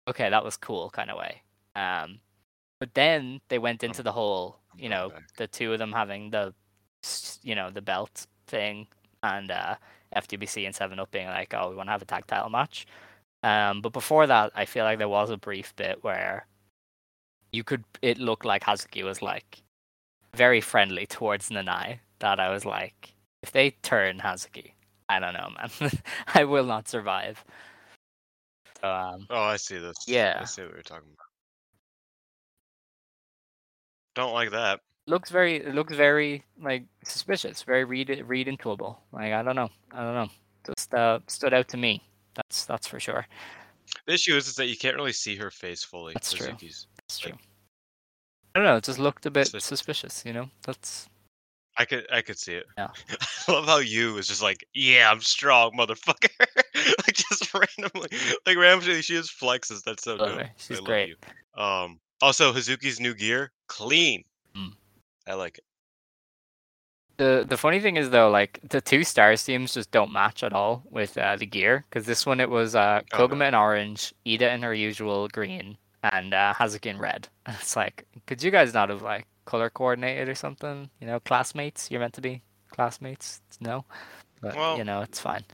okay 0.08 0.28
that 0.30 0.44
was 0.44 0.56
cool 0.56 0.90
kind 0.90 1.10
of 1.10 1.16
way 1.16 1.40
um 1.76 2.18
but 2.80 2.92
then 2.94 3.40
they 3.48 3.58
went 3.58 3.82
into 3.84 3.98
I'm- 4.00 4.04
the 4.04 4.12
whole 4.12 4.58
you 4.76 4.88
know 4.88 5.12
the 5.36 5.46
two 5.48 5.72
of 5.72 5.78
them 5.78 5.92
having 5.92 6.30
the 6.30 6.54
you 7.42 7.54
know, 7.54 7.70
the 7.70 7.82
belt 7.82 8.26
thing 8.46 8.86
and 9.22 9.50
uh, 9.50 9.74
FTBC 10.14 10.66
and 10.66 10.74
Seven 10.74 10.98
Up 10.98 11.10
being 11.10 11.26
like, 11.26 11.52
oh, 11.54 11.70
we 11.70 11.76
want 11.76 11.88
to 11.88 11.92
have 11.92 12.02
a 12.02 12.04
tag 12.06 12.26
title 12.26 12.50
match. 12.50 12.86
Um, 13.42 13.80
but 13.80 13.92
before 13.92 14.26
that, 14.28 14.52
I 14.54 14.64
feel 14.66 14.84
like 14.84 14.98
there 14.98 15.08
was 15.08 15.30
a 15.30 15.36
brief 15.36 15.74
bit 15.74 15.98
where 16.04 16.46
you 17.52 17.64
could. 17.64 17.84
It 18.00 18.18
looked 18.18 18.44
like 18.44 18.62
Hazuki 18.64 19.02
was 19.04 19.22
like 19.22 19.62
very 20.34 20.60
friendly 20.60 21.06
towards 21.06 21.50
Nanae. 21.50 21.98
That 22.20 22.40
I 22.40 22.50
was 22.50 22.64
like, 22.64 23.14
if 23.42 23.52
they 23.52 23.70
turn 23.82 24.18
Hazuki, 24.18 24.72
I 25.08 25.18
don't 25.18 25.34
know, 25.34 25.50
man. 25.56 25.90
I 26.34 26.44
will 26.44 26.64
not 26.64 26.88
survive. 26.88 27.44
So, 28.80 28.88
um, 28.88 29.26
Oh, 29.30 29.42
I 29.42 29.56
see 29.56 29.78
this. 29.78 29.96
Yeah. 30.06 30.38
I 30.40 30.44
see 30.44 30.62
what 30.62 30.72
you're 30.72 30.82
talking 30.82 31.08
about. 31.12 31.26
Don't 34.14 34.32
like 34.34 34.50
that. 34.50 34.80
looks 35.06 35.30
very 35.30 35.62
looks 35.72 35.94
very 35.94 36.44
like 36.60 36.84
suspicious, 37.04 37.62
very 37.62 37.84
read 37.84 38.22
read 38.26 38.46
intuable. 38.46 38.96
Like 39.12 39.32
I 39.32 39.42
don't 39.42 39.56
know, 39.56 39.70
I 39.92 40.02
don't 40.02 40.14
know. 40.14 40.28
Just 40.66 40.94
uh, 40.94 41.18
stood 41.26 41.54
out 41.54 41.68
to 41.68 41.76
me. 41.76 42.02
That's 42.34 42.64
that's 42.66 42.86
for 42.86 43.00
sure. 43.00 43.26
The 44.06 44.14
issue 44.14 44.36
is, 44.36 44.48
is 44.48 44.54
that 44.56 44.66
you 44.66 44.76
can't 44.76 44.96
really 44.96 45.12
see 45.12 45.34
her 45.36 45.50
face 45.50 45.82
fully. 45.82 46.12
That's 46.14 46.32
true. 46.32 46.46
Suzuki's. 46.46 46.86
Like- 47.24 47.32
true. 47.34 47.38
I 48.54 48.58
don't 48.58 48.66
know. 48.66 48.76
It 48.76 48.84
just 48.84 48.98
looked 48.98 49.24
a 49.26 49.30
bit 49.30 49.48
Sus- 49.48 49.64
suspicious. 49.64 50.22
You 50.26 50.32
know. 50.34 50.50
That's 50.66 51.08
I 51.78 51.84
could 51.86 52.06
I 52.12 52.20
could 52.20 52.38
see 52.38 52.52
it. 52.54 52.66
Yeah. 52.76 52.88
I 53.48 53.52
love 53.52 53.64
how 53.66 53.78
you 53.78 54.18
is 54.18 54.28
just 54.28 54.42
like, 54.42 54.66
yeah, 54.74 55.10
I'm 55.10 55.20
strong, 55.22 55.72
motherfucker. 55.72 56.28
like 56.76 57.14
just 57.14 57.52
randomly, 57.54 58.08
like 58.46 58.56
randomly, 58.58 59.00
she 59.02 59.14
just 59.14 59.38
flexes. 59.40 59.82
That's 59.84 60.04
so 60.04 60.18
dope. 60.18 60.46
She's 60.56 60.80
I 60.80 60.84
great. 60.84 61.16
Um. 61.56 61.98
Also, 62.20 62.52
Hazuki's 62.52 63.00
new 63.00 63.14
gear, 63.14 63.50
clean. 63.68 64.22
Mm. 64.56 64.72
I 65.26 65.34
like 65.34 65.58
it. 65.58 65.64
the 67.16 67.44
the 67.48 67.56
funny 67.56 67.80
thing 67.80 67.96
is 67.96 68.10
though, 68.10 68.30
like 68.30 68.60
the 68.68 68.80
two 68.80 69.02
stars 69.02 69.42
teams 69.42 69.74
just 69.74 69.90
don't 69.90 70.12
match 70.12 70.42
at 70.44 70.52
all 70.52 70.84
with 70.90 71.16
uh, 71.18 71.36
the 71.36 71.46
gear. 71.46 71.84
Because 71.88 72.06
this 72.06 72.26
one 72.26 72.38
it 72.38 72.50
was 72.50 72.74
uh, 72.74 73.00
Oh, 73.14 73.26
no. 73.26 73.44
In 73.46 73.54
orange, 73.54 74.12
Iida 74.26 74.54
in 74.54 74.62
her 74.62 74.74
usual 74.74 75.26
green, 75.28 75.76
and 76.02 76.34
uh, 76.34 76.54
Hazuki 76.54 76.86
in 76.86 76.98
red. 76.98 77.28
And 77.46 77.56
it's 77.60 77.76
like, 77.76 78.06
could 78.26 78.42
you 78.42 78.50
guys 78.50 78.74
not 78.74 78.88
have 78.90 79.02
like 79.02 79.26
color 79.44 79.70
coordinated 79.70 80.28
or 80.28 80.34
something? 80.34 80.90
You 81.00 81.06
know, 81.06 81.20
classmates. 81.20 81.90
You're 81.90 82.00
meant 82.00 82.14
to 82.14 82.20
be 82.20 82.42
classmates. 82.70 83.40
No, 83.60 83.84
but 84.40 84.56
Well- 84.56 84.78
you 84.78 84.84
know, 84.84 85.02
it's 85.02 85.20
fine. 85.20 85.44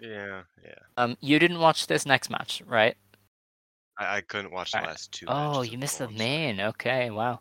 Yeah, 0.00 0.42
yeah. 0.64 0.74
Um, 0.96 1.16
you 1.20 1.38
didn't 1.38 1.58
watch 1.60 1.86
this 1.86 2.06
next 2.06 2.30
match, 2.30 2.62
right? 2.66 2.96
I, 3.98 4.16
I 4.16 4.20
couldn't 4.22 4.50
watch 4.50 4.72
the 4.72 4.78
last 4.78 5.12
two. 5.12 5.26
Oh, 5.28 5.60
you 5.62 5.76
missed 5.76 5.98
the 5.98 6.08
main. 6.08 6.58
Okay, 6.58 7.10
wow. 7.10 7.40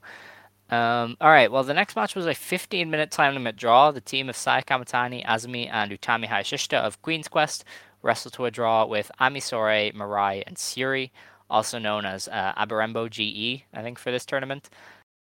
Um, 0.69 1.15
all 1.21 1.29
right. 1.29 1.49
Well, 1.51 1.63
the 1.63 1.73
next 1.73 1.95
match 1.95 2.15
was 2.15 2.25
a 2.25 2.31
15-minute 2.31 3.11
time 3.11 3.33
limit 3.33 3.55
draw. 3.55 3.91
The 3.91 4.01
team 4.01 4.29
of 4.29 4.35
Saya 4.35 4.61
Kamatani, 4.61 5.25
AZM, 5.25 5.69
and 5.71 5.91
Utami 5.91 6.27
Hayashishita 6.27 6.77
of 6.79 7.01
Queen's 7.01 7.27
Quest 7.29 7.63
wrestled 8.01 8.33
to 8.35 8.45
a 8.45 8.51
draw 8.51 8.85
with 8.85 9.09
Ami 9.19 9.39
Sourei, 9.39 9.93
Mirai, 9.95 10.43
and 10.45 10.57
Syuri, 10.57 11.11
also 11.49 11.79
known 11.79 12.05
as 12.05 12.27
uh, 12.27 12.53
Abarenbo 12.57 13.09
GE, 13.09 13.63
I 13.73 13.81
think, 13.81 13.99
for 13.99 14.11
this 14.11 14.25
tournament. 14.25 14.69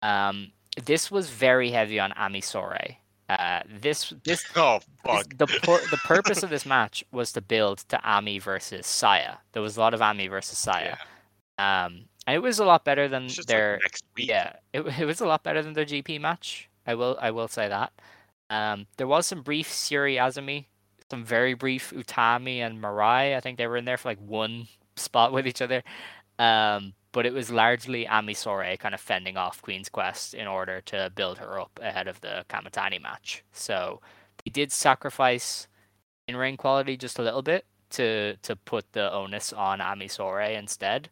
Um, 0.01 0.51
this 0.85 1.09
was 1.09 1.29
very 1.29 1.71
heavy 1.71 1.99
on 1.99 2.11
Ami 2.13 2.41
Sourei. 2.41 2.97
Uh, 3.27 3.61
this 3.81 4.13
this 4.23 4.45
Oh 4.55 4.79
this- 5.05 5.27
the 5.37 5.45
the 5.91 5.99
purpose 6.05 6.43
of 6.43 6.49
this 6.49 6.65
match 6.65 7.03
was 7.11 7.31
to 7.33 7.41
build 7.41 7.79
to 7.89 7.99
Ami 8.03 8.39
versus 8.39 8.85
Saya. 8.85 9.37
There 9.53 9.61
was 9.63 9.77
a 9.77 9.79
lot 9.79 9.93
of 9.93 10.01
Ami 10.01 10.27
versus 10.27 10.57
Saya. 10.59 10.97
Yeah. 11.57 11.85
Um, 11.85 12.05
and 12.27 12.35
it 12.35 12.39
was 12.39 12.59
a 12.59 12.65
lot 12.65 12.85
better 12.85 13.07
than 13.07 13.27
their 13.47 13.73
like 13.73 13.81
next 13.83 14.03
week. 14.15 14.27
yeah. 14.29 14.53
It, 14.73 14.81
it 14.99 15.05
was 15.05 15.21
a 15.21 15.25
lot 15.27 15.43
better 15.43 15.63
than 15.63 15.73
their 15.73 15.85
GP 15.85 16.19
match. 16.21 16.69
I 16.85 16.93
will 16.95 17.17
I 17.21 17.31
will 17.31 17.47
say 17.47 17.67
that. 17.67 17.93
Um, 18.51 18.85
there 18.97 19.07
was 19.07 19.25
some 19.25 19.41
brief 19.41 19.69
Syuri 19.69 20.17
AZM, 20.17 20.65
some 21.09 21.23
very 21.23 21.55
brief 21.55 21.91
Utami 21.95 22.57
and 22.57 22.79
Mirai. 22.79 23.35
I 23.35 23.39
think 23.39 23.57
they 23.57 23.65
were 23.65 23.77
in 23.77 23.85
there 23.85 23.97
for 23.97 24.09
like 24.09 24.19
one 24.19 24.67
spot 24.97 25.31
with 25.31 25.47
each 25.47 25.61
other. 25.61 25.83
Um, 26.39 26.93
but 27.11 27.25
it 27.25 27.33
was 27.33 27.49
largely 27.49 28.07
Ami 28.07 28.33
Sourei 28.33 28.77
kind 28.77 28.93
of 28.93 28.99
fending 28.99 29.37
off 29.37 29.61
Queen's 29.61 29.87
Quest 29.87 30.33
in 30.33 30.47
order 30.47 30.81
to 30.81 31.11
build 31.15 31.37
her 31.37 31.59
up 31.59 31.79
ahead 31.81 32.07
of 32.07 32.19
the 32.21 32.43
Kamatani 32.49 33.01
match. 33.01 33.43
So 33.53 34.01
they 34.43 34.51
did 34.51 34.71
sacrifice 34.71 35.67
in 36.27 36.35
ring 36.35 36.57
quality 36.57 36.97
just 36.97 37.19
a 37.19 37.23
little 37.23 37.41
bit 37.41 37.65
to 37.91 38.35
to 38.41 38.55
put 38.55 38.91
the 38.91 39.11
onus 39.13 39.53
on 39.53 39.79
Ami 39.79 40.07
Sourei 40.07 40.57
instead. 40.57 41.09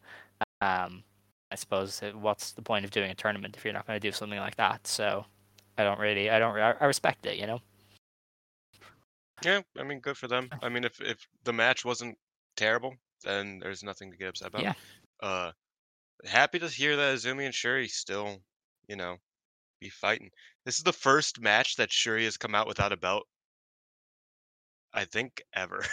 Um, 0.60 1.04
I 1.50 1.56
suppose 1.56 2.02
uh, 2.02 2.10
what's 2.10 2.52
the 2.52 2.62
point 2.62 2.84
of 2.84 2.90
doing 2.90 3.10
a 3.10 3.14
tournament 3.14 3.56
if 3.56 3.64
you're 3.64 3.72
not 3.72 3.86
going 3.86 3.98
to 3.98 4.08
do 4.08 4.12
something 4.12 4.38
like 4.38 4.56
that? 4.56 4.86
So 4.86 5.24
I 5.78 5.84
don't 5.84 6.00
really, 6.00 6.28
I 6.30 6.38
don't, 6.38 6.56
I 6.58 6.74
I 6.80 6.84
respect 6.84 7.26
it, 7.26 7.38
you 7.38 7.46
know. 7.46 7.60
Yeah, 9.44 9.62
I 9.78 9.82
mean, 9.84 10.00
good 10.00 10.16
for 10.16 10.28
them. 10.28 10.50
I 10.62 10.68
mean, 10.68 10.84
if 10.84 11.00
if 11.00 11.26
the 11.44 11.52
match 11.52 11.84
wasn't 11.84 12.18
terrible, 12.56 12.94
then 13.24 13.58
there's 13.60 13.82
nothing 13.82 14.10
to 14.10 14.16
get 14.16 14.28
upset 14.28 14.48
about. 14.48 14.62
Yeah. 14.62 14.72
Uh, 15.22 15.52
happy 16.24 16.58
to 16.58 16.68
hear 16.68 16.96
that 16.96 17.16
AZM 17.16 17.44
and 17.44 17.54
Syuri 17.54 17.88
still, 17.90 18.38
you 18.88 18.96
know, 18.96 19.16
be 19.80 19.88
fighting. 19.90 20.30
This 20.64 20.76
is 20.78 20.84
the 20.84 20.92
first 20.92 21.40
match 21.40 21.76
that 21.76 21.90
Syuri 21.90 22.24
has 22.24 22.36
come 22.36 22.54
out 22.54 22.66
without 22.66 22.92
a 22.92 22.96
belt. 22.96 23.26
I 24.92 25.04
think 25.04 25.42
ever. 25.54 25.84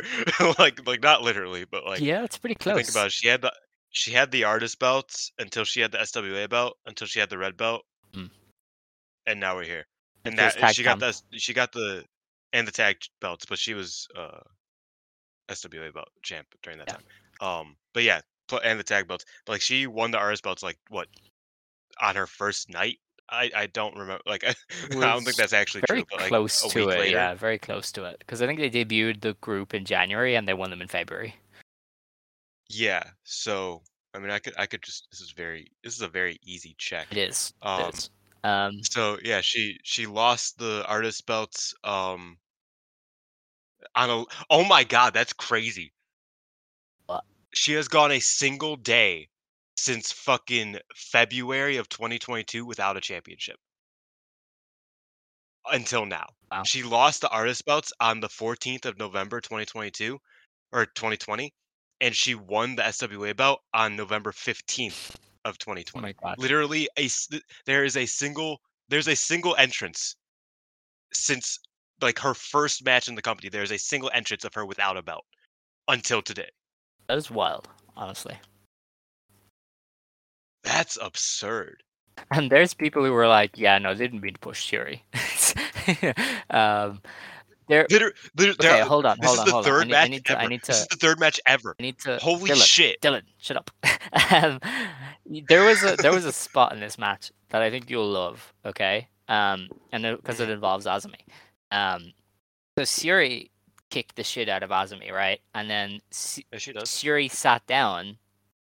like 0.58 0.86
like 0.86 1.02
not 1.02 1.22
literally, 1.22 1.64
but 1.70 1.84
like 1.86 2.00
yeah, 2.00 2.24
it's 2.24 2.36
pretty 2.38 2.56
close. 2.56 2.76
think 2.76 2.90
about 2.90 3.06
it. 3.06 3.12
She 3.12 3.26
had 3.28 3.40
the 3.42 3.52
she 3.90 4.12
had 4.12 4.30
the 4.30 4.44
artist 4.44 4.78
belts 4.78 5.32
until 5.38 5.64
she 5.64 5.80
had 5.80 5.92
the 5.92 5.98
SWA 5.98 6.48
belt 6.48 6.76
until 6.86 7.06
she 7.06 7.20
had 7.20 7.30
the 7.30 7.38
red 7.38 7.56
belt, 7.56 7.82
Mm. 8.14 8.30
and 9.26 9.40
now 9.40 9.56
we're 9.56 9.64
here. 9.64 9.86
And 10.24 10.38
that 10.38 10.74
she 10.74 10.82
got 10.82 10.98
that 10.98 11.20
she 11.32 11.54
got 11.54 11.72
the 11.72 12.04
and 12.52 12.68
the 12.68 12.72
tag 12.72 12.96
belts, 13.20 13.46
but 13.46 13.58
she 13.58 13.72
was 13.72 14.06
uh 14.16 14.40
SWA 15.50 15.92
belt 15.92 16.08
champ 16.22 16.46
during 16.62 16.78
that 16.78 16.88
Yeah. 16.88 16.94
time. 16.94 17.04
Um, 17.40 17.76
but 17.92 18.02
yeah, 18.02 18.20
and 18.64 18.78
the 18.78 18.84
tag 18.84 19.06
belts. 19.06 19.24
But 19.46 19.52
like 19.52 19.60
she 19.62 19.86
won 19.86 20.10
the 20.10 20.18
artist 20.18 20.42
belts 20.42 20.62
like 20.62 20.78
what 20.88 21.08
on 22.00 22.16
her 22.16 22.26
first 22.26 22.70
night. 22.70 22.98
I 23.28 23.50
I 23.54 23.66
don't 23.66 23.96
remember. 23.96 24.22
Like 24.26 24.44
I, 24.44 24.54
don't 24.90 25.24
think 25.24 25.36
that's 25.36 25.52
actually 25.52 25.82
very 25.88 26.02
true. 26.02 26.18
Like 26.18 26.28
close 26.28 26.64
a 26.64 26.68
to 26.70 26.88
it. 26.88 26.98
later. 26.98 27.16
Yeah, 27.16 27.34
very 27.34 27.58
close 27.58 27.92
to 27.92 28.04
it. 28.04 28.16
Because 28.18 28.42
I 28.42 28.46
think 28.46 28.58
they 28.58 28.70
debuted 28.70 29.20
the 29.20 29.34
group 29.34 29.74
in 29.74 29.84
January 29.84 30.34
and 30.34 30.48
they 30.48 30.54
won 30.54 30.70
them 30.70 30.82
in 30.82 30.88
February. 30.88 31.34
Yeah. 32.68 33.04
So 33.24 33.82
I 34.14 34.18
mean, 34.18 34.30
I 34.30 34.38
could 34.38 34.54
I 34.58 34.66
could 34.66 34.82
just 34.82 35.08
this 35.10 35.20
is 35.20 35.32
very 35.32 35.70
this 35.84 35.94
is 35.94 36.02
a 36.02 36.08
very 36.08 36.38
easy 36.42 36.74
check. 36.78 37.06
It 37.10 37.18
is. 37.18 37.52
Um, 37.62 37.80
it 37.82 37.94
is. 37.94 38.10
Um, 38.42 38.82
So 38.82 39.18
yeah, 39.22 39.40
she 39.40 39.78
she 39.84 40.06
lost 40.06 40.58
the 40.58 40.84
artist 40.86 41.26
belts 41.26 41.74
um 41.84 42.36
on 43.94 44.10
a 44.10 44.24
oh 44.50 44.64
my 44.64 44.84
god, 44.84 45.14
that's 45.14 45.32
crazy. 45.32 45.92
What? 47.06 47.24
She 47.54 47.72
has 47.74 47.88
gone 47.88 48.12
a 48.12 48.20
single 48.20 48.76
day 48.76 49.28
since 49.76 50.12
fucking 50.12 50.78
February 50.94 51.76
of 51.76 51.88
2022 51.88 52.64
without 52.64 52.96
a 52.96 53.00
championship. 53.00 53.56
Until 55.70 56.06
now. 56.06 56.26
Wow. 56.50 56.64
She 56.64 56.82
lost 56.82 57.20
the 57.20 57.28
artist 57.30 57.64
belts 57.64 57.92
on 58.00 58.20
the 58.20 58.28
14th 58.28 58.86
of 58.86 58.98
November 58.98 59.40
2022 59.40 60.18
or 60.72 60.86
2020 60.86 61.52
and 62.00 62.16
she 62.16 62.34
won 62.34 62.76
the 62.76 62.82
SWA 62.82 63.36
belt 63.36 63.60
on 63.74 63.96
November 63.96 64.32
15th 64.32 65.14
of 65.44 65.54
oh 65.54 65.72
2020 65.72 66.06
my 66.06 66.12
god. 66.22 66.38
literally 66.38 66.88
a 66.98 67.08
there 67.66 67.84
is 67.84 67.96
a 67.96 68.06
single 68.06 68.60
there's 68.88 69.08
a 69.08 69.16
single 69.16 69.56
entrance 69.56 70.16
since 71.12 71.58
like 72.02 72.18
her 72.18 72.34
first 72.34 72.84
match 72.84 73.08
in 73.08 73.14
the 73.14 73.22
company 73.22 73.48
there's 73.48 73.70
a 73.72 73.78
single 73.78 74.10
entrance 74.14 74.44
of 74.44 74.54
her 74.54 74.64
without 74.66 74.96
a 74.96 75.02
belt 75.02 75.24
until 75.88 76.22
today 76.22 76.48
That 77.08 77.18
is 77.18 77.30
wild, 77.30 77.68
honestly. 77.96 78.36
that's 80.62 80.98
absurd 81.00 81.82
And 82.30 82.50
there's 82.50 82.74
people 82.74 83.02
who 83.04 83.12
were 83.12 83.26
like, 83.28 83.52
"Yeah, 83.56 83.78
no, 83.78 83.94
they 83.94 84.04
didn't 84.04 84.20
mean 84.20 84.34
to 84.34 84.40
push 84.40 84.70
Syuri." 84.70 85.00
um, 86.50 87.00
there. 87.68 87.86
Liter- 87.90 88.12
liter- 88.36 88.52
Okay, 88.52 88.80
are- 88.80 88.84
hold 88.86 89.06
on, 89.06 89.16
this 89.20 89.26
hold 89.26 89.36
is 89.36 89.40
on, 89.40 89.46
the 89.46 89.52
hold 89.52 89.64
on. 89.66 89.72
I 89.72 89.78
third 89.78 89.86
need, 89.86 89.94
I 89.94 90.00
match 90.02 90.10
need 90.10 90.24
to. 90.26 90.32
ever 90.32 90.40
I 90.42 90.46
need 90.48 90.62
this 90.66 90.80
is 90.82 90.86
the 90.88 90.96
third 90.96 91.18
match 91.20 91.40
ever 91.46 91.74
I 91.78 91.82
need 91.82 91.98
to. 92.00 92.18
holy 92.18 92.50
Dylan, 92.50 92.64
shit 92.66 93.00
Dylan, 93.00 93.22
shut 93.38 93.56
up. 93.56 93.70
um, 94.32 94.60
there 95.48 95.64
was 95.64 95.82
a 95.82 95.96
there 95.96 96.12
was 96.12 96.26
a 96.26 96.32
spot 96.32 96.72
in 96.74 96.80
this 96.80 96.98
match 96.98 97.32
that 97.50 97.62
I 97.62 97.70
think 97.70 97.88
you'll 97.88 98.10
love. 98.10 98.52
Okay, 98.66 99.08
um, 99.28 99.68
and 99.92 100.04
because 100.16 100.40
it 100.40 100.50
involves 100.50 100.84
AZM. 100.84 101.14
Um, 101.72 102.12
so 102.78 102.84
Syuri 102.84 103.50
kicked 103.90 104.16
the 104.16 104.24
shit 104.24 104.48
out 104.48 104.62
of 104.62 104.70
AZM, 104.70 105.12
right? 105.12 105.40
And 105.54 105.68
then 105.68 106.00
S- 106.12 106.40
yeah, 106.52 106.58
she 106.58 106.72
does 106.72 106.88
Syuri 106.88 107.30
sat 107.30 107.66
down 107.66 108.16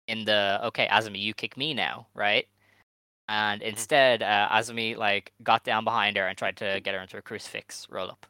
in 0.07 0.25
the 0.25 0.59
okay, 0.65 0.87
AZM, 0.87 1.17
you 1.19 1.33
kick 1.33 1.57
me 1.57 1.73
now, 1.73 2.07
right? 2.13 2.47
And 3.27 3.61
Mm-hmm. 3.61 3.69
instead, 3.69 4.21
uh, 4.23 4.47
AZM 4.51 4.97
like 4.97 5.33
got 5.43 5.63
down 5.63 5.83
behind 5.83 6.17
her 6.17 6.27
and 6.27 6.37
tried 6.37 6.57
to 6.57 6.79
get 6.83 6.93
her 6.93 7.01
into 7.01 7.17
a 7.17 7.21
crucifix 7.21 7.87
roll 7.89 8.09
up. 8.09 8.25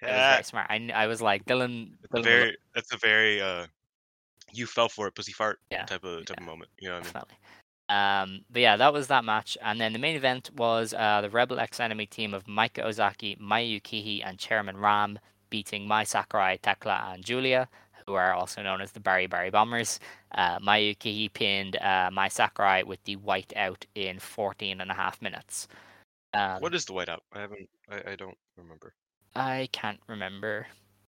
It 0.00 0.06
was 0.06 0.14
yeah, 0.14 0.30
very 0.30 0.44
smart. 0.44 0.66
I, 0.68 0.90
I 0.94 1.06
was 1.06 1.22
like, 1.22 1.44
Dylan, 1.44 1.92
Dylan 2.12 2.24
very 2.24 2.56
that's 2.74 2.92
a 2.92 2.96
very 2.96 3.40
uh 3.40 3.66
you 4.52 4.66
fell 4.66 4.88
for 4.88 5.06
it 5.06 5.14
pussy 5.14 5.32
fart 5.32 5.60
Yeah, 5.70 5.84
type 5.84 6.04
of 6.04 6.26
type 6.26 6.36
yeah. 6.38 6.42
of 6.42 6.46
moment 6.46 6.70
you 6.80 6.88
know 6.88 6.94
what 6.94 7.02
i 7.02 7.04
mean 7.04 7.12
definitely. 7.12 7.36
Um, 7.88 8.44
but 8.50 8.62
yeah, 8.62 8.76
that 8.76 8.92
was 8.92 9.08
that 9.08 9.24
match. 9.24 9.58
And 9.62 9.80
then 9.80 9.92
the 9.92 9.98
main 9.98 10.16
event 10.16 10.50
was 10.56 10.94
uh, 10.94 11.20
the 11.20 11.30
Rebel 11.30 11.60
X 11.60 11.80
Enemy 11.80 12.06
team 12.06 12.32
of 12.34 12.44
Maika 12.44 12.84
Ozaki, 12.84 13.36
Maya 13.38 13.64
Yukihi, 13.64 14.22
and 14.24 14.38
Chairman 14.38 14.76
Ram 14.78 15.18
beating 15.50 15.86
Mai 15.86 16.04
Sakurai, 16.04 16.56
Tekla, 16.56 17.12
and 17.12 17.24
Giulia, 17.24 17.68
who 18.06 18.14
are 18.14 18.32
also 18.32 18.62
known 18.62 18.80
as 18.80 18.92
the 18.92 19.00
Baribari 19.00 19.52
Bombers. 19.52 20.00
Uh, 20.34 20.58
Maya 20.62 20.94
Yukihi 20.94 21.32
pinned 21.32 21.76
uh, 21.76 22.10
Mai 22.12 22.28
Sakurai 22.28 22.82
with 22.82 23.02
the 23.04 23.16
white 23.16 23.52
out 23.56 23.84
in 23.94 24.18
14 24.18 24.80
and 24.80 24.90
a 24.90 24.94
half 24.94 25.20
minutes. 25.20 25.68
Um, 26.34 26.60
What 26.60 26.74
is 26.74 26.86
the 26.86 26.94
whiteout? 26.94 27.20
I 27.32 27.40
haven't. 27.40 27.68
I, 27.90 28.12
I 28.12 28.16
don't 28.16 28.38
remember. 28.56 28.94
I 29.34 29.68
can't 29.72 30.00
remember. 30.06 30.66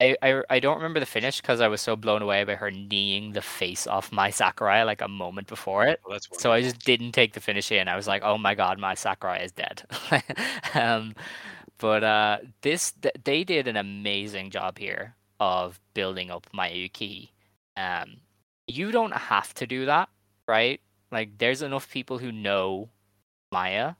I, 0.01 0.15
I, 0.21 0.41
I 0.49 0.59
don't 0.59 0.77
remember 0.77 0.99
the 0.99 1.05
finish 1.05 1.39
because 1.39 1.61
I 1.61 1.67
was 1.67 1.81
so 1.81 1.95
blown 1.95 2.21
away 2.21 2.43
by 2.43 2.55
her 2.55 2.71
kneeing 2.71 3.33
the 3.33 3.41
face 3.41 3.87
off 3.87 4.11
Mai 4.11 4.29
Sakurai 4.31 4.83
like 4.83 5.01
a 5.01 5.07
moment 5.07 5.47
before 5.47 5.85
it. 5.85 6.01
Well, 6.07 6.19
So 6.33 6.51
I 6.51 6.61
just 6.61 6.83
didn't 6.83 7.13
take 7.13 7.33
the 7.33 7.39
finish 7.39 7.71
in. 7.71 7.87
I 7.87 7.95
was 7.95 8.07
like, 8.07 8.23
oh 8.23 8.37
my 8.37 8.55
god, 8.55 8.79
Mai 8.79 8.95
Sakurai 8.95 9.43
is 9.43 9.51
dead. 9.51 9.83
um, 10.73 11.15
but 11.77 12.03
uh, 12.03 12.37
this 12.61 12.91
th- 12.93 13.15
they 13.23 13.43
did 13.43 13.67
an 13.67 13.77
amazing 13.77 14.49
job 14.49 14.77
here 14.77 15.15
of 15.39 15.79
building 15.93 16.31
up 16.31 16.47
Mayuki. 16.53 17.29
Um, 17.77 18.17
you 18.67 18.91
don't 18.91 19.13
have 19.13 19.53
to 19.55 19.67
do 19.67 19.85
that, 19.85 20.09
right? 20.47 20.81
Like, 21.11 21.37
there's 21.37 21.61
enough 21.61 21.89
people 21.89 22.17
who 22.17 22.31
know 22.31 22.89
Maya 23.51 23.93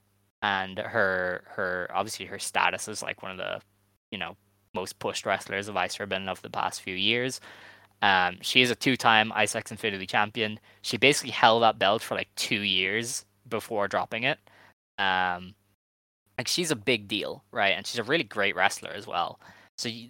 and 0.43 0.77
her 0.77 1.43
her 1.55 1.89
obviously 1.93 2.25
her 2.25 2.37
status 2.37 2.87
is 2.87 3.01
like 3.01 3.23
one 3.23 3.31
of 3.31 3.37
the 3.37 3.61
you 4.11 4.17
know 4.17 4.35
most 4.73 4.99
pushed 4.99 5.25
wrestlers 5.25 5.67
of 5.67 5.77
Ice 5.77 5.99
Ribbon 5.99 6.27
of 6.27 6.41
the 6.41 6.49
past 6.49 6.81
few 6.81 6.95
years. 6.95 7.39
Um, 8.01 8.37
she 8.41 8.61
is 8.61 8.69
a 8.69 8.75
two-time 8.75 9.31
Ice 9.33 9.55
X 9.55 9.71
Infinity 9.71 10.05
champion. 10.07 10.59
She 10.81 10.97
basically 10.97 11.31
held 11.31 11.63
that 11.63 11.79
belt 11.79 12.01
for 12.01 12.15
like 12.15 12.29
two 12.35 12.61
years 12.61 13.25
before 13.47 13.87
dropping 13.87 14.23
it. 14.23 14.39
Um, 14.97 15.55
like 16.37 16.47
she's 16.47 16.71
a 16.71 16.75
big 16.75 17.07
deal, 17.07 17.43
right? 17.51 17.73
And 17.77 17.85
she's 17.85 17.99
a 17.99 18.03
really 18.03 18.23
great 18.23 18.55
wrestler 18.55 18.91
as 18.91 19.07
well. 19.07 19.39
So 19.77 19.89
you, 19.89 20.09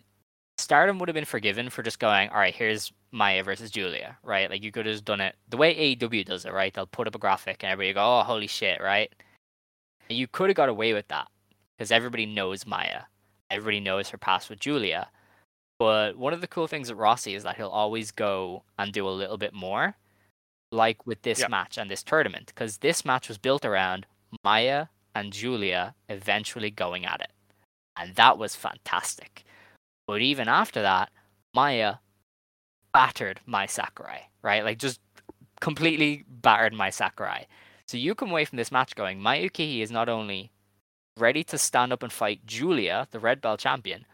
Stardom 0.57 0.97
would 0.99 1.09
have 1.09 1.15
been 1.15 1.25
forgiven 1.25 1.69
for 1.69 1.83
just 1.83 1.99
going, 1.99 2.29
all 2.29 2.37
right, 2.37 2.55
here's 2.55 2.91
Maya 3.11 3.43
versus 3.43 3.69
Giulia, 3.69 4.17
right? 4.23 4.49
Like 4.49 4.63
you 4.63 4.71
could 4.71 4.85
have 4.85 5.05
done 5.05 5.21
it 5.21 5.35
the 5.49 5.57
way 5.57 5.95
AEW 5.95 6.25
does 6.25 6.45
it, 6.45 6.53
right? 6.53 6.73
They'll 6.73 6.87
put 6.87 7.07
up 7.07 7.15
a 7.15 7.19
graphic 7.19 7.63
and 7.63 7.71
everybody 7.71 7.93
go, 7.93 8.19
oh, 8.19 8.23
holy 8.23 8.47
shit, 8.47 8.81
right? 8.81 9.13
You 10.09 10.27
could 10.27 10.49
have 10.49 10.57
got 10.57 10.69
away 10.69 10.93
with 10.93 11.07
that 11.09 11.27
because 11.77 11.91
everybody 11.91 12.25
knows 12.25 12.65
Maya. 12.65 13.01
Everybody 13.49 13.79
knows 13.79 14.09
her 14.09 14.17
past 14.17 14.49
with 14.49 14.59
Giulia. 14.59 15.09
But 15.79 16.17
one 16.17 16.33
of 16.33 16.41
the 16.41 16.47
cool 16.47 16.67
things 16.67 16.89
at 16.89 16.97
Rossy 16.97 17.35
is 17.35 17.43
that 17.43 17.57
he'll 17.57 17.67
always 17.67 18.11
go 18.11 18.63
and 18.77 18.93
do 18.93 19.07
a 19.07 19.11
little 19.11 19.37
bit 19.37 19.53
more, 19.53 19.95
like 20.71 21.05
with 21.05 21.21
this 21.23 21.39
Yeah. 21.39 21.47
match 21.49 21.77
and 21.77 21.89
this 21.89 22.03
tournament, 22.03 22.47
because 22.47 22.77
this 22.77 23.03
match 23.03 23.27
was 23.27 23.37
built 23.37 23.65
around 23.65 24.05
Maya 24.43 24.87
and 25.13 25.33
Giulia 25.33 25.95
eventually 26.09 26.71
going 26.71 27.05
at 27.05 27.21
it. 27.21 27.31
And 27.95 28.15
that 28.15 28.37
was 28.37 28.55
fantastic. 28.55 29.43
But 30.07 30.21
even 30.21 30.47
after 30.47 30.81
that, 30.81 31.11
Maya 31.53 31.97
battered 32.93 33.41
Mai 33.45 33.65
Sakurai, 33.65 34.29
right? 34.41 34.63
Like 34.63 34.77
just 34.79 34.99
completely 35.59 36.23
battered 36.27 36.73
Mai 36.73 36.89
Sakurai. 36.89 37.47
So 37.87 37.97
you 37.97 38.15
come 38.15 38.31
away 38.31 38.45
from 38.45 38.57
this 38.57 38.71
match 38.71 38.95
going, 38.95 39.19
Mayuki 39.19 39.81
is 39.81 39.91
not 39.91 40.07
only 40.09 40.51
ready 41.17 41.43
to 41.45 41.57
stand 41.57 41.93
up 41.93 42.03
and 42.03 42.11
fight 42.11 42.45
Giulia, 42.45 43.07
the 43.11 43.19
red 43.19 43.41
belt 43.41 43.59
champion, 43.59 44.05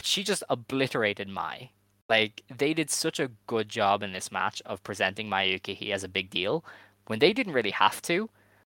she 0.00 0.22
just 0.22 0.42
obliterated 0.48 1.28
Mai. 1.28 1.70
Like 2.08 2.42
they 2.54 2.74
did 2.74 2.90
such 2.90 3.18
a 3.18 3.30
good 3.46 3.68
job 3.68 4.02
in 4.02 4.12
this 4.12 4.30
match 4.30 4.62
of 4.66 4.82
presenting 4.82 5.28
Mayuki 5.28 5.90
as 5.90 6.04
a 6.04 6.08
big 6.08 6.30
deal 6.30 6.64
when 7.06 7.18
they 7.18 7.32
didn't 7.32 7.54
really 7.54 7.70
have 7.70 8.02
to. 8.02 8.28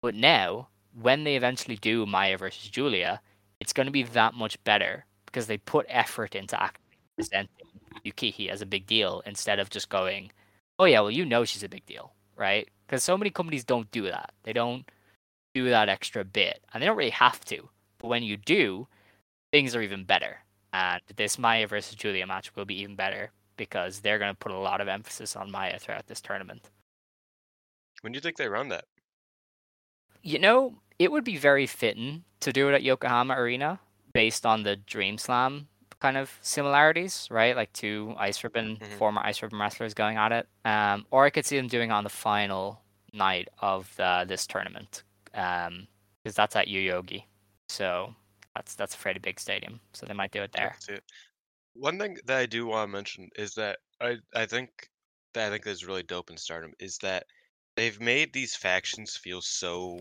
But 0.00 0.14
now, 0.14 0.68
when 1.00 1.24
they 1.24 1.36
eventually 1.36 1.76
do 1.76 2.06
Maya 2.06 2.38
versus 2.38 2.70
Giulia, 2.70 3.20
it's 3.60 3.72
going 3.72 3.86
to 3.86 3.92
be 3.92 4.02
that 4.04 4.34
much 4.34 4.62
better 4.64 5.04
because 5.26 5.46
they 5.46 5.58
put 5.58 5.86
effort 5.88 6.34
into 6.34 6.60
actually 6.60 6.98
presenting 7.16 7.66
Yukihi 8.04 8.48
as 8.48 8.62
a 8.62 8.66
big 8.66 8.86
deal 8.86 9.22
instead 9.26 9.58
of 9.58 9.70
just 9.70 9.88
going, 9.88 10.30
oh 10.78 10.84
yeah, 10.84 11.00
well 11.00 11.10
you 11.10 11.24
know 11.24 11.44
she's 11.44 11.62
a 11.62 11.68
big 11.68 11.84
deal, 11.86 12.12
right? 12.36 12.68
Because 12.86 13.02
so 13.02 13.18
many 13.18 13.30
companies 13.30 13.64
don't 13.64 13.90
do 13.90 14.02
that. 14.02 14.32
They 14.44 14.52
don't 14.52 14.88
do 15.64 15.70
that 15.70 15.88
extra 15.88 16.22
bit, 16.24 16.62
and 16.72 16.82
they 16.82 16.86
don't 16.86 16.96
really 16.98 17.10
have 17.10 17.42
to. 17.46 17.68
But 17.98 18.08
when 18.08 18.22
you 18.22 18.36
do, 18.36 18.88
things 19.52 19.74
are 19.74 19.80
even 19.82 20.04
better. 20.04 20.40
And 20.72 21.00
this 21.16 21.38
Maya 21.38 21.66
versus 21.66 21.94
Giulia 21.94 22.26
match 22.26 22.54
will 22.54 22.66
be 22.66 22.78
even 22.82 22.94
better 22.96 23.30
because 23.56 24.00
they're 24.00 24.18
going 24.18 24.32
to 24.32 24.38
put 24.38 24.52
a 24.52 24.58
lot 24.58 24.82
of 24.82 24.88
emphasis 24.88 25.34
on 25.34 25.50
Maya 25.50 25.78
throughout 25.78 26.08
this 26.08 26.20
tournament. 26.20 26.68
When 28.02 28.12
do 28.12 28.18
you 28.18 28.20
think 28.20 28.36
they 28.36 28.48
run 28.48 28.68
that? 28.68 28.84
You 30.22 30.38
know, 30.38 30.74
it 30.98 31.10
would 31.10 31.24
be 31.24 31.38
very 31.38 31.66
fitting 31.66 32.24
to 32.40 32.52
do 32.52 32.68
it 32.68 32.74
at 32.74 32.82
Yokohama 32.82 33.34
Arena 33.34 33.80
based 34.12 34.44
on 34.44 34.62
the 34.62 34.76
Dream 34.76 35.16
Slam 35.16 35.68
kind 36.00 36.18
of 36.18 36.38
similarities, 36.42 37.26
right? 37.30 37.56
Like 37.56 37.72
two 37.72 38.14
Ice 38.18 38.44
Ribbon, 38.44 38.76
Mhm. 38.76 38.98
former 38.98 39.22
Ice 39.24 39.40
Ribbon 39.42 39.58
wrestlers 39.58 39.94
going 39.94 40.18
at 40.18 40.32
it. 40.32 40.46
Um, 40.66 41.06
or 41.10 41.24
I 41.24 41.30
could 41.30 41.46
see 41.46 41.56
them 41.56 41.68
doing 41.68 41.88
it 41.88 41.94
on 41.94 42.04
the 42.04 42.10
final 42.10 42.82
night 43.14 43.48
of 43.60 43.98
uh, 43.98 44.26
this 44.26 44.46
tournament 44.46 45.04
because 45.36 46.34
that's 46.34 46.56
at 46.56 46.66
Yoyogi. 46.66 47.24
So 47.68 48.14
that's 48.54 48.74
that's 48.74 48.94
a 48.94 48.98
pretty 48.98 49.20
big 49.20 49.38
stadium. 49.38 49.80
So 49.92 50.06
they 50.06 50.14
might 50.14 50.32
do 50.32 50.42
it 50.42 50.52
there. 50.52 50.76
One 51.74 51.98
thing 51.98 52.16
that 52.24 52.38
I 52.38 52.46
do 52.46 52.66
want 52.66 52.88
to 52.88 52.92
mention 52.92 53.28
is 53.36 53.54
that 53.54 53.78
I 54.00 54.16
I 54.34 54.46
think 54.46 54.70
that 55.34 55.48
I 55.48 55.50
think 55.50 55.66
is 55.66 55.86
really 55.86 56.02
dope 56.02 56.30
in 56.30 56.36
Stardom 56.36 56.72
is 56.78 56.96
that 56.98 57.26
they've 57.76 58.00
made 58.00 58.32
these 58.32 58.56
factions 58.56 59.16
feel 59.16 59.42
so 59.42 60.00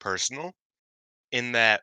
personal 0.00 0.52
in 1.30 1.52
that 1.52 1.82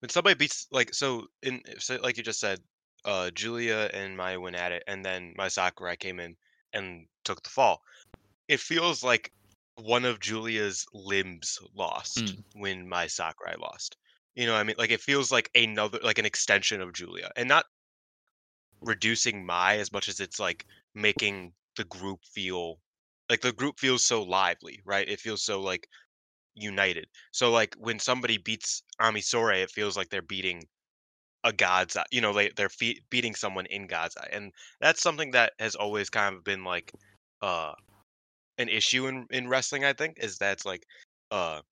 when 0.00 0.10
somebody 0.10 0.34
beats 0.34 0.66
like 0.70 0.92
so 0.92 1.26
in 1.42 1.62
so 1.78 1.98
like 2.02 2.18
you 2.18 2.22
just 2.22 2.40
said 2.40 2.60
uh 3.06 3.30
Giulia 3.30 3.88
and 3.94 4.16
Maya 4.16 4.38
went 4.38 4.56
at 4.56 4.72
it 4.72 4.82
and 4.86 5.02
then 5.02 5.32
Mai 5.38 5.48
Sakurai 5.48 5.96
came 5.96 6.20
in 6.20 6.36
and 6.74 7.06
took 7.24 7.42
the 7.42 7.50
fall. 7.50 7.82
It 8.48 8.60
feels 8.60 9.02
like 9.02 9.32
one 9.76 10.04
of 10.04 10.20
Giulia's 10.20 10.86
limbs 10.92 11.58
lost 11.74 12.36
Mm. 12.36 12.44
when 12.54 12.88
Mai 12.88 13.06
Sakurai 13.08 13.56
lost. 13.58 13.96
You 14.34 14.46
know, 14.46 14.52
what 14.54 14.60
I 14.60 14.64
mean, 14.64 14.76
like 14.78 14.90
it 14.90 15.00
feels 15.00 15.32
like 15.32 15.50
another, 15.54 15.98
like 16.02 16.18
an 16.18 16.26
extension 16.26 16.80
of 16.80 16.92
Giulia, 16.92 17.30
and 17.36 17.48
not 17.48 17.66
reducing 18.80 19.44
my 19.44 19.76
as 19.78 19.92
much 19.92 20.08
as 20.08 20.20
it's 20.20 20.38
like 20.38 20.66
making 20.94 21.52
the 21.76 21.84
group 21.84 22.20
feel 22.24 22.80
like 23.28 23.40
the 23.42 23.52
group 23.52 23.78
feels 23.78 24.04
so 24.04 24.22
lively, 24.22 24.80
right? 24.84 25.08
It 25.08 25.20
feels 25.20 25.44
so 25.44 25.60
like 25.60 25.88
united. 26.54 27.08
So 27.32 27.50
like 27.50 27.74
when 27.78 27.98
somebody 28.00 28.38
beats 28.38 28.82
Ami 29.00 29.20
Sourei, 29.22 29.62
it 29.64 29.70
feels 29.72 29.96
like 29.96 30.10
they're 30.10 30.22
beating 30.22 30.64
a 31.44 31.52
God's 31.52 31.96
eye. 31.96 32.06
You 32.12 32.20
know, 32.22 32.32
they 32.34 32.50
they're 32.50 32.70
fe- 32.70 33.00
beating 33.10 33.34
someone 33.36 33.66
in 33.66 33.86
God's 33.88 34.16
eye, 34.18 34.28
and 34.32 34.52
that's 34.80 35.02
something 35.02 35.32
that 35.32 35.54
has 35.60 35.74
always 35.76 36.10
kind 36.10 36.36
of 36.36 36.44
been 36.44 36.64
like 36.64 36.94
uh 37.42 37.74
an 38.60 38.70
issue 38.70 39.08
in 39.08 39.26
in 39.30 39.48
wrestling. 39.48 39.84
I 39.84 39.94
think 39.94 40.18
is 40.20 40.38
that 40.38 40.54
it's 40.54 40.66
like 40.66 40.84
uh 41.32 41.62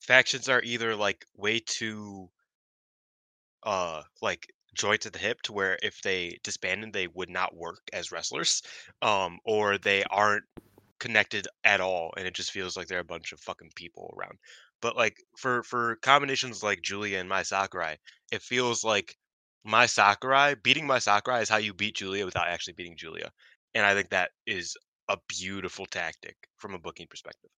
factions 0.00 0.48
are 0.48 0.62
either 0.62 0.96
like 0.96 1.26
way 1.36 1.58
too 1.60 2.30
uh 3.64 4.02
like 4.22 4.46
joints 4.74 5.06
at 5.06 5.12
the 5.12 5.18
hip 5.18 5.40
to 5.42 5.52
where 5.52 5.78
if 5.82 6.00
they 6.02 6.38
disbanded 6.42 6.92
they 6.92 7.06
would 7.08 7.30
not 7.30 7.56
work 7.56 7.80
as 7.92 8.12
wrestlers 8.12 8.62
um 9.02 9.38
or 9.44 9.78
they 9.78 10.04
aren't 10.04 10.44
connected 11.00 11.48
at 11.64 11.80
all 11.80 12.12
and 12.16 12.26
it 12.26 12.34
just 12.34 12.50
feels 12.50 12.76
like 12.76 12.86
they're 12.88 13.00
a 13.00 13.04
bunch 13.04 13.32
of 13.32 13.40
fucking 13.40 13.70
people 13.74 14.14
around 14.18 14.38
but 14.82 14.96
like 14.96 15.16
for 15.38 15.62
for 15.64 15.96
combinations 16.02 16.62
like 16.62 16.82
giulia 16.82 17.18
and 17.20 17.28
mai 17.28 17.42
sakurai 17.42 17.96
it 18.32 18.42
feels 18.42 18.84
like 18.84 19.16
mai 19.64 19.86
sakurai 19.86 20.54
beating 20.62 20.86
mai 20.86 20.98
sakurai 20.98 21.40
is 21.40 21.48
how 21.48 21.58
you 21.58 21.74
beat 21.74 21.96
giulia 21.96 22.24
without 22.24 22.48
actually 22.48 22.74
beating 22.74 22.96
giulia 22.96 23.30
and 23.74 23.86
i 23.86 23.94
think 23.94 24.10
that 24.10 24.30
is 24.46 24.76
a 25.08 25.18
beautiful 25.28 25.86
tactic 25.86 26.36
from 26.58 26.74
a 26.74 26.78
booking 26.78 27.06
perspective 27.08 27.50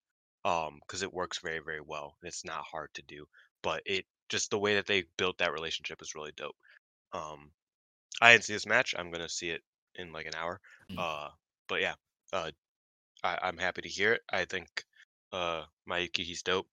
um 0.44 0.78
because 0.86 1.02
it 1.02 1.12
works 1.12 1.38
very 1.40 1.60
very 1.60 1.80
well 1.80 2.16
and 2.22 2.28
it's 2.28 2.44
not 2.44 2.64
hard 2.64 2.92
to 2.94 3.02
do 3.02 3.26
but 3.62 3.82
it 3.86 4.06
just 4.28 4.50
the 4.50 4.58
way 4.58 4.74
that 4.74 4.86
they 4.86 5.04
built 5.16 5.38
that 5.38 5.52
relationship 5.52 6.00
is 6.02 6.14
really 6.14 6.32
dope 6.36 6.56
um 7.12 7.52
i 8.22 8.32
didn't 8.32 8.44
see 8.44 8.52
this 8.54 8.66
match 8.66 8.94
i'm 8.98 9.10
gonna 9.10 9.28
see 9.28 9.50
it 9.50 9.62
in 9.96 10.12
like 10.12 10.26
an 10.26 10.34
hour 10.36 10.60
Mm. 10.90 10.98
uh 10.98 11.30
but 11.68 11.80
yeah 11.80 11.94
uh 12.32 12.50
I, 13.22 13.38
i'm 13.42 13.58
happy 13.58 13.82
to 13.82 13.88
hear 13.88 14.14
it 14.14 14.22
i 14.30 14.44
think 14.44 14.84
uh 15.32 15.64
mayuki 15.88 16.24
he's 16.24 16.42
dope 16.42 16.68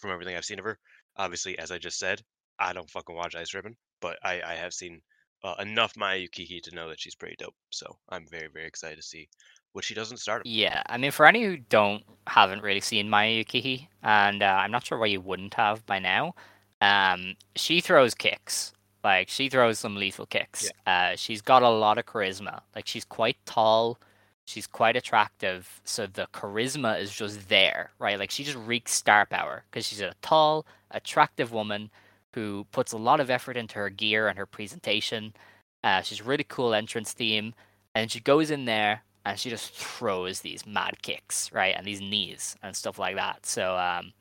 from 0.00 0.10
everything 0.10 0.36
i've 0.36 0.44
seen 0.44 0.58
of 0.58 0.64
her 0.64 0.78
obviously 1.16 1.58
as 1.58 1.70
i 1.70 1.78
just 1.78 1.98
said 1.98 2.22
i 2.58 2.72
don't 2.72 2.90
fucking 2.90 3.14
watch 3.16 3.34
ice 3.34 3.54
ribbon 3.54 3.76
but 4.00 4.18
i 4.22 4.40
i 4.42 4.54
have 4.54 4.72
seen 4.74 5.02
uh, 5.44 5.54
enough 5.58 5.94
mayuki 5.94 6.62
to 6.62 6.74
know 6.74 6.88
that 6.88 7.00
she's 7.00 7.14
pretty 7.14 7.36
dope 7.36 7.56
so 7.70 7.98
i'm 8.08 8.26
very 8.28 8.48
very 8.48 8.66
excited 8.66 8.96
to 8.96 9.02
see 9.02 9.28
what 9.76 9.84
she 9.84 9.94
does 9.94 10.10
in 10.10 10.16
stardom 10.16 10.42
Yeah, 10.46 10.82
I 10.86 10.96
mean, 10.96 11.10
for 11.10 11.26
any 11.26 11.44
who 11.44 11.58
don't 11.58 12.02
haven't 12.26 12.62
really 12.62 12.80
seen 12.80 13.10
Maya 13.10 13.44
Yukihi, 13.44 13.86
and 14.02 14.42
uh, 14.42 14.46
I'm 14.46 14.72
not 14.72 14.86
sure 14.86 14.98
why 14.98 15.06
you 15.06 15.20
wouldn't 15.20 15.54
have 15.54 15.84
by 15.86 15.98
now. 15.98 16.34
Um, 16.80 17.36
she 17.54 17.80
throws 17.80 18.14
kicks, 18.14 18.72
like 19.04 19.28
she 19.28 19.48
throws 19.48 19.78
some 19.78 19.94
lethal 19.94 20.26
kicks. 20.26 20.68
Uh, 20.86 21.14
she's 21.14 21.42
got 21.42 21.62
a 21.62 21.68
lot 21.68 21.98
of 21.98 22.06
charisma. 22.06 22.62
Like 22.74 22.86
she's 22.86 23.04
quite 23.04 23.36
tall. 23.44 23.98
She's 24.46 24.66
quite 24.66 24.96
attractive, 24.96 25.80
so 25.84 26.06
the 26.06 26.28
charisma 26.32 27.00
is 27.00 27.12
just 27.12 27.48
there, 27.48 27.90
right? 27.98 28.18
Like 28.18 28.30
she 28.30 28.44
just 28.44 28.58
reeks 28.58 28.92
star 28.94 29.26
power 29.26 29.64
because 29.70 29.84
she's 29.84 30.00
a 30.00 30.14
tall, 30.22 30.64
attractive 30.92 31.52
woman 31.52 31.90
who 32.32 32.66
puts 32.70 32.92
a 32.92 32.96
lot 32.96 33.18
of 33.18 33.28
effort 33.28 33.56
into 33.56 33.74
her 33.74 33.90
gear 33.90 34.28
and 34.28 34.38
her 34.38 34.46
presentation. 34.46 35.34
Uh, 35.82 36.00
she's 36.00 36.20
a 36.20 36.24
really 36.24 36.44
cool 36.44 36.74
entrance 36.74 37.12
theme, 37.12 37.54
and 37.94 38.10
she 38.10 38.20
goes 38.20 38.50
in 38.50 38.66
there 38.66 39.02
and 39.26 39.38
she 39.38 39.50
just 39.50 39.72
throws 39.72 40.40
these 40.40 40.64
mad 40.64 41.02
kicks, 41.02 41.50
right, 41.52 41.74
and 41.76 41.84
these 41.84 42.00
knees 42.00 42.56
and 42.62 42.76
stuff 42.76 42.96
like 42.96 43.16
that. 43.16 43.44
So 43.44 43.76
um, 43.76 44.12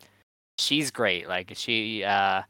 she's 0.57 0.89
great. 0.89 1.27
Like 1.27 1.51
she, 1.55 2.03
uh, 2.03 2.41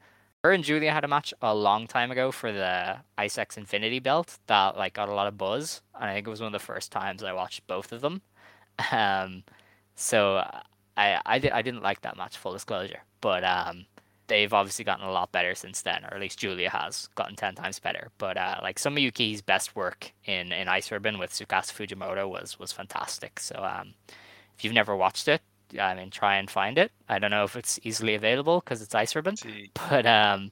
her 0.41 0.53
and 0.53 0.63
Giulia 0.63 0.93
had 0.93 1.03
a 1.03 1.07
match 1.07 1.33
a 1.41 1.53
long 1.53 1.85
time 1.85 2.11
ago 2.11 2.31
for 2.31 2.53
the 2.53 2.95
Ice 3.17 3.37
X 3.37 3.57
Infinity 3.57 3.99
belt 3.99 4.39
that 4.47 4.77
like 4.77 4.93
got 4.93 5.09
a 5.09 5.13
lot 5.13 5.27
of 5.27 5.37
buzz, 5.37 5.81
and 5.99 6.09
I 6.09 6.13
think 6.13 6.27
it 6.27 6.29
was 6.29 6.39
one 6.39 6.47
of 6.47 6.53
the 6.53 6.65
first 6.65 6.93
times 6.93 7.23
I 7.23 7.33
watched 7.33 7.67
both 7.67 7.91
of 7.91 8.01
them. 8.01 8.21
Um, 8.91 9.43
so 9.95 10.43
I 10.97 11.21
I, 11.25 11.39
did, 11.39 11.51
I 11.51 11.61
didn't 11.61 11.81
like 11.81 12.01
that 12.01 12.17
match, 12.17 12.35
full 12.37 12.51
disclosure, 12.51 12.99
but 13.21 13.45
um, 13.45 13.85
they've 14.27 14.53
obviously 14.53 14.85
gotten 14.85 15.05
a 15.05 15.11
lot 15.11 15.31
better 15.31 15.55
since 15.55 15.81
then, 15.81 16.03
or 16.05 16.13
at 16.15 16.19
least 16.21 16.39
Giulia 16.39 16.69
has 16.69 17.07
gotten 17.15 17.35
ten 17.35 17.55
times 17.55 17.79
better. 17.79 18.09
But 18.17 18.37
uh, 18.37 18.59
like 18.61 18.79
some 18.79 18.93
of 18.93 18.99
Yuki's 18.99 19.41
best 19.41 19.75
work 19.75 20.11
in 20.25 20.51
in 20.51 20.67
Ice 20.67 20.91
Ribbon 20.91 21.17
with 21.17 21.31
Tsukasa 21.31 21.73
Fujimoto 21.73 22.29
was 22.29 22.59
was 22.59 22.71
fantastic. 22.71 23.39
So 23.39 23.55
um, 23.63 23.93
if 24.57 24.63
you've 24.63 24.73
never 24.73 24.95
watched 24.95 25.27
it, 25.27 25.41
I 25.79 25.95
mean, 25.95 26.09
try 26.11 26.37
and 26.37 26.49
find 26.49 26.77
it. 26.77 26.91
I 27.09 27.19
don't 27.19 27.31
know 27.31 27.43
if 27.43 27.55
it's 27.55 27.79
easily 27.83 28.15
available 28.15 28.59
because 28.59 28.81
it's 28.81 28.95
Ice 28.95 29.15
Ribbon, 29.15 29.37
See, 29.37 29.71
but 29.89 30.05
um, 30.05 30.51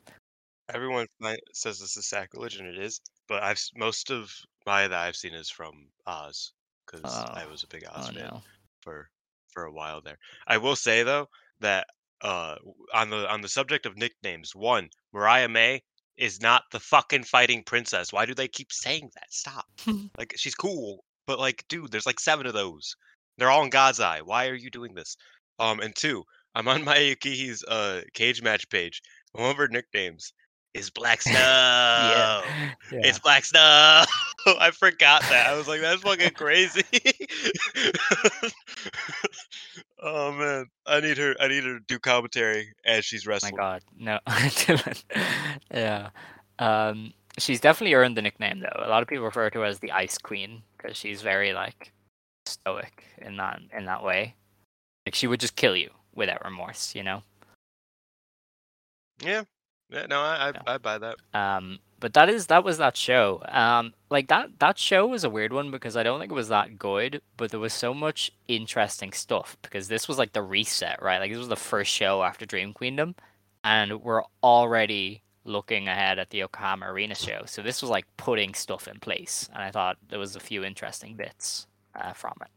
everyone 0.73 1.07
says 1.53 1.79
this 1.79 1.97
is 1.97 2.07
sacrilege, 2.07 2.57
and 2.57 2.67
it 2.67 2.77
is. 2.77 3.01
But 3.27 3.43
I've 3.43 3.59
most 3.75 4.11
of 4.11 4.31
my 4.65 4.87
that 4.87 4.99
I've 4.99 5.15
seen 5.15 5.33
is 5.33 5.49
from 5.49 5.87
Oz 6.05 6.53
because 6.85 7.25
I 7.33 7.45
Oh, 7.45 7.49
was 7.49 7.63
a 7.63 7.67
big 7.67 7.85
Oz 7.89 8.09
oh 8.09 8.13
fan 8.13 8.31
no, 8.31 8.43
for 8.81 9.09
for 9.49 9.65
a 9.65 9.71
while 9.71 10.01
there. 10.01 10.17
I 10.47 10.57
will 10.57 10.75
say 10.75 11.03
though 11.03 11.29
that 11.59 11.87
uh 12.23 12.55
on 12.93 13.09
the 13.09 13.29
on 13.31 13.41
the 13.41 13.47
subject 13.49 13.85
of 13.85 13.97
nicknames, 13.97 14.55
one 14.55 14.89
Mariah 15.13 15.49
May 15.49 15.81
is 16.17 16.41
not 16.41 16.63
the 16.71 16.79
fucking 16.79 17.23
fighting 17.23 17.63
princess. 17.63 18.11
Why 18.13 18.25
do 18.25 18.33
they 18.33 18.47
keep 18.47 18.71
saying 18.71 19.09
that? 19.15 19.31
Stop. 19.31 19.65
Like 20.17 20.33
she's 20.37 20.55
cool, 20.55 21.03
but 21.27 21.39
like, 21.39 21.63
dude, 21.69 21.91
there's 21.91 22.05
like 22.05 22.19
seven 22.19 22.45
of 22.45 22.53
those. 22.53 22.95
They're 23.37 23.49
all 23.49 23.63
in 23.63 23.69
God's 23.69 23.99
eye. 23.99 24.21
Why 24.21 24.47
are 24.47 24.55
you 24.55 24.69
doing 24.69 24.93
this? 24.93 25.17
Um, 25.59 25.79
and 25.79 25.95
two, 25.95 26.23
I'm 26.55 26.67
on 26.67 26.83
my 26.89 26.97
Yukihi's 26.97 27.63
uh 27.65 28.01
cage 28.13 28.41
match 28.41 28.69
page. 28.69 29.01
One 29.33 29.49
of 29.49 29.57
her 29.57 29.67
nicknames 29.67 30.33
is 30.75 30.89
Black 30.89 31.21
Snow. 31.21 31.33
yeah, 31.33 32.41
yeah. 32.91 32.99
It's 33.03 33.19
Black 33.19 33.45
Snow. 33.45 34.03
I 34.59 34.71
forgot 34.71 35.21
that. 35.23 35.47
I 35.47 35.55
was 35.55 35.67
like, 35.67 35.81
that's 35.81 36.01
fucking 36.01 36.31
crazy. 36.31 36.83
Oh 40.03 40.31
man, 40.33 40.65
I 40.85 40.99
need 40.99 41.17
her. 41.17 41.35
I 41.39 41.47
need 41.47 41.63
her 41.63 41.79
to 41.79 41.85
do 41.87 41.99
commentary 41.99 42.73
as 42.85 43.05
she's 43.05 43.25
wrestling. 43.25 43.55
my. 43.55 43.63
God, 43.63 43.81
no, 43.97 44.19
yeah. 45.73 46.09
Um, 46.59 47.13
she's 47.37 47.59
definitely 47.59 47.93
earned 47.93 48.17
the 48.17 48.21
nickname 48.21 48.59
though. 48.59 48.83
A 48.85 48.89
lot 48.89 49.01
of 49.01 49.07
people 49.07 49.25
refer 49.25 49.49
to 49.49 49.59
her 49.59 49.65
as 49.65 49.79
the 49.79 49.91
Ice 49.91 50.17
Queen 50.17 50.61
because 50.77 50.97
she's 50.97 51.21
very 51.21 51.53
like 51.53 51.91
stoic 52.45 53.05
in 53.17 53.37
that 53.37 53.61
in 53.75 53.85
that 53.85 54.03
way. 54.03 54.35
Like 55.05 55.15
she 55.15 55.27
would 55.27 55.39
just 55.39 55.55
kill 55.55 55.75
you 55.75 55.89
without 56.13 56.43
remorse, 56.45 56.93
you 56.95 57.03
know. 57.03 57.23
Yeah, 59.23 59.43
yeah. 59.89 60.05
No, 60.07 60.19
I, 60.21 60.35
I, 60.35 60.47
Yeah. 60.49 60.61
I 60.67 60.77
buy 60.77 60.97
that. 60.97 61.15
Um, 61.33 61.79
but 62.03 62.15
that 62.15 62.27
is 62.27 62.47
that 62.47 62.65
was 62.65 62.79
that 62.79 62.97
show. 62.97 63.41
Um, 63.47 63.93
like 64.09 64.27
that 64.27 64.59
that 64.59 64.77
show 64.77 65.07
was 65.07 65.23
a 65.23 65.29
weird 65.29 65.53
one 65.53 65.71
because 65.71 65.95
I 65.95 66.03
don't 66.03 66.19
think 66.19 66.33
it 66.33 66.35
was 66.35 66.49
that 66.49 66.77
good, 66.77 67.21
but 67.37 67.49
there 67.49 67.61
was 67.61 67.71
so 67.71 67.93
much 67.93 68.29
interesting 68.49 69.13
stuff 69.13 69.55
because 69.61 69.87
this 69.87 70.05
was 70.09 70.17
like 70.17 70.33
the 70.33 70.41
reset, 70.41 71.01
right? 71.01 71.19
Like 71.19 71.31
this 71.31 71.39
was 71.39 71.47
the 71.47 71.55
first 71.55 71.89
show 71.89 72.21
after 72.21 72.45
Dream 72.45 72.73
Queendom, 72.73 73.15
and 73.63 74.01
we're 74.01 74.23
already 74.43 75.23
looking 75.45 75.87
ahead 75.87 76.19
at 76.19 76.29
the 76.29 76.39
Yokohama 76.39 76.87
Arena 76.87 77.15
show. 77.15 77.43
So 77.45 77.61
this 77.61 77.81
was 77.81 77.89
like 77.89 78.05
putting 78.17 78.53
stuff 78.53 78.89
in 78.89 78.99
place, 78.99 79.49
and 79.53 79.63
I 79.63 79.71
thought 79.71 79.95
there 80.09 80.19
was 80.19 80.35
a 80.35 80.41
few 80.41 80.65
interesting 80.65 81.15
bits 81.15 81.67
uh, 81.95 82.11
from 82.11 82.33
it. 82.41 82.51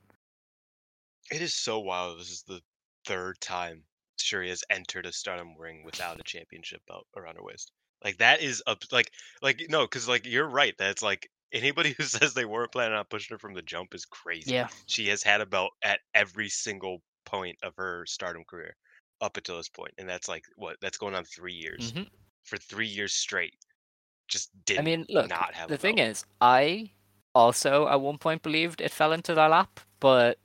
It 1.32 1.40
is 1.40 1.54
so 1.54 1.78
wild. 1.78 2.18
This 2.18 2.32
is 2.32 2.42
the 2.42 2.62
third 3.04 3.40
time 3.40 3.84
Syuri 4.18 4.48
has 4.48 4.64
entered 4.70 5.06
a 5.06 5.12
Stardom 5.12 5.54
ring 5.56 5.84
without 5.84 6.18
a 6.18 6.24
championship 6.24 6.82
belt 6.88 7.06
around 7.16 7.36
her 7.36 7.44
waist. 7.44 7.70
Like 8.04 8.18
that 8.18 8.40
is 8.40 8.62
up. 8.66 8.82
Like, 8.92 9.10
like 9.42 9.62
no, 9.68 9.84
because 9.84 10.08
like 10.08 10.26
you're 10.26 10.48
right. 10.48 10.74
That's 10.78 11.02
like 11.02 11.30
anybody 11.52 11.92
who 11.96 12.04
says 12.04 12.34
they 12.34 12.44
weren't 12.44 12.72
planning 12.72 12.96
on 12.96 13.04
pushing 13.06 13.34
her 13.34 13.38
from 13.38 13.54
the 13.54 13.62
jump 13.62 13.94
is 13.94 14.04
crazy. 14.04 14.52
Yeah, 14.52 14.68
She 14.86 15.08
has 15.08 15.22
had 15.22 15.40
a 15.40 15.46
belt 15.46 15.72
at 15.82 16.00
every 16.14 16.48
single 16.48 17.02
point 17.24 17.58
of 17.62 17.74
her 17.76 18.06
Stardom 18.06 18.44
career 18.48 18.76
up 19.20 19.36
until 19.36 19.56
this 19.56 19.68
point, 19.68 19.92
and 19.98 20.08
that's 20.08 20.28
like 20.28 20.44
what 20.56 20.76
that's 20.80 20.98
going 20.98 21.14
on 21.14 21.24
three 21.24 21.54
years. 21.54 21.92
hmm 21.92 22.02
For 22.44 22.56
three 22.58 22.86
years 22.86 23.14
straight, 23.14 23.54
just 24.28 24.50
did. 24.64 24.78
I 24.78 24.82
mean, 24.82 25.06
look, 25.08 25.28
not 25.28 25.54
have 25.54 25.68
the 25.68 25.74
a 25.74 25.78
thing 25.78 25.98
belt. 25.98 25.98
is, 25.98 26.24
I 26.40 26.90
also 27.34 27.88
at 27.88 28.00
one 28.00 28.18
point 28.18 28.42
believed 28.42 28.80
it 28.80 28.90
fell 28.90 29.12
into 29.12 29.34
their 29.34 29.48
lap, 29.48 29.80
but 30.00 30.38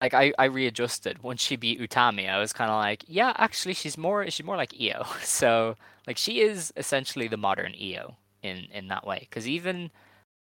like 0.00 0.14
I, 0.14 0.32
I 0.38 0.46
readjusted 0.46 1.22
once 1.22 1.42
she 1.42 1.56
beat 1.56 1.80
Utami. 1.80 2.28
I 2.28 2.38
was 2.38 2.52
kind 2.52 2.70
of 2.70 2.76
like, 2.76 3.04
yeah, 3.06 3.32
actually, 3.36 3.74
she's 3.74 3.98
more 3.98 4.28
she's 4.30 4.46
more 4.46 4.56
like 4.56 4.74
Io. 4.80 5.04
So 5.22 5.76
like 6.06 6.16
she 6.16 6.40
is 6.40 6.72
essentially 6.76 7.28
the 7.28 7.36
modern 7.36 7.74
Io 7.80 8.16
in 8.42 8.66
in 8.72 8.88
that 8.88 9.06
way. 9.06 9.20
Because 9.20 9.48
even 9.48 9.90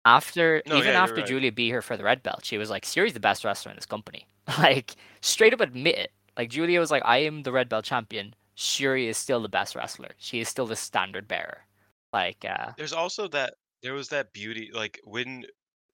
after 0.04 0.62
No, 0.66 0.76
even 0.76 0.92
yeah, 0.92 1.02
after 1.02 1.22
right. 1.22 1.26
Giulia 1.26 1.52
beat 1.52 1.70
her 1.70 1.82
for 1.82 1.96
the 1.96 2.04
red 2.04 2.22
belt, 2.22 2.44
she 2.44 2.58
was 2.58 2.70
like, 2.70 2.84
Syuri's 2.84 3.14
the 3.14 3.20
best 3.20 3.44
wrestler 3.44 3.70
in 3.72 3.76
this 3.76 3.86
company. 3.86 4.26
Like 4.58 4.96
straight 5.22 5.54
up 5.54 5.60
admit 5.60 5.96
it. 5.98 6.12
Like 6.36 6.50
Giulia 6.50 6.80
was 6.80 6.90
like, 6.90 7.02
I 7.04 7.18
am 7.18 7.42
the 7.44 7.52
red 7.52 7.68
belt 7.68 7.84
champion. 7.84 8.34
Syuri 8.56 9.08
is 9.08 9.16
still 9.16 9.40
the 9.40 9.48
best 9.48 9.74
wrestler. 9.74 10.10
She 10.18 10.40
is 10.40 10.48
still 10.48 10.66
the 10.66 10.76
standard 10.76 11.26
bearer. 11.28 11.64
Like 12.12 12.44
uh 12.44 12.72
There's 12.76 12.92
also 12.92 13.28
that 13.28 13.54
there 13.82 13.94
was 13.94 14.08
that 14.08 14.32
beauty 14.32 14.70
like 14.72 15.00
when 15.04 15.44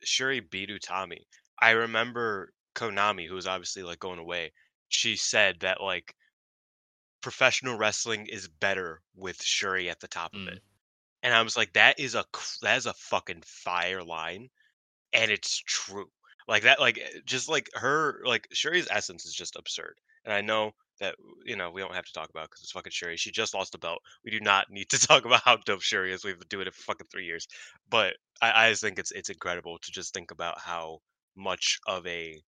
Syuri 0.05 0.49
beat 0.51 0.71
Utami. 0.71 1.27
I 1.61 1.71
remember 1.73 2.53
Konami, 2.75 3.27
who 3.27 3.35
was 3.35 3.47
obviously 3.47 3.83
like 3.83 3.99
going 3.99 4.19
away. 4.19 4.53
She 4.89 5.17
said 5.17 5.61
that 5.61 5.81
like 5.81 6.15
professional 7.21 7.77
wrestling 7.77 8.27
is 8.27 8.49
better 8.49 9.03
with 9.15 9.39
Syuri 9.39 9.91
at 9.91 10.01
the 10.01 10.09
top 10.09 10.35
of 10.35 10.41
Mm. 10.41 10.49
it, 10.57 10.63
and 11.23 11.35
I 11.35 11.43
was 11.43 11.57
like, 11.57 11.73
that 11.75 11.99
is 12.01 12.15
a 12.15 12.25
that 12.63 12.79
is 12.79 12.87
a 12.87 12.95
fucking 12.95 13.43
fire 13.43 14.03
line, 14.03 14.51
and 15.13 15.31
it's 15.31 15.59
true. 15.67 16.11
Like 16.49 16.65
that, 16.65 16.81
like 16.81 16.99
eh, 16.99 17.21
just 17.27 17.49
like 17.49 17.71
her, 17.75 18.23
like 18.25 18.49
Syuri's 18.55 18.89
essence 18.91 19.27
is 19.27 19.35
just 19.35 19.57
absurd. 19.57 20.01
And 20.25 20.35
I 20.35 20.41
know 20.41 20.73
that 21.01 21.17
you 21.45 21.57
know 21.57 21.71
we 21.71 21.81
don't 21.81 21.95
have 21.95 22.05
to 22.07 22.13
talk 22.13 22.31
about 22.31 22.51
because 22.51 22.63
it's 22.63 22.73
fucking 22.73 22.93
Syuri. 22.93 23.19
She 23.19 23.31
just 23.31 23.55
lost 23.55 23.75
a 23.75 23.79
belt. 23.79 24.03
We 24.25 24.31
do 24.31 24.41
not 24.41 24.71
need 24.71 24.91
to 24.91 24.99
talk 25.07 25.25
about 25.25 25.43
how 25.45 25.57
dope 25.59 25.81
Syuri 25.81 26.13
is. 26.13 26.25
We've 26.25 26.39
been 26.39 26.49
doing 26.49 26.67
it 26.67 26.75
for 26.75 26.83
fucking 26.83 27.09
three 27.11 27.27
years. 27.27 27.47
But 27.89 28.17
I, 28.43 28.67
I 28.67 28.71
just 28.71 28.83
think 28.83 28.99
it's 28.99 29.13
it's 29.13 29.31
incredible 29.31 29.79
to 29.79 29.93
just 29.93 30.15
think 30.15 30.31
about 30.31 30.61
how 30.61 31.01
much 31.37 31.79
of 31.87 32.07
a 32.07 32.43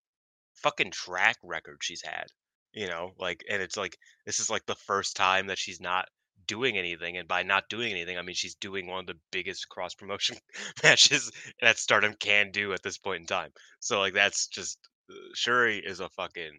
fucking 0.55 0.91
track 0.91 1.37
record 1.43 1.79
she's 1.81 2.03
had. 2.05 2.27
You 2.73 2.87
know, 2.89 3.13
like, 3.19 3.45
and 3.51 3.61
it's 3.63 3.77
like 3.77 3.99
this 4.25 4.41
is 4.41 4.49
like 4.49 4.65
the 4.67 4.75
first 4.75 5.15
time 5.17 5.49
that 5.49 5.59
she's 5.59 5.81
not 5.81 6.09
doing 6.47 6.79
anything, 6.79 7.19
and 7.19 7.29
by 7.29 7.43
not 7.43 7.69
doing 7.69 7.91
anything, 7.93 8.17
I 8.19 8.23
mean 8.23 8.35
she's 8.35 8.55
doing 8.55 8.87
one 8.87 9.01
of 9.01 9.07
the 9.07 9.19
biggest 9.31 9.69
cross 9.69 9.95
promotion 9.95 10.37
matches 10.83 11.31
that 11.61 11.79
Stardom 11.79 12.15
can 12.19 12.51
do 12.51 12.73
at 12.73 12.83
this 12.83 12.97
point 12.99 13.21
in 13.21 13.27
time. 13.27 13.51
So 13.81 14.01
like 14.01 14.15
that's 14.15 14.47
just 14.49 14.79
uh, 15.11 15.15
Syuri 15.37 15.87
is 15.87 16.01
a 16.01 16.09
fucking 16.11 16.53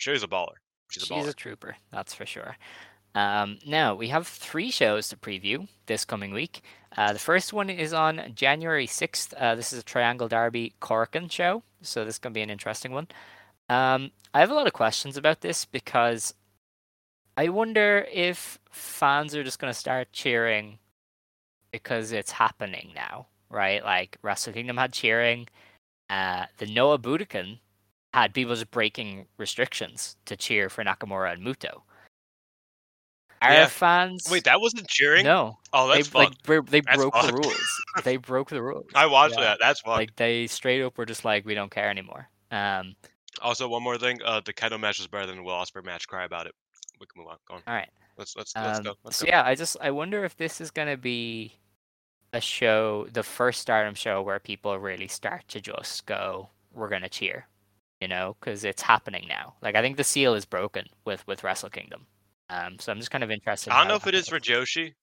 Syuri's 0.00 0.22
a 0.22 0.28
baller. 0.28 0.54
She's 0.90 1.02
a 1.02 1.06
She's 1.06 1.26
baller. 1.26 1.30
a 1.30 1.34
trooper, 1.34 1.76
that's 1.90 2.14
for 2.14 2.26
sure. 2.26 2.56
Um, 3.14 3.58
now 3.66 3.94
we 3.94 4.08
have 4.08 4.26
three 4.26 4.70
shows 4.70 5.08
to 5.08 5.16
preview 5.16 5.68
this 5.86 6.04
coming 6.04 6.32
week. 6.32 6.62
Uh, 6.96 7.12
the 7.12 7.18
first 7.18 7.52
one 7.52 7.70
is 7.70 7.92
on 7.92 8.32
January 8.34 8.86
6th. 8.86 9.34
Uh, 9.36 9.54
this 9.54 9.72
is 9.72 9.80
a 9.80 9.84
Triangle 9.84 10.28
Derby 10.28 10.74
Korakuen 10.80 11.30
show, 11.30 11.62
so 11.82 12.04
this 12.04 12.14
is 12.14 12.18
going 12.18 12.32
to 12.32 12.38
be 12.38 12.42
an 12.42 12.50
interesting 12.50 12.92
one. 12.92 13.08
Um, 13.68 14.10
I 14.34 14.40
have 14.40 14.50
a 14.50 14.54
lot 14.54 14.66
of 14.66 14.72
questions 14.72 15.16
about 15.16 15.40
this 15.40 15.64
because 15.64 16.34
I 17.36 17.48
wonder 17.48 18.06
if 18.12 18.58
fans 18.70 19.34
are 19.34 19.44
just 19.44 19.58
going 19.58 19.72
to 19.72 19.78
start 19.78 20.12
cheering 20.12 20.78
because 21.70 22.12
it's 22.12 22.32
happening 22.32 22.90
now, 22.94 23.26
right? 23.48 23.84
Like 23.84 24.18
Wrestle 24.22 24.52
Kingdom 24.52 24.76
had 24.76 24.92
cheering. 24.92 25.48
Uh, 26.08 26.46
the 26.58 26.66
Noah 26.66 26.98
Budokan 26.98 27.58
had 28.12 28.34
people 28.34 28.54
just 28.54 28.70
breaking 28.72 29.26
restrictions 29.38 30.16
to 30.24 30.36
cheer 30.36 30.68
for 30.68 30.82
Nakamura 30.84 31.32
and 31.32 31.44
Muto. 31.44 31.82
Are 33.42 33.52
Yeah. 33.52 33.66
fans? 33.66 34.28
Wait, 34.30 34.44
that 34.44 34.60
wasn't 34.60 34.86
cheering. 34.88 35.24
no, 35.24 35.58
Oh, 35.72 35.88
they 35.88 35.96
that's 35.96 36.08
fun. 36.08 36.24
like 36.46 36.66
they 36.68 36.80
That's 36.80 36.96
broke 36.96 37.14
the 37.22 37.32
rules. 37.32 37.80
they 38.04 38.16
broke 38.16 38.50
the 38.50 38.62
rules. 38.62 38.86
I 38.94 39.06
watched 39.06 39.36
Yeah. 39.36 39.44
that. 39.44 39.58
That's 39.60 39.80
fun. 39.80 39.96
Like 39.96 40.16
they 40.16 40.46
straight 40.46 40.82
up 40.82 40.98
were 40.98 41.06
just 41.06 41.24
like, 41.24 41.46
we 41.46 41.54
don't 41.54 41.70
care 41.70 41.88
anymore. 41.88 42.28
Um, 42.50 42.94
also, 43.40 43.68
one 43.68 43.82
more 43.82 43.96
thing. 43.96 44.20
Uh, 44.22 44.40
the 44.44 44.52
Kendo 44.52 44.78
match 44.78 44.98
was 44.98 45.06
better 45.06 45.26
than 45.26 45.36
the 45.36 45.42
Will 45.42 45.54
Ospreay 45.54 45.84
match. 45.84 46.06
Cry 46.06 46.24
about 46.24 46.46
it. 46.46 46.54
We 46.98 47.06
can 47.06 47.22
move 47.22 47.28
on. 47.28 47.38
Go 47.48 47.54
on. 47.54 47.62
all 47.66 47.74
right. 47.74 47.88
Let's 48.18 48.36
let's 48.36 48.54
let's 48.56 48.78
Um, 48.78 48.84
go. 48.84 48.94
Let's 49.04 49.16
so 49.16 49.24
go. 49.24 49.30
yeah, 49.30 49.42
I 49.44 49.54
just 49.54 49.76
I 49.80 49.90
wonder 49.90 50.24
if 50.24 50.36
this 50.36 50.60
is 50.60 50.70
gonna 50.70 50.98
be 50.98 51.54
a 52.34 52.40
show, 52.40 53.06
the 53.10 53.22
first 53.22 53.60
Stardom 53.60 53.94
show 53.94 54.20
where 54.22 54.38
people 54.38 54.78
really 54.78 55.08
start 55.08 55.48
to 55.48 55.60
just 55.60 56.04
go, 56.06 56.50
we're 56.72 56.88
gonna 56.88 57.08
cheer 57.08 57.46
you 58.00 58.08
know, 58.08 58.34
because 58.40 58.64
it's 58.64 58.80
happening 58.80 59.26
now. 59.28 59.54
Like 59.60 59.74
I 59.76 59.82
think 59.82 59.98
the 59.98 60.04
seal 60.04 60.34
is 60.34 60.46
broken 60.46 60.86
with 61.04 61.26
with 61.26 61.44
Wrestle 61.44 61.68
Kingdom. 61.70 62.06
Um, 62.50 62.78
so 62.78 62.92
I'm 62.92 62.98
just 62.98 63.10
kind 63.10 63.24
of 63.24 63.30
interested. 63.30 63.70
I 63.70 63.78
don't 63.78 63.88
know 63.88 63.94
if 63.96 64.06
it 64.06 64.14
is 64.14 64.28
for. 64.28 64.38
Joshi. 64.38 64.96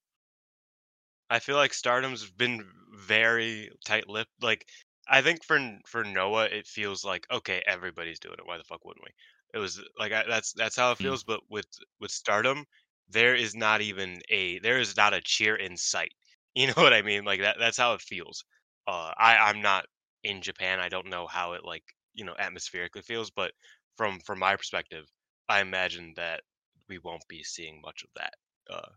I 1.29 1.39
feel 1.39 1.55
like 1.55 1.73
Stardom's 1.73 2.29
been 2.31 2.69
very 2.93 3.71
tight-lipped. 3.85 4.31
Like 4.41 4.69
I 5.07 5.21
think 5.21 5.43
for 5.45 5.79
for 5.85 6.03
Noah, 6.03 6.45
it 6.45 6.67
feels 6.67 7.03
like 7.05 7.25
okay, 7.31 7.63
everybody's 7.65 8.19
doing 8.19 8.35
it. 8.39 8.45
Why 8.45 8.57
the 8.57 8.63
fuck 8.65 8.83
wouldn't 8.85 9.05
we? 9.05 9.11
It 9.53 9.59
was 9.59 9.81
like 9.97 10.11
I, 10.11 10.23
that's 10.27 10.53
that's 10.53 10.75
how 10.75 10.91
it 10.91 10.97
Mm. 10.99 10.99
feels. 10.99 11.23
But 11.23 11.41
with 11.49 11.67
with 11.99 12.11
Stardom, 12.11 12.65
there 13.07 13.35
is 13.35 13.55
not 13.55 13.81
even 13.81 14.21
a 14.29 14.59
there 14.59 14.79
is 14.79 14.95
not 14.97 15.13
a 15.13 15.21
cheer 15.21 15.55
in 15.55 15.77
sight. 15.77 16.11
You 16.57 16.65
know 16.67 16.73
what 16.77 16.91
I 16.93 17.03
mean? 17.03 17.23
Like 17.23 17.41
that 17.41 17.57
that's 17.59 17.77
how 17.77 17.93
it 17.93 18.01
feels. 18.01 18.43
Uh, 18.87 19.13
I 19.17 19.37
I'm 19.37 19.61
not 19.61 19.85
in 20.23 20.41
Japan. 20.41 20.79
I 20.79 20.89
don't 20.89 21.05
know 21.07 21.27
how 21.27 21.53
it 21.53 21.63
like 21.63 21.83
you 22.15 22.25
know 22.25 22.35
atmospherically 22.39 23.03
feels, 23.03 23.29
but 23.29 23.53
from 23.95 24.19
from 24.21 24.39
my 24.39 24.55
perspective, 24.55 25.05
I 25.47 25.61
imagine 25.61 26.13
that 26.15 26.43
we 26.89 26.99
won't 26.99 27.27
be 27.27 27.43
seeing 27.43 27.81
much 27.83 28.03
of 28.03 28.09
that. 28.15 28.33
Uh, 28.69 28.89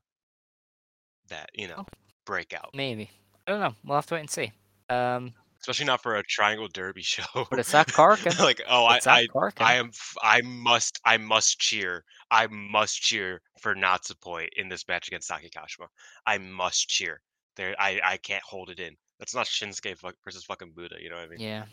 that 1.29 1.51
you 1.55 1.69
know 1.69 1.87
breakout, 2.27 2.71
Maybe 2.75 3.11
I 3.47 3.53
don't 3.53 3.61
know. 3.61 3.75
We'll 3.85 3.97
have 3.97 4.07
to 4.07 4.15
wait 4.15 4.21
and 4.21 4.31
see. 4.31 4.53
Um, 4.89 5.33
especially 5.61 5.87
not 5.87 6.03
for 6.03 6.17
a 6.17 6.23
Triangle 6.25 6.69
Derby 6.73 7.03
show. 7.05 7.25
but 7.51 7.59
it's 7.59 7.75
at 7.75 7.89
Korakuen. 7.89 8.39
like 8.41 8.61
oh 8.69 8.85
I 8.85 8.99
I. 9.07 9.27
I 9.59 9.75
am 9.75 9.91
I 10.23 10.41
must 10.43 11.01
I 11.05 11.17
must 11.19 11.59
cheer 11.59 12.05
I 12.31 12.47
must 12.49 13.01
cheer 13.01 13.41
for 13.61 13.75
Natsupoi 13.75 14.49
in 14.57 14.69
this 14.69 14.87
match 14.89 15.09
against 15.09 15.29
Saki 15.29 15.51
Kashima. 15.51 15.87
I 16.27 16.39
must 16.39 16.89
cheer. 16.89 17.21
There 17.57 17.75
I 17.79 18.01
I 18.05 18.17
can't 18.19 18.43
hold 18.43 18.71
it 18.71 18.81
in. 18.81 18.97
That's 19.19 19.35
not 19.35 19.47
Shinsuke 19.47 19.97
versus 20.25 20.45
fucking 20.45 20.73
Buddha. 20.75 20.97
You 21.01 21.11
know 21.11 21.17
what 21.17 21.27
I 21.27 21.29
mean? 21.29 21.41
yeah. 21.41 21.65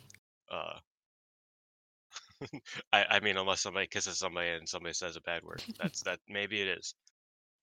Uh, 0.52 0.80
I 2.93 3.05
I 3.09 3.19
mean 3.19 3.38
unless 3.38 3.61
somebody 3.61 3.88
kisses 3.88 4.18
somebody 4.18 4.49
and 4.49 4.68
somebody 4.68 4.93
says 4.93 5.15
a 5.15 5.22
bad 5.22 5.43
word. 5.43 5.64
That's 5.81 6.01
that 6.03 6.19
maybe 6.27 6.61
it 6.61 6.68
is. 6.77 6.95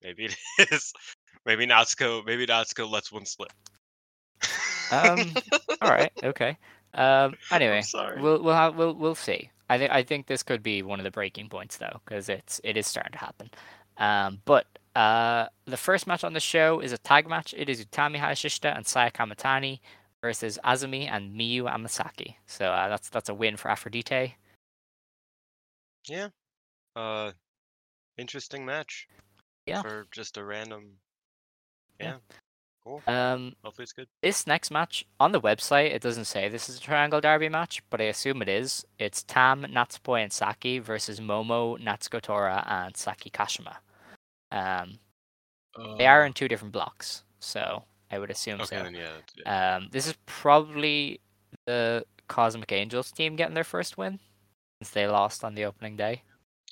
Maybe 0.03 0.27
it 0.27 0.37
is. 0.73 0.93
Maybe 1.47 1.67
Natsuko 1.67 2.25
maybe 2.25 2.47
Natsuko 2.47 2.91
lets 2.91 3.13
one 3.13 3.27
slip. 3.27 3.53
Um, 4.91 5.33
All 5.81 5.91
right. 5.91 6.13
Okay. 6.23 6.57
Um. 6.95 7.35
Anyway, 7.51 7.83
sorry. 7.83 8.21
we'll 8.21 8.43
we'll 8.43 8.55
have 8.55 8.77
we'll 8.77 8.95
we'll 8.95 9.15
see. 9.15 9.51
I 9.69 9.79
think 9.79 9.91
I 9.91 10.03
think 10.03 10.27
this 10.27 10.43
could 10.43 10.63
be 10.63 10.83
one 10.83 11.01
of 11.01 11.05
the 11.05 11.11
breaking 11.11 11.49
points 11.49 11.77
though, 11.79 12.01
because 12.05 12.29
it's 12.29 12.61
it 12.65 12.77
is 12.77 12.87
starting 12.87 13.13
to 13.13 13.19
happen. 13.19 13.51
Um. 13.99 14.41
But 14.45 14.67
uh, 14.95 15.47
the 15.67 15.77
first 15.77 16.07
match 16.07 16.23
on 16.25 16.33
the 16.35 16.41
show 16.41 16.81
is 16.81 16.93
a 16.93 16.99
tag 16.99 17.29
match. 17.29 17.55
It 17.57 17.69
is 17.69 17.85
Utami 17.85 18.19
Hayashishita 18.19 18.77
and 18.77 18.87
Saya 18.87 19.11
Kamatani 19.11 19.81
versus 20.21 20.59
AZM 20.65 21.09
and 21.11 21.39
Miyu 21.39 21.65
Amasaki. 21.65 22.37
So 22.47 22.67
uh, 22.71 22.89
that's 22.89 23.09
that's 23.09 23.29
a 23.29 23.35
win 23.35 23.57
for 23.57 23.71
Aphrodite. 23.71 24.37
Yeah. 26.09 26.29
Uh 26.97 27.33
interesting 28.19 28.65
match. 28.65 29.09
Yeah. 29.67 29.83
For 29.83 30.07
just 30.13 30.37
a 30.37 30.45
random 30.45 30.99
Yeah. 32.01 32.07
Yeah. 32.07 32.37
Cool. 32.85 33.03
Um. 33.07 33.55
Hopefully 33.65 33.85
it's 33.85 33.93
good. 33.95 34.09
This 34.23 34.47
next 34.47 34.71
match 34.71 35.07
on 35.19 35.33
the 35.33 35.41
website, 35.41 35.95
it 35.95 36.03
doesn't 36.03 36.27
say 36.27 36.51
this 36.51 36.69
is 36.69 36.77
a 36.77 36.81
Triangle 36.81 37.19
Derby 37.19 37.49
match, 37.49 37.83
but 37.89 37.99
I 37.99 38.05
assume 38.05 38.43
it 38.43 38.49
is. 38.49 38.85
It's 38.99 39.23
Tam, 39.23 39.63
Natsupoi, 39.63 40.23
and 40.23 40.31
Saki 40.31 40.81
versus 40.81 41.19
Momo, 41.19 41.79
Natsuko 41.83 42.21
Tora, 42.21 42.63
and 42.69 42.95
Saki 42.95 43.31
Kashima. 43.31 43.77
Um, 44.53 44.99
they 45.97 46.07
are 46.07 46.25
Uh, 46.25 46.27
in 46.27 46.35
two 46.35 46.47
different 46.47 46.73
blocks, 46.73 47.25
so 47.41 47.85
I 48.11 48.19
would 48.19 48.31
assume 48.31 48.61
Okay, 48.61 48.77
so. 48.77 48.83
then 48.83 48.95
yeah. 48.95 49.17
yeah. 49.35 49.77
Um, 49.77 49.89
this 49.91 50.07
is 50.07 50.15
probably 50.27 51.21
the 51.65 52.05
Cosmic 52.29 52.71
Angels 52.71 53.11
team 53.11 53.35
getting 53.35 53.55
their 53.55 53.65
first 53.65 53.97
win 53.97 54.21
they 54.91 55.07
lost 55.07 55.45
on 55.45 55.55
the 55.55 55.65
opening 55.65 55.97
day. 55.97 56.23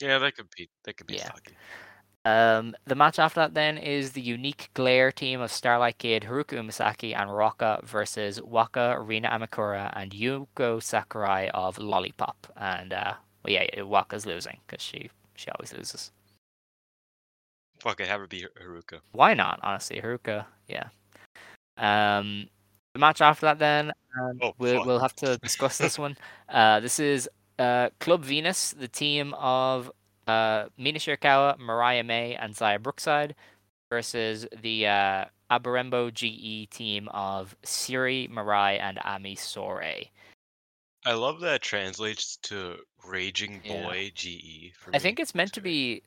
Yeah, 0.01 0.18
they 0.18 0.30
could 0.32 0.48
be 0.56 0.68
they 0.84 0.93
could 0.93 1.06
beat 1.06 1.18
Yeah. 1.18 1.26
Saki. 1.32 1.55
Um, 2.24 2.76
the 2.86 2.94
match 2.94 3.18
after 3.18 3.40
that 3.40 3.55
then 3.55 3.76
is 3.78 4.12
the 4.12 4.20
unique 4.20 4.70
Glare 4.74 5.10
team 5.10 5.40
of 5.40 5.51
Starlight 5.51 5.98
Kid, 5.98 6.22
Haruka 6.22 6.56
Umesaki, 6.56 7.16
and 7.16 7.28
Ruaka 7.28 7.82
versus 7.84 8.40
Waka, 8.40 8.97
Rina 9.01 9.28
Amakura, 9.28 9.93
and 9.97 10.12
Yuko 10.12 10.80
Sakurai 10.80 11.48
of 11.52 11.78
Lollipop. 11.78 12.47
And 12.56 12.93
uh, 12.93 13.14
well, 13.44 13.52
yeah, 13.52 13.66
yeah, 13.74 13.82
Waka's 13.82 14.24
losing 14.24 14.59
because 14.66 14.82
she 14.82 15.10
she 15.34 15.51
always 15.51 15.72
loses. 15.72 16.12
Fuck 17.80 18.01
it, 18.01 18.06
have 18.06 18.20
her 18.20 18.28
be 18.28 18.47
Haruka. 18.64 19.01
Why 19.10 19.34
not? 19.34 19.59
Honestly, 19.64 20.01
Haruka, 20.01 20.47
yeah. 20.68 20.89
Um, 21.76 22.48
the 22.94 23.01
match 23.01 23.20
after 23.20 23.47
that 23.47 23.59
then, 23.59 23.90
um, 24.20 24.39
Oh, 24.40 24.55
we'll 24.59 24.76
fuck. 24.76 24.86
we'll 24.86 24.98
have 25.01 25.16
to 25.16 25.36
discuss 25.39 25.78
this 25.78 25.98
one. 26.05 26.16
Uh, 26.48 26.78
this 26.78 27.01
is 27.01 27.28
uh 27.58 27.90
Club 28.00 28.24
Venus, 28.24 28.72
the 28.72 28.88
team 28.88 29.34
of 29.34 29.90
uh 30.26 30.66
Mina 30.76 30.98
Shirakawa, 30.98 31.58
Mariah 31.58 32.04
May, 32.04 32.34
and 32.34 32.54
Xia 32.54 32.80
Brookside, 32.82 33.34
versus 33.90 34.46
the 34.60 34.86
uh 34.86 35.24
Abarenbo 35.50 36.12
GE 36.12 36.70
team 36.70 37.08
of 37.08 37.54
Syuri, 37.62 38.30
Mirai, 38.30 38.80
and 38.80 38.98
Ami 39.04 39.36
Sourei. 39.36 40.08
I 41.04 41.12
love 41.14 41.40
that 41.40 41.56
it 41.56 41.62
translates 41.62 42.36
to 42.44 42.76
Raging 43.04 43.60
Yeah. 43.64 43.82
Boy 43.82 44.12
GE 44.14 44.72
for 44.78 44.94
I 44.94 44.98
think 44.98 45.18
it's 45.20 45.34
meant 45.34 45.52
to 45.54 45.60
be 45.60 46.02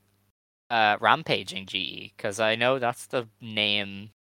uh 0.70 0.98
Rampaging 1.00 1.68
GE 1.68 2.14
because 2.16 2.40
I 2.40 2.56
know 2.56 2.80
that's 2.80 3.08
the 3.08 3.28
name 3.42 4.12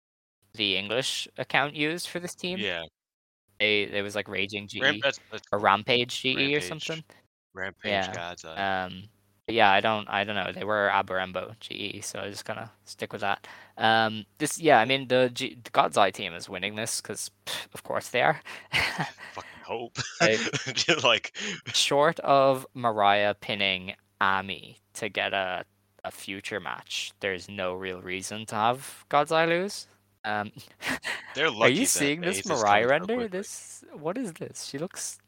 the 0.53 0.77
English 0.77 1.27
account 1.37 1.75
used 1.75 2.07
for 2.07 2.19
this 2.19 2.35
team. 2.35 2.57
Yeah. 2.59 2.83
They 3.59 3.85
there 3.85 4.03
was 4.03 4.15
like 4.15 4.27
Raging 4.27 4.67
GE 4.67 4.81
Ramp, 4.81 4.97
that's, 5.03 5.19
that's 5.31 5.43
or 5.51 5.59
Rampage 5.59 6.21
GE 6.21 6.37
or 6.55 6.61
something. 6.61 7.03
Rampage 7.53 7.91
Yeah, 7.91 8.13
God's 8.13 8.45
Eye. 8.45 8.83
Um, 8.85 9.03
yeah, 9.47 9.71
I 9.71 9.79
don't, 9.79 10.09
I 10.09 10.23
don't 10.23 10.35
know. 10.35 10.51
They 10.51 10.63
were 10.63 10.89
Abarenbo 10.91 11.53
GE, 11.59 12.03
so 12.03 12.19
I 12.19 12.29
just 12.29 12.45
gonna 12.45 12.71
stick 12.85 13.13
with 13.13 13.21
that. 13.21 13.47
Um, 13.77 14.25
this, 14.39 14.59
yeah, 14.59 14.79
I 14.79 14.85
mean 14.85 15.07
the, 15.07 15.29
G- 15.31 15.57
the 15.63 15.69
God's 15.69 15.97
Eye 15.97 16.11
team 16.11 16.33
is 16.33 16.49
winning 16.49 16.75
this 16.75 16.99
because, 16.99 17.29
of 17.73 17.83
course, 17.83 18.09
they 18.09 18.23
are. 18.23 18.41
Fucking 19.33 19.49
hope. 19.63 19.97
I- 20.19 20.37
like 21.03 21.37
Short 21.67 22.19
of 22.21 22.65
Mariah 22.73 23.35
pinning 23.35 23.93
Ami 24.19 24.79
to 24.95 25.09
get 25.09 25.33
a 25.33 25.65
a 26.03 26.11
future 26.11 26.59
match, 26.59 27.11
there's 27.19 27.49
no 27.49 27.73
real 27.73 27.99
reason 28.01 28.45
to 28.45 28.55
have 28.55 29.05
God's 29.09 29.31
Eye 29.31 29.45
lose. 29.45 29.87
Um, 30.25 30.51
they're 31.35 31.47
are 31.61 31.69
you 31.69 31.85
seeing 31.85 32.21
this 32.21 32.45
Mariah 32.45 32.83
so 32.83 32.89
render? 32.89 33.27
This, 33.27 33.83
what 33.93 34.17
is 34.17 34.33
this? 34.33 34.65
She 34.65 34.77
looks 34.77 35.19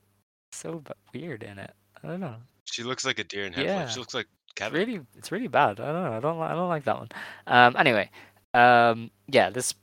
so 0.51 0.83
weird 1.13 1.43
in 1.43 1.59
it. 1.59 1.71
I 2.03 2.07
don't 2.07 2.19
know. 2.19 2.35
She 2.65 2.83
looks 2.83 3.05
like 3.05 3.19
a 3.19 3.23
deer 3.23 3.45
in 3.45 3.53
headlights. 3.53 3.79
Yeah. 3.79 3.87
She 3.87 3.99
looks 3.99 4.13
like 4.13 4.27
It's 4.45 4.53
Kevin. 4.55 4.79
really 4.79 5.01
it's 5.15 5.31
really 5.31 5.47
bad. 5.47 5.79
I 5.79 5.91
don't 5.91 6.03
know. 6.03 6.13
I 6.13 6.19
don't 6.19 6.41
I 6.41 6.53
don't 6.53 6.69
like 6.69 6.83
that 6.85 6.97
one. 6.97 7.09
Um 7.47 7.75
anyway, 7.77 8.09
um 8.53 9.11
yeah, 9.27 9.49
this 9.49 9.73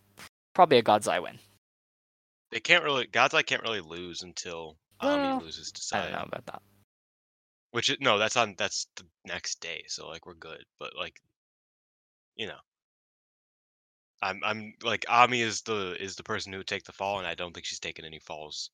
probably 0.54 0.78
a 0.78 0.82
God's 0.82 1.08
Eye 1.08 1.20
win. 1.20 1.38
They 2.50 2.60
can't 2.60 2.84
really. 2.84 3.06
God's 3.06 3.34
Eye 3.34 3.42
can't 3.42 3.62
really 3.62 3.80
lose 3.80 4.22
until 4.22 4.76
Ami 5.00 5.22
Well, 5.22 5.40
loses 5.40 5.72
to 5.72 5.96
I 5.96 6.02
don't 6.02 6.12
know 6.12 6.24
about 6.26 6.46
that. 6.46 6.62
Which 7.72 7.90
is, 7.90 7.96
no, 8.00 8.18
that's 8.18 8.36
on 8.36 8.54
that's 8.56 8.86
the 8.96 9.04
next 9.26 9.60
day, 9.60 9.84
so 9.88 10.08
like 10.08 10.26
we're 10.26 10.34
good. 10.34 10.64
But 10.78 10.92
like, 10.96 11.20
you 12.36 12.46
know, 12.46 12.58
I'm 14.22 14.40
I'm 14.44 14.74
like 14.82 15.04
Ami 15.08 15.40
is 15.40 15.62
the 15.62 15.96
is 16.02 16.16
the 16.16 16.22
person 16.22 16.52
who 16.52 16.58
would 16.58 16.66
take 16.66 16.84
the 16.84 16.92
fall, 16.92 17.18
and 17.18 17.26
I 17.26 17.34
don't 17.34 17.52
think 17.52 17.66
she's 17.66 17.80
taken 17.80 18.04
any 18.04 18.18
falls 18.18 18.70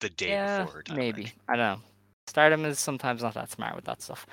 the 0.00 0.10
day 0.10 0.30
Yeah, 0.30 0.62
before 0.64 0.76
her 0.76 0.82
title 0.82 0.98
maybe. 1.02 1.32
I 1.48 1.56
don't 1.56 1.80
know. 1.80 1.80
Stardom 2.26 2.64
is 2.64 2.78
sometimes 2.78 3.22
not 3.22 3.34
that 3.34 3.50
smart 3.50 3.74
with 3.74 3.86
that 3.86 4.02
stuff. 4.02 4.26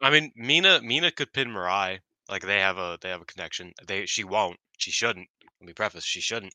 I 0.00 0.10
mean, 0.10 0.32
Mina 0.36 0.80
Mina 0.82 1.10
could 1.10 1.32
pin 1.32 1.48
Mirai. 1.48 1.98
Like 2.28 2.42
they 2.42 2.60
have 2.60 2.78
a 2.78 2.98
they 3.00 3.08
have 3.08 3.22
a 3.22 3.26
connection. 3.26 3.72
They 3.86 4.06
she 4.06 4.24
won't. 4.24 4.58
She 4.78 4.90
shouldn't. 4.90 5.28
Let 5.60 5.66
me 5.66 5.72
preface. 5.72 6.04
She 6.04 6.20
shouldn't. 6.20 6.52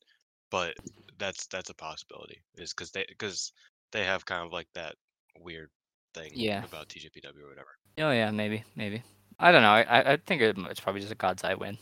But 0.51 0.75
that's 1.17 1.47
that's 1.47 1.69
a 1.69 1.73
possibility. 1.75 2.41
Is 2.55 2.73
because 2.73 2.91
they 2.91 3.05
because 3.07 3.51
they 3.91 4.03
have 4.03 4.25
kind 4.25 4.45
of 4.45 4.51
like 4.51 4.67
that 4.75 4.95
weird 5.39 5.69
thing 6.13 6.31
Yeah. 6.33 6.63
about 6.63 6.89
TJPW 6.89 7.43
or 7.43 7.49
whatever. 7.49 7.69
Oh 7.99 8.11
yeah, 8.11 8.31
maybe, 8.31 8.63
maybe. 8.75 9.01
I 9.39 9.51
don't 9.51 9.61
know. 9.61 9.69
I 9.69 9.81
I- 9.81 10.13
I 10.13 10.17
think 10.17 10.41
it's 10.41 10.79
probably 10.79 11.01
just 11.01 11.13
a 11.13 11.15
God's 11.15 11.43
Eye 11.43 11.55
win. 11.55 11.77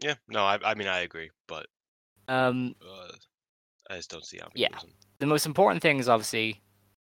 Yeah. 0.00 0.14
No, 0.28 0.44
I 0.44 0.58
I 0.64 0.74
mean 0.74 0.88
I 0.88 1.00
agree, 1.00 1.30
but 1.46 1.66
Um, 2.28 2.74
uh, 2.80 3.12
I 3.90 3.96
just 3.96 4.10
don't 4.10 4.24
see 4.24 4.40
Ami 4.40 4.52
Yeah. 4.54 4.78
the 5.18 5.26
most 5.26 5.46
important 5.46 5.82
thing 5.82 5.98
is 5.98 6.08
obviously 6.08 6.60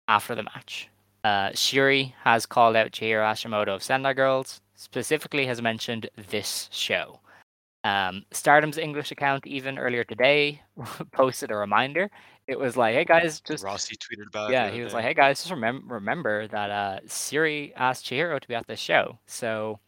after 0.08 0.34
the 0.34 0.42
match. 0.42 0.88
Uh, 1.24 1.50
Syuri 1.50 2.12
has 2.24 2.46
called 2.46 2.74
out 2.74 2.90
Chihiro 2.90 3.22
Hashimoto 3.24 3.68
of 3.68 3.82
Sendai 3.82 4.12
Girls, 4.14 4.60
specifically 4.74 5.46
has 5.46 5.62
mentioned 5.62 6.10
this 6.30 6.68
show. 6.72 7.20
Um, 7.84 8.24
Stardom's 8.32 8.78
English 8.78 9.12
account, 9.12 9.46
even 9.46 9.78
earlier 9.78 10.02
today, 10.04 10.60
posted 11.12 11.50
a 11.52 11.56
reminder. 11.56 12.10
It 12.48 12.58
was 12.58 12.76
like, 12.76 12.94
hey 12.94 13.04
guys, 13.04 13.40
just. 13.40 13.62
Rossy 13.64 13.96
tweeted 13.96 14.26
about. 14.28 14.50
Yeah, 14.50 14.70
he 14.70 14.80
was 14.82 14.90
day. 14.92 14.96
like, 14.96 15.04
hey 15.04 15.14
guys, 15.14 15.38
just 15.42 15.52
remem- 15.52 15.88
remember 15.88 16.48
that 16.48 16.70
uh, 16.70 16.98
Syuri 17.06 17.72
asked 17.76 18.04
Chihiro 18.06 18.40
to 18.40 18.48
be 18.48 18.56
at 18.56 18.66
this 18.66 18.80
show. 18.80 19.18
So, 19.26 19.78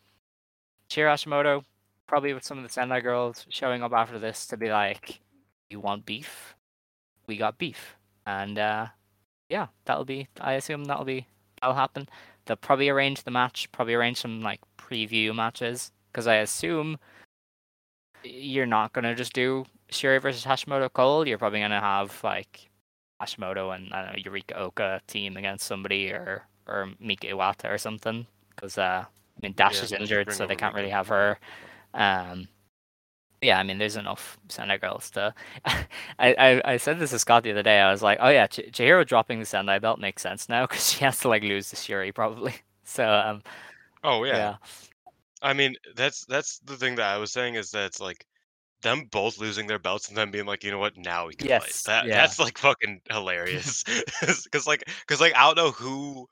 Chihiro 0.88 1.12
Hashimoto, 1.12 1.64
probably 2.14 2.32
with 2.32 2.44
some 2.44 2.58
of 2.58 2.62
the 2.62 2.70
Sendai 2.70 3.00
Girls, 3.00 3.44
showing 3.48 3.82
up 3.82 3.92
after 3.92 4.20
this 4.20 4.46
to 4.46 4.56
be 4.56 4.70
like, 4.70 5.18
you 5.68 5.80
want 5.80 6.06
beef? 6.06 6.54
We 7.26 7.36
got 7.36 7.58
beef. 7.58 7.96
And 8.24 8.56
uh, 8.56 8.86
yeah, 9.48 9.66
that'll 9.84 10.04
be. 10.04 10.28
I 10.40 10.52
assume 10.52 10.84
that'll 10.84 11.04
be 11.04 11.26
that'll 11.60 11.74
happen. 11.74 12.08
They'll 12.46 12.54
probably 12.56 12.88
arrange 12.88 13.24
the 13.24 13.32
match. 13.32 13.68
Probably 13.72 13.94
arrange 13.94 14.20
some 14.20 14.42
like 14.42 14.60
preview 14.78 15.34
matches 15.34 15.90
because 16.12 16.28
I 16.28 16.36
assume 16.36 16.98
you're 18.22 18.64
not 18.64 18.92
gonna 18.92 19.16
just 19.16 19.32
do 19.32 19.64
Syuri 19.90 20.22
versus 20.22 20.44
Hashimoto 20.44 20.92
Cole. 20.92 21.26
You're 21.26 21.38
probably 21.38 21.62
gonna 21.62 21.80
have 21.80 22.16
like 22.22 22.70
Hashimoto 23.20 23.74
and 23.74 23.92
I 23.92 24.04
don't 24.04 24.12
know 24.12 24.30
Yurika 24.30 24.56
Oka 24.56 25.00
team 25.08 25.36
against 25.36 25.66
somebody 25.66 26.12
or 26.12 26.46
or 26.68 26.90
Mika 27.00 27.26
Iwata 27.26 27.74
or 27.74 27.78
something. 27.78 28.24
Because 28.54 28.78
uh, 28.78 29.04
I 29.04 29.38
mean 29.42 29.54
Dash 29.56 29.78
Yeah, 29.78 29.82
is 29.82 29.92
injured, 29.92 30.32
so 30.32 30.46
they 30.46 30.54
can't 30.54 30.76
really 30.76 30.90
have 30.90 31.08
her. 31.08 31.40
Um, 31.94 32.48
yeah, 33.42 33.58
I 33.58 33.62
mean, 33.62 33.78
there's 33.78 33.96
enough 33.96 34.38
Sendai 34.48 34.78
girls 34.78 35.10
to. 35.12 35.34
I, 35.66 35.86
I 36.18 36.62
I 36.74 36.76
said 36.78 36.98
this 36.98 37.10
to 37.10 37.18
Scott 37.18 37.42
the 37.44 37.50
other 37.52 37.62
day. 37.62 37.80
I 37.80 37.90
was 37.92 38.02
like, 38.02 38.18
oh 38.20 38.30
yeah, 38.30 38.46
Ch- 38.46 38.70
Chihiro 38.72 39.06
dropping 39.06 39.40
the 39.40 39.46
Sendai 39.46 39.78
belt 39.80 40.00
makes 40.00 40.22
sense 40.22 40.48
now 40.48 40.66
because 40.66 40.90
she 40.92 41.04
has 41.04 41.20
to 41.20 41.28
like 41.28 41.42
lose 41.42 41.70
to 41.70 41.76
Syuri 41.76 42.14
probably. 42.14 42.54
So 42.86 43.08
um, 43.10 43.42
Oh 44.02 44.24
yeah. 44.24 44.42
yeah, 44.42 44.56
I 45.42 45.54
mean, 45.54 45.76
that's 45.96 46.26
that's 46.26 46.60
the 46.60 46.76
thing 46.76 46.96
that 46.96 47.14
I 47.14 47.18
was 47.18 47.32
saying 47.32 47.56
is 47.56 47.70
that 47.72 47.86
it's 47.86 48.00
like 48.00 48.26
them 48.82 49.06
both 49.12 49.38
losing 49.38 49.66
their 49.68 49.78
belts 49.80 50.08
and 50.08 50.16
then 50.18 50.30
being 50.32 50.46
like, 50.46 50.64
you 50.64 50.70
know 50.72 50.78
what, 50.78 50.96
now 50.98 51.26
we 51.28 51.34
can 51.36 51.48
Yes, 51.48 51.52
fight. 51.52 51.76
That 51.86 52.06
yeah. 52.06 52.14
that's 52.14 52.38
like 52.40 52.58
fucking 52.58 53.02
hilarious. 53.10 53.84
Because 54.20 54.66
like, 54.68 54.84
because 55.02 55.20
like 55.20 55.36
I 55.36 55.42
don't 55.46 55.56
know 55.56 55.72
who 55.72 56.28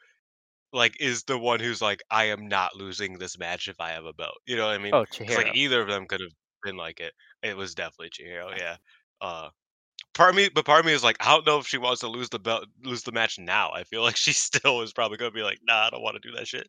like 0.72 1.00
is 1.00 1.24
the 1.24 1.38
one 1.38 1.60
who's 1.60 1.82
like, 1.82 2.02
I 2.10 2.24
am 2.24 2.48
not 2.48 2.76
losing 2.76 3.18
this 3.18 3.38
match 3.38 3.68
if 3.68 3.80
I 3.80 3.90
have 3.90 4.04
a 4.04 4.12
belt. 4.12 4.38
You 4.46 4.56
know 4.56 4.66
what 4.66 4.74
I 4.74 4.78
mean? 4.78 4.94
Oh, 4.94 5.04
'Cause, 5.04 5.18
Chihiro. 5.18 5.36
like 5.36 5.54
either 5.54 5.80
of 5.80 5.88
them 5.88 6.06
could 6.06 6.20
have 6.20 6.32
been 6.62 6.76
like 6.76 7.00
it. 7.00 7.12
It 7.42 7.56
was 7.56 7.74
definitely 7.74 8.10
Chihiro. 8.10 8.56
Yeah. 8.56 8.76
Uh, 9.20 9.50
part 10.14 10.30
of 10.30 10.36
me, 10.36 10.48
but 10.48 10.64
part 10.64 10.80
of 10.80 10.86
me 10.86 10.92
is 10.92 11.04
like, 11.04 11.16
I 11.20 11.30
don't 11.34 11.46
know 11.46 11.58
if 11.58 11.66
she 11.66 11.78
wants 11.78 12.00
to 12.00 12.08
lose 12.08 12.28
the 12.28 12.38
belt, 12.38 12.66
lose 12.82 13.02
the 13.02 13.12
match 13.12 13.38
now. 13.38 13.70
I 13.72 13.84
feel 13.84 14.02
like 14.02 14.16
she 14.16 14.32
still 14.32 14.80
is 14.82 14.92
probably 14.92 15.18
gonna 15.18 15.30
be 15.30 15.42
like, 15.42 15.58
nah, 15.62 15.86
I 15.86 15.90
don't 15.90 16.02
want 16.02 16.20
to 16.20 16.28
do 16.28 16.34
that 16.36 16.48
shit. 16.48 16.68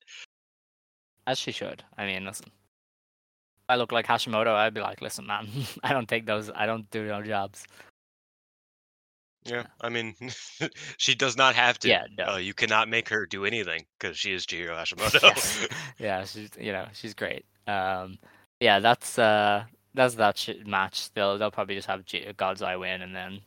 As 1.25 1.39
she 1.39 1.51
should. 1.51 1.83
I 1.97 2.05
mean, 2.05 2.25
listen. 2.25 2.47
If 2.47 3.69
I 3.69 3.75
look 3.77 3.93
like 3.93 4.05
Hashimoto, 4.05 4.47
I'd 4.53 4.73
be 4.73 4.81
like, 4.81 5.01
listen, 5.01 5.25
man, 5.25 5.47
I 5.83 5.93
don't 5.93 6.09
take 6.09 6.25
those. 6.25 6.49
I 6.53 6.65
don't 6.65 6.89
do 6.91 7.05
no 7.07 7.21
jobs. 7.21 7.65
Yeah, 9.45 9.63
I 9.81 9.89
mean, 9.89 10.15
she 10.97 11.15
does 11.15 11.35
not 11.37 11.55
have 11.55 11.79
to. 11.79 11.89
Yeah, 11.89 12.05
no. 12.17 12.33
Uh, 12.33 12.37
you 12.37 12.53
cannot 12.53 12.89
make 12.89 13.09
her 13.09 13.25
do 13.25 13.45
anything 13.45 13.85
because 13.99 14.17
she 14.17 14.33
is 14.33 14.45
Chihiro 14.45 14.69
Hashimoto. 14.77 15.21
Yes. 15.21 15.67
yeah, 15.99 16.23
she's 16.25 16.49
you 16.59 16.71
know 16.71 16.87
she's 16.93 17.13
great. 17.13 17.45
Um, 17.67 18.17
yeah, 18.59 18.79
that's 18.79 19.19
uh 19.19 19.65
that's 19.93 20.15
that 20.15 20.37
sh- 20.37 20.65
match. 20.65 21.11
They'll 21.13 21.37
they'll 21.37 21.51
probably 21.51 21.75
just 21.75 21.87
have 21.87 22.05
G- 22.05 22.31
God's 22.37 22.61
Eye 22.61 22.75
win 22.77 23.01
and 23.01 23.15
then 23.15 23.41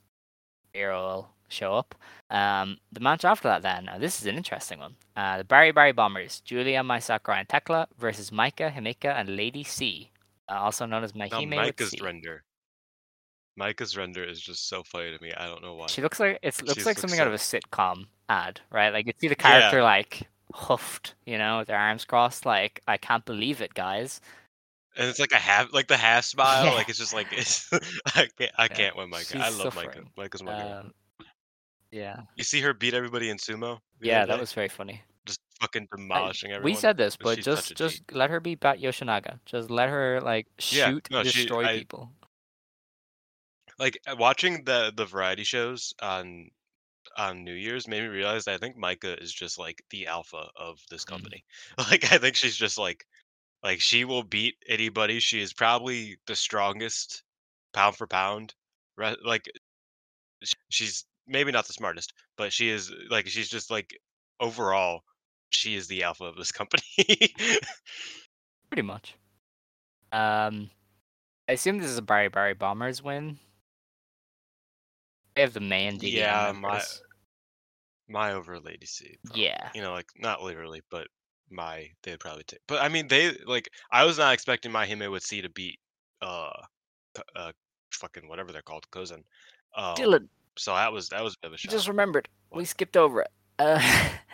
Hero 0.72 1.00
will 1.02 1.28
show 1.48 1.74
up. 1.74 1.94
Um, 2.30 2.78
the 2.92 3.00
match 3.00 3.24
after 3.24 3.48
that 3.48 3.62
then. 3.62 3.86
Now 3.86 3.98
this 3.98 4.20
is 4.20 4.26
an 4.26 4.36
interesting 4.36 4.78
one. 4.78 4.96
Uh, 5.16 5.38
the 5.38 5.44
Baribari 5.44 5.94
Bombers, 5.94 6.40
Giulia, 6.40 6.82
Mai 6.82 6.98
Sakurai, 6.98 7.40
and 7.40 7.48
Tekla 7.48 7.86
versus 7.98 8.30
Maika, 8.30 8.70
Himeka 8.72 9.14
and 9.18 9.36
Lady 9.36 9.64
C, 9.64 10.10
uh, 10.50 10.54
also 10.54 10.84
known 10.86 11.04
as 11.04 11.12
MaiHime 11.12 11.48
with 11.48 11.58
Maika's 11.76 12.00
render. 12.02 12.42
Maika's 13.58 13.96
render 13.96 14.22
is 14.24 14.40
just 14.40 14.68
so 14.68 14.82
funny 14.82 15.16
to 15.16 15.22
me. 15.22 15.32
I 15.36 15.46
don't 15.46 15.62
know 15.62 15.74
why. 15.74 15.86
She 15.86 16.02
looks 16.02 16.20
like 16.20 16.38
it 16.42 16.62
looks 16.62 16.76
like 16.78 16.86
looks 16.86 17.00
something 17.00 17.20
out 17.20 17.26
of 17.26 17.32
a 17.32 17.36
sitcom 17.38 18.06
ad, 18.28 18.60
right? 18.70 18.92
Like 18.92 19.06
you 19.06 19.12
see 19.18 19.28
the 19.28 19.36
Yeah. 19.38 19.60
character 19.60 19.82
like 19.82 20.22
huffed, 20.54 21.14
you 21.24 21.38
know, 21.38 21.58
with 21.58 21.68
their 21.68 21.78
arms 21.78 22.04
crossed, 22.04 22.44
like 22.46 22.82
I 22.86 22.96
can't 22.96 23.24
believe 23.24 23.60
it, 23.60 23.74
guys. 23.74 24.20
And 24.98 25.08
it's 25.08 25.18
like 25.18 25.32
a 25.32 25.36
half, 25.36 25.72
like 25.72 25.88
the 25.88 25.96
half 25.96 26.24
smile. 26.34 26.66
Yeah. 26.66 26.72
Like 26.72 26.88
it's 26.88 26.98
just 26.98 27.14
like 27.14 27.28
it's. 27.32 27.70
I 28.14 28.28
can't. 28.38 28.52
I 28.58 28.62
Yeah, 28.64 28.68
can't 28.68 28.96
win 28.96 29.10
Maika. 29.10 29.32
she's 29.32 29.40
I 29.40 29.48
love 29.50 29.74
Maika. 29.74 29.84
suffering. 29.84 30.10
Maika's 30.18 30.42
my 30.42 30.58
girl. 30.58 30.72
Um, 30.80 30.92
yeah, 31.92 32.20
You 32.34 32.44
see 32.44 32.60
her 32.60 32.74
beat 32.74 32.94
everybody 32.94 33.30
in 33.30 33.36
sumo. 33.38 33.78
yeah, 34.00 34.26
that 34.26 34.38
was 34.40 34.52
very 34.52 34.68
funny. 34.68 35.02
just 35.24 35.40
fucking 35.60 35.88
demolishing 35.96 36.50
everyone. 36.50 36.64
we 36.72 36.74
said 36.74 36.96
this, 36.98 37.16
but 37.16 37.36
but 37.36 37.38
just 37.44 37.74
just 37.76 38.02
let 38.12 38.28
her 38.30 38.38
beat 38.40 38.60
Bat 38.60 38.80
Yoshinaga. 38.80 39.38
Just 39.46 39.70
let 39.70 39.88
her 39.88 40.20
like 40.20 40.46
Yeah, 40.70 40.88
shoot, 40.90 41.08
no, 41.10 41.22
she- 41.24 41.40
destroy 41.44 41.64
I- 41.64 41.78
people. 41.78 42.10
Like 43.78 43.98
uh, 44.06 44.16
watching 44.18 44.64
the 44.64 44.92
the 44.96 45.06
variety 45.06 45.44
shows 45.44 45.94
on 46.00 46.50
on 47.16 47.44
New 47.44 47.54
Year's 47.54 47.88
made 47.88 48.02
me 48.02 48.08
realize 48.08 48.44
that 48.46 48.54
I 48.54 48.58
think 48.58 48.76
Maika 48.76 49.20
is 49.22 49.32
just 49.32 49.58
like 49.58 49.82
the 49.90 50.06
alpha 50.06 50.50
of 50.56 50.80
this 50.90 51.04
Mm. 51.08 51.08
company. 51.10 51.44
Like 51.78 52.12
I 52.12 52.18
think 52.18 52.36
she's 52.36 52.56
just 52.56 52.78
like 52.78 53.06
like 53.62 53.80
she 53.80 54.04
will 54.04 54.22
beat 54.24 54.56
anybody. 54.68 55.20
She 55.20 55.40
is 55.42 55.52
probably 55.54 56.18
the 56.26 56.36
strongest 56.36 57.24
pound 57.74 57.96
for 57.96 58.06
pound. 58.06 58.54
Like 59.24 59.46
she's 60.70 61.04
maybe 61.26 61.52
not 61.52 61.66
the 61.66 61.72
smartest, 61.72 62.12
but 62.36 62.52
she 62.52 62.68
is 62.68 62.92
like 63.10 63.26
she's 63.28 63.48
just 63.48 63.70
like 63.70 63.98
overall 64.40 65.02
she 65.50 65.74
is 65.74 65.88
the 65.88 66.02
alpha 66.02 66.24
of 66.24 66.36
this 66.36 66.52
company. 66.52 66.82
Pretty 68.70 68.82
much. 68.82 69.14
Um, 70.12 70.70
I 71.48 71.52
assume 71.52 71.78
this 71.78 71.90
is 71.90 71.98
a 71.98 72.02
Baribari 72.02 72.58
Bombers 72.58 73.02
win. 73.02 73.38
They 75.36 75.42
have 75.42 75.52
the 75.52 75.60
DDM 75.98 76.14
Yeah, 76.14 76.52
my-. 76.58 76.82
My 78.08 78.32
over 78.32 78.58
Lady 78.58 78.86
C. 78.86 79.16
probably. 79.24 79.44
Yeah. 79.44 79.68
you 79.74 79.82
know, 79.82 79.92
like 79.92 80.06
not 80.16 80.42
literally, 80.42 80.80
but 80.90 81.08
my 81.50 81.88
they'd 82.02 82.18
probably 82.20 82.44
take. 82.44 82.60
But 82.66 82.80
I 82.82 82.88
mean, 82.88 83.08
they 83.08 83.36
like 83.46 83.68
I 83.90 84.04
was 84.04 84.18
not 84.18 84.32
expecting 84.32 84.72
my 84.72 84.86
Hime 84.86 85.10
with 85.10 85.22
C 85.24 85.42
to 85.42 85.50
beat 85.50 85.78
uh, 86.22 86.50
uh, 87.34 87.52
fucking 87.92 88.28
whatever 88.28 88.52
they're 88.52 88.62
called, 88.62 88.88
cousin. 88.90 89.24
Um, 89.76 89.94
Dylan, 89.96 90.28
So 90.56 90.74
that 90.74 90.92
was 90.92 91.08
that 91.10 91.22
was 91.22 91.34
a 91.34 91.38
bit 91.42 91.46
of 91.48 91.52
a 91.52 91.54
I 91.54 91.58
shock. 91.58 91.70
just 91.72 91.88
remembered 91.88 92.28
we 92.52 92.64
skipped 92.64 92.96
over 92.96 93.22
it. 93.22 93.30
Uh, 93.58 93.80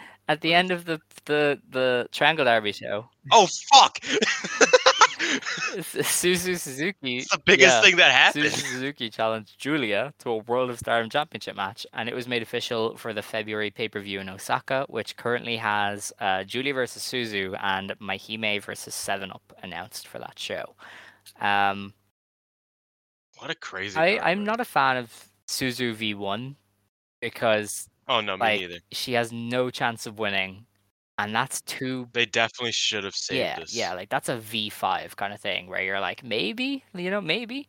at 0.29 0.41
the 0.43 0.53
end 0.55 0.71
of 0.71 0.85
the 0.85 1.01
the 1.25 1.59
the 1.71 2.09
Triangle 2.13 2.45
Derby 2.45 2.73
show, 2.73 3.09
Oh 3.33 3.47
fuck! 3.73 3.99
Suzu 5.23 6.59
Suzuki. 6.59 7.19
it's 7.19 7.31
the 7.31 7.39
biggest 7.39 7.77
yeah, 7.77 7.81
thing 7.83 7.97
that 7.97 8.11
happened. 8.13 8.45
Suzu 8.47 8.73
Suzuki 8.73 9.11
challenged 9.11 9.59
Giulia 9.59 10.13
to 10.21 10.31
a 10.31 10.37
World 10.39 10.71
of 10.71 10.79
Stardom 10.79 11.11
Championship 11.11 11.57
match, 11.57 11.87
and 11.93 12.09
it 12.09 12.15
was 12.15 12.27
made 12.27 12.43
official 12.43 12.97
for 12.97 13.13
the 13.13 13.23
February 13.23 13.71
pay 13.71 13.89
per 13.89 14.01
view 14.01 14.21
in 14.21 14.29
Osaka, 14.29 14.87
which 14.89 15.17
currently 15.17 15.57
has 15.57 16.13
uh, 16.21 16.45
Giulia 16.45 16.75
versus 16.75 17.03
Suzu 17.03 17.57
and 17.63 17.91
MaiHime 18.01 18.63
versus 18.63 18.95
Seven 18.95 19.31
Up 19.31 19.53
announced 19.63 20.07
for 20.09 20.19
that 20.19 20.39
show. 20.39 20.75
Um, 21.41 21.95
What 23.39 23.51
a 23.51 23.55
crazy. 23.55 23.99
I 23.99 24.19
I'm 24.31 24.45
not 24.45 24.61
a 24.61 24.65
fan 24.65 24.97
of 24.97 25.29
Suzu 25.47 25.95
V1 25.95 26.57
because 27.21 27.89
Oh 28.09 28.21
no, 28.21 28.37
me 28.37 28.41
like 28.41 28.61
neither. 28.61 28.79
she 28.91 29.13
has 29.13 29.33
no 29.33 29.71
chance 29.71 30.07
of 30.07 30.19
winning, 30.19 30.67
and 31.25 31.35
that's 31.35 31.61
too 31.63 32.09
They 32.13 32.27
definitely 32.27 32.73
should 32.73 33.05
have 33.05 33.15
saved 33.15 33.39
yeah 33.39 33.59
this. 33.61 33.75
yeah 33.75 33.95
like 33.95 34.09
that's 34.11 34.29
a 34.29 34.37
V5 34.37 35.17
kind 35.17 35.33
of 35.33 35.41
thing 35.41 35.69
where 35.69 35.83
you're 35.83 36.01
like 36.01 36.23
maybe 36.25 36.85
you 36.95 37.11
know 37.11 37.21
maybe 37.21 37.69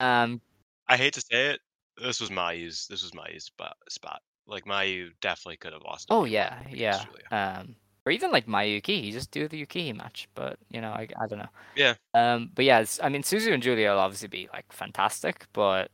um 0.00 0.40
I 0.88 0.96
hate 0.96 1.14
to 1.14 1.20
say 1.20 1.46
it. 1.50 1.60
This 2.02 2.20
was 2.20 2.30
Mayu's. 2.30 2.86
This 2.90 3.02
was 3.02 3.12
Mayu's 3.12 3.44
spot. 3.44 3.74
Spot. 3.88 4.20
Like 4.46 4.64
Mayu 4.66 5.10
definitely 5.22 5.56
could 5.56 5.72
have 5.72 5.82
lost. 5.82 6.08
oh 6.10 6.24
yeah 6.24 6.58
yeah 6.70 7.02
um 7.30 7.74
or 8.04 8.12
even 8.12 8.30
like 8.30 8.46
Mayuki 8.46 9.10
just 9.12 9.30
do 9.30 9.48
the 9.48 9.56
Yuki 9.56 9.92
match 9.94 10.28
but 10.34 10.58
you 10.70 10.80
know 10.82 10.90
I, 10.90 11.08
I 11.18 11.26
don't 11.26 11.38
know 11.38 11.48
Yeah. 11.76 11.94
um 12.12 12.50
but 12.54 12.64
yeah 12.66 12.80
it's, 12.80 13.00
I 13.02 13.08
mean 13.08 13.22
Suzu 13.22 13.52
and 13.54 13.62
Giulia 13.62 13.90
will 13.92 14.00
obviously 14.00 14.28
be 14.28 14.48
like 14.52 14.70
fantastic 14.72 15.46
but 15.54 15.90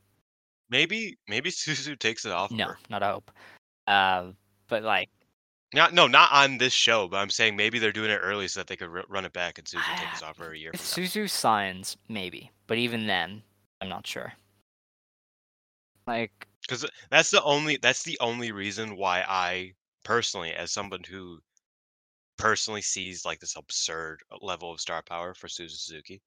Maybe 0.69 1.17
maybe 1.27 1.49
Suzu 1.51 1.97
takes 1.97 2.25
it 2.25 2.31
off. 2.31 2.51
no 2.51 2.65
her. 2.67 2.77
not 2.89 3.03
a 3.03 3.07
hope 3.07 3.31
um 3.87 4.35
but 4.67 4.83
like 4.83 5.09
Not 5.73 5.93
no, 5.93 6.07
not 6.07 6.31
on 6.33 6.57
this 6.57 6.73
show, 6.73 7.07
but 7.07 7.17
I'm 7.17 7.29
saying 7.29 7.55
maybe 7.55 7.79
they're 7.79 7.91
doing 7.91 8.11
it 8.11 8.19
early 8.21 8.47
so 8.47 8.59
that 8.59 8.67
they 8.67 8.75
could 8.75 8.89
r- 8.89 9.05
run 9.07 9.25
it 9.25 9.33
back 9.33 9.57
and 9.57 9.65
Suzu 9.65 9.97
take 9.97 10.11
this 10.11 10.21
off 10.23 10.35
for 10.37 10.51
a 10.51 10.57
year 10.57 10.71
if. 10.73 10.81
Suzu 10.81 11.29
signs 11.29 11.97
maybe 12.09 12.51
but 12.67 12.77
even 12.77 13.07
then 13.07 13.41
I'm 13.79 13.89
not 13.89 14.05
sure 14.05 14.33
like 16.07 16.47
Because 16.61 16.85
that's 17.09 17.31
the 17.31 17.43
only 17.43 17.77
that's 17.81 18.03
the 18.03 18.17
only 18.19 18.51
reason 18.51 18.97
why 18.97 19.23
I 19.27 19.73
personally, 20.03 20.51
as 20.53 20.71
someone 20.71 21.03
who 21.07 21.39
personally 22.37 22.81
sees 22.81 23.25
like 23.25 23.39
this 23.39 23.55
absurd 23.55 24.21
level 24.41 24.71
of 24.71 24.81
star 24.81 25.01
power 25.03 25.33
for 25.33 25.47
Suzu 25.47 25.71
Suzuki, 25.71 26.21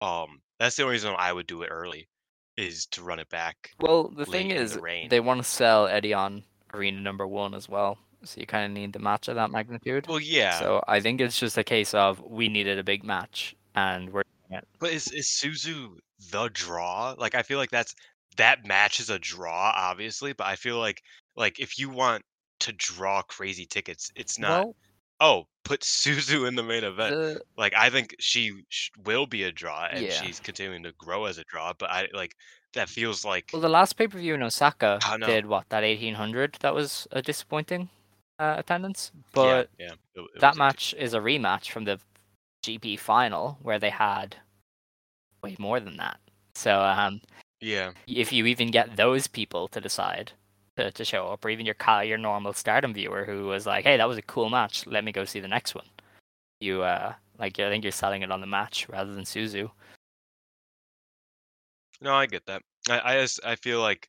um, 0.00 0.40
that's 0.58 0.76
the 0.76 0.82
only 0.82 0.94
reason 0.94 1.14
I 1.18 1.32
would 1.32 1.46
do 1.46 1.62
it 1.62 1.68
early, 1.68 2.08
is 2.56 2.86
to 2.86 3.02
run 3.02 3.18
it 3.18 3.28
back. 3.30 3.70
Well, 3.80 4.08
the 4.08 4.26
thing 4.26 4.50
in 4.50 4.56
the 4.56 4.62
is, 4.62 4.78
they 5.10 5.20
want 5.20 5.42
to 5.42 5.48
sell 5.48 5.86
Edion 5.88 6.44
Arena 6.72 7.00
Number 7.00 7.26
One 7.26 7.54
as 7.54 7.68
well, 7.68 7.98
so 8.24 8.40
you 8.40 8.46
kind 8.46 8.64
of 8.66 8.70
need 8.72 8.92
the 8.92 8.98
match 8.98 9.28
of 9.28 9.34
that 9.36 9.50
magnitude. 9.50 10.06
Well, 10.08 10.20
yeah, 10.20 10.58
So 10.58 10.82
I 10.88 11.00
think 11.00 11.20
it's 11.20 11.38
just 11.38 11.56
a 11.58 11.64
case 11.64 11.94
of 11.94 12.20
we 12.22 12.48
needed 12.48 12.78
a 12.78 12.84
big 12.84 13.04
match, 13.04 13.54
and 13.74 14.12
we're 14.12 14.22
doing 14.48 14.58
it. 14.60 14.68
but 14.78 14.90
is 14.92 15.08
is 15.12 15.26
Suzu 15.26 15.98
the 16.32 16.48
draw? 16.52 17.14
Like, 17.18 17.34
I 17.34 17.42
feel 17.42 17.58
like 17.58 17.70
that's 17.70 17.94
that 18.36 18.66
match 18.66 19.00
is 19.00 19.10
a 19.10 19.18
draw, 19.18 19.72
obviously, 19.74 20.32
but 20.32 20.46
I 20.46 20.56
feel 20.56 20.78
like 20.78 21.02
like 21.36 21.58
if 21.60 21.78
you 21.78 21.88
want 21.90 22.22
to 22.60 22.72
draw 22.72 23.22
crazy 23.22 23.66
tickets, 23.66 24.10
it's 24.16 24.38
not. 24.38 24.64
Well, 24.66 24.76
oh, 25.20 25.46
put 25.64 25.80
Suzu 25.82 26.46
in 26.48 26.54
the 26.56 26.62
main 26.62 26.84
event. 26.84 27.14
the 27.14 27.40
like 27.56 27.74
I 27.74 27.90
think 27.90 28.14
she 28.18 28.52
sh- 28.68 28.90
will 29.04 29.26
be 29.26 29.42
a 29.44 29.52
draw 29.52 29.86
and 29.90 30.04
Yeah. 30.04 30.10
she's 30.12 30.40
continuing 30.40 30.82
to 30.84 30.92
grow 30.98 31.24
as 31.26 31.38
a 31.38 31.44
draw 31.44 31.72
but 31.78 31.90
I 31.90 32.08
like 32.12 32.34
that 32.74 32.88
feels 32.90 33.24
like 33.24 33.50
Well, 33.52 33.62
the 33.62 33.68
last 33.70 33.94
pay 33.96 34.06
per 34.08 34.18
view 34.18 34.34
in 34.34 34.42
Osaka 34.42 34.98
did 35.24 35.46
what 35.46 35.68
that 35.70 35.84
eighteen 35.84 36.14
hundred. 36.14 36.56
That 36.60 36.74
was 36.74 37.06
a 37.12 37.22
disappointing 37.22 37.88
uh, 38.38 38.54
attendance, 38.58 39.12
but 39.32 39.68
yeah. 39.78 39.92
it- 39.92 39.98
it 40.34 40.40
that 40.40 40.56
match 40.56 40.94
is 40.98 41.14
a 41.14 41.18
rematch 41.20 41.70
from 41.70 41.84
the 41.84 41.98
GP 42.62 42.98
final 42.98 43.58
where 43.62 43.78
they 43.78 43.90
had 43.90 44.36
way 45.42 45.56
more 45.58 45.80
than 45.80 45.96
that. 45.98 46.18
So 46.54 46.80
um, 46.80 47.20
Yeah, 47.60 47.92
if 48.06 48.32
you 48.32 48.46
even 48.46 48.70
get 48.70 48.96
those 48.96 49.26
people 49.26 49.68
to 49.68 49.80
decide 49.80 50.32
to, 50.76 50.90
to 50.90 51.04
show 51.04 51.28
up, 51.28 51.44
or 51.44 51.50
even 51.50 51.66
your 51.66 51.76
your 52.02 52.18
normal 52.18 52.52
Stardom 52.52 52.92
viewer 52.94 53.24
who 53.24 53.46
was 53.46 53.66
like, 53.66 53.84
"Hey, 53.84 53.96
that 53.96 54.08
was 54.08 54.18
a 54.18 54.22
cool 54.22 54.50
match. 54.50 54.86
Let 54.86 55.04
me 55.04 55.12
go 55.12 55.24
see 55.24 55.40
the 55.40 55.48
next 55.48 55.74
one." 55.74 55.86
You 56.60 56.82
uh, 56.82 57.14
like 57.38 57.58
I 57.60 57.68
think 57.68 57.84
you're 57.84 57.92
selling 57.92 58.22
it 58.22 58.30
on 58.32 58.40
the 58.40 58.46
match 58.46 58.88
rather 58.88 59.14
than 59.14 59.24
Suzu. 59.24 59.70
no, 62.00 62.14
I 62.14 62.26
get 62.26 62.44
that. 62.46 62.62
I 62.88 63.00
I 63.00 63.20
just 63.20 63.40
I 63.44 63.56
feel 63.56 63.80
like 63.80 64.08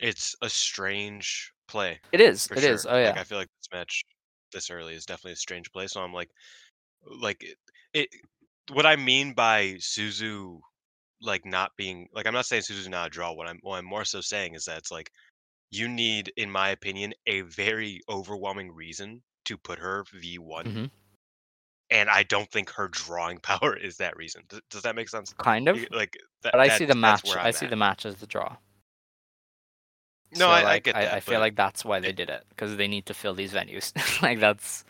it's 0.00 0.34
a 0.42 0.48
strange 0.48 1.52
play. 1.70 2.00
It 2.12 2.20
is. 2.20 2.46
It 2.50 2.60
sure. 2.60 2.72
is. 2.72 2.86
Oh 2.86 2.98
yeah. 2.98 3.10
Like 3.10 3.18
I 3.18 3.24
feel 3.24 3.38
like 3.38 3.48
this 3.58 3.68
match 3.72 4.04
this 4.52 4.70
early 4.70 4.94
is 4.94 5.06
definitely 5.06 5.32
a 5.32 5.36
strange 5.36 5.70
play. 5.72 5.86
So 5.86 6.00
I'm 6.00 6.12
like, 6.12 6.30
like 7.20 7.42
it. 7.42 7.56
it 7.94 8.08
what 8.72 8.86
I 8.86 8.96
mean 8.96 9.32
by 9.32 9.76
Suzu, 9.78 10.60
like 11.22 11.44
not 11.44 11.72
being 11.76 12.08
like 12.14 12.26
I'm 12.26 12.34
not 12.34 12.46
saying 12.46 12.62
Suzu's 12.62 12.88
not 12.88 13.08
a 13.08 13.10
draw. 13.10 13.32
What 13.32 13.48
I'm 13.48 13.58
what 13.62 13.76
I'm 13.76 13.84
more 13.84 14.04
so 14.04 14.20
saying 14.20 14.54
is 14.54 14.64
that 14.66 14.78
it's 14.78 14.90
like 14.90 15.10
you 15.70 15.88
need, 15.88 16.32
in 16.36 16.50
my 16.50 16.70
opinion, 16.70 17.12
a 17.26 17.42
very 17.42 18.00
overwhelming 18.08 18.72
reason 18.72 19.22
to 19.46 19.56
put 19.56 19.78
her 19.78 20.04
V 20.12 20.38
one. 20.38 20.66
Mhm. 20.66 20.90
And 21.92 22.08
I 22.08 22.22
don't 22.22 22.50
think 22.50 22.70
her 22.70 22.88
drawing 22.88 23.38
power 23.42 23.76
is 23.76 23.96
that 23.96 24.16
reason. 24.16 24.42
Does, 24.48 24.60
does 24.70 24.82
that 24.82 24.94
make 24.94 25.08
sense? 25.08 25.32
kind 25.38 25.68
of. 25.68 25.76
Like, 25.90 26.16
that, 26.42 26.52
But 26.52 26.60
I 26.60 26.76
see 26.76 26.84
the 26.84 26.94
match. 26.94 27.28
I 27.34 27.48
I'm 27.48 27.52
see 27.52 27.66
the 27.66 27.76
match 27.76 28.06
as 28.06 28.16
the 28.16 28.26
draw. 28.26 28.56
No, 30.32 30.46
So, 30.46 30.48
I, 30.50 30.60
I 30.60 30.62
like, 30.62 30.84
get 30.84 30.96
I, 30.96 31.04
that. 31.04 31.14
I 31.14 31.20
feel 31.20 31.40
like 31.40 31.56
that's 31.56 31.84
why 31.84 32.00
they 32.00 32.12
did 32.12 32.30
it 32.30 32.44
because 32.50 32.76
they 32.76 32.88
need 32.88 33.06
to 33.06 33.14
fill 33.14 33.34
these 33.34 33.52
venues. 33.52 33.92
like 34.22 34.38
that's 34.38 34.84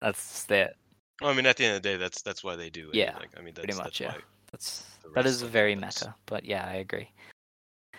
that's 0.00 0.44
the 0.44 0.72
Well, 1.20 1.30
I 1.30 1.34
mean, 1.34 1.46
at 1.46 1.56
the 1.56 1.64
end 1.64 1.76
of 1.76 1.82
the 1.82 1.88
day, 1.88 1.96
that's 1.96 2.22
that's 2.22 2.44
why 2.44 2.56
they 2.56 2.70
do. 2.70 2.88
it. 2.90 2.94
Yeah, 2.94 3.16
like 3.18 3.30
I 3.36 3.42
mean, 3.42 3.54
that's, 3.54 3.66
pretty 3.66 3.78
much. 3.78 3.98
that's 3.98 4.00
Yeah, 4.00 4.14
that's 4.52 4.84
that 5.14 5.26
is 5.26 5.42
very 5.42 5.74
meta. 5.74 6.14
But 6.26 6.44
yeah, 6.44 6.64
I 6.66 6.74
agree. 6.74 7.10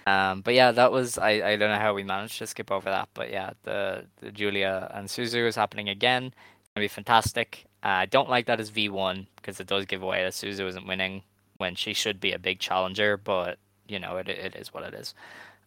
Um, 0.08 0.42
but 0.42 0.54
yeah, 0.54 0.72
that 0.72 0.92
was 0.92 1.18
I, 1.18 1.30
I 1.30 1.56
don't 1.58 1.70
know 1.70 1.80
how 1.80 1.94
we 1.94 2.04
managed 2.04 2.38
to 2.40 2.48
skip 2.48 2.72
over 2.72 2.90
that, 2.90 3.10
but 3.14 3.32
yeah, 3.32 3.52
the 3.64 4.06
the 4.22 4.32
Giulia 4.32 4.90
and 4.94 5.08
Suzu 5.08 5.48
is 5.48 5.56
happening 5.56 5.90
again. 5.90 6.26
It's 6.26 6.70
gonna 6.76 6.84
be 6.86 6.88
fantastic. 6.88 7.66
Uh, 7.84 7.88
I 7.88 8.06
don't 8.06 8.30
like 8.30 8.46
that 8.46 8.60
as 8.60 8.70
V 8.70 8.90
one 8.90 9.28
because 9.36 9.60
it 9.60 9.68
does 9.68 9.86
give 9.86 10.02
away 10.04 10.24
that 10.24 10.34
Suzu 10.34 10.68
isn't 10.68 10.88
winning 10.88 11.24
when 11.58 11.76
she 11.76 11.94
should 11.94 12.20
be 12.20 12.32
a 12.32 12.40
big 12.40 12.60
challenger, 12.60 13.18
but 13.18 13.60
you 13.88 14.00
know 14.00 14.18
it 14.18 14.28
it 14.28 14.56
is 14.56 14.74
what 14.74 14.84
it 14.84 14.94
is. 14.94 15.14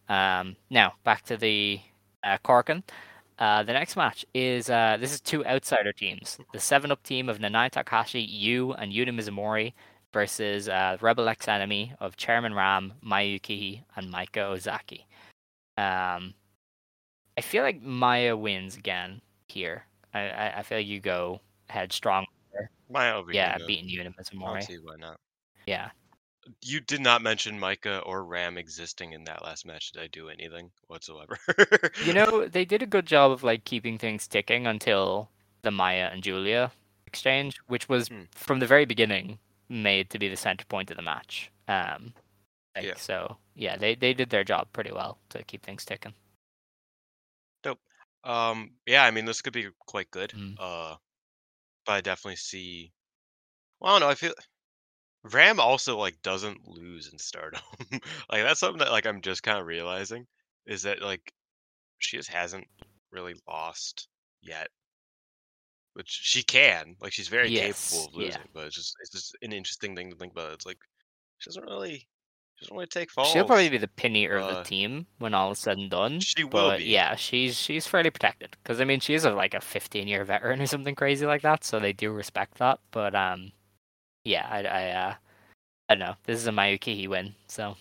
Um, 0.09 0.57
now 0.71 0.95
back 1.05 1.23
to 1.25 1.37
the 1.37 1.81
uh, 2.23 2.39
Korakuen. 2.45 2.83
Uh, 3.39 3.63
the 3.65 3.73
next 3.73 3.97
match 3.97 4.25
is 4.35 4.71
uh, 4.71 4.97
this 5.01 5.13
is 5.13 5.21
two 5.21 5.45
outsider 5.45 5.93
teams. 5.93 6.39
The 6.53 6.61
Seven 6.61 6.93
Up 6.93 7.03
team 7.03 7.29
of 7.29 7.39
Nanae 7.39 7.71
Takahashi, 7.71 8.21
Yu, 8.21 8.73
and 8.75 8.93
Yuna 8.93 9.11
Mizumori 9.11 9.73
versus 10.13 10.69
uh, 10.69 10.97
Rebel 11.01 11.29
X 11.29 11.49
Enemy 11.49 11.93
of 12.01 12.17
Chairman 12.17 12.55
Ram, 12.55 12.93
Mayuki, 13.05 13.83
and 13.97 14.13
Maika 14.13 14.51
Ozaki. 14.51 15.07
Um, 15.77 16.35
I 17.37 17.41
feel 17.41 17.65
like 17.65 17.83
Maya 17.83 18.37
wins 18.37 18.77
again 18.77 19.21
here. 19.49 19.85
I, 20.13 20.21
I, 20.29 20.59
I 20.59 20.63
feel 20.63 20.79
like 20.79 20.87
you 20.87 21.01
go 21.01 21.41
headstrong. 21.69 22.27
Over 22.95 23.33
Yeah, 23.33 23.59
beating 23.67 23.89
Yuta 23.89 24.15
I 24.17 24.23
Mizumori. 24.23 24.63
see 24.63 24.77
why 24.77 24.95
not. 25.01 25.19
Yeah. 25.67 25.91
You 26.63 26.81
did 26.81 27.01
not 27.01 27.23
mention 27.23 27.59
Maika 27.59 28.03
or 28.07 28.25
Ram 28.25 28.59
existing 28.59 29.13
in 29.13 29.25
that 29.25 29.43
last 29.43 29.65
match. 29.67 29.93
Did 29.93 30.03
I 30.03 30.07
do 30.09 30.29
anything 30.29 30.71
whatsoever? 30.89 31.39
You 32.03 32.13
know, 32.13 32.47
they 32.47 32.65
did 32.65 32.83
a 32.83 32.87
good 32.87 33.07
job 33.07 33.31
of 33.31 33.43
like 33.43 33.65
keeping 33.65 33.99
things 33.99 34.27
ticking 34.27 34.67
until 34.67 35.31
the 35.63 35.71
Maya 35.71 36.11
and 36.13 36.23
Giulia 36.23 36.73
exchange, 37.07 37.59
which 37.69 37.89
was 37.89 38.09
Hmm. 38.09 38.25
from 38.33 38.59
the 38.59 38.67
very 38.67 38.85
beginning 38.85 39.39
made 39.69 40.11
to 40.11 40.19
be 40.19 40.29
the 40.29 40.37
center 40.37 40.65
point 40.67 40.91
of 40.91 40.97
the 40.97 41.03
match. 41.03 41.51
Um, 41.69 42.13
like, 42.75 42.85
Yeah. 42.85 42.97
So 42.97 43.39
yeah, 43.55 43.77
they 43.77 43.95
they 43.95 44.13
did 44.13 44.31
their 44.31 44.45
job 44.45 44.69
pretty 44.73 44.93
well 44.93 45.19
to 45.31 45.43
keep 45.45 45.63
things 45.65 45.85
ticking. 45.85 46.15
um, 48.25 48.71
yeah, 48.87 49.05
I 49.05 49.11
mean, 49.11 49.27
this 49.27 49.43
could 49.43 49.53
be 49.53 49.69
quite 49.81 50.11
good. 50.11 50.31
Mm. 50.31 50.57
Uh, 50.59 50.97
but 51.85 51.93
I 51.93 52.01
definitely 52.01 52.37
see. 52.37 52.91
Well, 53.81 53.93
I 53.95 53.99
don't 53.99 54.07
know. 54.09 54.11
I 54.11 54.15
feel 54.15 54.33
Ram 55.33 55.59
also 55.59 55.97
like 55.99 56.21
doesn't 56.23 56.69
lose 56.69 57.09
in 57.11 57.19
Stardom. 57.19 57.61
like 57.91 58.43
that's 58.43 58.61
something 58.61 58.79
that 58.79 58.93
like 58.93 59.07
I'm 59.07 59.23
just 59.23 59.43
kind 59.43 59.59
of 59.59 59.67
realizing 59.67 60.27
is 60.67 60.83
that 60.83 61.01
like 61.03 61.33
she 61.99 62.17
just 62.19 62.31
hasn't 62.31 62.67
really 63.11 63.35
lost 63.49 64.09
yet. 64.43 64.69
Which 65.95 66.09
she 66.09 66.43
can, 66.43 66.97
like 67.01 67.13
she's 67.13 67.29
very 67.29 67.49
Yes, 67.51 67.91
capable 67.91 68.09
of 68.09 68.15
yeah. 68.15 68.27
losing, 68.27 68.43
but 68.53 68.67
it's 68.67 68.75
just 68.77 68.97
it's 69.01 69.11
just 69.11 69.37
an 69.43 69.53
interesting 69.53 69.95
thing 69.95 70.11
to 70.11 70.17
think 70.17 70.33
about. 70.33 70.53
It's 70.53 70.67
like 70.67 70.79
she 71.39 71.49
doesn't 71.49 71.63
really 71.65 72.09
she 72.57 72.65
doesn't 72.65 72.75
really 72.77 72.87
take 72.89 73.13
falls. 73.13 73.31
She'll 73.31 73.45
probably 73.47 73.69
be 73.69 73.79
the 73.79 73.87
pinnier 73.87 74.41
of 74.41 74.57
the 74.57 74.63
team 74.65 75.07
when 75.19 75.35
all 75.35 75.53
is 75.53 75.61
said 75.61 75.79
and 75.79 75.89
done. 75.91 76.19
she 76.21 76.43
will 76.43 76.77
be. 76.77 76.85
yeah, 76.85 77.15
she's 77.15 77.57
she's 77.57 77.87
fairly 77.87 78.11
protected 78.11 78.57
because 78.63 78.81
I 78.81 78.85
mean 78.85 78.99
she 78.99 79.15
is 79.15 79.25
a, 79.25 79.31
like 79.31 79.55
a 79.55 79.61
15 79.61 80.09
year 80.09 80.25
veteran 80.25 80.61
or 80.61 80.67
something 80.67 80.97
crazy 80.97 81.27
like 81.27 81.43
that, 81.43 81.63
so 81.63 81.79
they 81.79 81.93
do 81.93 82.11
respect 82.11 82.59
that. 82.59 82.81
But 82.91 83.15
um, 83.15 83.53
yeah, 84.25 84.47
I 84.51 84.59
I 84.65 84.91
uh, 84.91 85.15
I 85.89 85.95
don't 85.95 86.01
know. 86.01 86.15
This 86.25 86.39
is 86.41 86.47
a 86.47 86.51
Mayuki 86.53 87.09
win, 87.09 87.35
so 87.49 87.77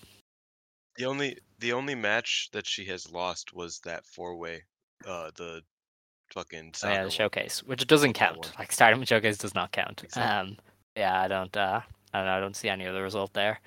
The 0.98 1.06
only 1.06 1.38
the 1.60 1.74
only 1.74 1.95
match 1.95 2.49
that 2.52 2.68
she 2.68 2.86
has 2.86 3.11
lost 3.11 3.53
was 3.53 3.80
that 3.86 4.06
four 4.06 4.36
way, 4.36 4.64
uh, 5.07 5.32
the 5.36 5.61
fucking 6.34 6.74
Oh, 6.84 6.88
yeah, 6.90 6.95
the 6.98 7.02
one. 7.03 7.10
showcase, 7.11 7.64
which 7.64 7.86
doesn't 7.88 8.14
count. 8.14 8.38
one. 8.40 8.49
Like 8.60 8.72
Stardom 8.72 9.03
Showcase 9.06 9.38
does 9.38 9.56
not 9.56 9.72
count. 9.72 10.03
Exactly. 10.03 10.52
Um, 10.52 10.57
yeah, 10.95 11.22
I 11.22 11.28
don't. 11.28 11.56
Uh, 11.56 11.82
I 12.14 12.18
don't 12.20 12.26
know. 12.28 12.34
I 12.38 12.40
don't 12.40 12.56
see 12.56 12.70
any 12.70 12.86
other 12.86 13.02
result 13.03 13.34
there. 13.34 13.60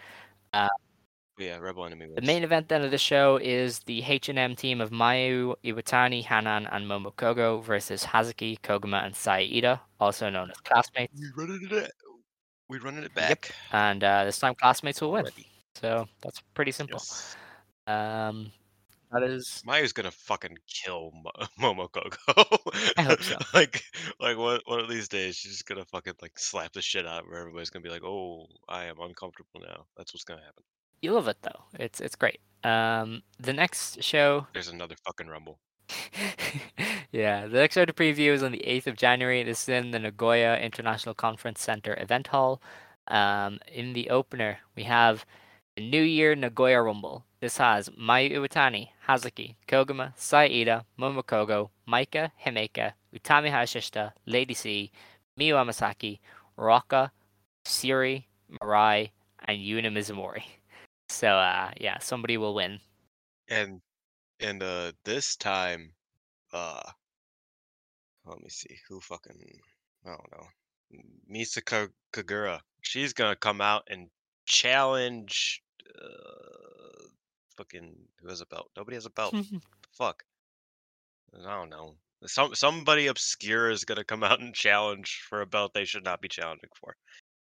Yeah, 1.39 1.59
Rebel 1.59 1.85
Enemy. 1.85 2.07
The 2.15 2.23
main 2.23 2.45
event 2.45 2.69
then 2.69 2.83
of 2.83 2.91
the 2.91 2.97
show 2.97 3.37
is 3.37 3.81
the 3.81 4.03
H 4.03 4.31
and 4.31 4.39
M 4.39 4.57
team 4.57 4.81
of 4.81 4.89
Mayu, 4.91 5.55
Iwatani, 5.63 6.25
Hanan, 6.25 6.67
and 6.73 6.87
Momo 6.87 7.13
Kohgo 7.15 7.63
versus 7.63 8.05
Hazuki, 8.05 8.59
Koguma, 8.61 9.05
and 9.05 9.15
Saida, 9.15 9.83
also 10.01 10.31
known 10.31 10.51
as 10.51 10.57
classmates. 10.59 11.13
We 12.69 12.79
running 12.79 13.05
it. 13.05 13.11
We 13.15 13.23
running 13.23 13.33
it 13.33 13.41
back. 13.43 13.51
And 13.73 14.03
uh, 14.03 14.25
this 14.25 14.39
time, 14.39 14.55
classmates 14.55 15.01
will 15.01 15.13
win. 15.13 15.27
So 15.75 16.07
that's 16.23 16.41
pretty 16.55 16.73
simple. 16.73 16.99
Yes. 16.99 17.37
Um, 17.87 18.51
that 19.13 19.23
is 19.23 19.63
Mayu's 19.65 19.93
gonna 19.93 20.11
fucking 20.11 20.57
kill 20.67 21.13
Mo- 21.23 21.47
Momo 21.61 21.89
Kohgo. 21.91 22.93
I 22.97 23.03
hope 23.03 23.23
so. 23.23 23.37
like, 23.55 23.83
like 24.19 24.37
one 24.37 24.61
one 24.67 24.81
of 24.81 24.89
these 24.89 25.09
days, 25.09 25.37
she's 25.37 25.53
just 25.53 25.67
gonna 25.67 25.85
fucking 25.85 26.15
like 26.21 26.37
slap 26.39 26.73
the 26.73 26.83
shit 26.83 27.07
out 27.07 27.25
her. 27.25 27.39
Everybody's 27.39 27.71
gonna 27.71 27.85
be 27.85 27.89
like, 27.91 28.03
"Oh, 28.05 28.47
I 28.69 28.87
am 28.87 28.99
uncomfortable 29.01 29.61
now." 29.61 29.87
That's 29.97 30.13
what's 30.13 30.25
gonna 30.25 30.41
happen. 30.43 30.65
you 31.03 31.13
love 31.13 31.29
it 31.29 31.37
though. 31.43 31.63
It's 31.79 32.01
it's 32.01 32.17
great. 32.17 32.41
Um, 32.65 33.23
the 33.39 33.53
next 33.53 34.03
show 34.03 34.47
There's 34.53 34.69
another 34.69 34.97
fucking 35.05 35.29
rumble. 35.29 35.61
yeah, 37.13 37.47
the 37.47 37.59
next 37.59 37.75
to 37.75 37.87
preview 37.87 38.33
is 38.33 38.43
on 38.43 38.53
the 38.53 38.65
8th 38.67 38.87
of 38.87 38.97
January. 38.97 39.43
This 39.43 39.63
is 39.63 39.69
in 39.69 39.91
the 39.91 39.99
Nagoya 39.99 40.59
International 40.59 41.15
Conference 41.15 41.61
Center 41.61 41.97
event 42.01 42.29
hall. 42.29 42.61
Um, 43.09 43.61
in 43.73 43.93
the 43.93 44.11
opener, 44.11 44.59
we 44.77 44.85
have 44.85 45.25
the 45.77 45.89
New 45.89 46.03
Year 46.03 46.35
Nagoya 46.35 46.83
Rumble. 46.83 47.25
This 47.41 47.59
has 47.59 47.89
Mayu 47.91 48.33
Iwatani, 48.33 48.89
Hazuki, 49.07 49.55
Koguma, 49.69 50.13
Saida, 50.17 50.85
Momo 50.99 51.23
Kohgo, 51.23 51.71
Maika, 51.89 52.31
Himeka, 52.45 52.93
Utami 53.15 53.51
Hayashishita, 53.51 54.13
Lady 54.27 54.55
C, 54.55 54.91
Miyu 55.39 55.55
Amasaki, 55.55 56.19
Ruaka, 56.59 57.11
Syuri, 57.65 58.25
Mirai, 58.51 59.11
and 59.45 59.59
Yuna 59.59 59.93
Mizumori. 59.93 60.43
So, 61.09 61.29
uh, 61.29 61.71
yeah, 61.81 61.99
somebody 62.01 62.37
will 62.37 62.53
win. 62.53 62.81
And 63.49 63.81
and 64.41 64.63
uh 64.63 64.93
this 65.05 65.37
time, 65.37 65.93
uh, 66.53 66.83
let 68.25 68.41
me 68.41 68.49
see 68.49 68.77
who 68.89 69.01
fucking 69.01 69.61
I 70.05 70.09
don't 70.09 70.33
know, 70.33 70.47
Misa 71.31 71.89
Kagura. 72.13 72.61
She's 72.81 73.13
gonna 73.13 73.37
come 73.37 73.61
out 73.61 73.85
and 73.89 74.09
challenge. 74.45 75.63
Uh, 76.01 77.09
fucking 77.57 77.95
who 78.21 78.29
has 78.29 78.41
a 78.41 78.47
belt? 78.47 78.71
Nobody 78.77 78.97
has 78.97 79.07
a 79.07 79.11
belt. 79.11 79.35
Fuck. 79.93 80.25
I 81.45 81.57
don't 81.57 81.71
know. 81.71 81.95
Some 82.27 82.55
somebody 82.55 83.09
obscure 83.09 83.71
is 83.71 83.85
gonna 83.85 84.05
come 84.05 84.23
out 84.23 84.41
and 84.41 84.55
challenge 84.55 85.25
for 85.29 85.43
a 85.43 85.47
belt 85.47 85.75
they 85.75 85.85
should 85.85 86.05
not 86.05 86.21
be 86.21 86.29
challenging 86.29 86.71
for, 86.75 86.97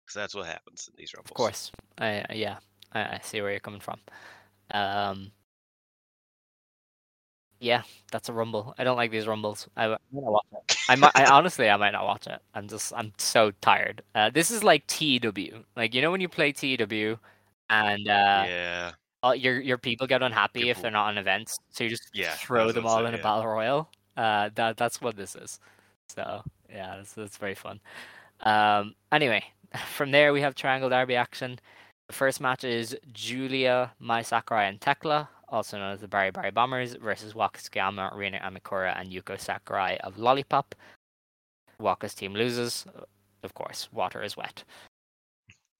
because 0.04 0.14
that's 0.14 0.34
what 0.34 0.46
happens 0.46 0.88
in 0.88 0.94
these 0.96 1.14
rumbles. 1.14 1.30
Of 1.30 1.36
course. 1.36 1.72
I 1.98 2.24
yeah, 2.34 2.58
I, 2.92 3.00
I 3.00 3.20
see 3.22 3.40
where 3.40 3.50
you're 3.50 3.60
coming 3.60 3.80
from. 3.80 4.00
Um, 4.72 5.30
yeah, 7.64 7.82
that's 8.12 8.28
a 8.28 8.32
rumble. 8.32 8.74
I 8.78 8.84
don't 8.84 8.96
like 8.96 9.10
these 9.10 9.26
rumbles. 9.26 9.66
I, 9.76 9.86
I'm 9.86 9.98
gonna 10.14 10.30
watch 10.30 10.44
it. 10.52 10.76
I 10.88 10.96
might. 10.96 11.12
I 11.14 11.24
honestly, 11.30 11.68
I 11.68 11.76
might 11.76 11.92
not 11.92 12.04
watch 12.04 12.26
it. 12.26 12.40
I'm 12.54 12.68
just. 12.68 12.92
I'm 12.94 13.12
so 13.16 13.52
tired. 13.60 14.02
Uh, 14.14 14.30
this 14.30 14.50
is 14.50 14.62
like 14.62 14.86
TW. 14.86 15.64
Like 15.76 15.94
you 15.94 16.02
know 16.02 16.10
when 16.10 16.20
you 16.20 16.28
play 16.28 16.52
TW, 16.52 17.18
and 17.70 18.08
uh, 18.08 18.44
yeah. 18.46 18.92
all 19.22 19.34
your 19.34 19.60
your 19.60 19.78
people 19.78 20.06
get 20.06 20.22
unhappy 20.22 20.68
if 20.68 20.82
they're 20.82 20.90
not 20.90 21.08
on 21.08 21.18
events, 21.18 21.58
so 21.70 21.84
you 21.84 21.90
just 21.90 22.10
Yeah, 22.12 22.34
throw 22.34 22.70
them 22.70 22.86
all 22.86 23.00
say, 23.00 23.06
in 23.06 23.14
a 23.14 23.22
battle 23.22 23.46
royal. 23.46 23.88
Uh, 24.16 24.50
that 24.54 24.76
that's 24.76 25.00
what 25.00 25.16
this 25.16 25.34
is. 25.34 25.58
So 26.14 26.42
yeah, 26.70 26.96
that's, 26.96 27.14
that's 27.14 27.36
very 27.38 27.54
fun. 27.54 27.80
Um, 28.40 28.94
anyway, 29.10 29.42
from 29.94 30.10
there 30.10 30.32
we 30.32 30.42
have 30.42 30.54
triangle 30.54 30.90
derby 30.90 31.16
action. 31.16 31.58
The 32.08 32.14
first 32.14 32.40
match 32.40 32.64
is 32.64 32.94
Julia, 33.14 33.92
Mai 33.98 34.20
Sakurai, 34.20 34.66
and 34.68 34.78
Tekla, 34.78 35.26
also 35.54 35.78
known 35.78 35.92
as 35.92 36.00
the 36.00 36.08
Baribari 36.08 36.52
Bombers, 36.52 36.94
versus 36.96 37.34
Waka 37.34 37.60
Tsukiyama, 37.60 38.14
Rina 38.16 38.40
Amakura, 38.40 38.98
and 38.98 39.10
Yuko 39.10 39.38
Sakurai 39.38 39.96
of 39.98 40.18
Lollipop. 40.18 40.74
Waka's 41.78 42.14
team 42.14 42.34
loses. 42.34 42.84
Of 43.42 43.54
course, 43.54 43.88
water 43.92 44.22
is 44.22 44.36
wet. 44.36 44.64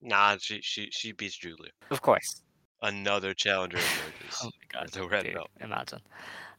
Nah, 0.01 0.37
she 0.39 0.61
she 0.63 0.89
she 0.91 1.13
beats 1.13 1.37
Giulia. 1.37 1.73
Of 1.91 2.03
course. 2.03 2.43
Another 2.83 3.35
challenger 3.35 3.79
emerges. 3.79 4.39
Oh 4.43 4.47
my 4.47 4.81
god. 4.81 4.91
the 4.91 5.07
red 5.09 5.25
dude, 5.25 5.35
belt. 5.35 5.51
Imagine. 5.61 6.01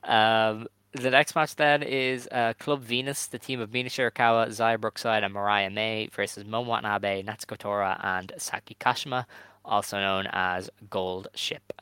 Um, 0.03 0.67
the 0.91 1.11
next 1.11 1.35
match 1.35 1.55
then 1.55 1.83
is 1.83 2.27
uh, 2.31 2.53
Club 2.59 2.81
Venus, 2.81 3.27
the 3.27 3.39
team 3.39 3.59
of 3.59 3.71
Mina 3.71 3.89
Shirakawa, 3.89 4.47
Xia 4.47 4.79
Brookside, 4.79 5.23
and 5.23 5.33
Mariah 5.33 5.69
May 5.69 6.07
versus 6.07 6.43
Momo 6.43 6.67
Watanabe, 6.67 7.23
Natsuko 7.23 7.57
Tora, 7.57 7.99
and 8.03 8.31
Saki 8.37 8.75
Kashima, 8.79 9.25
also 9.63 9.99
known 9.99 10.27
as 10.31 10.69
Gold 10.89 11.27
Ship. 11.35 11.73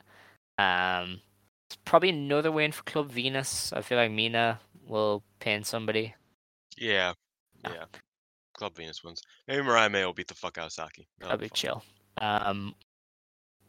Um, 0.58 1.22
it's 1.68 1.78
probably 1.86 2.10
another 2.10 2.52
win 2.52 2.72
for 2.72 2.84
Club 2.84 3.12
Venus. 3.12 3.74
I 3.74 3.82
feel 3.82 3.98
like 3.98 4.12
Mina 4.12 4.60
will 4.88 5.24
pin 5.40 5.64
somebody. 5.64 6.14
Yeah, 6.78 7.14
Yeah. 7.64 7.72
yeah. 7.74 7.86
Club 8.54 8.76
Venus 8.76 9.04
wins. 9.04 9.22
Maybe 9.48 9.64
Mariah 9.64 9.90
May 9.90 10.06
will 10.06 10.14
beat 10.14 10.28
the 10.28 10.36
fuck 10.36 10.58
out 10.58 10.68
of 10.68 10.72
Saki. 10.72 11.08
That'll 11.20 11.38
be 11.38 11.50
chill. 11.50 11.84
Um, 12.22 12.76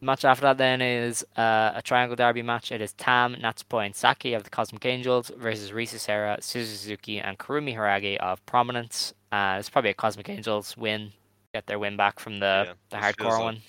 match 0.01 0.23
after 0.25 0.43
that 0.43 0.57
then 0.59 0.81
is 0.81 1.25
uh, 1.35 1.71
a 1.73 1.81
triangle 1.81 2.15
derby 2.15 2.43
match. 2.43 2.71
It 2.71 2.81
is 2.81 2.93
Tam, 2.93 3.35
Natsupoi, 3.35 3.87
and 3.87 3.95
Saki 3.95 4.33
of 4.33 4.43
the 4.43 4.49
Cosmic 4.51 4.85
Angels 4.85 5.31
versus 5.37 5.71
Risa 5.71 5.97
Sera, 5.97 6.37
Suzuki, 6.41 7.19
and 7.19 7.39
Kurumi 7.39 7.75
Hiragi 7.75 8.17
of 8.17 8.45
Prominence. 8.45 9.13
Uh, 9.31 9.55
it's 9.59 9.69
probably 9.69 9.89
a 9.89 9.95
Cosmic 9.95 10.29
Angels 10.29 10.77
win. 10.77 11.11
Get 11.53 11.65
their 11.65 11.79
win 11.79 11.97
back 11.97 12.19
from 12.19 12.39
the, 12.39 12.65
Yeah, 12.67 12.73
the 12.91 12.97
hardcore 12.97 13.31
like- 13.31 13.41
one. 13.41 13.61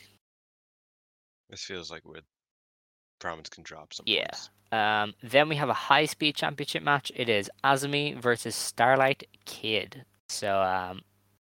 This 1.49 1.63
feels 1.63 1.91
like 1.91 2.03
where 2.05 2.21
Prominence 3.19 3.49
can 3.49 3.63
drop 3.65 3.93
some 3.95 4.05
Yeah. 4.07 4.27
points. 4.27 4.51
Um, 4.73 5.15
then 5.23 5.49
we 5.49 5.57
have 5.57 5.69
a 5.69 5.75
high 5.75 6.07
speed 6.07 6.35
championship 6.37 6.83
match. 6.83 7.13
It 7.15 7.29
is 7.29 7.51
Azumi 7.65 8.17
versus 8.21 8.55
Starlight 8.55 9.25
Kid. 9.45 10.05
So 10.29 10.61
um, 10.61 11.03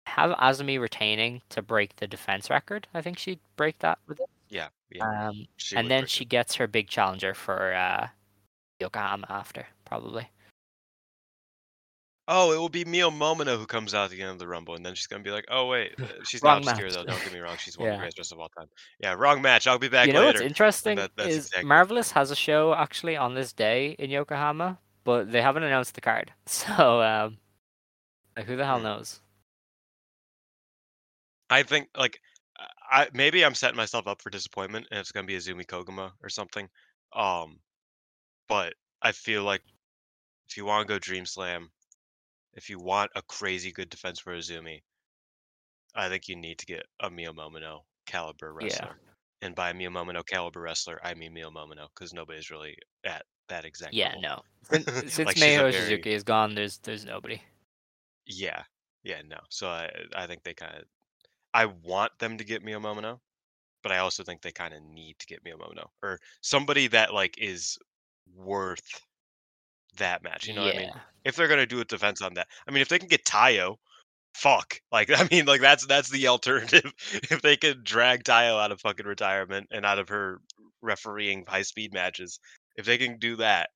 have 0.05 0.31
Azumi 0.37 0.79
retaining 0.79 1.41
to 1.49 1.61
break 1.61 1.95
the 1.95 2.07
defense 2.07 2.49
record. 2.49 2.87
I 2.93 3.01
think 3.01 3.17
she'd 3.17 3.39
break 3.55 3.79
that 3.79 3.99
with 4.07 4.19
it. 4.19 4.29
Yeah, 4.49 4.67
yeah. 4.91 5.29
Um, 5.29 5.47
and 5.75 5.89
then 5.89 6.05
she 6.07 6.23
it. 6.23 6.29
gets 6.29 6.55
her 6.55 6.67
big 6.67 6.87
challenger 6.87 7.33
for 7.33 7.73
uh, 7.73 8.09
Yokohama 8.79 9.25
after, 9.29 9.67
probably. 9.85 10.29
Oh, 12.27 12.51
it 12.53 12.57
will 12.57 12.69
be 12.69 12.83
Mio 12.85 13.11
Momino 13.11 13.55
who 13.55 13.67
comes 13.67 13.93
out 13.93 14.05
at 14.05 14.09
the 14.11 14.21
end 14.21 14.31
of 14.31 14.39
the 14.39 14.47
Rumble, 14.47 14.73
and 14.75 14.83
then 14.83 14.95
she's 14.95 15.05
gonna 15.05 15.21
be 15.21 15.29
like, 15.29 15.45
"Oh 15.49 15.67
wait, 15.67 15.93
uh, 16.01 16.05
she's 16.23 16.43
not 16.43 16.57
obscure 16.67 16.89
though. 16.89 17.03
Don't 17.03 17.23
get 17.23 17.31
me 17.31 17.39
wrong, 17.39 17.55
she's 17.59 17.77
one 17.77 17.87
of 17.89 17.91
Yeah. 17.93 17.97
the 17.97 18.01
greatest 18.01 18.17
wrestlers 18.17 18.31
of 18.31 18.39
all 18.39 18.49
time." 18.49 18.67
Yeah, 18.99 19.13
wrong 19.13 19.41
match. 19.43 19.67
I'll 19.67 19.77
be 19.77 19.89
back 19.89 20.07
you 20.07 20.13
know 20.13 20.21
later. 20.21 20.39
what's 20.39 20.41
interesting 20.41 20.95
that- 20.97 21.11
is 21.19 21.37
exactly- 21.47 21.67
Marvelous 21.67 22.11
has 22.11 22.31
a 22.31 22.35
show 22.35 22.73
actually 22.73 23.15
on 23.15 23.35
this 23.35 23.53
day 23.53 23.95
in 23.99 24.09
Yokohama, 24.09 24.79
but 25.03 25.31
they 25.31 25.41
haven't 25.41 25.63
announced 25.63 25.93
the 25.95 26.01
card. 26.01 26.33
So 26.47 27.01
um, 27.01 27.37
like, 28.35 28.47
who 28.47 28.55
the 28.55 28.65
hell 28.65 28.77
Hmm. 28.79 28.83
knows? 28.85 29.21
I 31.49 31.61
think 31.63 31.89
like 31.95 32.19
I 32.91 33.07
maybe 33.13 33.45
I'm 33.45 33.53
setting 33.55 33.77
myself 33.77 34.07
up 34.07 34.21
for 34.21 34.29
disappointment, 34.31 34.87
and 34.89 34.99
it's 34.99 35.11
gonna 35.11 35.27
be 35.27 35.37
Azumi 35.37 35.65
Koguma 35.65 36.11
or 36.23 36.29
something. 36.29 36.67
Um, 37.13 37.59
but 38.49 38.73
I 39.01 39.11
feel 39.11 39.43
like 39.43 39.61
if 40.49 40.57
you 40.57 40.65
want 40.65 40.87
to 40.87 40.91
go 40.93 40.97
Dream 40.99 41.25
Slam, 41.25 41.69
if 42.55 42.69
you 42.69 42.79
want 42.79 43.11
a 43.15 43.21
crazy 43.23 43.71
good 43.71 43.89
defense 43.89 44.19
for 44.19 44.35
Azumi, 44.35 44.81
I 45.95 46.09
think 46.09 46.27
you 46.27 46.35
need 46.35 46.59
to 46.59 46.65
get 46.65 46.85
a 47.01 47.09
Mio 47.09 47.33
Momino 47.33 47.81
caliber 48.05 48.53
Yeah. 48.59 48.63
wrestler. 48.65 48.99
And 49.41 49.55
by 49.55 49.73
Mio 49.73 49.89
Momino 49.89 50.25
caliber 50.25 50.61
wrestler, 50.61 50.99
I 51.03 51.13
mean 51.13 51.33
Mio 51.33 51.49
Momino 51.51 51.87
because 51.93 52.13
nobody's 52.13 52.49
really 52.49 52.75
at 53.03 53.25
that 53.49 53.65
exact 53.65 53.93
Yeah, 53.93 54.15
level. 54.15 54.21
no. 54.21 54.41
Since, 54.63 54.85
since 55.13 55.17
Like, 55.19 55.37
a 55.37 55.39
very- 55.39 55.73
Suzuki 55.73 56.11
is 56.13 56.23
gone, 56.23 56.55
there's 56.55 56.77
there's 56.79 57.05
nobody. 57.05 57.41
Yeah, 58.25 58.63
yeah, 59.03 59.21
no. 59.25 59.39
So 59.49 59.67
I 59.69 59.89
I 60.15 60.27
think 60.27 60.43
they 60.43 60.53
kind 60.53 60.75
of 60.77 60.83
I 61.53 61.65
want 61.67 62.17
them 62.19 62.37
to 62.37 62.43
get 62.43 62.63
Mio 62.63 62.79
Momino, 62.79 63.19
but 63.83 63.91
I 63.91 63.99
also 63.99 64.23
think 64.23 64.41
they 64.41 64.51
kind 64.51 64.73
of 64.73 64.81
need 64.83 65.17
to 65.19 65.27
get 65.27 65.43
Mio 65.43 65.57
Momino 65.57 65.87
or 66.03 66.19
somebody 66.41 66.87
that 66.89 67.13
like 67.13 67.37
is 67.37 67.77
worth 68.35 69.01
that 69.97 70.23
match. 70.23 70.47
You 70.47 70.53
know 70.53 70.65
yeah. 70.65 70.67
what 70.67 70.75
I 70.75 70.79
mean? 70.79 70.91
If 71.23 71.35
they're 71.35 71.47
gonna 71.47 71.65
do 71.65 71.81
a 71.81 71.85
defense 71.85 72.21
on 72.21 72.33
that, 72.35 72.47
I 72.67 72.71
mean, 72.71 72.81
if 72.81 72.89
they 72.89 72.99
can 72.99 73.07
get 73.07 73.25
Tayo, 73.25 73.77
fuck. 74.35 74.79
Like 74.91 75.09
I 75.19 75.27
mean, 75.31 75.45
like 75.45 75.61
that's 75.61 75.85
that's 75.85 76.09
the 76.09 76.27
alternative. 76.27 76.93
if 77.13 77.41
they 77.41 77.57
could 77.57 77.83
drag 77.83 78.23
Tayo 78.23 78.61
out 78.61 78.71
of 78.71 78.81
fucking 78.81 79.05
retirement 79.05 79.67
and 79.71 79.85
out 79.85 79.99
of 79.99 80.09
her 80.09 80.39
refereeing 80.81 81.45
high 81.47 81.63
speed 81.63 81.93
matches, 81.93 82.39
if 82.75 82.85
they 82.85 82.97
can 82.97 83.17
do 83.17 83.35
that, 83.37 83.69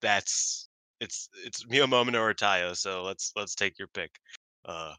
that's 0.00 0.68
it's 1.00 1.28
it's 1.44 1.66
Mio 1.68 1.86
Momino 1.86 2.20
or 2.20 2.34
Tayo. 2.34 2.76
So 2.76 3.02
let's 3.02 3.32
let's 3.36 3.54
take 3.54 3.78
your 3.78 3.88
pick. 3.88 4.10
Uh, 4.64 4.94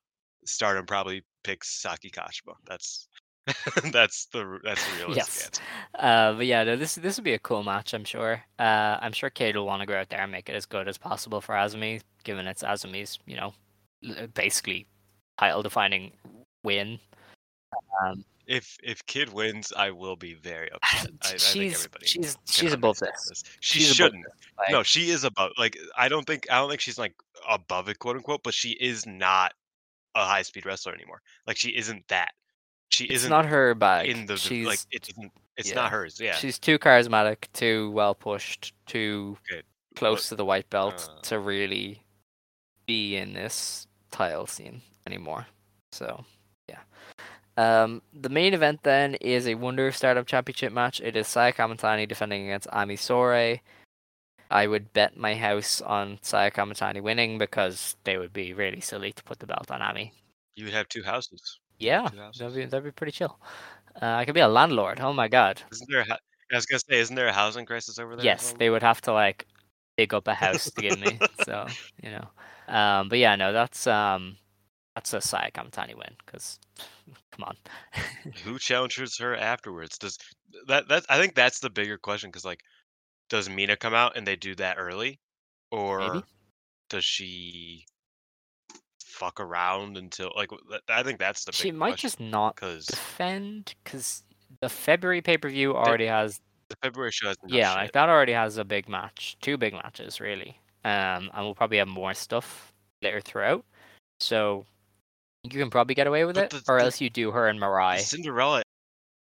Stardom 0.45 0.85
probably 0.85 1.23
picks 1.43 1.81
Saki 1.81 2.09
Kashima. 2.09 2.53
That's 2.67 3.07
that's 3.91 4.25
the 4.27 4.59
that's 4.63 4.83
the 4.91 4.97
realistic 5.05 5.15
Yes. 5.17 5.45
answer. 5.45 5.61
Uh, 5.99 6.33
but 6.33 6.45
yeah, 6.45 6.63
no, 6.63 6.75
this 6.75 6.95
this 6.95 7.17
would 7.17 7.23
be 7.23 7.33
a 7.33 7.39
cool 7.39 7.63
match. 7.63 7.93
I'm 7.93 8.03
sure. 8.05 8.41
Uh, 8.59 8.97
I'm 9.01 9.11
sure 9.13 9.29
Kate 9.29 9.55
will 9.55 9.65
want 9.65 9.81
to 9.81 9.85
go 9.85 9.95
out 9.95 10.09
there 10.09 10.21
and 10.21 10.31
make 10.31 10.49
it 10.49 10.55
as 10.55 10.65
good 10.65 10.87
as 10.87 10.97
possible 10.97 11.41
for 11.41 11.53
Azumi, 11.55 12.01
given 12.23 12.47
it's 12.47 12.63
Azumi's, 12.63 13.19
you 13.25 13.35
know, 13.35 13.53
basically 14.33 14.87
title-defining 15.37 16.11
win. 16.63 16.99
Um, 18.03 18.23
If 18.47 18.77
if 18.83 19.05
Kid 19.05 19.31
wins, 19.33 19.73
I 19.75 19.91
will 19.91 20.15
be 20.15 20.33
very 20.35 20.71
upset. 20.71 21.11
I, 21.23 21.27
I 21.27 21.29
think 21.29 21.39
she's 21.41 21.75
everybody 21.75 22.05
she's 22.07 22.37
she's 22.45 22.73
above 22.73 22.97
understand 23.01 23.13
this. 23.29 23.43
She 23.59 23.79
She's 23.79 23.95
shouldn't. 23.95 24.23
this, 24.23 24.33
like- 24.57 24.71
no, 24.71 24.83
she 24.83 25.09
is 25.09 25.23
above. 25.23 25.51
Like 25.57 25.77
I 25.97 26.09
don't 26.09 26.25
think 26.25 26.47
I 26.51 26.55
don't 26.59 26.69
think 26.69 26.81
she's 26.81 26.97
like 26.99 27.13
above 27.49 27.89
it, 27.89 27.99
quote 27.99 28.15
unquote. 28.17 28.43
But 28.43 28.53
she 28.53 28.71
is 28.71 29.05
not 29.05 29.53
a 30.15 30.25
high 30.25 30.43
speed 30.43 30.65
wrestler 30.65 30.93
anymore. 30.93 31.21
Like 31.47 31.57
she 31.57 31.69
isn't 31.75 32.07
that. 32.07 32.31
She 32.95 33.03
it's 33.05 33.15
isn't 33.15 33.29
not 33.29 33.45
her 33.45 33.75
bag. 33.75 34.07
in 34.07 34.25
the 34.25 34.37
she's 34.37 34.65
like. 34.65 34.79
It 34.89 35.09
isn't. 35.09 35.31
It's 35.57 35.69
yeah. 35.69 35.75
not 35.75 35.91
hers. 35.91 36.17
Yeah. 36.17 36.35
she's 36.35 36.57
too 36.57 36.79
charismatic, 36.79 37.47
too 37.51 37.91
well 37.91 38.15
pushed, 38.15 38.73
too 38.85 39.37
close 39.95 40.29
to 40.29 40.35
the 40.35 40.45
white 40.45 40.69
belt 40.69 41.09
uh, 41.09 41.21
to 41.23 41.39
really 41.39 42.01
be 42.85 43.17
in 43.17 43.33
this 43.33 43.87
title 44.11 44.47
scene 44.47 44.81
anymore. 45.07 45.45
So, 45.91 46.23
yeah. 46.69 46.79
Um, 47.57 48.01
the 48.13 48.29
main 48.29 48.53
event 48.53 48.83
then 48.83 49.15
is 49.15 49.45
a 49.47 49.55
Wonder 49.55 49.91
Stardom 49.91 50.25
Championship 50.25 50.71
match. 50.71 51.01
It 51.01 51.17
is 51.17 51.27
Saya 51.27 51.51
Kamatani 51.51 52.07
defending 52.07 52.43
against 52.43 52.67
Ami 52.71 52.95
Sourei. 52.95 53.59
I 54.51 54.67
would 54.67 54.93
bet 54.93 55.17
my 55.17 55.35
house 55.35 55.81
on 55.81 56.19
Saya 56.21 56.51
Kamatani 56.51 57.01
winning 57.01 57.37
because 57.37 57.95
they 58.05 58.17
would 58.17 58.31
be 58.31 58.53
really 58.53 58.81
silly 58.81 59.11
to 59.11 59.23
put 59.23 59.39
the 59.39 59.47
belt 59.47 59.69
on 59.69 59.81
Ami. 59.81 60.13
you 60.55 60.65
would 60.65 60.73
have 60.73 60.87
two 60.87 61.03
houses. 61.03 61.59
Yeah, 61.77 62.07
that'd 62.37 62.55
be 62.55 62.65
that'd 62.65 62.83
be 62.83 62.91
pretty 62.91 63.11
chill. 63.11 63.39
Uh, 64.01 64.05
I 64.05 64.25
could 64.25 64.35
be 64.35 64.41
a 64.41 64.47
landlord. 64.47 64.99
Oh 64.99 65.13
my 65.13 65.27
god. 65.27 65.61
Isn't 65.71 65.89
there? 65.89 66.01
A, 66.01 66.13
I 66.51 66.55
was 66.55 66.65
gonna 66.65 66.79
say, 66.79 66.99
isn't 66.99 67.15
there 67.15 67.27
a 67.27 67.33
housing 67.33 67.65
crisis 67.65 67.99
over 67.99 68.15
there? 68.15 68.25
Yes, 68.25 68.53
they 68.57 68.69
would 68.69 68.83
have 68.83 69.01
to 69.01 69.13
like 69.13 69.47
dig 69.97 70.13
up 70.13 70.27
a 70.27 70.33
house 70.33 70.69
to 70.69 70.81
give 70.81 70.99
me. 70.99 71.19
So 71.43 71.67
you 72.03 72.11
know, 72.11 72.27
um, 72.67 73.09
but 73.09 73.19
yeah, 73.19 73.35
no, 73.35 73.53
that's 73.53 73.87
um, 73.87 74.37
that's 74.95 75.13
a 75.13 75.21
Saya 75.21 75.51
Kamatani 75.51 75.95
win 75.95 76.15
because 76.25 76.59
come 77.31 77.43
on, 77.43 77.55
Who 78.43 78.59
challenges 78.59 79.17
her 79.17 79.35
afterwards? 79.35 79.97
Does 79.97 80.17
that? 80.67 80.87
That 80.87 81.05
I 81.09 81.19
think 81.19 81.35
that's 81.35 81.59
the 81.59 81.69
bigger 81.69 81.97
question 81.97 82.29
because 82.29 82.45
like, 82.45 82.61
does 83.29 83.49
Mina 83.49 83.75
come 83.75 83.93
out 83.93 84.17
and 84.17 84.25
they 84.25 84.35
do 84.35 84.55
that 84.55 84.77
early, 84.77 85.19
or 85.71 86.23
does 86.89 87.05
she 87.05 87.85
fuck 89.15 89.39
around 89.39 89.97
until 89.97 90.31
like? 90.35 90.49
I 90.89 91.01
think 91.03 91.19
that's 91.19 91.45
the 91.45 91.51
she 91.53 91.71
might 91.71 91.95
just 91.97 92.19
not 92.19 92.55
because 92.55 92.85
defend 92.85 93.73
because 93.83 94.23
the 94.61 94.69
February 94.69 95.21
pay 95.21 95.37
per 95.37 95.49
view 95.49 95.75
already 95.75 96.05
has 96.07 96.39
the 96.69 96.75
February 96.83 97.11
show 97.11 97.33
yeah, 97.47 97.71
shit. 97.71 97.77
like 97.77 97.91
that 97.93 98.09
already 98.09 98.33
has 98.33 98.57
a 98.57 98.65
big 98.65 98.89
match, 98.89 99.37
two 99.41 99.57
big 99.57 99.73
matches 99.73 100.19
really, 100.19 100.59
um, 100.83 101.29
and 101.33 101.45
we'll 101.45 101.55
probably 101.55 101.77
have 101.77 101.87
more 101.87 102.13
stuff 102.13 102.73
later 103.01 103.21
throughout. 103.21 103.63
So 104.19 104.65
you 105.43 105.51
can 105.51 105.69
probably 105.69 105.93
get 105.95 106.07
away 106.07 106.25
with 106.25 106.35
But 106.35 106.53
it, 106.53 106.65
the- 106.65 106.71
or 106.73 106.79
the- 106.79 106.85
else 106.85 106.99
you 107.01 107.09
do 107.09 107.31
her 107.31 107.47
and 107.47 107.59
Mariah. 107.59 107.99
Cinderella 107.99 108.63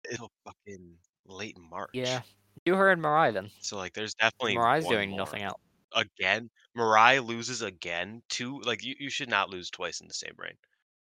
is 0.10 0.18
till 0.18 0.32
fucking 0.46 0.94
late 1.28 1.58
March. 1.70 1.90
Yeah, 1.94 2.22
do 2.66 2.76
her 2.76 2.92
and 2.92 3.02
Mariah 3.02 3.32
then. 3.34 3.50
So 3.62 3.76
like, 3.78 3.94
there's 3.94 4.14
definitely 4.16 4.56
Mariah's 4.56 4.86
doing 4.88 5.10
more. 5.12 5.20
nothing 5.20 5.42
else. 5.44 5.60
Again. 5.98 6.50
Mariah 6.76 7.22
loses 7.22 7.62
again. 7.62 8.22
Two 8.30 8.62
like 8.62 8.84
you, 8.84 8.96
you 9.00 9.10
should 9.10 9.30
not 9.30 9.50
lose 9.50 9.70
twice 9.70 10.00
in 10.00 10.08
the 10.08 10.14
same 10.14 10.34
reign 10.38 10.54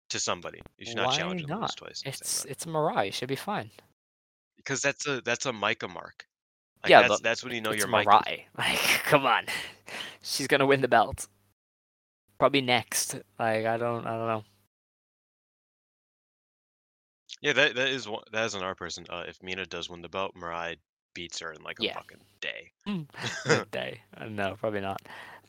to 0.09 0.19
somebody. 0.19 0.61
You 0.77 0.85
should 0.85 0.97
not 0.97 1.07
Why 1.07 1.17
challenge 1.17 1.41
them 1.41 1.51
lose 1.51 1.61
not? 1.61 1.77
twice 1.77 2.03
It's 2.05 2.45
it's 2.45 2.67
Mariah. 2.67 3.11
She'll 3.11 3.27
be 3.27 3.35
fine. 3.35 3.71
Because 4.57 4.81
that's 4.81 5.07
a 5.07 5.21
that's 5.21 5.45
a 5.45 5.51
Maika 5.51 5.91
mark. 5.91 6.25
Like, 6.83 6.89
yeah, 6.89 7.07
that's 7.07 7.21
that's 7.21 7.43
when 7.43 7.53
you 7.53 7.61
know 7.61 7.71
you're 7.71 7.87
is- 7.87 8.05
Like, 8.57 8.79
come 9.05 9.25
on, 9.25 9.45
she's 10.21 10.47
gonna 10.47 10.65
win 10.65 10.81
the 10.81 10.87
belt. 10.89 11.27
Probably 12.37 12.61
next. 12.61 13.15
Like, 13.39 13.65
I 13.65 13.77
don't, 13.77 14.05
I 14.05 14.17
don't 14.17 14.27
know. 14.27 14.43
Yeah, 17.41 17.53
that 17.53 17.75
that 17.75 17.87
is 17.87 18.07
one, 18.07 18.23
that 18.33 18.45
is 18.45 18.53
an 18.53 18.63
R 18.63 18.75
person. 18.75 19.05
Uh, 19.09 19.23
if 19.27 19.41
Mina 19.41 19.65
does 19.65 19.89
win 19.89 20.01
the 20.01 20.09
belt, 20.09 20.33
Mirai 20.35 20.77
beats 21.13 21.39
her 21.39 21.51
in 21.51 21.61
like 21.63 21.79
a 21.79 21.83
Yeah. 21.85 21.93
fucking 21.95 22.19
day. 22.41 22.71
Good 23.45 23.71
day. 23.71 24.01
Uh, 24.17 24.25
No, 24.25 24.55
probably 24.59 24.81
not. 24.81 25.01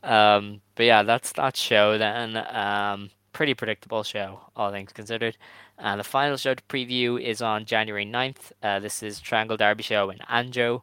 Um, 0.03 0.61
but 0.75 0.85
yeah, 0.85 1.03
that's 1.03 1.31
that 1.33 1.55
show 1.57 1.97
then. 1.97 2.37
Um, 2.37 3.09
pretty 3.33 3.53
predictable 3.53 4.03
show, 4.03 4.39
all 4.55 4.71
things 4.71 4.93
considered. 4.93 5.37
And 5.77 5.99
the 5.99 6.03
final 6.05 6.37
show 6.37 6.53
to 6.53 6.63
preview 6.69 7.19
is 7.21 7.41
on 7.41 7.65
January 7.65 8.05
9th. 8.05 8.51
Uh, 8.63 8.79
this 8.79 9.03
is 9.03 9.19
Triangle 9.19 9.57
Derby 9.57 9.83
show 9.83 10.09
in 10.09 10.19
Anjo. 10.19 10.81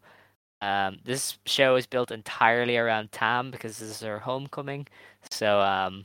Um, 0.60 0.98
this 1.04 1.38
show 1.46 1.76
is 1.76 1.86
built 1.86 2.10
entirely 2.10 2.76
around 2.76 3.10
Tam 3.10 3.50
because 3.50 3.78
this 3.78 3.88
is 3.90 4.00
her 4.02 4.18
homecoming. 4.20 4.86
So 5.30 5.60
um, 5.60 6.04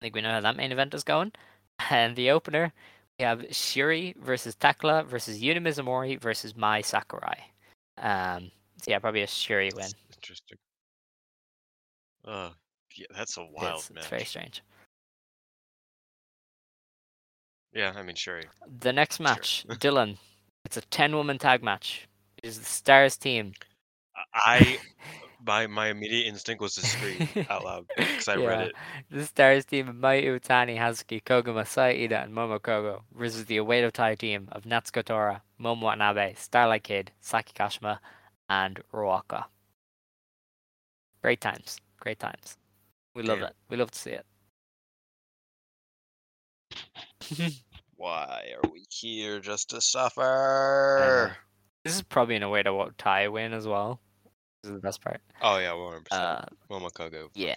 I 0.00 0.04
think 0.04 0.14
we 0.14 0.20
know 0.20 0.30
how 0.30 0.40
that 0.40 0.56
main 0.56 0.72
event 0.72 0.94
is 0.94 1.04
going. 1.04 1.32
And 1.90 2.14
the 2.14 2.30
opener, 2.30 2.72
we 3.18 3.24
have 3.24 3.40
Syuri 3.50 4.14
versus 4.18 4.54
Tekla 4.54 5.04
versus 5.04 5.40
Yuna 5.40 5.60
Mizumori 5.62 6.20
versus 6.20 6.54
Mai 6.54 6.82
Sakurai. 6.82 7.38
Um, 7.98 8.50
so 8.82 8.90
yeah, 8.90 8.98
probably 8.98 9.22
a 9.22 9.26
Syuri 9.26 9.72
win. 9.74 9.82
That's 9.82 9.94
Interesting. 10.16 10.58
Uh, 12.26 12.50
yeah, 12.96 13.06
that's 13.16 13.36
a 13.36 13.44
wild 13.44 13.80
It's, 13.80 13.90
match. 13.90 13.98
it's 14.02 14.06
very 14.08 14.24
strange. 14.24 14.62
Yeah, 17.72 17.92
I 17.96 18.02
mean, 18.02 18.16
sure. 18.16 18.40
The 18.80 18.92
next 18.92 19.20
match, 19.20 19.64
Dylan. 19.68 20.16
It's 20.64 20.76
a 20.76 20.80
ten 20.82 21.14
woman 21.14 21.38
tag 21.38 21.62
match. 21.62 22.08
It 22.42 22.48
is 22.48 22.58
the 22.58 22.64
Stars 22.64 23.16
team. 23.16 23.52
I 24.34 24.78
my 25.46 25.66
my 25.66 25.88
immediate 25.88 26.26
instinct 26.26 26.60
was 26.60 26.74
to 26.74 26.82
scream 26.86 27.28
out 27.48 27.64
loud 27.64 27.86
because 27.96 28.28
I 28.28 28.36
read 28.36 28.68
it. 28.68 28.72
The 29.10 29.24
Stars 29.24 29.64
team 29.64 29.88
of 29.88 29.94
Mayu 29.96 30.38
Iwatani, 30.38 30.76
Hazuki, 30.78 31.22
Koguma, 31.22 31.66
Saida, 31.66 32.20
and 32.20 32.34
Momo 32.34 32.58
Kohgo 32.58 33.02
versus 33.14 33.44
the 33.46 33.58
Oedo 33.58 33.90
Tai 33.92 34.16
team 34.16 34.48
of 34.52 34.64
Natsuko 34.64 35.04
Tora, 35.04 35.42
Momo 35.60 35.82
Watanabe, 35.82 36.34
Starlight 36.34 36.82
Kid, 36.84 37.12
Saki 37.20 37.52
Kashima, 37.52 37.98
and 38.48 38.80
Ruaka. 38.92 39.44
Great 41.22 41.40
times. 41.40 41.78
Great 41.98 42.18
times. 42.18 42.56
We 43.14 43.22
love 43.22 43.38
Damn. 43.40 43.48
it. 43.48 43.56
We 43.68 43.76
love 43.76 43.90
to 43.90 43.98
see 43.98 44.12
it. 44.12 44.24
Why 47.96 48.52
are 48.56 48.70
we 48.72 48.84
here 48.90 49.40
just 49.40 49.70
to 49.70 49.80
suffer? 49.80 51.36
This 51.84 51.94
is 51.94 52.02
probably 52.02 52.36
in 52.36 52.42
a 52.42 52.48
way 52.48 52.62
to 52.62 52.88
tie 52.96 53.28
win 53.28 53.52
as 53.52 53.66
well. 53.66 54.00
This 54.62 54.70
is 54.70 54.76
the 54.76 54.80
best 54.82 55.02
part. 55.02 55.20
Oh 55.42 55.58
yeah, 55.58 55.72
one 55.74 55.92
hundred 55.92 56.06
Uh, 56.10 56.36
percent. 56.40 56.58
Momo 56.70 56.90
Kohgo. 56.92 57.28
yeah. 57.34 57.56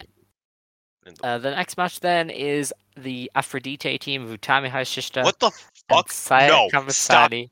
the- 1.04 1.12
Uh, 1.26 1.38
the 1.38 1.50
next 1.50 1.76
match 1.76 2.00
then 2.00 2.30
is 2.30 2.72
the 2.96 3.30
Aphrodite 3.34 3.98
team 3.98 4.22
of 4.24 4.30
Utami 4.40 4.70
Hayashishita 4.70 5.22
what 5.24 5.38
the 5.38 5.50
fuck? 5.90 6.10
Saya 6.10 6.48
no, 6.48 6.68
stop 6.88 7.30
Kamatani, 7.30 7.50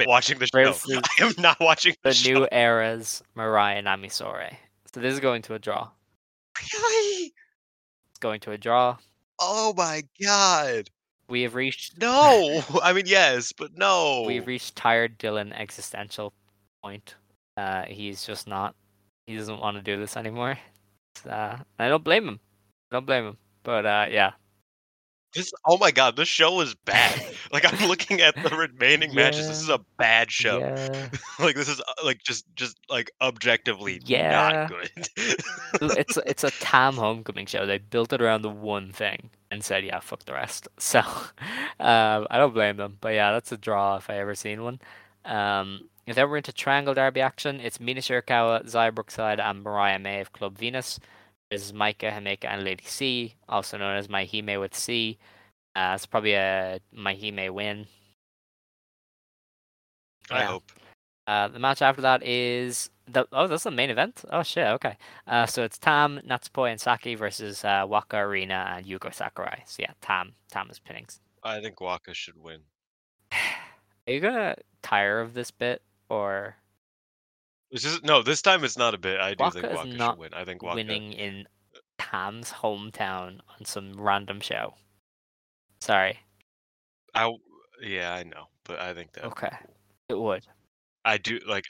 it. 0.00 0.08
watching 0.08 0.38
the 0.38 0.46
show. 0.46 0.64
versus 0.64 1.00
I 1.20 1.24
am 1.24 1.34
not 1.38 1.60
watching 1.60 1.94
the, 2.02 2.10
the 2.10 2.32
new 2.32 2.48
era's 2.50 3.22
Mariah 3.34 3.82
Namisore. 3.82 4.56
So 4.92 5.00
this 5.00 5.14
is 5.14 5.20
going 5.20 5.42
to 5.42 5.54
a 5.54 5.58
draw. 5.58 5.88
Really? 6.74 7.32
It's 8.10 8.18
going 8.20 8.40
to 8.40 8.52
a 8.52 8.58
draw. 8.58 8.96
Oh 9.40 9.74
my 9.76 10.02
god. 10.22 10.88
We 11.28 11.42
have 11.42 11.54
reached 11.54 11.98
No. 12.00 12.62
I 12.82 12.92
mean 12.92 13.06
yes, 13.06 13.52
but 13.52 13.76
no. 13.76 14.24
we've 14.26 14.46
reached 14.46 14.76
tired 14.76 15.18
Dylan 15.18 15.52
existential 15.58 16.32
point. 16.82 17.14
Uh, 17.56 17.84
he's 17.86 18.24
just 18.24 18.46
not. 18.46 18.74
He 19.26 19.36
doesn't 19.36 19.60
want 19.60 19.76
to 19.76 19.82
do 19.82 19.98
this 19.98 20.16
anymore. 20.16 20.58
Uh, 21.28 21.56
I 21.78 21.88
don't 21.88 22.04
blame 22.04 22.26
him. 22.26 22.40
I 22.90 22.96
don't 22.96 23.06
blame 23.06 23.26
him. 23.26 23.36
But 23.62 23.86
uh, 23.86 24.06
yeah, 24.10 24.32
This 25.34 25.52
oh 25.66 25.78
my 25.78 25.90
god, 25.90 26.16
this 26.16 26.28
show 26.28 26.60
is 26.60 26.74
bad. 26.74 27.24
like 27.52 27.64
I'm 27.70 27.88
looking 27.88 28.20
at 28.20 28.34
the 28.42 28.54
remaining 28.54 29.14
matches. 29.14 29.48
This 29.48 29.60
is 29.60 29.68
a 29.68 29.80
bad 29.96 30.30
show. 30.30 30.58
yeah. 30.58 31.08
like 31.38 31.56
this 31.56 31.68
is 31.68 31.80
uh, 31.80 32.04
like 32.04 32.22
just 32.22 32.44
just 32.54 32.78
like 32.90 33.10
objectively 33.20 34.00
Yeah. 34.04 34.68
not 34.68 34.70
good. 34.70 34.90
It's 35.98 36.18
it's 36.26 36.44
a 36.44 36.50
Tam 36.50 36.94
homecoming 36.94 37.46
show. 37.46 37.64
They 37.66 37.78
built 37.78 38.12
it 38.12 38.20
around 38.22 38.42
the 38.42 38.50
one 38.50 38.92
thing 38.92 39.30
and 39.50 39.64
said, 39.64 39.84
"Yeah, 39.84 40.00
fuck 40.00 40.24
the 40.24 40.34
rest." 40.34 40.68
So, 40.78 41.00
um, 41.00 42.26
I 42.30 42.38
don't 42.38 42.54
blame 42.54 42.76
them. 42.76 42.98
But 43.00 43.14
yeah, 43.14 43.32
that's 43.32 43.52
a 43.52 43.56
draw 43.56 43.96
if 43.96 44.10
I 44.10 44.18
ever 44.18 44.34
seen 44.34 44.62
one. 44.62 44.80
Um, 45.24 45.88
if 46.06 46.16
then 46.16 46.28
we're 46.28 46.36
into 46.38 46.52
Triangle 46.52 46.94
Derby 46.94 47.20
action, 47.20 47.60
it's 47.60 47.78
Mina 47.80 48.00
Shirakawa, 48.00 48.64
Xia 48.66 48.92
Brookside, 48.94 49.40
and 49.40 49.62
Mariah 49.62 49.98
May 49.98 50.20
of 50.20 50.32
Club 50.32 50.58
Venus. 50.58 50.98
This 51.52 51.66
is 51.66 51.72
Maika, 51.74 52.10
Himeka, 52.10 52.46
and 52.46 52.64
Lady 52.64 52.84
C, 52.86 53.34
also 53.46 53.76
known 53.76 53.98
as 53.98 54.08
MaiHime 54.08 54.58
with 54.58 54.74
C. 54.74 55.18
Uh, 55.76 55.92
it's 55.94 56.06
probably 56.06 56.32
a 56.32 56.80
MaiHime 56.96 57.50
win. 57.50 57.86
I 60.30 60.38
Yeah. 60.38 60.46
hope. 60.46 60.72
Uh, 61.26 61.48
the 61.48 61.58
match 61.58 61.82
after 61.82 62.00
that 62.00 62.22
is 62.22 62.88
the 63.06 63.28
oh, 63.32 63.48
that's 63.48 63.64
the 63.64 63.70
main 63.70 63.90
event. 63.90 64.24
Oh 64.30 64.42
shit, 64.42 64.66
okay. 64.66 64.96
Uh, 65.26 65.44
so 65.44 65.62
it's 65.62 65.76
Tam, 65.76 66.22
Natsupoi, 66.26 66.70
and 66.70 66.80
Saki 66.80 67.16
versus 67.16 67.62
uh, 67.66 67.84
Waka 67.86 68.16
Arena 68.16 68.72
and 68.74 68.86
Yugo 68.86 69.12
Sakurai. 69.12 69.62
So 69.66 69.82
yeah, 69.82 69.92
Tam, 70.00 70.32
Tam 70.50 70.70
is 70.70 70.78
pinnings. 70.78 71.20
I 71.44 71.60
think 71.60 71.82
Waka 71.82 72.14
should 72.14 72.42
win. 72.42 72.60
Are 73.32 73.38
you 74.06 74.20
gonna 74.20 74.56
tire 74.80 75.20
of 75.20 75.34
this 75.34 75.50
bit 75.50 75.82
or 76.08 76.56
This 77.72 77.86
is 77.86 78.02
no. 78.02 78.22
This 78.22 78.42
time 78.42 78.64
it's 78.64 78.76
not 78.76 78.92
a 78.92 78.98
bit. 78.98 79.18
I 79.18 79.32
do 79.32 79.44
Waka 79.44 79.60
think 79.60 79.72
Waka 79.74 79.90
should 79.90 80.18
win. 80.18 80.34
I 80.34 80.44
think 80.44 80.62
Waka. 80.62 80.74
winning 80.76 81.14
in 81.14 81.46
Tam's 81.98 82.50
hometown 82.50 83.38
on 83.58 83.64
some 83.64 83.94
random 83.98 84.40
show? 84.40 84.74
Sorry. 85.80 86.18
I 87.14 87.34
yeah, 87.82 88.12
I 88.12 88.24
know, 88.24 88.48
but 88.64 88.78
I 88.78 88.92
think 88.92 89.12
that 89.12 89.24
Okay, 89.24 89.50
it 90.10 90.18
would. 90.18 90.46
I 91.04 91.16
do 91.16 91.40
like 91.48 91.64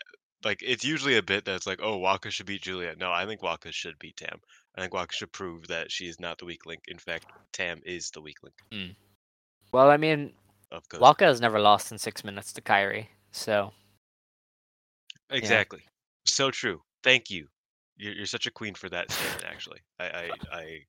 like 0.44 0.60
it's 0.60 0.84
usually 0.84 1.16
a 1.16 1.22
bit 1.22 1.44
that's 1.44 1.68
like, 1.68 1.78
oh, 1.80 1.98
Waka 1.98 2.30
should 2.30 2.46
beat 2.46 2.62
Juliet. 2.62 2.98
No, 2.98 3.12
I 3.12 3.24
think 3.24 3.40
Waka 3.40 3.70
should 3.70 3.98
beat 4.00 4.16
Tam. 4.16 4.40
I 4.76 4.80
think 4.80 4.94
Waka 4.94 5.14
should 5.14 5.32
prove 5.32 5.68
that 5.68 5.92
she 5.92 6.08
is 6.08 6.18
not 6.18 6.38
the 6.38 6.46
weak 6.46 6.66
link. 6.66 6.82
In 6.88 6.98
fact, 6.98 7.26
Tam 7.52 7.80
is 7.84 8.10
the 8.10 8.20
weak 8.20 8.42
link 8.42 8.56
hmm. 8.72 8.92
Well, 9.72 9.88
I 9.90 9.96
mean. 9.96 10.32
Waka 10.98 11.26
has 11.26 11.38
never 11.38 11.60
lost 11.60 11.92
in 11.92 11.98
six 11.98 12.24
minutes 12.24 12.50
to 12.54 12.62
Kairi, 12.62 13.08
so 13.30 13.72
Exactly. 15.32 15.82
So 16.24 16.50
true. 16.50 16.82
Thank 17.02 17.30
you. 17.30 17.46
You're, 17.96 18.14
you're 18.14 18.26
such 18.26 18.46
a 18.46 18.50
queen 18.50 18.74
for 18.74 18.88
that 18.88 19.10
statement. 19.10 19.44
Actually, 19.48 19.80
I 19.98 20.04
I, 20.04 20.30
I 20.52 20.84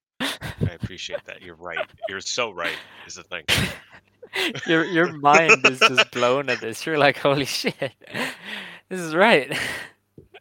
I 0.61 0.73
appreciate 0.73 1.23
that. 1.25 1.41
You're 1.41 1.55
right. 1.55 1.85
You're 2.09 2.21
so 2.21 2.51
right. 2.51 2.77
Is 3.07 3.15
the 3.15 3.23
thing. 3.23 3.43
your 4.67 4.85
your 4.85 5.13
mind 5.13 5.65
is 5.65 5.79
just 5.79 6.11
blown 6.11 6.49
at 6.49 6.61
this. 6.61 6.85
You're 6.85 6.97
like, 6.97 7.17
holy 7.17 7.45
shit, 7.45 7.75
this 8.89 8.99
is 8.99 9.15
right. 9.15 9.51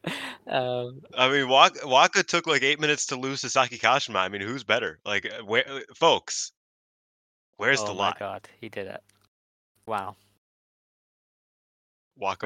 um, 0.46 1.00
I 1.16 1.30
mean, 1.30 1.48
Waka, 1.48 1.86
Waka 1.86 2.22
took 2.22 2.46
like 2.46 2.62
eight 2.62 2.80
minutes 2.80 3.06
to 3.06 3.16
lose 3.16 3.40
to 3.42 3.48
Saki 3.48 3.78
Kashima. 3.78 4.16
I 4.16 4.28
mean, 4.28 4.40
who's 4.40 4.64
better? 4.64 4.98
Like, 5.04 5.26
uh, 5.26 5.44
where, 5.44 5.68
uh, 5.68 5.80
folks, 5.94 6.52
where's 7.56 7.80
oh 7.80 7.86
the 7.86 7.92
lie? 7.92 8.08
Oh 8.08 8.10
my 8.10 8.18
god, 8.18 8.48
he 8.60 8.68
did 8.68 8.86
it! 8.86 9.02
Wow, 9.86 10.16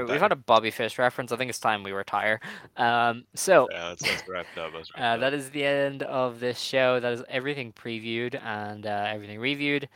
Better. 0.02 0.12
we've 0.12 0.20
had 0.20 0.32
a 0.32 0.36
Bobby 0.36 0.70
Fish 0.70 0.98
reference. 0.98 1.32
I 1.32 1.36
think 1.36 1.50
it's 1.50 1.58
time 1.58 1.82
we 1.82 1.92
retire. 1.92 2.40
Um, 2.76 3.24
so 3.34 3.68
Yeah, 3.70 3.88
let's, 3.88 4.02
let's 4.02 4.28
wrap 4.28 4.46
up. 4.56 4.72
Let's 4.74 4.90
wrap 4.96 5.02
uh, 5.02 5.14
up. 5.14 5.20
that 5.20 5.34
is 5.34 5.50
the 5.50 5.64
end 5.64 6.02
of 6.04 6.40
this 6.40 6.58
show. 6.58 7.00
That 7.00 7.12
is 7.12 7.22
everything 7.28 7.72
previewed 7.72 8.40
and 8.42 8.86
uh, 8.86 9.06
everything 9.08 9.38
reviewed. 9.40 9.88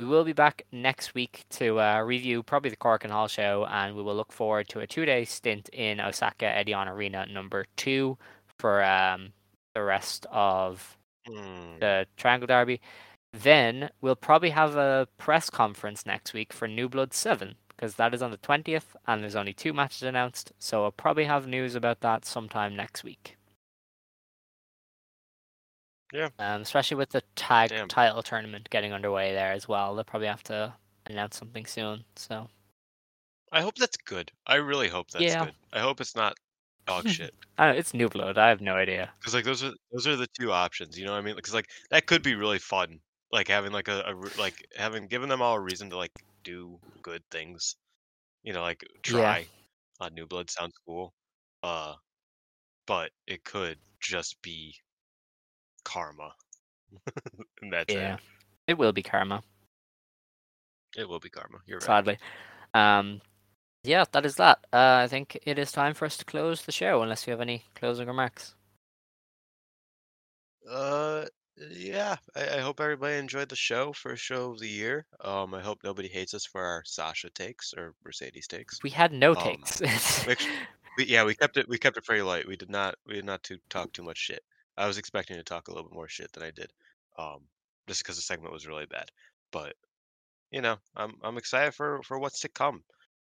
We 0.00 0.06
will 0.06 0.24
be 0.24 0.32
back 0.32 0.66
next 0.72 1.14
week 1.14 1.44
to 1.50 1.78
uh, 1.80 2.00
review 2.00 2.42
probably 2.42 2.70
the 2.70 2.76
Korakuen 2.76 3.10
Hall 3.10 3.28
show, 3.28 3.64
and 3.70 3.94
we 3.94 4.02
will 4.02 4.16
look 4.16 4.32
forward 4.32 4.68
to 4.70 4.80
a 4.80 4.86
two-day 4.88 5.24
stint 5.24 5.68
in 5.72 6.00
Osaka 6.00 6.46
Edion 6.46 6.88
Arena 6.88 7.26
number 7.26 7.64
two 7.76 8.18
for 8.58 8.82
um, 8.84 9.32
the 9.74 9.82
rest 9.82 10.26
of 10.30 10.96
Hmm. 11.26 11.78
the 11.80 12.06
Triangle 12.18 12.46
Derby. 12.46 12.80
Then 13.32 13.88
we'll 14.02 14.14
probably 14.14 14.50
have 14.50 14.76
a 14.76 15.08
press 15.16 15.48
conference 15.48 16.04
next 16.04 16.34
week 16.34 16.52
for 16.52 16.68
New 16.68 16.86
Blood 16.88 17.14
7 17.14 17.54
because 17.76 17.94
that 17.96 18.14
is 18.14 18.22
on 18.22 18.30
the 18.30 18.38
20th 18.38 18.96
and 19.06 19.22
there's 19.22 19.36
only 19.36 19.52
two 19.52 19.72
matches 19.72 20.02
announced. 20.02 20.52
So 20.58 20.84
I'll 20.84 20.92
probably 20.92 21.24
have 21.24 21.46
news 21.46 21.74
about 21.74 22.00
that 22.00 22.24
sometime 22.24 22.76
next 22.76 23.04
week. 23.04 23.36
Yeah. 26.12 26.28
Um, 26.38 26.62
especially 26.62 26.96
with 26.96 27.10
the 27.10 27.22
tag 27.34 27.70
Damn. 27.70 27.88
title 27.88 28.22
tournament 28.22 28.70
getting 28.70 28.92
underway 28.92 29.32
there 29.32 29.52
as 29.52 29.66
well. 29.68 29.94
They'll 29.94 30.04
probably 30.04 30.28
have 30.28 30.44
to 30.44 30.72
announce 31.06 31.36
something 31.36 31.66
soon. 31.66 32.04
So 32.14 32.48
I 33.50 33.62
hope 33.62 33.74
that's 33.74 33.96
good. 33.96 34.30
I 34.46 34.56
really 34.56 34.88
hope 34.88 35.10
that's 35.10 35.24
Yeah. 35.24 35.46
good. 35.46 35.54
I 35.72 35.80
hope 35.80 36.00
it's 36.00 36.14
not 36.14 36.36
dog 36.86 37.08
shit. 37.08 37.34
Know, 37.58 37.70
it's 37.70 37.94
New 37.94 38.08
Blood. 38.08 38.38
I 38.38 38.48
have 38.48 38.60
no 38.60 38.74
idea. 38.74 39.10
Because 39.18 39.34
like 39.34 39.44
those 39.44 39.64
are 39.64 39.72
those 39.92 40.06
are 40.06 40.16
the 40.16 40.28
two 40.38 40.52
options. 40.52 40.98
You 40.98 41.04
know 41.04 41.12
what 41.12 41.18
I 41.18 41.22
mean? 41.22 41.36
Because 41.36 41.54
like 41.54 41.68
that 41.90 42.06
could 42.06 42.22
be 42.22 42.36
really 42.36 42.58
fun. 42.60 43.00
Like 43.32 43.48
having 43.48 43.72
like 43.72 43.88
a, 43.88 44.02
a 44.06 44.14
like 44.40 44.66
having 44.76 45.08
given 45.08 45.28
them 45.28 45.42
all 45.42 45.54
a 45.54 45.60
reason 45.60 45.90
to 45.90 45.96
like 45.96 46.12
do 46.44 46.80
good 47.02 47.24
things. 47.30 47.76
You 48.44 48.52
know, 48.54 48.62
like 48.62 48.84
try. 49.02 49.48
Uh, 50.00 50.10
New 50.10 50.26
Blood 50.26 50.50
sounds 50.50 50.74
cool. 50.86 51.14
Uh, 51.62 51.94
but 52.86 53.10
it 53.26 53.44
could 53.44 53.78
just 54.00 54.40
be 54.42 54.74
karma. 55.84 56.34
and 57.62 57.72
that's 57.72 57.94
Yeah, 57.94 58.16
it. 58.16 58.20
it 58.66 58.78
will 58.78 58.92
be 58.92 59.02
karma. 59.02 59.42
It 60.96 61.08
will 61.08 61.20
be 61.20 61.30
karma. 61.30 61.58
You're 61.66 61.80
right. 61.80 62.04
Sadly, 62.04 62.18
um, 62.74 63.20
yeah, 63.84 64.04
that 64.12 64.26
is 64.26 64.36
that. 64.36 64.58
Uh, 64.72 65.02
I 65.04 65.08
think 65.08 65.38
it 65.44 65.58
is 65.58 65.72
time 65.72 65.94
for 65.94 66.06
us 66.06 66.16
to 66.18 66.24
close 66.24 66.62
the 66.62 66.72
show, 66.72 67.02
unless 67.02 67.26
you 67.26 67.32
have 67.32 67.40
any 67.40 67.64
closing 67.74 68.06
remarks. 68.08 68.54
Uh, 70.68 71.26
yeah. 71.56 72.16
I, 72.36 72.58
I 72.58 72.60
hope 72.60 72.80
everybody 72.80 73.16
enjoyed 73.16 73.48
the 73.48 73.56
show. 73.56 73.92
First 73.92 74.22
show 74.22 74.52
of 74.52 74.58
the 74.58 74.68
year. 74.68 75.06
Um, 75.20 75.54
I 75.54 75.60
hope 75.60 75.78
nobody 75.84 76.08
hates 76.08 76.34
us 76.34 76.46
for 76.46 76.62
our 76.62 76.82
Sasha 76.84 77.30
takes 77.30 77.72
or 77.76 77.94
Mercedes 78.04 78.46
takes. 78.46 78.82
We 78.82 78.90
had 78.90 79.12
no 79.12 79.30
Um, 79.30 79.42
takes. 79.42 79.80
Which, 80.26 80.46
we, 80.98 81.06
yeah, 81.06 81.24
we 81.24 81.34
kept 81.34 81.56
it. 81.56 81.68
We 81.68 81.78
kept 81.78 81.96
it 81.96 82.04
pretty 82.04 82.22
light. 82.22 82.46
We 82.46 82.56
did 82.56 82.70
not. 82.70 82.96
We 83.06 83.14
did 83.14 83.24
not 83.24 83.42
to 83.44 83.58
talk 83.70 83.92
too 83.92 84.02
much 84.02 84.18
shit. 84.18 84.42
I 84.76 84.86
was 84.86 84.98
expecting 84.98 85.36
to 85.36 85.44
talk 85.44 85.68
a 85.68 85.70
little 85.70 85.88
bit 85.88 85.94
more 85.94 86.08
shit 86.08 86.32
than 86.32 86.42
I 86.42 86.50
did. 86.50 86.72
Um, 87.18 87.40
just 87.86 88.02
because 88.02 88.16
the 88.16 88.22
segment 88.22 88.52
was 88.52 88.66
really 88.66 88.86
bad. 88.86 89.10
But 89.52 89.74
you 90.50 90.60
know, 90.60 90.76
I'm 90.96 91.14
I'm 91.22 91.38
excited 91.38 91.74
for 91.74 92.02
for 92.02 92.18
what's 92.18 92.40
to 92.40 92.48
come. 92.48 92.82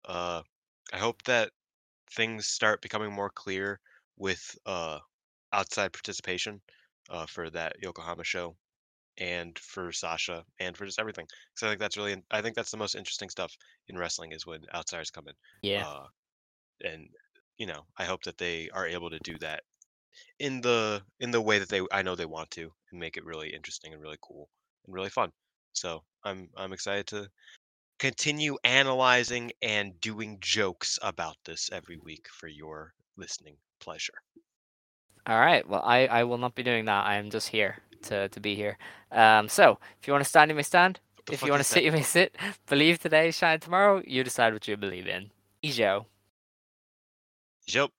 Uh, 0.05 0.41
I 0.93 0.97
hope 0.97 1.23
that 1.23 1.51
things 2.11 2.47
start 2.47 2.81
becoming 2.81 3.11
more 3.11 3.29
clear 3.29 3.79
with 4.17 4.57
uh 4.65 4.99
outside 5.51 5.93
participation 5.93 6.61
uh 7.09 7.25
for 7.25 7.49
that 7.49 7.75
Yokohama 7.81 8.23
show 8.23 8.57
and 9.17 9.57
for 9.59 9.91
Sasha 9.91 10.45
and 10.59 10.77
for 10.77 10.85
just 10.85 10.99
everything. 10.99 11.27
So 11.55 11.67
I 11.67 11.71
think 11.71 11.79
that's 11.81 11.97
really 11.97 12.23
I 12.31 12.41
think 12.41 12.55
that's 12.55 12.71
the 12.71 12.77
most 12.77 12.95
interesting 12.95 13.29
stuff 13.29 13.55
in 13.87 13.97
wrestling 13.97 14.31
is 14.33 14.45
when 14.45 14.61
outsiders 14.73 15.11
come 15.11 15.27
in. 15.27 15.35
yeah, 15.61 15.85
Uh, 15.85 16.07
and 16.83 17.09
you 17.57 17.67
know, 17.67 17.83
I 17.97 18.05
hope 18.05 18.23
that 18.23 18.37
they 18.39 18.69
are 18.71 18.87
able 18.87 19.09
to 19.11 19.19
do 19.19 19.37
that 19.39 19.63
in 20.39 20.61
the 20.61 21.03
in 21.19 21.31
the 21.31 21.41
way 21.41 21.59
that 21.59 21.69
they 21.69 21.81
I 21.91 22.01
know 22.03 22.15
they 22.15 22.25
want 22.25 22.51
to 22.51 22.71
and 22.91 22.99
make 22.99 23.17
it 23.17 23.25
really 23.25 23.53
interesting 23.53 23.93
and 23.93 24.01
really 24.01 24.17
cool 24.21 24.49
and 24.85 24.93
really 24.95 25.09
fun. 25.09 25.31
So 25.73 26.03
I'm 26.23 26.49
I'm 26.55 26.73
excited 26.73 27.07
to 27.07 27.29
continue 27.99 28.57
analyzing 28.63 29.51
and 29.61 29.99
doing 30.01 30.39
jokes 30.41 30.99
about 31.01 31.37
this 31.45 31.71
every 31.71 31.97
week 31.97 32.27
for 32.29 32.47
your 32.47 32.93
listening 33.17 33.57
pleasure. 33.79 34.15
All 35.25 35.39
right. 35.39 35.67
Well, 35.67 35.81
I, 35.83 36.07
I 36.07 36.23
will 36.25 36.37
not 36.37 36.55
be 36.55 36.63
doing 36.63 36.85
that. 36.85 37.05
I 37.05 37.15
am 37.15 37.29
just 37.29 37.49
here 37.49 37.77
to, 38.03 38.27
to 38.29 38.39
be 38.39 38.55
here. 38.55 38.77
Um, 39.11 39.47
so 39.47 39.79
if 40.01 40.07
you 40.07 40.13
want 40.13 40.23
to 40.23 40.29
stand, 40.29 40.51
you 40.51 40.55
may 40.55 40.63
stand. 40.63 40.99
If 41.31 41.41
you 41.41 41.51
want 41.51 41.61
to 41.61 41.63
sit, 41.63 41.75
that? 41.75 41.83
you 41.85 41.91
may 41.91 42.01
sit. 42.01 42.35
Believe 42.67 42.99
today, 42.99 43.31
shine 43.31 43.59
tomorrow. 43.59 44.01
You 44.05 44.23
decide 44.23 44.51
what 44.53 44.67
you 44.67 44.75
believe 44.75 45.07
in. 45.07 45.31
Ijo. 45.63 46.05
Yep. 47.67 47.91